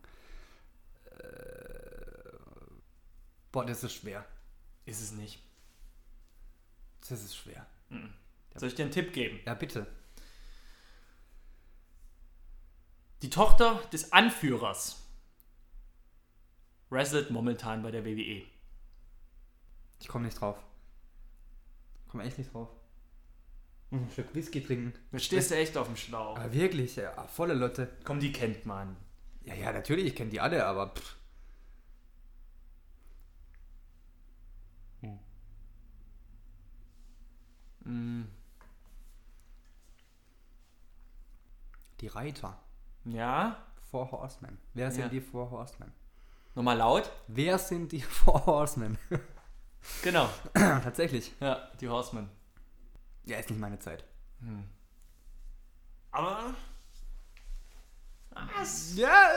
Äh, 1.18 2.38
boah, 3.52 3.66
das 3.66 3.84
ist 3.84 3.94
schwer. 3.96 4.24
Ist 4.86 5.02
es 5.02 5.12
nicht. 5.12 5.42
Das 7.02 7.24
ist 7.24 7.36
schwer. 7.36 7.66
Soll 8.56 8.70
ich 8.70 8.76
dir 8.76 8.84
einen 8.84 8.92
Tipp 8.92 9.14
geben? 9.14 9.40
Ja, 9.46 9.54
bitte. 9.54 9.88
Die 13.22 13.30
Tochter 13.30 13.82
des 13.92 14.12
Anführers 14.12 15.06
wrestelt 16.90 17.32
momentan 17.32 17.84
bei 17.84 17.92
der. 17.92 18.06
WWE. 18.06 18.44
Ich 20.02 20.08
komme 20.08 20.26
nicht 20.26 20.40
drauf. 20.40 20.58
Ich 22.06 22.12
komme 22.12 22.24
echt 22.24 22.38
nicht 22.38 22.54
drauf. 22.54 22.70
Ein 23.92 24.10
Stück 24.12 24.34
Whisky 24.36 24.64
trinken. 24.64 24.94
Da 25.12 25.20
stehst 25.20 25.52
du 25.52 25.56
echt 25.56 25.76
auf 25.76 25.88
dem 25.88 25.96
Schlauch. 25.96 26.38
Aber 26.38 26.54
wirklich, 26.54 26.96
ja, 26.96 27.28
volle 27.28 27.56
Lotte. 27.56 27.90
Komm, 28.04 28.20
die 28.20 28.32
kennt 28.32 28.66
man. 28.66 28.96
Ja, 29.44 29.56
ja, 29.56 29.74
natürlich, 29.74 30.06
ich 30.06 30.16
kenne 30.16 30.30
die 30.30 30.40
alle, 30.40 30.66
aber 30.66 30.94
pff. 30.94 31.20
Die 42.02 42.08
Reiter. 42.08 42.58
Ja? 43.06 43.58
Four 43.92 44.12
Horsemen. 44.12 44.58
Wer 44.74 44.92
sind 44.92 45.02
Ja. 45.04 45.08
die 45.10 45.22
Four 45.22 45.50
Horsemen? 45.52 45.92
Nochmal 46.56 46.78
laut? 46.78 47.12
Wer 47.28 47.58
sind 47.58 47.92
die 47.92 48.02
Four 48.20 48.46
Horsemen? 48.46 48.98
Genau. 50.04 50.30
Tatsächlich. 50.54 51.32
Ja, 51.40 51.70
die 51.80 51.88
Horsemen. 51.90 52.30
Ja, 53.26 53.38
ist 53.38 53.50
nicht 53.50 53.60
meine 53.60 53.80
Zeit. 53.80 54.04
Aber. 56.12 56.54
Was? 58.58 58.96
Ja, 58.96 59.30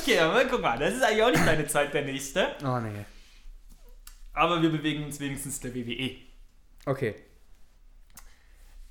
Okay, 0.00 0.18
aber 0.20 0.44
guck 0.46 0.62
mal, 0.62 0.78
das 0.78 0.94
ist 0.94 1.02
eigentlich 1.02 1.22
auch 1.22 1.30
nicht 1.30 1.46
deine 1.46 1.66
Zeit, 1.66 1.92
der 1.92 2.02
nächste. 2.04 2.54
Oh 2.64 2.78
nee. 2.80 3.04
Aber 4.32 4.62
wir 4.62 4.70
bewegen 4.70 5.04
uns 5.04 5.20
wenigstens 5.20 5.60
der 5.60 5.74
WWE. 5.74 6.16
Okay. 6.86 7.14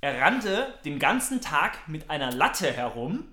Er 0.00 0.20
rannte 0.20 0.78
den 0.84 1.00
ganzen 1.00 1.40
Tag 1.40 1.88
mit 1.88 2.08
einer 2.08 2.30
Latte 2.30 2.72
herum. 2.72 3.26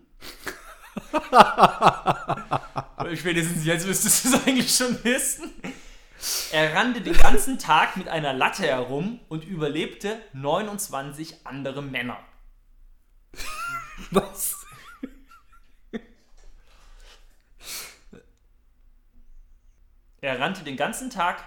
Spätestens 3.15 3.65
jetzt 3.65 3.85
müsstest 3.85 4.25
du 4.25 4.29
es 4.29 4.47
eigentlich 4.47 4.75
schon 4.75 5.03
wissen. 5.03 5.53
Er 6.51 6.73
rannte 6.73 7.01
den 7.01 7.15
ganzen 7.15 7.59
Tag 7.59 7.97
mit 7.97 8.07
einer 8.07 8.33
Latte 8.33 8.63
herum 8.63 9.19
und 9.29 9.43
überlebte 9.43 10.19
29 10.33 11.45
andere 11.45 11.83
Männer. 11.83 12.17
Was? 14.09 14.65
Er 20.21 20.39
rannte 20.39 20.63
den 20.63 20.77
ganzen 20.77 21.11
Tag 21.11 21.43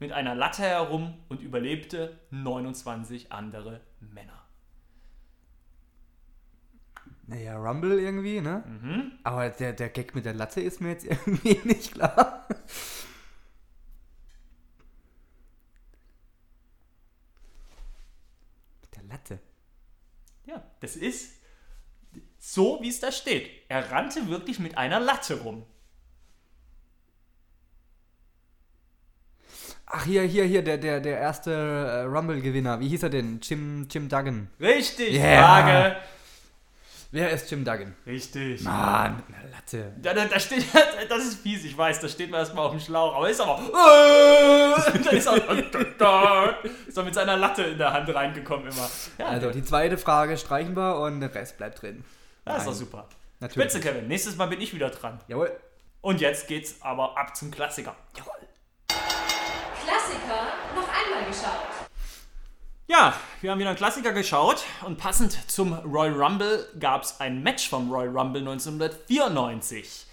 mit 0.00 0.10
einer 0.10 0.34
Latte 0.34 0.62
herum 0.62 1.22
und 1.28 1.40
überlebte 1.40 2.18
29 2.30 3.30
andere 3.30 3.80
Männer. 4.00 4.45
Naja, 7.28 7.56
Rumble 7.56 7.98
irgendwie, 7.98 8.40
ne? 8.40 8.62
Aber 9.24 9.48
der, 9.50 9.72
der 9.72 9.88
Gag 9.88 10.14
mit 10.14 10.24
der 10.24 10.34
Latte 10.34 10.60
ist 10.60 10.80
mir 10.80 10.90
jetzt 10.90 11.04
irgendwie 11.06 11.60
nicht 11.64 11.92
klar. 11.94 12.46
mit 18.82 18.96
der 18.96 19.02
Latte. 19.04 19.38
Ja, 20.46 20.62
das 20.80 20.94
ist 20.96 21.32
so, 22.38 22.78
wie 22.80 22.88
es 22.88 23.00
da 23.00 23.10
steht. 23.10 23.50
Er 23.68 23.90
rannte 23.90 24.28
wirklich 24.28 24.60
mit 24.60 24.78
einer 24.78 25.00
Latte 25.00 25.40
rum. 25.40 25.64
Ach, 29.86 30.04
hier, 30.04 30.22
hier, 30.22 30.44
hier, 30.44 30.62
der, 30.62 30.78
der, 30.78 31.00
der 31.00 31.18
erste 31.18 31.52
äh, 31.52 32.00
Rumble-Gewinner. 32.02 32.80
Wie 32.80 32.88
hieß 32.88 33.04
er 33.04 33.10
denn? 33.10 33.40
Jim, 33.40 33.86
Jim 33.90 34.08
Duggan. 34.08 34.48
Richtig, 34.60 35.14
Yeah. 35.14 35.42
Frage. 35.42 35.96
Wer 37.16 37.30
ist 37.30 37.50
Jim 37.50 37.64
Duggan? 37.64 37.94
Richtig. 38.04 38.60
Mann, 38.60 39.16
mit 39.16 39.34
einer 39.34 39.48
Latte. 39.48 39.90
Da, 40.02 40.12
da, 40.12 40.26
da 40.26 40.38
steht, 40.38 40.66
das 41.08 41.24
ist 41.24 41.40
fies, 41.40 41.64
ich 41.64 41.76
weiß, 41.76 41.98
da 42.00 42.08
steht 42.10 42.30
man 42.30 42.40
erstmal 42.40 42.66
auf 42.66 42.72
dem 42.72 42.80
Schlauch, 42.80 43.16
aber 43.16 43.30
ist 43.30 43.40
aber. 43.40 43.58
Äh, 43.58 44.98
da 45.02 45.10
ist 45.12 45.26
er, 45.26 46.58
ist 46.86 46.98
er 46.98 47.04
mit 47.04 47.14
seiner 47.14 47.38
Latte 47.38 47.62
in 47.62 47.78
der 47.78 47.90
Hand 47.90 48.14
reingekommen 48.14 48.70
immer. 48.70 48.90
Ja, 49.16 49.28
Also, 49.28 49.50
die 49.50 49.64
zweite 49.64 49.96
Frage 49.96 50.36
streichen 50.36 50.76
wir 50.76 50.98
und 50.98 51.20
der 51.20 51.34
Rest 51.34 51.56
bleibt 51.56 51.80
drin. 51.80 52.04
das 52.44 52.58
ist 52.58 52.66
doch 52.66 52.74
super. 52.74 53.08
Natürlich. 53.40 53.70
Spitze, 53.70 53.88
Kevin. 53.88 54.08
Nächstes 54.08 54.36
Mal 54.36 54.48
bin 54.48 54.60
ich 54.60 54.74
wieder 54.74 54.90
dran. 54.90 55.18
Jawohl. 55.26 55.58
Und 56.02 56.20
jetzt 56.20 56.46
geht's 56.48 56.76
aber 56.82 57.16
ab 57.16 57.34
zum 57.34 57.50
Klassiker. 57.50 57.96
Jawohl. 58.14 58.46
Klassiker 58.88 60.48
noch 60.74 60.86
einmal 60.86 61.24
geschaut. 61.30 61.65
Ja, 62.88 63.18
wir 63.40 63.50
haben 63.50 63.58
wieder 63.58 63.70
einen 63.70 63.76
Klassiker 63.78 64.12
geschaut 64.12 64.64
und 64.84 64.96
passend 64.96 65.50
zum 65.50 65.72
Royal 65.72 66.22
Rumble 66.22 66.68
gab 66.78 67.02
es 67.02 67.18
ein 67.18 67.42
Match 67.42 67.68
vom 67.68 67.90
Royal 67.90 68.16
Rumble 68.16 68.42
1994. 68.42 70.06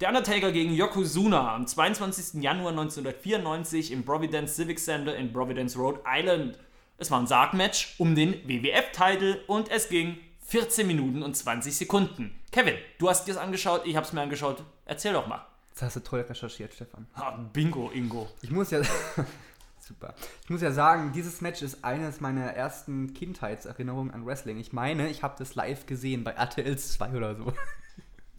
Der 0.00 0.10
Undertaker 0.10 0.52
gegen 0.52 0.72
Yokozuna 0.72 1.52
am 1.52 1.66
22. 1.66 2.40
Januar 2.40 2.70
1994 2.70 3.90
im 3.90 4.04
Providence 4.04 4.54
Civic 4.54 4.78
Center 4.78 5.16
in 5.16 5.32
Providence, 5.32 5.76
Rhode 5.76 6.02
Island. 6.06 6.56
Es 6.98 7.10
war 7.10 7.18
ein 7.18 7.26
Sargmatch 7.26 7.96
um 7.98 8.14
den 8.14 8.34
WWF-Titel 8.46 9.40
und 9.48 9.68
es 9.68 9.88
ging 9.88 10.16
14 10.46 10.86
Minuten 10.86 11.24
und 11.24 11.36
20 11.36 11.76
Sekunden. 11.76 12.40
Kevin, 12.52 12.76
du 12.98 13.08
hast 13.08 13.26
dir 13.26 13.34
das 13.34 13.42
angeschaut, 13.42 13.82
ich 13.86 13.96
habe 13.96 14.06
es 14.06 14.12
mir 14.12 14.20
angeschaut. 14.20 14.62
Erzähl 14.86 15.14
doch 15.14 15.26
mal. 15.26 15.44
Das 15.72 15.82
hast 15.82 15.96
du 15.96 16.00
toll 16.00 16.20
recherchiert, 16.20 16.74
Stefan. 16.74 17.08
Ah, 17.14 17.32
Bingo, 17.52 17.90
Ingo. 17.90 18.28
Ich 18.42 18.52
muss 18.52 18.70
ja. 18.70 18.82
Super. 19.86 20.14
Ich 20.42 20.48
muss 20.48 20.62
ja 20.62 20.72
sagen, 20.72 21.12
dieses 21.12 21.42
Match 21.42 21.60
ist 21.60 21.84
eines 21.84 22.20
meiner 22.20 22.46
ersten 22.46 23.12
Kindheitserinnerungen 23.12 24.14
an 24.14 24.24
Wrestling. 24.24 24.58
Ich 24.58 24.72
meine, 24.72 25.10
ich 25.10 25.22
habe 25.22 25.34
das 25.38 25.54
live 25.54 25.84
gesehen 25.84 26.24
bei 26.24 26.30
RTL 26.32 26.78
2 26.78 27.10
oder 27.12 27.36
so. 27.36 27.52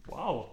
Wow. 0.08 0.52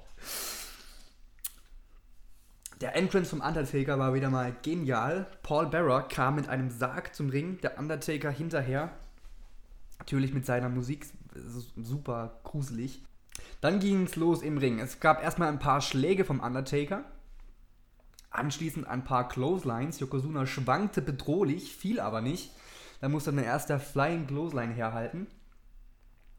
Der 2.81 2.95
Entrance 2.95 3.29
vom 3.29 3.41
Undertaker 3.41 3.99
war 3.99 4.15
wieder 4.15 4.31
mal 4.31 4.55
genial. 4.63 5.27
Paul 5.43 5.67
Bearer 5.67 6.07
kam 6.07 6.35
mit 6.35 6.49
einem 6.49 6.71
Sarg 6.71 7.13
zum 7.13 7.29
Ring, 7.29 7.61
der 7.61 7.77
Undertaker 7.77 8.31
hinterher. 8.31 8.89
Natürlich 9.99 10.33
mit 10.33 10.47
seiner 10.47 10.69
Musik 10.69 11.05
super 11.75 12.39
gruselig. 12.43 13.03
Dann 13.61 13.79
ging 13.79 14.05
es 14.05 14.15
los 14.15 14.41
im 14.41 14.57
Ring. 14.57 14.79
Es 14.79 14.99
gab 14.99 15.21
erstmal 15.21 15.49
ein 15.49 15.59
paar 15.59 15.81
Schläge 15.81 16.25
vom 16.25 16.39
Undertaker. 16.39 17.05
Anschließend 18.33 18.87
ein 18.87 19.03
paar 19.03 19.29
Clotheslines. 19.29 19.99
Yokozuna 19.99 20.47
schwankte 20.47 21.03
bedrohlich, 21.03 21.75
fiel 21.75 21.99
aber 21.99 22.19
nicht. 22.19 22.51
Da 22.99 23.07
musste 23.07 23.31
dann 23.31 23.43
erst 23.43 23.69
der 23.69 23.79
Flying 23.79 24.25
Clothesline 24.25 24.73
herhalten. 24.73 25.27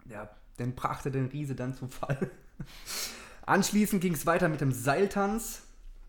Ja, 0.07 0.29
den 0.59 0.75
brachte 0.75 1.13
den 1.13 1.27
Riese 1.27 1.55
dann 1.55 1.73
zu 1.75 1.87
Fall. 1.87 2.31
Anschließend 3.47 4.03
ging 4.03 4.15
es 4.15 4.27
weiter 4.27 4.49
mit 4.49 4.61
dem 4.61 4.73
Seiltanz. 4.73 5.63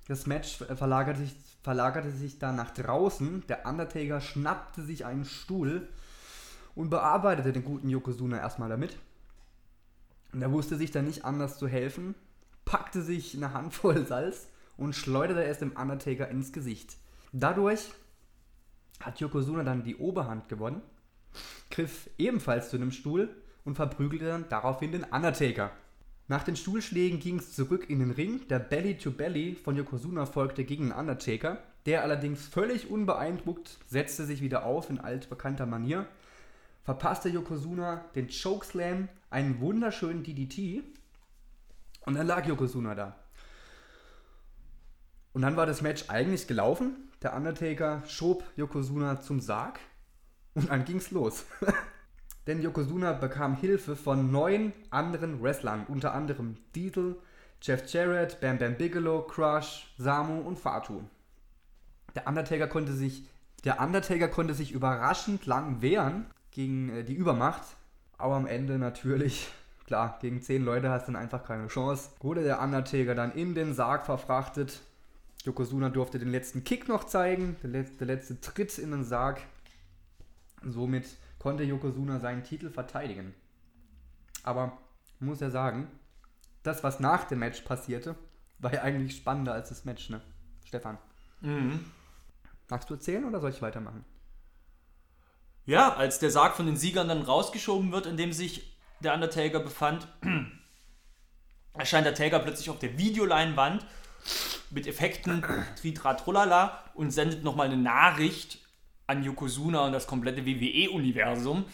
Das 0.07 0.25
Match 0.25 0.57
verlagerte 0.57 1.21
sich, 1.21 1.35
verlagerte 1.61 2.09
sich 2.09 2.39
dann 2.39 2.55
nach 2.55 2.71
draußen. 2.71 3.45
Der 3.47 3.67
Undertaker 3.67 4.21
schnappte 4.21 4.81
sich 4.81 5.05
einen 5.05 5.25
Stuhl 5.25 5.87
und 6.73 6.89
bearbeitete 6.89 7.53
den 7.53 7.63
guten 7.63 7.89
Yokozuna 7.89 8.39
erstmal 8.39 8.69
damit. 8.69 8.97
Und 10.33 10.41
er 10.41 10.51
wusste 10.51 10.77
sich 10.77 10.89
dann 10.89 11.05
nicht 11.05 11.25
anders 11.25 11.59
zu 11.59 11.67
helfen, 11.67 12.15
packte 12.65 13.03
sich 13.03 13.35
eine 13.35 13.53
Handvoll 13.53 14.07
Salz 14.07 14.47
und 14.77 14.95
schleuderte 14.95 15.43
es 15.43 15.59
dem 15.59 15.71
Undertaker 15.71 16.27
ins 16.29 16.51
Gesicht. 16.51 16.97
Dadurch 17.31 17.91
hat 18.99 19.19
Yokozuna 19.19 19.63
dann 19.63 19.83
die 19.83 19.97
Oberhand 19.97 20.47
gewonnen, 20.49 20.81
griff 21.69 22.09
ebenfalls 22.17 22.69
zu 22.69 22.77
einem 22.77 22.91
Stuhl 22.91 23.29
und 23.65 23.75
verprügelte 23.75 24.25
dann 24.25 24.49
daraufhin 24.49 24.91
den 24.91 25.03
Undertaker. 25.03 25.71
Nach 26.27 26.43
den 26.43 26.55
Stuhlschlägen 26.55 27.19
ging 27.19 27.37
es 27.37 27.53
zurück 27.53 27.89
in 27.89 27.99
den 27.99 28.11
Ring. 28.11 28.47
Der 28.47 28.59
Belly 28.59 28.97
to 28.97 29.11
Belly 29.11 29.55
von 29.55 29.75
Yokozuna 29.75 30.25
folgte 30.25 30.63
gegen 30.63 30.89
den 30.89 30.97
Undertaker. 30.97 31.59
Der 31.85 32.01
allerdings 32.01 32.47
völlig 32.47 32.89
unbeeindruckt 32.89 33.77
setzte 33.85 34.25
sich 34.25 34.41
wieder 34.41 34.65
auf 34.65 34.89
in 34.89 34.99
altbekannter 34.99 35.67
Manier, 35.67 36.07
verpasste 36.83 37.29
Yokozuna 37.29 38.05
den 38.15 38.29
Chokeslam, 38.29 39.07
einen 39.29 39.59
wunderschönen 39.59 40.23
DDT 40.23 40.83
und 42.05 42.15
dann 42.15 42.25
lag 42.25 42.47
Yokozuna 42.47 42.95
da. 42.95 43.19
Und 45.35 45.41
dann 45.41 45.57
war 45.57 45.65
das 45.65 45.81
Match 45.81 46.05
eigentlich 46.07 46.47
gelaufen. 46.47 47.09
Der 47.21 47.35
Undertaker 47.35 48.01
schob 48.07 48.45
Yokozuna 48.55 49.19
zum 49.19 49.41
Sarg 49.41 49.81
und 50.53 50.69
dann 50.69 50.85
ging's 50.85 51.11
los. 51.11 51.43
Denn 52.47 52.61
Yokozuna 52.61 53.11
bekam 53.11 53.57
Hilfe 53.57 53.97
von 53.97 54.31
neun 54.31 54.71
anderen 54.91 55.43
Wrestlern, 55.43 55.87
unter 55.89 56.13
anderem 56.13 56.55
Diesel, 56.73 57.17
Jeff 57.61 57.85
Jarrett, 57.91 58.39
Bam 58.39 58.59
Bam 58.59 58.77
Bigelow, 58.77 59.23
Crush, 59.23 59.93
Samu 59.97 60.39
und 60.39 60.57
Fatu. 60.57 61.01
Der 62.15 62.27
Undertaker 62.27 62.67
konnte 62.67 62.93
sich, 62.93 63.27
der 63.65 63.81
Undertaker 63.81 64.29
konnte 64.29 64.53
sich 64.53 64.71
überraschend 64.71 65.45
lang 65.47 65.81
wehren 65.81 66.27
gegen 66.51 66.87
äh, 66.87 67.03
die 67.03 67.15
Übermacht, 67.15 67.75
aber 68.17 68.35
am 68.35 68.47
Ende 68.47 68.79
natürlich, 68.79 69.49
klar, 69.85 70.17
gegen 70.21 70.41
zehn 70.41 70.63
Leute 70.63 70.91
hast 70.91 71.09
du 71.09 71.11
dann 71.11 71.21
einfach 71.21 71.43
keine 71.43 71.67
Chance. 71.67 72.11
Wurde 72.21 72.43
der 72.43 72.61
Undertaker 72.61 73.15
dann 73.15 73.33
in 73.33 73.53
den 73.53 73.73
Sarg 73.73 74.05
verfrachtet. 74.05 74.79
Yokozuna 75.45 75.89
durfte 75.89 76.17
den 76.17 76.31
letzten 76.31 76.63
Kick 76.63 76.87
noch 76.87 77.03
zeigen, 77.03 77.55
der, 77.61 77.69
letzte, 77.69 77.97
der 77.97 78.07
letzte 78.07 78.41
Tritt 78.41 78.77
in 78.79 78.91
den 78.91 79.03
Sarg. 79.03 79.41
Somit 80.63 81.05
konnte 81.37 81.63
Yokozuna 81.63 82.19
seinen 82.19 82.43
Titel 82.43 82.71
verteidigen. 82.71 83.33
Aber 84.43 84.77
muss 85.19 85.39
ja 85.39 85.51
sagen, 85.51 85.87
das, 86.63 86.83
was 86.83 86.99
nach 86.99 87.25
dem 87.25 87.39
Match 87.39 87.61
passierte, 87.61 88.15
war 88.59 88.73
ja 88.73 88.81
eigentlich 88.81 89.17
spannender 89.17 89.53
als 89.53 89.69
das 89.69 89.85
Match, 89.85 90.09
ne? 90.09 90.21
Stefan. 90.65 90.97
Mhm. 91.41 91.85
Magst 92.69 92.89
du 92.89 92.95
erzählen 92.95 93.25
oder 93.25 93.39
soll 93.39 93.51
ich 93.51 93.61
weitermachen? 93.61 94.03
Ja, 95.65 95.93
als 95.93 96.19
der 96.19 96.31
Sarg 96.31 96.55
von 96.55 96.65
den 96.65 96.77
Siegern 96.77 97.07
dann 97.07 97.21
rausgeschoben 97.21 97.91
wird, 97.91 98.07
in 98.07 98.17
dem 98.17 98.33
sich 98.33 98.75
der 98.99 99.13
Undertaker 99.13 99.59
befand, 99.59 100.07
erscheint 101.73 102.05
der 102.05 102.15
Taker 102.15 102.39
plötzlich 102.39 102.69
auf 102.71 102.79
der 102.79 102.97
Videoleinwand 102.97 103.85
mit 104.69 104.87
Effekten, 104.87 105.43
Tritra 105.79 106.15
Trullala 106.15 106.83
und 106.93 107.11
sendet 107.11 107.43
nochmal 107.43 107.67
eine 107.67 107.77
Nachricht 107.77 108.59
an 109.07 109.23
Yokozuna 109.23 109.85
und 109.85 109.91
das 109.91 110.07
komplette 110.07 110.45
WWE-Universum 110.45 111.65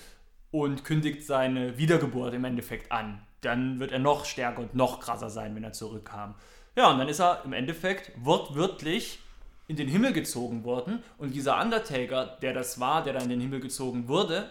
und 0.52 0.84
kündigt 0.84 1.26
seine 1.26 1.78
Wiedergeburt 1.78 2.34
im 2.34 2.46
Endeffekt 2.46 2.92
an. 2.92 3.22
Dann 3.42 3.80
wird 3.80 3.92
er 3.92 4.00
noch 4.00 4.26
stärker 4.26 4.60
und 4.62 4.76
noch 4.76 5.00
krasser 5.00 5.30
sein, 5.30 5.56
wenn 5.56 5.64
er 5.64 5.72
zurückkam. 5.72 6.36
Ja, 6.76 6.92
und 6.92 7.00
dann 7.00 7.08
ist 7.08 7.20
er 7.20 7.44
im 7.44 7.54
Endeffekt 7.54 8.12
wortwörtlich 8.18 9.20
in 9.68 9.78
den 9.78 9.88
Himmel 9.88 10.14
gezogen 10.14 10.64
worden. 10.64 11.04
Und 11.18 11.34
dieser 11.34 11.60
Undertaker, 11.62 12.38
der 12.42 12.54
das 12.54 12.80
war, 12.80 13.04
der 13.04 13.14
da 13.14 13.20
in 13.20 13.30
den 13.30 13.42
Himmel 13.42 13.62
gezogen 13.62 14.08
wurde, 14.08 14.50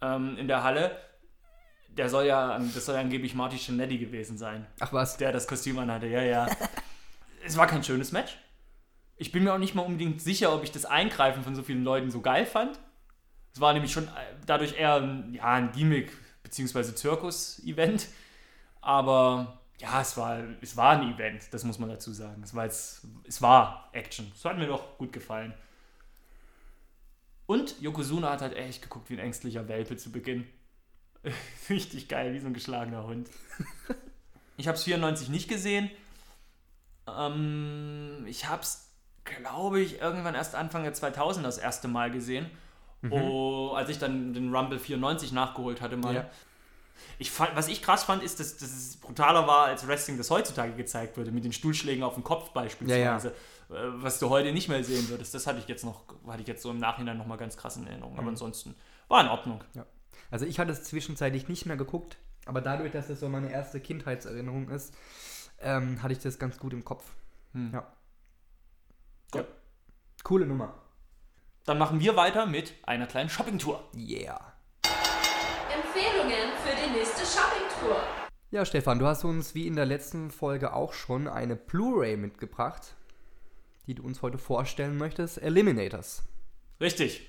ähm, 0.00 0.36
in 0.38 0.48
der 0.48 0.62
Halle, 0.62 0.96
der 1.88 2.08
soll 2.08 2.26
ja, 2.26 2.58
das 2.58 2.86
soll 2.86 2.94
ja 2.94 3.00
angeblich 3.00 3.34
Marty 3.34 3.58
Cinetti 3.58 3.98
gewesen 3.98 4.38
sein. 4.38 4.66
Ach 4.80 4.92
was? 4.92 5.16
Der 5.16 5.32
das 5.32 5.46
Kostüm 5.46 5.78
anhatte, 5.78 6.06
ja, 6.06 6.22
ja. 6.22 6.46
es 7.46 7.56
war 7.56 7.66
kein 7.66 7.84
schönes 7.84 8.12
Match. 8.12 8.36
Ich 9.16 9.32
bin 9.32 9.44
mir 9.44 9.54
auch 9.54 9.58
nicht 9.58 9.74
mal 9.74 9.82
unbedingt 9.82 10.20
sicher, 10.20 10.54
ob 10.54 10.62
ich 10.62 10.72
das 10.72 10.84
Eingreifen 10.84 11.42
von 11.42 11.54
so 11.54 11.62
vielen 11.62 11.84
Leuten 11.84 12.10
so 12.10 12.20
geil 12.20 12.44
fand. 12.44 12.78
Es 13.52 13.60
war 13.60 13.72
nämlich 13.72 13.92
schon 13.92 14.08
dadurch 14.44 14.78
eher 14.78 14.96
ein, 14.96 15.32
ja, 15.32 15.54
ein 15.54 15.72
Gimmick 15.72 16.12
bzw. 16.42 16.94
Zirkus-Event. 16.94 18.08
Aber 18.82 19.60
ja, 19.78 20.00
es 20.00 20.16
war, 20.16 20.42
es 20.60 20.76
war 20.76 21.00
ein 21.00 21.14
Event, 21.14 21.52
das 21.52 21.64
muss 21.64 21.78
man 21.78 21.88
dazu 21.88 22.12
sagen. 22.12 22.42
Es 22.42 22.54
war, 22.54 22.64
jetzt, 22.64 23.06
es 23.24 23.40
war 23.40 23.88
Action. 23.92 24.30
Das 24.34 24.44
hat 24.44 24.58
mir 24.58 24.66
doch 24.66 24.98
gut 24.98 25.12
gefallen. 25.12 25.54
Und 27.46 27.80
Yokozuna 27.80 28.30
hat 28.30 28.42
halt 28.42 28.54
echt 28.54 28.82
geguckt 28.82 29.08
wie 29.08 29.14
ein 29.14 29.20
ängstlicher 29.20 29.68
Welpe 29.68 29.96
zu 29.96 30.10
Beginn. 30.10 30.46
Richtig 31.70 32.08
geil, 32.08 32.34
wie 32.34 32.40
so 32.40 32.48
ein 32.48 32.54
geschlagener 32.54 33.06
Hund. 33.06 33.30
Ich 34.58 34.66
habe 34.68 34.78
es 34.78 34.84
94 34.84 35.28
nicht 35.28 35.48
gesehen. 35.48 35.90
Ähm, 37.06 38.24
ich 38.26 38.48
habe 38.48 38.62
es, 38.62 38.90
glaube 39.24 39.80
ich, 39.80 40.00
irgendwann 40.00 40.34
erst 40.34 40.54
Anfang 40.54 40.82
der 40.82 40.94
2000 40.94 41.44
das 41.44 41.58
erste 41.58 41.88
Mal 41.88 42.10
gesehen. 42.10 42.50
Mhm. 43.02 43.12
Oh, 43.12 43.72
als 43.74 43.88
ich 43.88 43.98
dann 43.98 44.32
den 44.32 44.54
Rumble 44.54 44.78
94 44.78 45.32
nachgeholt 45.32 45.80
hatte 45.80 45.96
mal. 45.96 46.14
Ja. 46.14 46.30
Ich 47.18 47.30
fand, 47.30 47.54
was 47.54 47.68
ich 47.68 47.82
krass 47.82 48.04
fand, 48.04 48.22
ist, 48.22 48.40
dass, 48.40 48.56
dass 48.56 48.70
es 48.70 48.96
brutaler 48.96 49.46
war, 49.46 49.66
als 49.66 49.86
Wrestling 49.86 50.16
das 50.16 50.30
heutzutage 50.30 50.72
gezeigt 50.72 51.16
wurde, 51.16 51.30
mit 51.30 51.44
den 51.44 51.52
Stuhlschlägen 51.52 52.02
auf 52.02 52.14
den 52.14 52.24
Kopf 52.24 52.50
beispielsweise. 52.50 53.28
Ja, 53.68 53.76
ja. 53.76 53.76
Äh, 53.76 54.02
was 54.02 54.18
du 54.18 54.30
heute 54.30 54.52
nicht 54.52 54.68
mehr 54.68 54.82
sehen 54.84 55.08
würdest. 55.08 55.34
Das 55.34 55.46
hatte 55.46 55.58
ich 55.58 55.68
jetzt 55.68 55.84
noch, 55.84 56.02
hatte 56.26 56.42
ich 56.42 56.48
jetzt 56.48 56.62
so 56.62 56.70
im 56.70 56.78
Nachhinein 56.78 57.18
nochmal 57.18 57.38
ganz 57.38 57.56
krass 57.56 57.76
in 57.76 57.86
Erinnerung. 57.86 58.14
Mhm. 58.14 58.18
Aber 58.18 58.28
ansonsten 58.28 58.74
war 59.08 59.20
in 59.20 59.28
Ordnung. 59.28 59.62
Ja. 59.74 59.84
Also 60.30 60.46
ich 60.46 60.58
hatte 60.58 60.72
es 60.72 60.84
zwischenzeitlich 60.84 61.48
nicht 61.48 61.66
mehr 61.66 61.76
geguckt, 61.76 62.16
aber 62.46 62.60
dadurch, 62.60 62.92
dass 62.92 63.08
es 63.08 63.20
so 63.20 63.28
meine 63.28 63.50
erste 63.50 63.80
Kindheitserinnerung 63.80 64.68
ist, 64.70 64.94
ähm, 65.60 66.02
hatte 66.02 66.12
ich 66.12 66.20
das 66.20 66.38
ganz 66.38 66.58
gut 66.58 66.72
im 66.72 66.84
Kopf. 66.84 67.04
Hm. 67.52 67.70
Ja. 67.72 67.92
Gut. 69.30 69.42
Ja. 69.42 69.46
Coole 70.22 70.46
Nummer. 70.46 70.74
Dann 71.64 71.78
machen 71.78 72.00
wir 72.00 72.16
weiter 72.16 72.46
mit 72.46 72.74
einer 72.84 73.06
kleinen 73.06 73.28
Shoppingtour. 73.28 73.82
Yeah. 73.94 74.54
Empfehlungen 75.72 76.52
für 76.64 76.76
die 76.76 76.98
nächste 76.98 77.26
Shoppingtour. 77.26 78.00
Ja, 78.50 78.64
Stefan, 78.64 78.98
du 78.98 79.06
hast 79.06 79.24
uns 79.24 79.54
wie 79.54 79.66
in 79.66 79.74
der 79.74 79.86
letzten 79.86 80.30
Folge 80.30 80.72
auch 80.72 80.92
schon 80.92 81.26
eine 81.26 81.56
Blu-ray 81.56 82.16
mitgebracht, 82.16 82.94
die 83.86 83.94
du 83.94 84.04
uns 84.04 84.22
heute 84.22 84.38
vorstellen 84.38 84.96
möchtest. 84.96 85.38
Eliminators. 85.38 86.22
Richtig. 86.80 87.28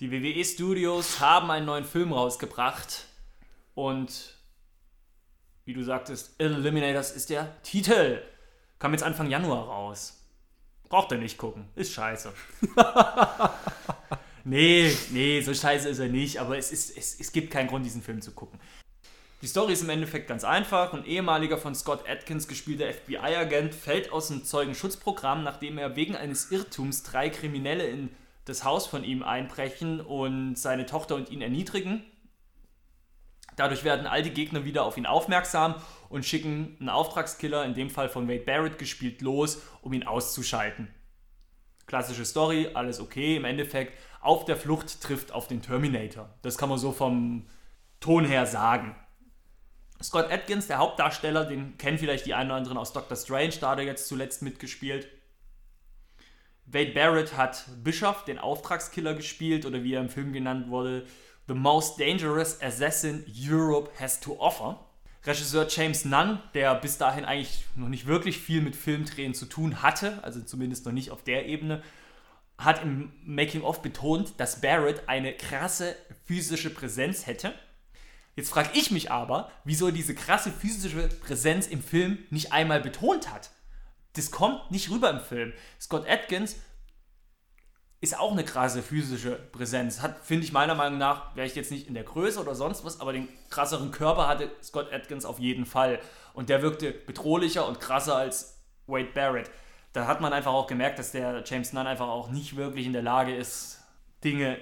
Die 0.00 0.10
WWE 0.10 0.44
Studios 0.44 1.20
haben 1.20 1.50
einen 1.50 1.66
neuen 1.66 1.84
Film 1.84 2.12
rausgebracht 2.12 3.06
und 3.74 4.37
wie 5.68 5.74
du 5.74 5.84
sagtest, 5.84 6.34
Eliminators 6.38 7.10
ist 7.10 7.28
der 7.28 7.62
Titel. 7.62 8.22
Kam 8.78 8.92
jetzt 8.92 9.02
Anfang 9.02 9.28
Januar 9.28 9.66
raus. 9.66 10.18
Braucht 10.88 11.12
er 11.12 11.18
nicht 11.18 11.36
gucken. 11.36 11.68
Ist 11.76 11.92
scheiße. 11.92 12.32
nee, 14.44 14.90
nee, 15.10 15.42
so 15.42 15.52
scheiße 15.52 15.90
ist 15.90 15.98
er 15.98 16.08
nicht, 16.08 16.38
aber 16.38 16.56
es, 16.56 16.72
ist, 16.72 16.96
es, 16.96 17.20
es 17.20 17.32
gibt 17.32 17.50
keinen 17.50 17.68
Grund, 17.68 17.84
diesen 17.84 18.00
Film 18.00 18.22
zu 18.22 18.30
gucken. 18.32 18.58
Die 19.42 19.46
Story 19.46 19.74
ist 19.74 19.82
im 19.82 19.90
Endeffekt 19.90 20.26
ganz 20.26 20.42
einfach. 20.42 20.94
Ein 20.94 21.04
ehemaliger 21.04 21.58
von 21.58 21.74
Scott 21.74 22.08
Atkins 22.08 22.48
gespielter 22.48 22.90
FBI-Agent 22.90 23.74
fällt 23.74 24.10
aus 24.10 24.28
dem 24.28 24.44
Zeugenschutzprogramm, 24.44 25.44
nachdem 25.44 25.76
er 25.76 25.96
wegen 25.96 26.16
eines 26.16 26.50
Irrtums 26.50 27.02
drei 27.02 27.28
Kriminelle 27.28 27.86
in 27.86 28.08
das 28.46 28.64
Haus 28.64 28.86
von 28.86 29.04
ihm 29.04 29.22
einbrechen 29.22 30.00
und 30.00 30.56
seine 30.56 30.86
Tochter 30.86 31.14
und 31.14 31.28
ihn 31.28 31.42
erniedrigen. 31.42 32.04
Dadurch 33.58 33.82
werden 33.82 34.06
all 34.06 34.22
die 34.22 34.30
Gegner 34.30 34.64
wieder 34.64 34.84
auf 34.84 34.96
ihn 34.96 35.04
aufmerksam 35.04 35.74
und 36.08 36.24
schicken 36.24 36.76
einen 36.78 36.88
Auftragskiller, 36.88 37.64
in 37.64 37.74
dem 37.74 37.90
Fall 37.90 38.08
von 38.08 38.28
Wade 38.28 38.44
Barrett 38.44 38.78
gespielt, 38.78 39.20
los, 39.20 39.60
um 39.82 39.92
ihn 39.92 40.06
auszuschalten. 40.06 40.94
Klassische 41.86 42.24
Story, 42.24 42.70
alles 42.74 43.00
okay. 43.00 43.34
Im 43.34 43.44
Endeffekt, 43.44 43.98
auf 44.20 44.44
der 44.44 44.56
Flucht 44.56 45.00
trifft 45.00 45.32
auf 45.32 45.48
den 45.48 45.60
Terminator. 45.60 46.32
Das 46.42 46.56
kann 46.56 46.68
man 46.68 46.78
so 46.78 46.92
vom 46.92 47.48
Ton 47.98 48.24
her 48.24 48.46
sagen. 48.46 48.94
Scott 50.00 50.30
Atkins, 50.30 50.68
der 50.68 50.78
Hauptdarsteller, 50.78 51.44
den 51.44 51.76
kennen 51.78 51.98
vielleicht 51.98 52.26
die 52.26 52.34
einen 52.34 52.50
oder 52.50 52.58
anderen 52.58 52.78
aus 52.78 52.92
Doctor 52.92 53.16
Strange, 53.16 53.54
da 53.60 53.70
hat 53.70 53.78
er 53.80 53.86
jetzt 53.86 54.06
zuletzt 54.06 54.42
mitgespielt. 54.42 55.08
Wade 56.64 56.92
Barrett 56.92 57.36
hat 57.36 57.64
Bischof, 57.82 58.24
den 58.24 58.38
Auftragskiller, 58.38 59.14
gespielt 59.14 59.66
oder 59.66 59.82
wie 59.82 59.94
er 59.94 60.00
im 60.00 60.10
Film 60.10 60.32
genannt 60.32 60.68
wurde, 60.68 61.06
The 61.48 61.54
Most 61.54 61.98
Dangerous 61.98 62.60
Assassin 62.60 63.24
Europe 63.26 63.90
Has 63.98 64.20
to 64.20 64.38
Offer. 64.38 64.78
Regisseur 65.24 65.66
James 65.66 66.04
Nunn, 66.04 66.42
der 66.52 66.74
bis 66.74 66.98
dahin 66.98 67.24
eigentlich 67.24 67.64
noch 67.74 67.88
nicht 67.88 68.06
wirklich 68.06 68.38
viel 68.38 68.60
mit 68.60 68.76
Filmdrehen 68.76 69.32
zu 69.32 69.46
tun 69.46 69.80
hatte, 69.80 70.22
also 70.22 70.42
zumindest 70.42 70.84
noch 70.84 70.92
nicht 70.92 71.10
auf 71.10 71.24
der 71.24 71.46
Ebene, 71.46 71.82
hat 72.58 72.82
im 72.82 73.12
Making-of 73.24 73.80
betont, 73.80 74.34
dass 74.36 74.60
Barrett 74.60 75.08
eine 75.08 75.32
krasse 75.32 75.96
physische 76.26 76.68
Präsenz 76.68 77.26
hätte. 77.26 77.54
Jetzt 78.36 78.50
frage 78.50 78.70
ich 78.74 78.90
mich 78.90 79.10
aber, 79.10 79.50
wieso 79.64 79.86
er 79.86 79.92
diese 79.92 80.14
krasse 80.14 80.52
physische 80.52 81.08
Präsenz 81.08 81.66
im 81.66 81.82
Film 81.82 82.18
nicht 82.28 82.52
einmal 82.52 82.82
betont 82.82 83.32
hat. 83.32 83.50
Das 84.16 84.30
kommt 84.30 84.70
nicht 84.70 84.90
rüber 84.90 85.08
im 85.08 85.20
Film. 85.20 85.54
Scott 85.80 86.06
Atkins 86.06 86.56
ist 88.00 88.18
auch 88.18 88.32
eine 88.32 88.44
krasse 88.44 88.82
physische 88.82 89.32
Präsenz. 89.32 90.02
Hat, 90.02 90.24
finde 90.24 90.44
ich 90.44 90.52
meiner 90.52 90.74
Meinung 90.74 90.98
nach, 90.98 91.34
wäre 91.34 91.46
ich 91.46 91.54
jetzt 91.54 91.70
nicht 91.70 91.88
in 91.88 91.94
der 91.94 92.04
Größe 92.04 92.40
oder 92.40 92.54
sonst 92.54 92.84
was, 92.84 93.00
aber 93.00 93.12
den 93.12 93.28
krasseren 93.50 93.90
Körper 93.90 94.28
hatte 94.28 94.50
Scott 94.62 94.92
Atkins 94.92 95.24
auf 95.24 95.38
jeden 95.38 95.66
Fall. 95.66 95.98
Und 96.32 96.48
der 96.48 96.62
wirkte 96.62 96.92
bedrohlicher 96.92 97.66
und 97.66 97.80
krasser 97.80 98.16
als 98.16 98.60
Wade 98.86 99.08
Barrett. 99.12 99.50
Da 99.92 100.06
hat 100.06 100.20
man 100.20 100.32
einfach 100.32 100.52
auch 100.52 100.68
gemerkt, 100.68 100.98
dass 100.98 101.10
der 101.10 101.42
James 101.44 101.72
Nunn 101.72 101.86
einfach 101.86 102.08
auch 102.08 102.30
nicht 102.30 102.56
wirklich 102.56 102.86
in 102.86 102.92
der 102.92 103.02
Lage 103.02 103.34
ist, 103.34 103.80
Dinge 104.22 104.58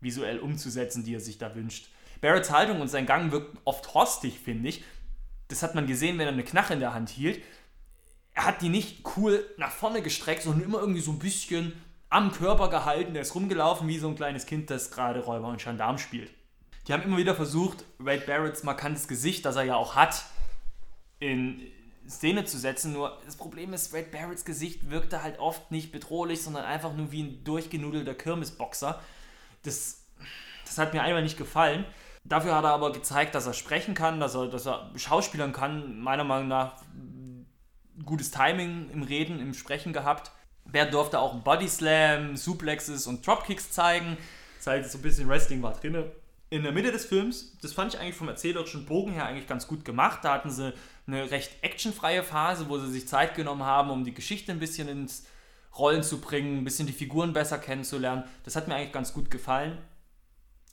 visuell 0.00 0.40
umzusetzen, 0.40 1.04
die 1.04 1.14
er 1.14 1.20
sich 1.20 1.38
da 1.38 1.54
wünscht. 1.54 1.88
Barretts 2.20 2.50
Haltung 2.50 2.80
und 2.80 2.88
sein 2.88 3.06
Gang 3.06 3.30
wirkt 3.30 3.56
oft 3.64 3.94
hostig, 3.94 4.40
finde 4.40 4.68
ich. 4.68 4.82
Das 5.48 5.62
hat 5.62 5.74
man 5.74 5.86
gesehen, 5.86 6.18
wenn 6.18 6.26
er 6.26 6.32
eine 6.32 6.44
Knarre 6.44 6.74
in 6.74 6.80
der 6.80 6.94
Hand 6.94 7.10
hielt 7.10 7.40
er 8.34 8.46
hat 8.46 8.62
die 8.62 8.68
nicht 8.68 9.02
cool 9.16 9.44
nach 9.56 9.70
vorne 9.70 10.02
gestreckt, 10.02 10.42
sondern 10.42 10.62
immer 10.62 10.80
irgendwie 10.80 11.00
so 11.00 11.10
ein 11.10 11.18
bisschen 11.18 11.72
am 12.10 12.32
Körper 12.32 12.68
gehalten. 12.68 13.14
Der 13.14 13.22
ist 13.22 13.34
rumgelaufen 13.34 13.88
wie 13.88 13.98
so 13.98 14.08
ein 14.08 14.16
kleines 14.16 14.46
Kind, 14.46 14.68
das 14.68 14.90
gerade 14.90 15.20
Räuber 15.20 15.48
und 15.48 15.62
Gendarm 15.62 15.98
spielt. 15.98 16.30
Die 16.86 16.92
haben 16.92 17.02
immer 17.02 17.16
wieder 17.16 17.34
versucht, 17.34 17.84
Wade 17.98 18.24
Barretts 18.26 18.64
markantes 18.64 19.08
Gesicht, 19.08 19.44
das 19.44 19.56
er 19.56 19.62
ja 19.62 19.76
auch 19.76 19.94
hat, 19.94 20.24
in 21.20 21.60
Szene 22.08 22.44
zu 22.44 22.58
setzen. 22.58 22.92
Nur 22.92 23.18
das 23.24 23.36
Problem 23.36 23.72
ist, 23.72 23.92
Wade 23.92 24.08
Barretts 24.10 24.44
Gesicht 24.44 24.90
wirkte 24.90 25.22
halt 25.22 25.38
oft 25.38 25.70
nicht 25.70 25.92
bedrohlich, 25.92 26.42
sondern 26.42 26.64
einfach 26.64 26.92
nur 26.92 27.12
wie 27.12 27.22
ein 27.22 27.44
durchgenudelter 27.44 28.14
Kirmesboxer. 28.14 29.00
Das, 29.62 30.04
das 30.64 30.78
hat 30.78 30.92
mir 30.92 31.02
einmal 31.02 31.22
nicht 31.22 31.38
gefallen. 31.38 31.84
Dafür 32.24 32.54
hat 32.54 32.64
er 32.64 32.70
aber 32.70 32.92
gezeigt, 32.92 33.34
dass 33.34 33.46
er 33.46 33.54
sprechen 33.54 33.94
kann, 33.94 34.20
dass 34.20 34.34
er, 34.34 34.48
dass 34.48 34.66
er 34.66 34.90
schauspielern 34.96 35.52
kann. 35.52 36.00
Meiner 36.00 36.24
Meinung 36.24 36.48
nach 36.48 36.82
gutes 38.04 38.30
Timing 38.30 38.90
im 38.90 39.02
Reden, 39.02 39.40
im 39.40 39.54
Sprechen 39.54 39.92
gehabt. 39.92 40.32
Bert 40.72 40.94
durfte 40.94 41.18
auch 41.18 41.34
Body 41.36 41.68
Slam, 41.68 42.36
Suplexes 42.36 43.06
und 43.06 43.26
Dropkicks 43.26 43.70
zeigen. 43.70 44.16
Das 44.58 44.66
heißt, 44.66 44.92
so 44.92 44.98
ein 44.98 45.02
bisschen 45.02 45.28
Wrestling 45.28 45.62
war 45.62 45.72
drin. 45.72 46.04
In 46.50 46.64
der 46.64 46.72
Mitte 46.72 46.90
des 46.90 47.04
Films, 47.04 47.56
das 47.62 47.72
fand 47.72 47.94
ich 47.94 48.00
eigentlich 48.00 48.16
vom 48.16 48.28
erzählerischen 48.28 48.84
Bogen 48.84 49.12
her 49.12 49.26
eigentlich 49.26 49.46
ganz 49.46 49.66
gut 49.68 49.84
gemacht. 49.84 50.20
Da 50.22 50.34
hatten 50.34 50.50
sie 50.50 50.74
eine 51.06 51.30
recht 51.30 51.52
actionfreie 51.62 52.22
Phase, 52.22 52.68
wo 52.68 52.78
sie 52.78 52.90
sich 52.90 53.06
Zeit 53.06 53.34
genommen 53.34 53.62
haben, 53.62 53.90
um 53.90 54.04
die 54.04 54.14
Geschichte 54.14 54.52
ein 54.52 54.58
bisschen 54.58 54.88
ins 54.88 55.26
Rollen 55.78 56.02
zu 56.02 56.20
bringen, 56.20 56.58
ein 56.58 56.64
bisschen 56.64 56.86
die 56.86 56.92
Figuren 56.92 57.32
besser 57.32 57.58
kennenzulernen. 57.58 58.24
Das 58.44 58.56
hat 58.56 58.66
mir 58.66 58.74
eigentlich 58.74 58.92
ganz 58.92 59.12
gut 59.12 59.30
gefallen. 59.30 59.78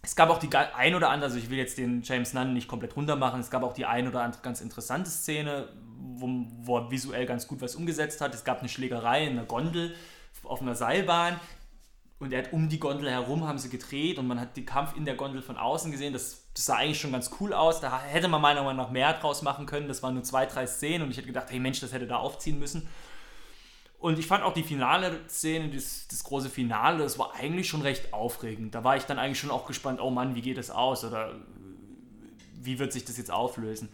Es 0.07 0.15
gab 0.15 0.29
auch 0.29 0.39
die 0.39 0.47
ein 0.55 0.95
oder 0.95 1.09
andere, 1.09 1.25
also 1.25 1.38
ich 1.38 1.49
will 1.49 1.57
jetzt 1.57 1.77
den 1.77 2.01
James 2.01 2.34
Nunn 2.34 2.53
nicht 2.53 2.69
komplett 2.69 2.95
runter 2.95 3.17
machen, 3.17 3.41
es 3.41 3.49
gab 3.49 3.61
auch 3.61 3.73
die 3.73 3.85
ein 3.85 4.07
oder 4.07 4.21
andere 4.21 4.41
ganz 4.41 4.61
interessante 4.61 5.09
Szene, 5.09 5.67
wo, 6.13 6.45
wo 6.61 6.77
er 6.77 6.89
visuell 6.89 7.25
ganz 7.25 7.45
gut 7.45 7.59
was 7.59 7.75
umgesetzt 7.75 8.21
hat. 8.21 8.34
Es 8.34 8.45
gab 8.45 8.61
eine 8.61 8.69
Schlägerei 8.69 9.25
in 9.25 9.34
einer 9.34 9.43
Gondel 9.43 9.97
auf 10.45 10.61
einer 10.61 10.75
Seilbahn 10.75 11.38
und 12.19 12.31
er 12.31 12.43
hat 12.43 12.53
um 12.53 12.69
die 12.69 12.79
Gondel 12.79 13.11
herum 13.11 13.45
haben 13.45 13.57
sie 13.57 13.67
gedreht 13.67 14.17
und 14.17 14.27
man 14.27 14.39
hat 14.39 14.55
den 14.55 14.65
Kampf 14.65 14.95
in 14.95 15.03
der 15.03 15.15
Gondel 15.15 15.41
von 15.41 15.57
außen 15.57 15.91
gesehen. 15.91 16.13
Das, 16.13 16.47
das 16.53 16.63
sah 16.63 16.77
eigentlich 16.77 17.01
schon 17.01 17.11
ganz 17.11 17.29
cool 17.41 17.51
aus. 17.51 17.81
Da 17.81 18.01
hätte 18.01 18.29
man 18.29 18.41
meiner 18.41 18.63
Meinung 18.63 18.77
nach 18.77 18.91
mehr 18.91 19.11
draus 19.11 19.41
machen 19.41 19.65
können. 19.65 19.89
Das 19.89 20.03
waren 20.03 20.13
nur 20.13 20.23
zwei, 20.23 20.45
drei 20.45 20.67
Szenen 20.67 21.03
und 21.03 21.11
ich 21.11 21.17
hätte 21.17 21.27
gedacht, 21.27 21.51
hey 21.51 21.59
Mensch, 21.59 21.81
das 21.81 21.91
hätte 21.91 22.07
da 22.07 22.15
aufziehen 22.15 22.59
müssen. 22.59 22.88
Und 23.99 24.19
ich 24.19 24.28
fand 24.28 24.44
auch 24.44 24.53
die 24.53 24.64
finale 24.64 25.28
Szene, 25.28 25.69
das, 25.69 26.07
das 26.07 26.24
große 26.24 26.49
Finale, 26.49 26.99
das 26.99 27.18
war 27.18 27.34
eigentlich 27.34 27.68
schon 27.68 27.82
recht 27.82 28.14
aufregend. 28.14 28.76
Da 28.76 28.84
war 28.84 28.95
ich 28.95 29.03
dann 29.03 29.18
eigentlich 29.18 29.40
schon 29.40 29.49
auch 29.49 29.65
gespannt, 29.65 29.99
oh 29.99 30.11
Mann, 30.11 30.36
wie 30.36 30.41
geht 30.41 30.57
das 30.57 30.69
aus? 30.69 31.03
Oder 31.03 31.36
wie 32.53 32.78
wird 32.78 32.94
sich 32.94 33.06
das 33.06 33.18
jetzt 33.18 33.32
auflösen? 33.32 33.90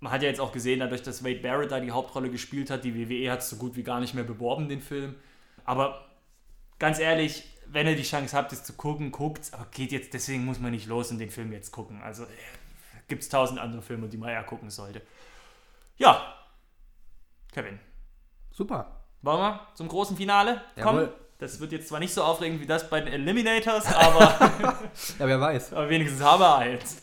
Man 0.00 0.12
hat 0.12 0.22
ja 0.22 0.28
jetzt 0.28 0.40
auch 0.40 0.52
gesehen, 0.52 0.80
dadurch, 0.80 1.02
dass 1.02 1.24
Wade 1.24 1.40
Barrett 1.40 1.72
da 1.72 1.80
die 1.80 1.90
Hauptrolle 1.90 2.30
gespielt 2.30 2.70
hat, 2.70 2.84
die 2.84 2.94
WWE 2.94 3.30
hat 3.30 3.40
es 3.40 3.48
so 3.48 3.56
gut 3.56 3.74
wie 3.74 3.82
gar 3.82 4.00
nicht 4.00 4.14
mehr 4.14 4.24
beworben, 4.24 4.68
den 4.68 4.82
Film. 4.82 5.14
Aber 5.64 6.08
ganz 6.78 6.98
ehrlich, 6.98 7.44
wenn 7.66 7.86
ihr 7.86 7.96
die 7.96 8.02
Chance 8.02 8.36
habt, 8.36 8.52
es 8.52 8.64
zu 8.64 8.74
gucken, 8.74 9.12
guckt 9.12 9.50
Aber 9.52 9.66
geht 9.70 9.92
jetzt, 9.92 10.12
deswegen 10.14 10.44
muss 10.44 10.60
man 10.60 10.72
nicht 10.72 10.86
los 10.86 11.10
und 11.10 11.18
den 11.18 11.30
Film 11.30 11.52
jetzt 11.52 11.72
gucken. 11.72 12.02
Also 12.02 12.26
gibt 13.08 13.22
es 13.22 13.28
tausend 13.28 13.58
andere 13.58 13.82
Filme, 13.82 14.08
die 14.08 14.18
man 14.18 14.28
eher 14.28 14.44
gucken 14.44 14.70
sollte. 14.70 15.02
Ja, 15.96 16.34
Kevin. 17.52 17.80
Super. 18.52 18.97
Wollen 19.22 19.38
wir 19.40 19.60
zum 19.74 19.88
großen 19.88 20.16
Finale 20.16 20.60
kommen? 20.80 21.00
Jawohl. 21.00 21.14
Das 21.38 21.60
wird 21.60 21.70
jetzt 21.70 21.88
zwar 21.88 22.00
nicht 22.00 22.12
so 22.12 22.24
aufregend 22.24 22.60
wie 22.60 22.66
das 22.66 22.90
bei 22.90 23.00
den 23.00 23.12
Eliminators, 23.12 23.86
aber. 23.86 24.22
ja, 25.18 25.26
wer 25.26 25.40
weiß. 25.40 25.72
Aber 25.74 25.88
wenigstens 25.88 26.20
haben 26.20 26.40
wir 26.40 26.56
eins. 26.56 27.02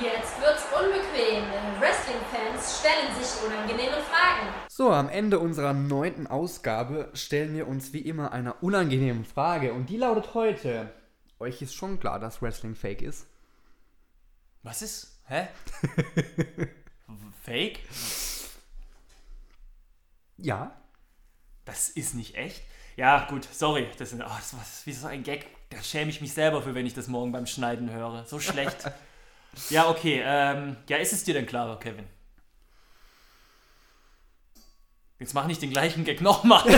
Jetzt 0.00 0.40
wird's 0.40 0.62
unbequem, 0.72 1.42
denn 1.42 1.80
Wrestling-Fans 1.80 2.78
stellen 2.78 3.12
sich 3.18 3.44
unangenehme 3.44 3.96
Fragen. 3.96 4.46
So, 4.68 4.92
am 4.92 5.08
Ende 5.08 5.40
unserer 5.40 5.72
neunten 5.72 6.28
Ausgabe 6.28 7.10
stellen 7.14 7.56
wir 7.56 7.66
uns 7.66 7.92
wie 7.92 8.02
immer 8.02 8.30
einer 8.30 8.62
unangenehmen 8.62 9.24
Frage 9.24 9.72
und 9.72 9.90
die 9.90 9.96
lautet 9.96 10.34
heute: 10.34 10.92
Euch 11.40 11.60
ist 11.60 11.74
schon 11.74 11.98
klar, 11.98 12.20
dass 12.20 12.40
Wrestling 12.40 12.76
fake 12.76 13.02
ist? 13.02 13.26
Was 14.62 14.82
ist? 14.82 15.20
Hä? 15.26 15.48
fake? 17.42 17.80
Ja. 20.36 20.77
Das 21.68 21.88
ist 21.90 22.14
nicht 22.14 22.34
echt. 22.34 22.62
Ja, 22.96 23.26
gut, 23.28 23.46
sorry. 23.52 23.88
Das, 23.98 24.10
ist, 24.14 24.18
oh, 24.18 24.24
das 24.24 24.54
war 24.54 24.64
wie 24.86 24.92
so 24.92 25.06
ein 25.06 25.22
Gag. 25.22 25.44
Da 25.68 25.82
schäme 25.82 26.10
ich 26.10 26.22
mich 26.22 26.32
selber 26.32 26.62
für, 26.62 26.74
wenn 26.74 26.86
ich 26.86 26.94
das 26.94 27.08
morgen 27.08 27.30
beim 27.30 27.44
Schneiden 27.44 27.92
höre. 27.92 28.24
So 28.24 28.40
schlecht. 28.40 28.90
ja, 29.68 29.90
okay. 29.90 30.22
Ähm, 30.24 30.78
ja, 30.88 30.96
ist 30.96 31.12
es 31.12 31.24
dir 31.24 31.34
denn 31.34 31.44
klarer, 31.44 31.78
Kevin? 31.78 32.06
Jetzt 35.18 35.34
mach 35.34 35.46
nicht 35.46 35.60
den 35.60 35.68
gleichen 35.68 36.04
Gag 36.04 36.22
nochmal. 36.22 36.64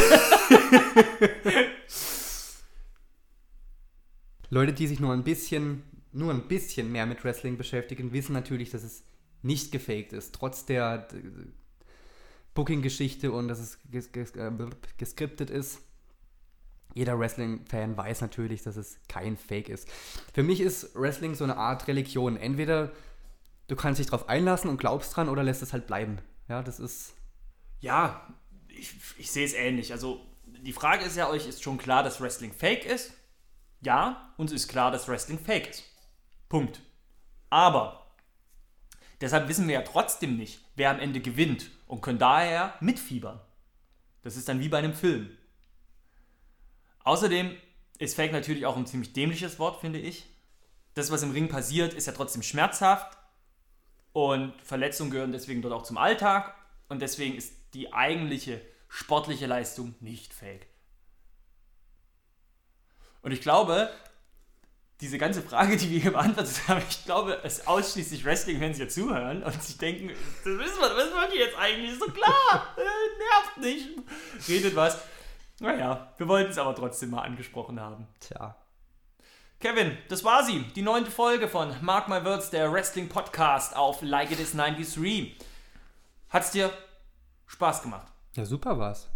Leute, 4.48 4.72
die 4.72 4.88
sich 4.88 4.98
nur 4.98 5.12
ein 5.12 5.22
bisschen, 5.22 5.84
nur 6.10 6.32
ein 6.32 6.48
bisschen 6.48 6.90
mehr 6.90 7.06
mit 7.06 7.22
Wrestling 7.22 7.56
beschäftigen, 7.56 8.12
wissen 8.12 8.32
natürlich, 8.32 8.70
dass 8.70 8.82
es 8.82 9.04
nicht 9.42 9.70
gefaked 9.70 10.12
ist. 10.12 10.34
Trotz 10.34 10.66
der 10.66 11.06
Booking-Geschichte 12.55 13.32
und 13.32 13.48
dass 13.48 13.59
es 13.59 13.78
ges 13.90 14.12
ges 14.12 14.32
äh, 14.32 14.51
geskriptet 14.97 15.51
ist. 15.51 15.81
Jeder 16.94 17.18
Wrestling-Fan 17.18 17.97
weiß 17.97 18.20
natürlich, 18.20 18.62
dass 18.62 18.77
es 18.77 18.98
kein 19.09 19.36
Fake 19.36 19.68
ist. 19.68 19.89
Für 20.32 20.43
mich 20.43 20.60
ist 20.60 20.94
Wrestling 20.94 21.35
so 21.35 21.44
eine 21.44 21.56
Art 21.56 21.86
Religion. 21.86 22.36
Entweder 22.36 22.90
du 23.68 23.77
kannst 23.77 24.01
dich 24.01 24.09
darauf 24.09 24.28
einlassen 24.28 24.68
und 24.68 24.78
glaubst 24.78 25.14
dran 25.14 25.28
oder 25.28 25.44
lässt 25.44 25.62
es 25.62 25.72
halt 25.72 25.86
bleiben. 25.86 26.18
Ja, 26.48 26.62
das 26.62 26.81
ist. 26.81 27.14
Ja, 27.78 28.27
ich, 28.68 28.94
ich 29.18 29.31
sehe 29.31 29.44
es 29.44 29.55
ähnlich. 29.55 29.93
Also, 29.93 30.20
die 30.44 30.72
Frage 30.72 31.05
ist 31.05 31.16
ja, 31.16 31.28
euch 31.31 31.47
ist 31.47 31.62
schon 31.62 31.78
klar, 31.78 32.02
dass 32.02 32.20
Wrestling 32.20 32.52
fake 32.52 32.85
ist? 32.85 33.12
Ja, 33.82 34.35
uns 34.36 34.52
ist 34.52 34.68
klar, 34.68 34.90
dass 34.90 35.09
Wrestling 35.09 35.39
fake 35.39 35.70
ist. 35.70 35.85
Punkt. 36.48 36.82
Aber 37.48 38.09
deshalb 39.20 39.48
wissen 39.48 39.66
wir 39.66 39.74
ja 39.74 39.82
trotzdem 39.82 40.36
nicht, 40.36 40.60
wer 40.76 40.90
am 40.90 41.01
Ende 41.01 41.20
gewinnt 41.20 41.70
und 41.86 42.01
können 42.01 42.18
daher 42.18 42.74
mitfiebern. 42.80 43.40
Das 44.22 44.36
ist 44.36 44.48
dann 44.48 44.60
wie 44.60 44.68
bei 44.68 44.78
einem 44.78 44.94
Film. 44.94 45.36
Außerdem 47.05 47.56
ist 47.98 48.16
Fake 48.16 48.32
natürlich 48.32 48.66
auch 48.66 48.76
ein 48.76 48.86
ziemlich 48.86 49.12
dämliches 49.12 49.59
Wort, 49.59 49.80
finde 49.80 49.98
ich. 49.98 50.26
Das, 50.94 51.10
was 51.10 51.22
im 51.22 51.30
Ring 51.30 51.48
passiert, 51.48 51.94
ist 51.94 52.06
ja 52.06 52.12
trotzdem 52.12 52.42
schmerzhaft 52.42 53.16
und 54.12 54.60
Verletzungen 54.62 55.10
gehören 55.10 55.32
deswegen 55.32 55.62
dort 55.62 55.74
auch 55.74 55.82
zum 55.82 55.98
Alltag 55.98 56.55
und 56.88 57.01
deswegen 57.01 57.36
ist 57.36 57.55
die 57.74 57.92
eigentliche 57.92 58.60
sportliche 58.88 59.47
Leistung 59.47 59.94
nicht 60.01 60.34
fake. 60.34 60.66
Und 63.22 63.32
ich 63.32 63.40
glaube, 63.40 63.90
diese 65.01 65.18
ganze 65.18 65.43
Frage, 65.43 65.77
die 65.77 65.90
wir 65.90 66.01
hier 66.01 66.12
beantwortet 66.12 66.68
haben, 66.68 66.82
ich 66.89 67.05
glaube, 67.05 67.39
es 67.43 67.66
ausschließlich 67.66 68.24
Wrestling-Fans 68.24 68.77
hier 68.77 68.89
zuhören 68.89 69.43
und 69.43 69.62
sich 69.62 69.78
denken, 69.78 70.09
das 70.09 70.59
wissen 70.59 70.81
wir, 70.81 70.97
was 70.97 71.12
wollt 71.14 71.32
ihr 71.32 71.40
jetzt 71.47 71.56
eigentlich? 71.56 71.93
Ist 71.93 72.01
so 72.01 72.06
klar, 72.06 72.66
äh, 72.77 72.82
nervt 73.18 73.56
nicht, 73.59 74.48
redet 74.48 74.77
was. 74.77 74.98
Naja, 75.60 76.12
wir 76.16 76.28
wollten 76.28 76.51
es 76.51 76.59
aber 76.59 76.74
trotzdem 76.74 77.10
mal 77.10 77.22
angesprochen 77.22 77.81
haben. 77.81 78.06
Tja. 78.20 78.56
Kevin, 79.59 79.97
das 80.09 80.24
war 80.24 80.43
sie, 80.43 80.60
die 80.74 80.81
neunte 80.81 81.10
Folge 81.10 81.47
von 81.47 81.74
Mark 81.82 82.09
My 82.09 82.24
Words, 82.24 82.48
der 82.48 82.72
Wrestling-Podcast 82.72 83.77
auf 83.77 84.01
Like 84.01 84.31
It 84.31 84.40
Is 84.40 84.52
93. 84.52 85.36
Hat's 86.31 86.52
dir 86.52 86.72
Spaß 87.47 87.82
gemacht? 87.82 88.06
Ja, 88.36 88.47
super 88.47 88.78
war's. 88.78 89.09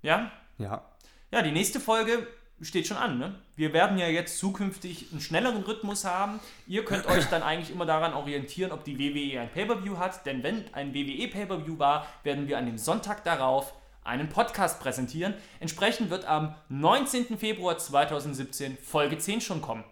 Ja? 0.00 0.30
Ja. 0.56 0.82
Ja, 1.30 1.42
die 1.42 1.50
nächste 1.50 1.78
Folge 1.80 2.26
steht 2.62 2.86
schon 2.86 2.96
an. 2.96 3.18
Ne? 3.18 3.34
Wir 3.56 3.72
werden 3.72 3.98
ja 3.98 4.08
jetzt 4.08 4.38
zukünftig 4.38 5.08
einen 5.10 5.20
schnelleren 5.20 5.62
Rhythmus 5.62 6.04
haben. 6.04 6.40
Ihr 6.66 6.84
könnt 6.84 7.06
euch 7.06 7.26
dann 7.26 7.42
eigentlich 7.42 7.70
immer 7.70 7.86
daran 7.86 8.14
orientieren, 8.14 8.72
ob 8.72 8.84
die 8.84 8.98
WWE 8.98 9.40
ein 9.40 9.50
Pay-per-view 9.50 9.98
hat. 9.98 10.24
Denn 10.26 10.42
wenn 10.42 10.72
ein 10.72 10.94
WWE 10.94 11.28
Pay-per-view 11.28 11.78
war, 11.78 12.06
werden 12.22 12.48
wir 12.48 12.58
an 12.58 12.66
dem 12.66 12.78
Sonntag 12.78 13.24
darauf 13.24 13.74
einen 14.04 14.28
Podcast 14.28 14.80
präsentieren. 14.80 15.34
Entsprechend 15.60 16.10
wird 16.10 16.24
am 16.24 16.54
19. 16.68 17.38
Februar 17.38 17.78
2017 17.78 18.76
Folge 18.78 19.18
10 19.18 19.40
schon 19.40 19.62
kommen. 19.62 19.84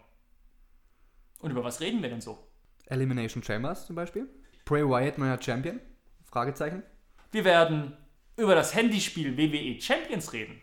Und 1.39 1.51
über 1.51 1.63
was 1.63 1.79
reden 1.79 2.01
wir 2.01 2.09
denn 2.09 2.21
so? 2.21 2.47
Elimination 2.87 3.43
Chambers 3.43 3.85
zum 3.87 3.95
Beispiel. 3.95 4.27
Bray 4.65 4.83
Wyatt 4.87 5.17
neuer 5.17 5.41
Champion? 5.41 5.79
Fragezeichen. 6.23 6.83
Wir 7.31 7.45
werden 7.45 7.97
über 8.37 8.55
das 8.55 8.75
Handyspiel 8.75 9.37
WWE 9.37 9.79
Champions 9.81 10.33
reden. 10.33 10.61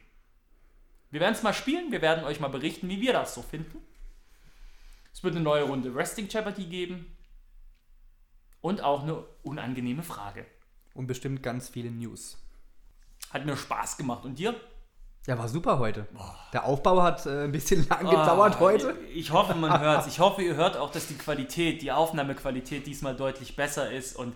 Wir 1.11 1.21
werden 1.21 1.35
es 1.35 1.43
mal 1.43 1.55
spielen, 1.55 1.91
wir 1.91 2.03
werden 2.03 2.25
euch 2.25 2.41
mal 2.41 2.49
berichten, 2.49 2.89
wie 2.89 3.01
wir 3.01 3.13
das 3.13 3.35
so 3.35 3.43
finden. 3.43 3.79
Es 5.13 5.25
wird 5.25 5.35
eine 5.35 5.43
neue 5.43 5.65
Runde 5.65 5.95
Wrestling 5.95 6.29
Jeopardy 6.29 6.65
geben 6.67 7.17
und 8.61 8.83
auch 8.83 9.03
eine 9.03 9.25
unangenehme 9.43 10.03
Frage. 10.03 10.47
Und 10.95 11.07
bestimmt 11.07 11.43
ganz 11.43 11.69
viele 11.69 11.91
News. 11.91 12.37
Hat 13.31 13.45
mir 13.45 13.57
Spaß 13.57 13.97
gemacht. 13.97 14.25
Und 14.25 14.39
dir? 14.39 14.55
Ja, 15.27 15.39
war 15.39 15.49
super 15.49 15.79
heute. 15.79 16.09
Boah. 16.13 16.37
Der 16.53 16.65
Aufbau 16.65 17.03
hat 17.03 17.27
äh, 17.27 17.45
ein 17.45 17.53
bisschen 17.53 17.87
lang 17.89 18.07
oh, 18.07 18.11
gedauert 18.11 18.61
heute. 18.61 18.99
Ich, 19.11 19.19
ich 19.19 19.33
hoffe, 19.33 19.55
man 19.55 19.79
hört 19.81 20.03
es. 20.03 20.07
Ich 20.13 20.21
hoffe, 20.21 20.43
ihr 20.43 20.57
hört 20.57 20.77
auch, 20.77 20.91
dass 20.91 21.07
die 21.07 21.19
Qualität, 21.19 21.83
die 21.83 21.93
Aufnahmequalität 21.93 22.87
diesmal 22.87 23.15
deutlich 23.15 23.57
besser 23.57 23.91
ist 23.91 24.17
und 24.17 24.35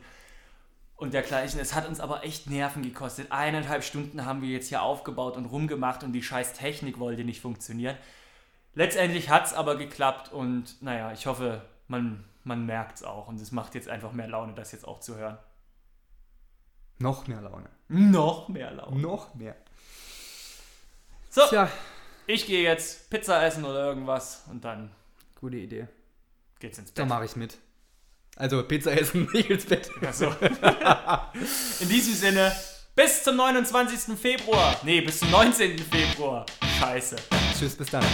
und 1.02 1.12
dergleichen. 1.14 1.58
Es 1.60 1.74
hat 1.74 1.88
uns 1.88 1.98
aber 2.00 2.22
echt 2.24 2.48
Nerven 2.48 2.82
gekostet. 2.82 3.32
Eineinhalb 3.32 3.82
Stunden 3.82 4.24
haben 4.24 4.40
wir 4.40 4.48
jetzt 4.50 4.68
hier 4.68 4.82
aufgebaut 4.82 5.36
und 5.36 5.46
rumgemacht 5.46 6.04
und 6.04 6.12
die 6.12 6.22
scheiß 6.22 6.52
Technik 6.52 6.98
wollte 7.00 7.24
nicht 7.24 7.40
funktionieren. 7.40 7.96
Letztendlich 8.74 9.28
hat 9.28 9.46
es 9.46 9.52
aber 9.52 9.76
geklappt 9.76 10.32
und 10.32 10.80
naja, 10.80 11.12
ich 11.12 11.26
hoffe, 11.26 11.60
man, 11.88 12.24
man 12.44 12.64
merkt 12.66 12.96
es 12.98 13.02
auch 13.02 13.26
und 13.26 13.40
es 13.40 13.50
macht 13.50 13.74
jetzt 13.74 13.88
einfach 13.88 14.12
mehr 14.12 14.28
Laune, 14.28 14.54
das 14.54 14.70
jetzt 14.72 14.86
auch 14.86 15.00
zu 15.00 15.16
hören. 15.16 15.38
Noch 16.98 17.26
mehr 17.26 17.40
Laune. 17.40 17.68
Noch 17.88 18.48
mehr 18.48 18.70
Laune. 18.70 19.00
Noch 19.00 19.34
mehr. 19.34 19.56
So, 21.30 21.42
Tja, 21.48 21.68
ich 22.28 22.46
gehe 22.46 22.62
jetzt 22.62 23.10
Pizza 23.10 23.44
essen 23.44 23.64
oder 23.64 23.86
irgendwas 23.86 24.44
und 24.50 24.64
dann 24.64 24.92
gute 25.40 25.56
Idee. 25.56 25.88
geht's 26.60 26.78
ins 26.78 26.94
Da 26.94 27.02
Bett. 27.02 27.08
mache 27.10 27.24
ich 27.24 27.34
mit. 27.34 27.58
Also 28.36 28.62
Pizza 28.62 28.92
essen, 28.92 29.28
nicht 29.34 29.50
ins 29.50 29.64
Bett. 29.66 29.90
Also, 30.04 30.34
in 31.80 31.88
diesem 31.88 32.14
Sinne, 32.14 32.52
bis 32.94 33.22
zum 33.22 33.36
29. 33.36 34.18
Februar. 34.18 34.76
Nee, 34.82 35.00
bis 35.00 35.20
zum 35.20 35.30
19. 35.30 35.78
Februar. 35.78 36.46
Scheiße. 36.78 37.16
Tschüss, 37.58 37.76
bis 37.76 37.90
dann. 37.90 38.04